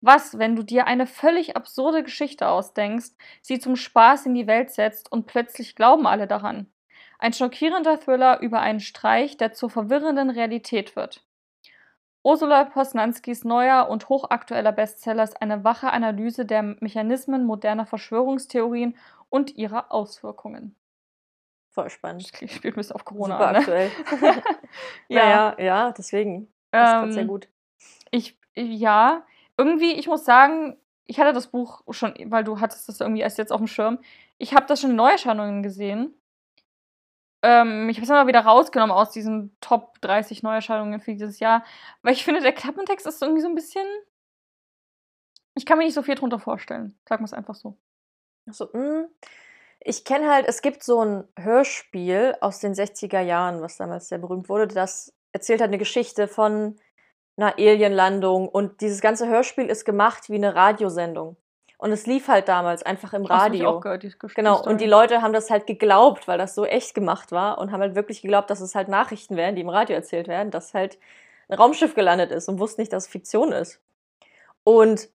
Was, 0.00 0.38
wenn 0.38 0.56
du 0.56 0.62
dir 0.62 0.86
eine 0.86 1.06
völlig 1.06 1.56
absurde 1.56 2.02
Geschichte 2.02 2.48
ausdenkst, 2.48 3.10
sie 3.42 3.58
zum 3.58 3.76
Spaß 3.76 4.26
in 4.26 4.34
die 4.34 4.46
Welt 4.46 4.70
setzt 4.70 5.12
und 5.12 5.26
plötzlich 5.26 5.76
glauben 5.76 6.06
alle 6.06 6.26
daran? 6.26 6.72
Ein 7.18 7.34
schockierender 7.34 8.00
Thriller 8.00 8.40
über 8.40 8.60
einen 8.60 8.80
Streich, 8.80 9.36
der 9.36 9.52
zur 9.52 9.68
verwirrenden 9.68 10.30
Realität 10.30 10.96
wird. 10.96 11.22
Ursula 12.22 12.64
Posnanskis 12.64 13.44
neuer 13.44 13.88
und 13.88 14.08
hochaktueller 14.08 14.72
Bestseller 14.72 15.24
ist 15.24 15.40
eine 15.40 15.64
wache 15.64 15.90
Analyse 15.90 16.44
der 16.44 16.62
Mechanismen 16.62 17.44
moderner 17.44 17.86
Verschwörungstheorien 17.86 18.96
und 19.28 19.56
ihrer 19.56 19.92
Auswirkungen. 19.92 20.76
Voll 21.70 21.88
spannend. 21.88 22.30
Ich 22.40 22.52
spiele 22.52 22.74
bisschen 22.74 22.96
auf 22.96 23.04
Corona 23.04 23.38
Super 23.38 23.52
ne? 23.52 23.58
aktuell. 23.58 23.90
Ja. 25.08 25.24
Naja, 25.24 25.56
ja, 25.58 25.92
deswegen. 25.92 26.52
Das 26.70 26.92
passt 26.92 27.12
sehr 27.14 27.22
Ähm, 27.22 27.28
gut. 27.28 27.48
Ich, 28.10 28.38
ja, 28.54 29.24
irgendwie, 29.60 29.92
ich 29.92 30.06
muss 30.06 30.24
sagen, 30.24 30.78
ich 31.06 31.20
hatte 31.20 31.34
das 31.34 31.48
Buch 31.48 31.82
schon, 31.90 32.14
weil 32.26 32.44
du 32.44 32.60
hattest 32.60 32.88
das 32.88 33.00
irgendwie 33.00 33.20
erst 33.20 33.36
jetzt 33.36 33.52
auf 33.52 33.60
dem 33.60 33.66
Schirm. 33.66 33.98
Ich 34.38 34.54
habe 34.54 34.66
das 34.66 34.80
schon 34.80 34.90
in 34.90 34.96
Neuerscheinungen 34.96 35.62
gesehen. 35.62 36.14
Ähm, 37.42 37.88
ich 37.90 37.96
habe 37.98 38.04
es 38.04 38.10
immer 38.10 38.26
wieder 38.26 38.40
rausgenommen 38.40 38.94
aus 38.94 39.10
diesen 39.10 39.54
Top 39.60 40.00
30 40.00 40.42
Neuerscheinungen 40.42 41.00
für 41.00 41.12
dieses 41.12 41.38
Jahr, 41.38 41.64
weil 42.02 42.14
ich 42.14 42.24
finde, 42.24 42.40
der 42.40 42.52
Klappentext 42.52 43.06
ist 43.06 43.20
irgendwie 43.20 43.42
so 43.42 43.48
ein 43.48 43.54
bisschen. 43.54 43.86
Ich 45.54 45.66
kann 45.66 45.78
mir 45.78 45.84
nicht 45.84 45.94
so 45.94 46.02
viel 46.02 46.14
drunter 46.14 46.38
vorstellen. 46.38 46.98
Sagen 47.06 47.22
wir 47.22 47.26
es 47.26 47.34
einfach 47.34 47.54
so. 47.54 47.76
So, 48.46 48.66
mm. 48.72 49.06
Ich 49.80 50.04
kenne 50.04 50.30
halt, 50.30 50.46
es 50.46 50.62
gibt 50.62 50.82
so 50.82 51.04
ein 51.04 51.24
Hörspiel 51.38 52.36
aus 52.40 52.60
den 52.60 52.74
60er 52.74 53.20
Jahren, 53.20 53.62
was 53.62 53.76
damals 53.76 54.08
sehr 54.08 54.18
berühmt 54.18 54.48
wurde. 54.48 54.68
Das 54.68 55.14
erzählt 55.32 55.60
halt 55.60 55.70
eine 55.70 55.78
Geschichte 55.78 56.28
von 56.28 56.78
einer 57.40 57.58
Alienlandung 57.58 58.48
und 58.48 58.80
dieses 58.80 59.00
ganze 59.00 59.28
Hörspiel 59.28 59.66
ist 59.66 59.84
gemacht 59.84 60.28
wie 60.28 60.36
eine 60.36 60.54
Radiosendung. 60.54 61.36
Und 61.78 61.92
es 61.92 62.06
lief 62.06 62.28
halt 62.28 62.46
damals 62.48 62.82
einfach 62.82 63.14
im 63.14 63.26
Hast 63.26 63.46
du 63.46 63.52
mich 63.52 63.60
Radio. 63.62 63.70
auch 63.70 63.80
gehört, 63.80 64.02
die 64.02 64.12
Genau, 64.34 64.62
und 64.62 64.82
die 64.82 64.86
Leute 64.86 65.22
haben 65.22 65.32
das 65.32 65.48
halt 65.48 65.66
geglaubt, 65.66 66.28
weil 66.28 66.36
das 66.36 66.54
so 66.54 66.66
echt 66.66 66.94
gemacht 66.94 67.32
war 67.32 67.56
und 67.56 67.72
haben 67.72 67.80
halt 67.80 67.94
wirklich 67.94 68.20
geglaubt, 68.20 68.50
dass 68.50 68.60
es 68.60 68.74
halt 68.74 68.88
Nachrichten 68.88 69.34
wären, 69.36 69.54
die 69.54 69.62
im 69.62 69.70
Radio 69.70 69.96
erzählt 69.96 70.28
werden, 70.28 70.50
dass 70.50 70.74
halt 70.74 70.98
ein 71.48 71.56
Raumschiff 71.56 71.94
gelandet 71.94 72.32
ist 72.32 72.48
und 72.50 72.58
wussten 72.58 72.82
nicht, 72.82 72.92
dass 72.92 73.04
es 73.04 73.10
Fiktion 73.10 73.52
ist. 73.52 73.80
Und 74.62 75.08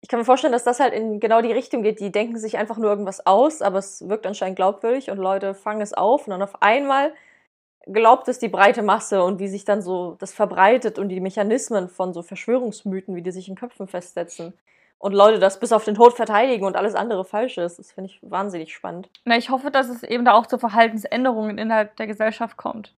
ich 0.00 0.08
kann 0.08 0.18
mir 0.18 0.24
vorstellen, 0.24 0.54
dass 0.54 0.64
das 0.64 0.80
halt 0.80 0.94
in 0.94 1.20
genau 1.20 1.42
die 1.42 1.52
Richtung 1.52 1.82
geht. 1.82 2.00
Die 2.00 2.10
denken 2.10 2.38
sich 2.38 2.56
einfach 2.56 2.78
nur 2.78 2.88
irgendwas 2.88 3.26
aus, 3.26 3.60
aber 3.60 3.78
es 3.78 4.08
wirkt 4.08 4.26
anscheinend 4.26 4.56
glaubwürdig 4.56 5.10
und 5.10 5.18
Leute 5.18 5.54
fangen 5.54 5.82
es 5.82 5.92
auf 5.92 6.26
und 6.26 6.30
dann 6.30 6.42
auf 6.42 6.62
einmal 6.62 7.12
glaubt 7.86 8.28
es 8.28 8.38
die 8.38 8.48
breite 8.48 8.82
Masse 8.82 9.22
und 9.22 9.38
wie 9.38 9.48
sich 9.48 9.64
dann 9.64 9.82
so 9.82 10.16
das 10.18 10.32
verbreitet 10.32 10.98
und 10.98 11.08
die 11.08 11.20
Mechanismen 11.20 11.88
von 11.88 12.12
so 12.12 12.22
Verschwörungsmythen, 12.22 13.14
wie 13.14 13.22
die 13.22 13.32
sich 13.32 13.48
in 13.48 13.54
Köpfen 13.54 13.86
festsetzen. 13.86 14.54
Und 14.98 15.12
Leute 15.12 15.38
das 15.38 15.60
bis 15.60 15.72
auf 15.72 15.84
den 15.84 15.96
Tod 15.96 16.14
verteidigen 16.14 16.64
und 16.64 16.76
alles 16.76 16.94
andere 16.94 17.24
falsch 17.24 17.58
ist. 17.58 17.78
Das 17.78 17.92
finde 17.92 18.10
ich 18.10 18.20
wahnsinnig 18.22 18.72
spannend. 18.74 19.10
Na, 19.24 19.36
ich 19.36 19.50
hoffe, 19.50 19.70
dass 19.70 19.88
es 19.88 20.02
eben 20.02 20.24
da 20.24 20.32
auch 20.32 20.46
zu 20.46 20.58
Verhaltensänderungen 20.58 21.58
innerhalb 21.58 21.96
der 21.96 22.06
Gesellschaft 22.06 22.56
kommt. 22.56 22.94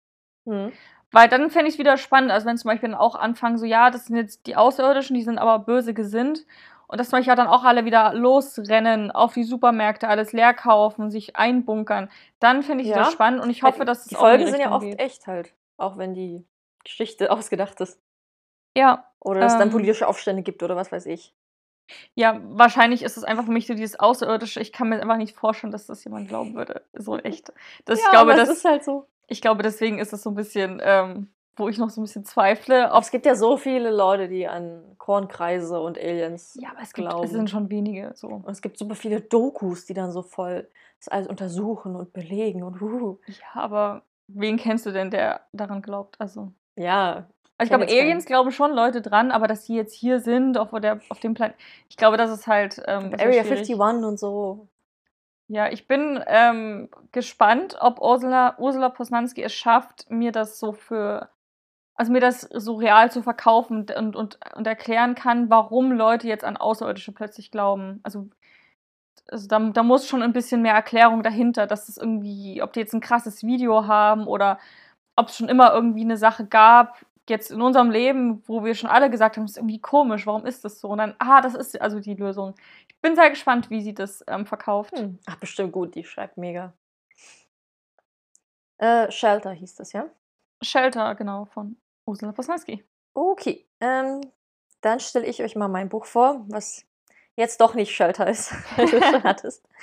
Hm. 0.46 0.72
Weil 1.10 1.28
dann 1.28 1.50
fände 1.50 1.68
ich 1.68 1.74
es 1.74 1.78
wieder 1.78 1.96
spannend, 1.96 2.30
also 2.30 2.46
wenn 2.46 2.58
zum 2.58 2.68
Beispiel 2.68 2.90
dann 2.90 2.98
auch 2.98 3.14
anfangen, 3.14 3.58
so 3.58 3.64
ja, 3.64 3.90
das 3.90 4.06
sind 4.06 4.16
jetzt 4.16 4.46
die 4.46 4.56
Außerirdischen, 4.56 5.14
die 5.14 5.22
sind 5.22 5.38
aber 5.38 5.58
böse 5.60 5.94
gesinnt. 5.94 6.44
Und 6.88 6.98
dass 7.00 7.10
zum 7.10 7.18
Beispiel 7.18 7.34
dann 7.34 7.48
auch 7.48 7.64
alle 7.64 7.84
wieder 7.84 8.12
losrennen, 8.14 9.10
auf 9.10 9.34
die 9.34 9.44
Supermärkte, 9.44 10.08
alles 10.08 10.32
leer 10.32 10.54
kaufen, 10.54 11.10
sich 11.10 11.36
einbunkern. 11.36 12.10
Dann 12.40 12.62
finde 12.62 12.84
ich 12.84 12.90
Ja. 12.90 12.96
das 12.98 13.12
spannend 13.12 13.40
und 13.42 13.50
ich 13.50 13.62
hoffe, 13.62 13.84
dass 13.84 14.00
es 14.00 14.06
die 14.06 14.16
auch 14.16 14.20
in 14.22 14.26
Folgen 14.38 14.46
sind 14.50 14.60
ja 14.60 14.70
oft 14.72 14.84
geht. 14.86 14.98
echt 15.00 15.26
halt. 15.26 15.52
Auch 15.78 15.96
wenn 15.98 16.14
die 16.14 16.46
Geschichte 16.84 17.30
ausgedacht 17.32 17.80
ist. 17.80 18.00
Ja, 18.76 19.10
Oder 19.20 19.40
es 19.46 19.54
dann 19.54 19.68
Ähm. 19.68 19.72
politische 19.72 20.06
Aufstände 20.06 20.42
gibt 20.42 20.62
oder 20.62 20.76
was 20.76 20.92
weiß 20.92 21.06
ich. 21.06 21.34
ja, 22.14 22.40
wahrscheinlich 22.42 23.02
ist 23.02 23.16
es 23.16 23.24
einfach 23.24 23.44
für 23.44 23.52
mich 23.52 23.66
so 23.66 23.74
dieses 23.74 23.98
Außerirdische. 23.98 24.60
Ich 24.60 24.72
kann 24.72 24.88
mir 24.88 25.00
einfach 25.00 25.16
nicht 25.16 25.36
vorstellen, 25.36 25.70
dass 25.72 25.86
das 25.86 26.02
jemand 26.04 26.28
glauben 26.28 26.54
würde. 26.54 26.82
So 26.92 27.16
echt. 27.18 27.52
Das, 27.84 28.00
ich, 28.00 28.10
glaube, 28.10 28.34
das, 28.34 28.48
es 28.48 28.58
ist 28.58 28.64
halt 28.64 28.84
so. 28.84 29.06
ich 29.28 29.40
glaube, 29.40 29.62
deswegen 29.62 29.98
ist 29.98 30.12
es 30.12 30.22
so 30.22 30.30
ein 30.30 30.34
bisschen 30.34 30.80
ähm, 30.84 31.28
wo 31.56 31.68
ich 31.68 31.78
noch 31.78 31.90
so 31.90 32.00
ein 32.00 32.04
bisschen 32.04 32.24
zweifle, 32.24 32.92
ob 32.92 33.02
es 33.02 33.10
gibt 33.10 33.26
ja 33.26 33.34
so 33.34 33.56
viele 33.56 33.90
Leute, 33.90 34.28
die 34.28 34.46
an 34.46 34.82
Kornkreise 34.98 35.80
und 35.80 35.98
Aliens 35.98 36.56
ja, 36.60 36.70
aber 36.70 36.82
es 36.82 36.92
gibt, 36.92 37.08
glauben. 37.08 37.24
Es 37.24 37.30
sind 37.30 37.50
schon 37.50 37.70
wenige 37.70 38.12
so. 38.14 38.28
Und 38.28 38.50
es 38.50 38.60
gibt 38.60 38.78
super 38.78 38.94
viele 38.94 39.20
Dokus, 39.20 39.86
die 39.86 39.94
dann 39.94 40.12
so 40.12 40.22
voll 40.22 40.68
das 40.98 41.08
alles 41.08 41.26
untersuchen 41.26 41.96
und 41.96 42.12
belegen 42.12 42.62
und 42.62 42.80
uh. 42.80 43.18
Ja, 43.26 43.60
aber 43.60 44.02
wen 44.28 44.56
kennst 44.56 44.86
du 44.86 44.92
denn, 44.92 45.10
der 45.10 45.42
daran 45.52 45.82
glaubt? 45.82 46.16
Also 46.20 46.52
ja. 46.76 47.26
Also 47.58 47.72
ich 47.72 47.78
glaube, 47.78 47.90
Aliens 47.90 48.26
glauben 48.26 48.50
schon 48.50 48.72
Leute 48.72 49.00
dran, 49.00 49.30
aber 49.30 49.46
dass 49.46 49.64
sie 49.64 49.76
jetzt 49.76 49.94
hier 49.94 50.20
sind, 50.20 50.58
auf, 50.58 50.70
der, 50.78 51.00
auf 51.08 51.20
dem 51.20 51.32
Planeten. 51.32 51.58
Ich 51.88 51.96
glaube, 51.96 52.18
das 52.18 52.30
ist 52.30 52.46
halt. 52.46 52.82
Ähm, 52.86 53.14
Area 53.18 53.42
51 53.42 53.78
und 53.78 54.18
so. 54.18 54.68
Ja, 55.48 55.70
ich 55.70 55.86
bin 55.86 56.22
ähm, 56.26 56.90
gespannt, 57.12 57.76
ob 57.80 58.00
Ursula, 58.00 58.56
Ursula 58.58 58.90
Posnanski 58.90 59.42
es 59.42 59.54
schafft, 59.54 60.10
mir 60.10 60.32
das 60.32 60.58
so 60.58 60.72
für 60.72 61.30
also 61.96 62.12
mir 62.12 62.20
das 62.20 62.42
so 62.42 62.74
real 62.74 63.10
zu 63.10 63.22
verkaufen 63.22 63.86
und, 63.96 64.16
und, 64.16 64.38
und 64.54 64.66
erklären 64.66 65.14
kann, 65.14 65.48
warum 65.50 65.92
Leute 65.92 66.28
jetzt 66.28 66.44
an 66.44 66.56
Außerirdische 66.56 67.12
plötzlich 67.12 67.50
glauben. 67.50 68.00
Also, 68.02 68.28
also 69.28 69.48
da, 69.48 69.58
da 69.58 69.82
muss 69.82 70.06
schon 70.06 70.22
ein 70.22 70.32
bisschen 70.34 70.62
mehr 70.62 70.74
Erklärung 70.74 71.22
dahinter, 71.22 71.66
dass 71.66 71.88
es 71.88 71.96
irgendwie, 71.96 72.62
ob 72.62 72.72
die 72.74 72.80
jetzt 72.80 72.94
ein 72.94 73.00
krasses 73.00 73.44
Video 73.44 73.86
haben 73.86 74.26
oder 74.26 74.58
ob 75.16 75.28
es 75.28 75.36
schon 75.36 75.48
immer 75.48 75.72
irgendwie 75.72 76.02
eine 76.02 76.18
Sache 76.18 76.46
gab, 76.46 77.04
jetzt 77.28 77.50
in 77.50 77.62
unserem 77.62 77.90
Leben, 77.90 78.42
wo 78.46 78.62
wir 78.62 78.74
schon 78.74 78.90
alle 78.90 79.10
gesagt 79.10 79.36
haben, 79.36 79.44
das 79.44 79.52
ist 79.52 79.56
irgendwie 79.56 79.80
komisch, 79.80 80.26
warum 80.26 80.46
ist 80.46 80.64
das 80.64 80.80
so? 80.80 80.88
Und 80.90 80.98
dann, 80.98 81.14
ah, 81.18 81.40
das 81.40 81.54
ist 81.54 81.80
also 81.80 81.98
die 81.98 82.14
Lösung. 82.14 82.54
Ich 82.88 83.00
bin 83.00 83.16
sehr 83.16 83.30
gespannt, 83.30 83.70
wie 83.70 83.80
sie 83.80 83.94
das 83.94 84.22
ähm, 84.28 84.46
verkauft. 84.46 84.96
Hm. 84.96 85.18
Ach, 85.26 85.36
bestimmt 85.36 85.72
gut, 85.72 85.94
die 85.94 86.04
schreibt 86.04 86.36
mega. 86.36 86.72
Äh, 88.78 89.10
Shelter 89.10 89.52
hieß 89.52 89.76
das, 89.76 89.92
ja? 89.92 90.06
Shelter, 90.62 91.14
genau, 91.14 91.46
von 91.46 91.76
Ursula 92.06 92.32
Posnanski. 92.32 92.84
Okay, 93.14 93.66
ähm, 93.80 94.20
dann 94.80 95.00
stelle 95.00 95.26
ich 95.26 95.42
euch 95.42 95.56
mal 95.56 95.68
mein 95.68 95.88
Buch 95.88 96.06
vor, 96.06 96.44
was 96.48 96.84
jetzt 97.34 97.60
doch 97.60 97.74
nicht 97.74 97.94
Shelter 97.94 98.26
ist, 98.26 98.52
weil 98.76 98.86
du 98.88 99.02
schon 99.02 99.22
hattest. 99.24 99.66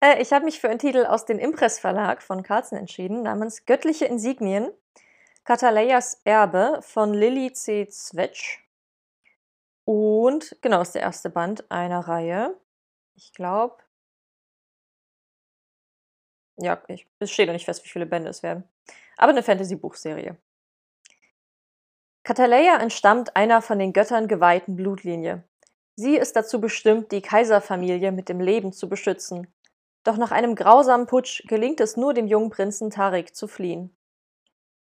Äh, 0.00 0.22
ich 0.22 0.32
habe 0.32 0.44
mich 0.44 0.60
für 0.60 0.68
einen 0.68 0.78
Titel 0.78 1.06
aus 1.06 1.24
dem 1.24 1.40
Impress 1.40 1.80
Verlag 1.80 2.22
von 2.22 2.44
Carlsen 2.44 2.78
entschieden, 2.78 3.22
namens 3.22 3.66
Göttliche 3.66 4.04
Insignien, 4.04 4.70
Kataleias 5.42 6.20
Erbe 6.22 6.78
von 6.82 7.12
Lilly 7.12 7.52
C. 7.52 7.88
Zwetsch. 7.88 8.60
Und 9.84 10.56
genau, 10.60 10.82
ist 10.82 10.94
der 10.94 11.02
erste 11.02 11.30
Band 11.30 11.68
einer 11.72 11.98
Reihe. 11.98 12.54
Ich 13.16 13.32
glaube, 13.32 13.82
ja, 16.58 16.80
ich, 16.86 17.08
es 17.18 17.32
steht 17.32 17.48
noch 17.48 17.54
nicht 17.54 17.64
fest, 17.64 17.84
wie 17.84 17.88
viele 17.88 18.06
Bände 18.06 18.30
es 18.30 18.44
werden. 18.44 18.62
Aber 19.16 19.32
eine 19.32 19.42
Fantasy-Buchserie. 19.42 20.36
Kataleya 22.28 22.76
entstammt 22.76 23.36
einer 23.36 23.62
von 23.62 23.78
den 23.78 23.94
Göttern 23.94 24.28
geweihten 24.28 24.76
Blutlinie. 24.76 25.44
Sie 25.96 26.14
ist 26.14 26.36
dazu 26.36 26.60
bestimmt, 26.60 27.10
die 27.10 27.22
Kaiserfamilie 27.22 28.12
mit 28.12 28.28
dem 28.28 28.38
Leben 28.38 28.74
zu 28.74 28.86
beschützen. 28.86 29.46
Doch 30.04 30.18
nach 30.18 30.30
einem 30.30 30.54
grausamen 30.54 31.06
Putsch 31.06 31.46
gelingt 31.48 31.80
es 31.80 31.96
nur 31.96 32.12
dem 32.12 32.26
jungen 32.26 32.50
Prinzen 32.50 32.90
Tarik 32.90 33.34
zu 33.34 33.48
fliehen. 33.48 33.96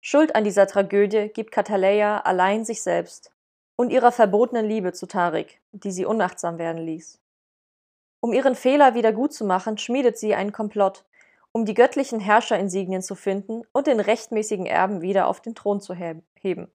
Schuld 0.01 0.35
an 0.35 0.43
dieser 0.43 0.67
Tragödie 0.67 1.29
gibt 1.29 1.53
Kataleya 1.53 2.23
allein 2.23 2.65
sich 2.65 2.83
selbst 2.83 3.31
und 3.77 3.91
ihrer 3.91 4.11
verbotenen 4.11 4.67
Liebe 4.67 4.93
zu 4.93 5.07
Tarik, 5.07 5.61
die 5.71 5.93
sie 5.93 6.07
unachtsam 6.07 6.59
werden 6.59 6.85
ließ. 6.85 7.21
Um 8.19 8.33
ihren 8.33 8.57
Fehler 8.57 8.97
wiedergutzumachen, 8.97 9.79
schmiedet 9.79 10.19
sie 10.19 10.35
einen 10.35 10.51
Komplott, 10.51 11.05
um 11.53 11.67
die 11.67 11.75
göttlichen 11.75 12.19
Herrscherinsignien 12.19 13.03
zu 13.03 13.15
finden 13.15 13.63
und 13.71 13.87
den 13.87 14.01
rechtmäßigen 14.01 14.67
Erben 14.67 15.03
wieder 15.03 15.29
auf 15.29 15.41
den 15.41 15.55
Thron 15.55 15.81
zu 15.81 15.95
heben. 15.95 16.73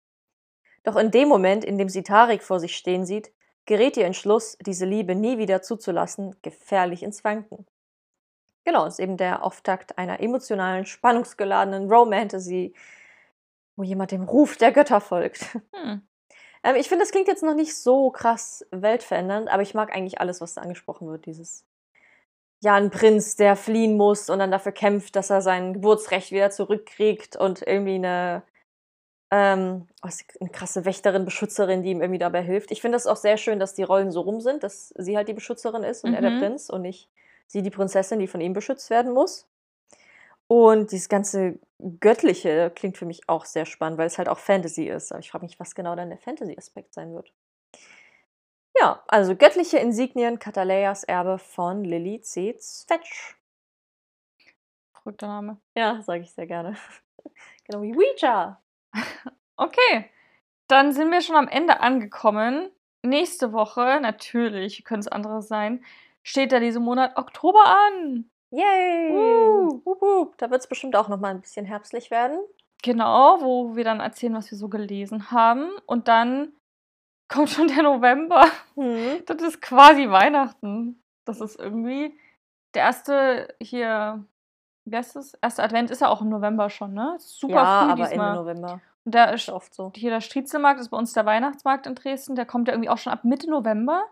Doch 0.84 0.96
in 0.98 1.12
dem 1.12 1.30
Moment, 1.30 1.64
in 1.64 1.78
dem 1.78 1.90
sie 1.90 2.04
Tarik 2.04 2.44
vor 2.44 2.60
sich 2.60 2.76
stehen 2.76 3.06
sieht, 3.06 3.32
gerät 3.66 3.98
ihr 3.98 4.06
Entschluss, 4.06 4.58
diese 4.62 4.86
Liebe 4.86 5.16
nie 5.16 5.38
wieder 5.38 5.62
zuzulassen, 5.62 6.36
gefährlich 6.42 7.04
ins 7.04 7.24
Wanken. 7.24 7.66
Genau, 8.66 8.86
ist 8.86 9.00
eben 9.00 9.18
der 9.18 9.44
Auftakt 9.44 9.98
einer 9.98 10.22
emotionalen, 10.22 10.86
spannungsgeladenen 10.86 11.92
Romantasy, 11.92 12.74
wo 13.76 13.84
jemand 13.84 14.12
dem 14.12 14.24
Ruf 14.24 14.58
der 14.58 14.72
Götter 14.72 15.02
folgt. 15.02 15.58
Hm. 15.74 16.02
Ähm, 16.64 16.76
ich 16.76 16.88
finde, 16.88 17.04
das 17.04 17.12
klingt 17.12 17.28
jetzt 17.28 17.44
noch 17.44 17.56
nicht 17.56 17.76
so 17.76 18.10
krass 18.10 18.66
weltverändernd, 18.72 19.50
aber 19.50 19.62
ich 19.62 19.74
mag 19.74 19.94
eigentlich 19.94 20.22
alles, 20.22 20.40
was 20.40 20.54
da 20.54 20.62
angesprochen 20.62 21.10
wird. 21.10 21.26
Dieses, 21.26 21.66
ja, 22.62 22.76
ein 22.76 22.90
Prinz, 22.90 23.36
der 23.36 23.56
fliehen 23.58 23.98
muss 23.98 24.30
und 24.30 24.40
dann 24.40 24.52
dafür 24.52 24.72
kämpft, 24.72 25.16
dass 25.16 25.30
er 25.30 25.42
sein 25.42 25.74
Geburtsrecht 25.74 26.32
wieder 26.32 26.52
zurückkriegt 26.52 27.36
und 27.36 27.62
irgendwie 27.62 27.96
eine 27.96 28.44
ähm, 29.36 29.88
oh, 30.04 30.10
eine 30.40 30.50
krasse 30.52 30.86
Wächterin, 30.86 31.26
Beschützerin, 31.26 31.82
die 31.82 31.90
ihm 31.90 32.02
irgendwie 32.02 32.20
dabei 32.20 32.44
hilft. 32.44 32.70
Ich 32.70 32.82
finde 32.82 32.98
es 32.98 33.08
auch 33.08 33.16
sehr 33.16 33.38
schön, 33.38 33.58
dass 33.58 33.74
die 33.74 33.82
Rollen 33.82 34.12
so 34.12 34.22
rum 34.22 34.42
sind, 34.42 34.62
dass 34.62 34.90
sie 34.90 35.18
halt 35.18 35.28
die 35.28 35.34
Beschützerin 35.34 35.82
ist 35.82 36.04
und 36.04 36.12
mhm. 36.12 36.16
er 36.18 36.22
der 36.22 36.30
mhm. 36.30 36.40
Prinz 36.40 36.70
und 36.70 36.84
nicht 36.84 37.10
sie 37.48 37.64
die 37.64 37.72
Prinzessin, 37.72 38.20
die 38.20 38.28
von 38.28 38.42
ihm 38.42 38.54
beschützt 38.54 38.92
werden 38.92 39.12
muss. 39.12 39.50
Und 40.46 40.92
dieses 40.92 41.10
ganze 41.10 41.58
Göttliche 42.00 42.72
klingt 42.76 42.96
für 42.96 43.08
mich 43.08 43.28
auch 43.28 43.46
sehr 43.46 43.66
spannend, 43.66 43.98
weil 43.98 44.06
es 44.06 44.20
halt 44.20 44.30
auch 44.30 44.38
Fantasy 44.38 44.84
ist. 44.84 45.12
Aber 45.12 45.20
ich 45.20 45.32
frage 45.32 45.46
mich, 45.46 45.60
was 45.60 45.74
genau 45.74 45.96
dann 45.96 46.10
der 46.10 46.20
Fantasy-Aspekt 46.20 46.94
sein 46.94 47.16
wird. 47.16 47.34
Ja, 48.80 49.04
also 49.08 49.36
göttliche 49.36 49.80
Insignien, 49.80 50.38
Kataleias 50.38 51.04
Erbe 51.04 51.40
von 51.40 51.84
Lily 51.84 52.22
C. 52.22 52.56
Zwetsch. 52.60 53.36
Verrückter 54.92 55.26
Name. 55.26 55.58
Ja, 55.76 56.04
sage 56.04 56.22
ich 56.22 56.32
sehr 56.32 56.46
gerne. 56.46 56.78
genau 57.66 57.82
wie 57.82 57.96
Ouija. 57.96 58.60
Okay, 59.56 60.10
dann 60.68 60.92
sind 60.92 61.12
wir 61.12 61.22
schon 61.22 61.36
am 61.36 61.48
Ende 61.48 61.80
angekommen. 61.80 62.70
Nächste 63.04 63.54
Woche, 63.54 64.00
natürlich, 64.02 64.84
könnte 64.84 65.02
es 65.02 65.08
anderes 65.08 65.48
sein, 65.48 65.84
steht 66.24 66.52
da 66.52 66.60
dieser 66.60 66.80
Monat 66.80 67.18
Oktober 67.18 67.64
an. 67.66 68.30
Yay! 68.50 69.12
Uh, 69.12 69.82
uh, 69.86 69.98
uh. 70.02 70.32
Da 70.38 70.50
wird 70.50 70.62
es 70.62 70.68
bestimmt 70.68 70.96
auch 70.96 71.10
noch 71.10 71.20
mal 71.20 71.32
ein 71.32 71.42
bisschen 71.42 71.66
herbstlich 71.66 72.12
werden. 72.12 72.40
Genau, 72.84 73.42
wo 73.42 73.76
wir 73.76 73.84
dann 73.84 74.00
erzählen, 74.00 74.36
was 74.36 74.52
wir 74.52 74.58
so 74.58 74.70
gelesen 74.70 75.32
haben. 75.32 75.72
Und 75.86 76.08
dann 76.08 76.54
kommt 77.30 77.50
schon 77.50 77.68
der 77.68 77.84
November. 77.84 78.46
Mhm. 78.76 79.24
Das 79.26 79.42
ist 79.42 79.62
quasi 79.62 80.10
Weihnachten. 80.10 81.02
Das 81.26 81.42
ist 81.42 81.60
irgendwie 81.60 82.18
der 82.74 82.84
erste 82.84 83.56
hier 83.62 84.26
wie 84.86 84.96
heißt 84.96 85.16
das? 85.16 85.34
Erster 85.36 85.64
Advent 85.64 85.92
ist 85.92 86.02
ja 86.02 86.10
auch 86.10 86.22
im 86.22 86.30
November 86.30 86.70
schon, 86.70 86.94
ne? 86.94 87.16
Super 87.20 87.54
ja, 87.54 87.84
früh 87.84 87.92
aber 87.92 88.08
diesmal. 88.08 88.30
Ende 88.30 88.42
November. 88.42 88.82
Und 89.06 89.14
der 89.14 89.34
ist 89.34 89.50
oft 89.50 89.74
so. 89.74 89.92
Hier 89.96 90.10
der 90.10 90.22
Striezelmarkt 90.22 90.80
ist 90.80 90.90
bei 90.90 90.98
uns 90.98 91.14
der 91.14 91.26
Weihnachtsmarkt 91.26 91.88
in 91.88 91.96
Dresden. 91.96 92.36
Der 92.36 92.46
kommt 92.46 92.68
ja 92.68 92.74
irgendwie 92.74 92.90
auch 92.90 92.98
schon 92.98 93.14
ab 93.14 93.24
Mitte 93.24 93.50
November. 93.50 94.04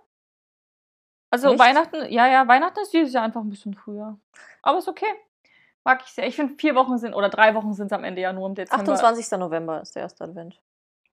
Also 1.29 1.51
Echt? 1.51 1.59
Weihnachten, 1.59 2.11
ja, 2.11 2.27
ja, 2.27 2.47
Weihnachten 2.47 2.79
ist 2.81 2.93
dieses 2.93 3.13
Jahr 3.13 3.23
einfach 3.23 3.41
ein 3.41 3.49
bisschen 3.49 3.73
früher. 3.73 4.17
Aber 4.61 4.79
ist 4.79 4.89
okay. 4.89 5.13
Mag 5.83 6.01
ich 6.05 6.11
sehr. 6.11 6.27
Ich 6.27 6.35
finde, 6.35 6.55
vier 6.57 6.75
Wochen 6.75 6.97
sind 6.97 7.13
oder 7.13 7.29
drei 7.29 7.55
Wochen 7.55 7.73
sind 7.73 7.87
es 7.87 7.93
am 7.93 8.03
Ende 8.03 8.21
ja 8.21 8.33
nur 8.33 8.47
im 8.47 8.55
Dezember. 8.55 8.91
28. 8.91 9.39
November 9.39 9.81
ist 9.81 9.95
der 9.95 10.03
erste 10.03 10.25
Advent. 10.25 10.61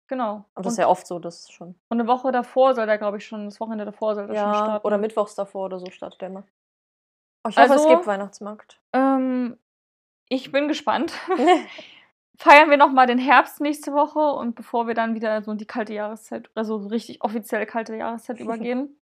Genau. 0.09 0.45
Aber 0.55 0.65
das 0.65 0.73
ist 0.73 0.79
ja 0.79 0.89
oft 0.89 1.07
so, 1.07 1.19
das 1.19 1.51
schon. 1.51 1.75
Und 1.89 2.01
eine 2.01 2.09
Woche 2.09 2.33
davor 2.33 2.75
soll 2.75 2.87
der, 2.87 2.99
glaube 2.99 3.19
ich, 3.19 3.27
schon, 3.27 3.45
das 3.45 3.61
Wochenende 3.61 3.85
davor 3.85 4.15
soll 4.15 4.27
der 4.27 4.37
ja, 4.37 4.43
schon 4.43 4.55
starten. 4.55 4.87
Oder 4.87 4.99
mittwochs 4.99 5.35
davor 5.35 5.67
oder 5.67 5.79
so 5.79 5.91
startet 5.91 6.21
der 6.21 6.29
immer. 6.29 6.45
Oh, 7.45 7.49
ich 7.49 7.57
hoffe, 7.57 7.73
also, 7.73 7.85
es 7.85 7.89
gibt 7.89 8.07
Weihnachtsmarkt. 8.07 8.81
Ähm, 8.93 9.59
ich 10.29 10.53
bin 10.53 10.69
gespannt. 10.69 11.13
Feiern 12.37 12.71
wir 12.71 12.77
nochmal 12.77 13.07
den 13.07 13.19
Herbst 13.19 13.61
nächste 13.61 13.93
Woche 13.93 14.21
und 14.21 14.55
bevor 14.55 14.87
wir 14.87 14.95
dann 14.95 15.15
wieder 15.15 15.43
so 15.43 15.51
in 15.51 15.59
die 15.59 15.67
kalte 15.67 15.93
Jahreszeit, 15.93 16.49
also 16.55 16.77
richtig 16.77 17.23
offiziell 17.23 17.67
kalte 17.67 17.97
Jahreszeit 17.97 18.39
übergehen. 18.41 19.01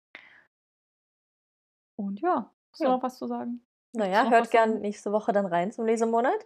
Und 1.96 2.20
ja, 2.20 2.52
hast 2.72 2.82
du 2.82 2.86
ja. 2.86 2.90
noch 2.92 3.04
was 3.04 3.18
zu 3.18 3.28
sagen? 3.28 3.66
Naja, 3.94 4.30
hört 4.30 4.52
gern 4.52 4.80
nächste 4.80 5.12
Woche 5.12 5.32
dann 5.32 5.46
rein 5.46 5.72
zum 5.72 5.86
Lesemonat. 5.86 6.46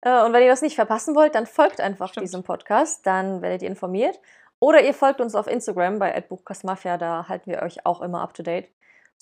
Äh, 0.00 0.24
und 0.24 0.32
wenn 0.32 0.42
ihr 0.42 0.48
das 0.48 0.62
nicht 0.62 0.76
verpassen 0.76 1.14
wollt, 1.14 1.34
dann 1.34 1.46
folgt 1.46 1.80
einfach 1.80 2.10
Stimmt. 2.10 2.24
diesem 2.24 2.42
Podcast, 2.42 3.06
dann 3.06 3.42
werdet 3.42 3.62
ihr 3.62 3.68
informiert. 3.68 4.18
Oder 4.60 4.82
ihr 4.82 4.94
folgt 4.94 5.20
uns 5.20 5.34
auf 5.34 5.46
Instagram 5.46 5.98
bei 5.98 6.20
@buchkastmafia, 6.20 6.96
da 6.96 7.28
halten 7.28 7.50
wir 7.50 7.62
euch 7.62 7.84
auch 7.84 8.00
immer 8.00 8.22
up 8.22 8.34
to 8.34 8.42
date 8.42 8.68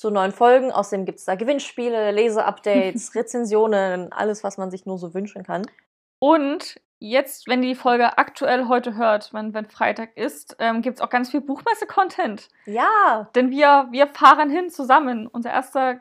zu 0.03 0.11
neuen 0.11 0.33
Folgen. 0.33 0.73
Außerdem 0.73 1.07
gibt 1.07 1.21
es 1.21 1.25
da 1.25 1.37
Gewinnspiele, 1.37 2.11
Leseupdates, 2.11 3.15
Rezensionen, 3.15 4.13
alles, 4.13 4.43
was 4.43 4.59
man 4.59 4.71
sich 4.71 4.85
nur 4.85 4.99
so 4.99 5.15
wünschen 5.15 5.45
kann. 5.45 5.63
Und 6.19 6.81
jetzt, 6.99 7.47
wenn 7.47 7.63
ihr 7.63 7.71
die 7.71 7.75
Folge 7.77 8.19
aktuell 8.19 8.67
heute 8.67 8.97
hört, 8.97 9.33
wenn, 9.33 9.55
wenn 9.55 9.67
Freitag 9.67 10.17
ist, 10.17 10.57
ähm, 10.59 10.83
gibt 10.83 10.99
es 10.99 11.01
auch 11.01 11.09
ganz 11.09 11.31
viel 11.31 11.41
Buchmesse-Content. 11.41 12.49
Ja. 12.67 13.31
Denn 13.37 13.51
wir, 13.51 13.89
wir 13.93 14.09
fahren 14.09 14.51
hin 14.51 14.71
zusammen. 14.71 15.29
Unser 15.29 15.51
erster 15.51 16.01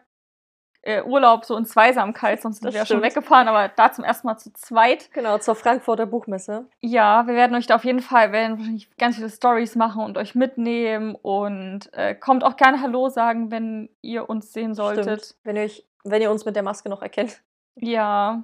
äh, 0.84 1.04
Urlaub 1.04 1.46
so 1.46 1.56
in 1.58 1.66
Zweisamkeit, 1.66 2.42
sonst 2.42 2.62
sind 2.62 2.74
wir 2.74 2.80
ja 2.80 2.86
schon 2.86 3.02
weggefahren, 3.02 3.48
aber 3.48 3.68
da 3.70 3.92
zum 3.92 4.04
ersten 4.04 4.28
Mal 4.28 4.38
zu 4.38 4.52
zweit. 4.54 5.12
Genau, 5.14 5.38
zur 5.38 5.56
Frankfurter 5.56 6.06
Buchmesse. 6.06 6.66
Ja, 6.82 7.28
wir 7.28 7.36
werden 7.36 7.56
euch 7.56 7.68
da 7.68 7.76
auf 7.76 7.84
jeden 7.84 8.02
Fall, 8.02 8.32
werden 8.32 8.58
wahrscheinlich 8.58 8.96
ganz 8.98 9.16
viele 9.16 9.30
Stories 9.30 9.76
machen 9.76 10.04
und 10.04 10.18
euch 10.18 10.36
mitnehmen 10.36 11.16
und 11.16 11.94
äh, 11.94 12.16
kommt 12.16 12.44
auch 12.44 12.56
gerne 12.56 12.82
Hallo 12.82 13.10
sagen, 13.10 13.52
wenn 13.52 13.90
ihr 14.02 14.30
uns 14.30 14.54
sehen 14.54 14.74
solltet. 14.74 15.26
Stimmt. 15.26 15.36
Wenn 15.44 15.56
ihr, 15.56 15.64
euch, 15.64 15.86
wenn 16.04 16.22
ihr 16.22 16.32
uns 16.32 16.46
mit 16.46 16.56
der 16.56 16.64
Maske 16.64 16.90
noch 16.90 17.02
erkennt. 17.02 17.42
Ja, 17.76 18.44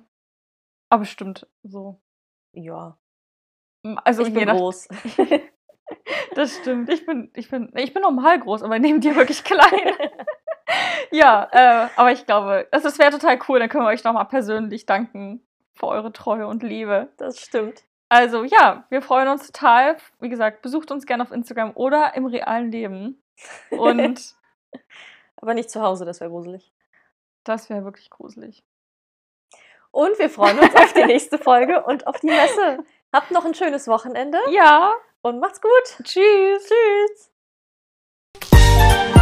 aber 0.89 1.05
stimmt, 1.05 1.47
so. 1.63 1.99
Ja. 2.53 2.97
Also 4.03 4.23
ich 4.23 4.33
bin 4.33 4.45
nach, 4.45 4.55
groß. 4.55 4.87
Das 6.35 6.55
stimmt. 6.57 6.89
Ich 6.89 7.05
bin, 7.05 7.31
ich 7.35 7.49
bin, 7.49 7.71
ich 7.75 7.93
bin 7.93 8.01
normal 8.01 8.39
groß, 8.39 8.63
aber 8.63 8.79
neben 8.79 9.01
dir 9.01 9.15
wirklich 9.15 9.43
klein. 9.43 9.71
ja, 11.11 11.47
äh, 11.51 11.89
aber 11.95 12.11
ich 12.11 12.25
glaube, 12.25 12.67
das, 12.71 12.83
das 12.83 12.99
wäre 12.99 13.11
total 13.11 13.39
cool. 13.47 13.59
Dann 13.59 13.69
können 13.69 13.83
wir 13.83 13.89
euch 13.89 14.03
nochmal 14.03 14.25
persönlich 14.25 14.85
danken 14.85 15.45
für 15.73 15.87
eure 15.87 16.11
Treue 16.11 16.47
und 16.47 16.63
Liebe. 16.63 17.09
Das 17.17 17.39
stimmt. 17.39 17.83
Also 18.09 18.43
ja, 18.43 18.85
wir 18.89 19.01
freuen 19.01 19.27
uns 19.27 19.47
total. 19.47 19.97
Wie 20.19 20.29
gesagt, 20.29 20.61
besucht 20.61 20.91
uns 20.91 21.05
gerne 21.05 21.23
auf 21.23 21.31
Instagram 21.31 21.71
oder 21.75 22.15
im 22.15 22.25
realen 22.25 22.71
Leben. 22.71 23.21
Und 23.69 24.35
Aber 25.35 25.53
nicht 25.53 25.69
zu 25.69 25.81
Hause, 25.81 26.05
das 26.05 26.19
wäre 26.21 26.31
gruselig. 26.31 26.71
das 27.43 27.69
wäre 27.69 27.83
wirklich 27.83 28.09
gruselig. 28.09 28.63
Und 29.91 30.17
wir 30.19 30.29
freuen 30.29 30.57
uns 30.57 30.73
auf 30.75 30.93
die 30.93 31.05
nächste 31.05 31.37
Folge 31.37 31.83
und 31.83 32.07
auf 32.07 32.19
die 32.19 32.27
Messe. 32.27 32.79
Habt 33.13 33.31
noch 33.31 33.45
ein 33.45 33.53
schönes 33.53 33.87
Wochenende 33.87 34.37
Ja, 34.49 34.93
und 35.21 35.39
macht's 35.39 35.61
gut. 35.61 35.71
tschüss. 36.03 36.69
Tschüss. 38.41 39.16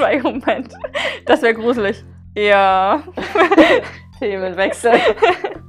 Schweigemoment. 0.00 0.72
Das 1.26 1.42
wäre 1.42 1.54
gruselig. 1.54 2.02
Ja. 2.34 3.02
Themenwechsel. 4.18 4.92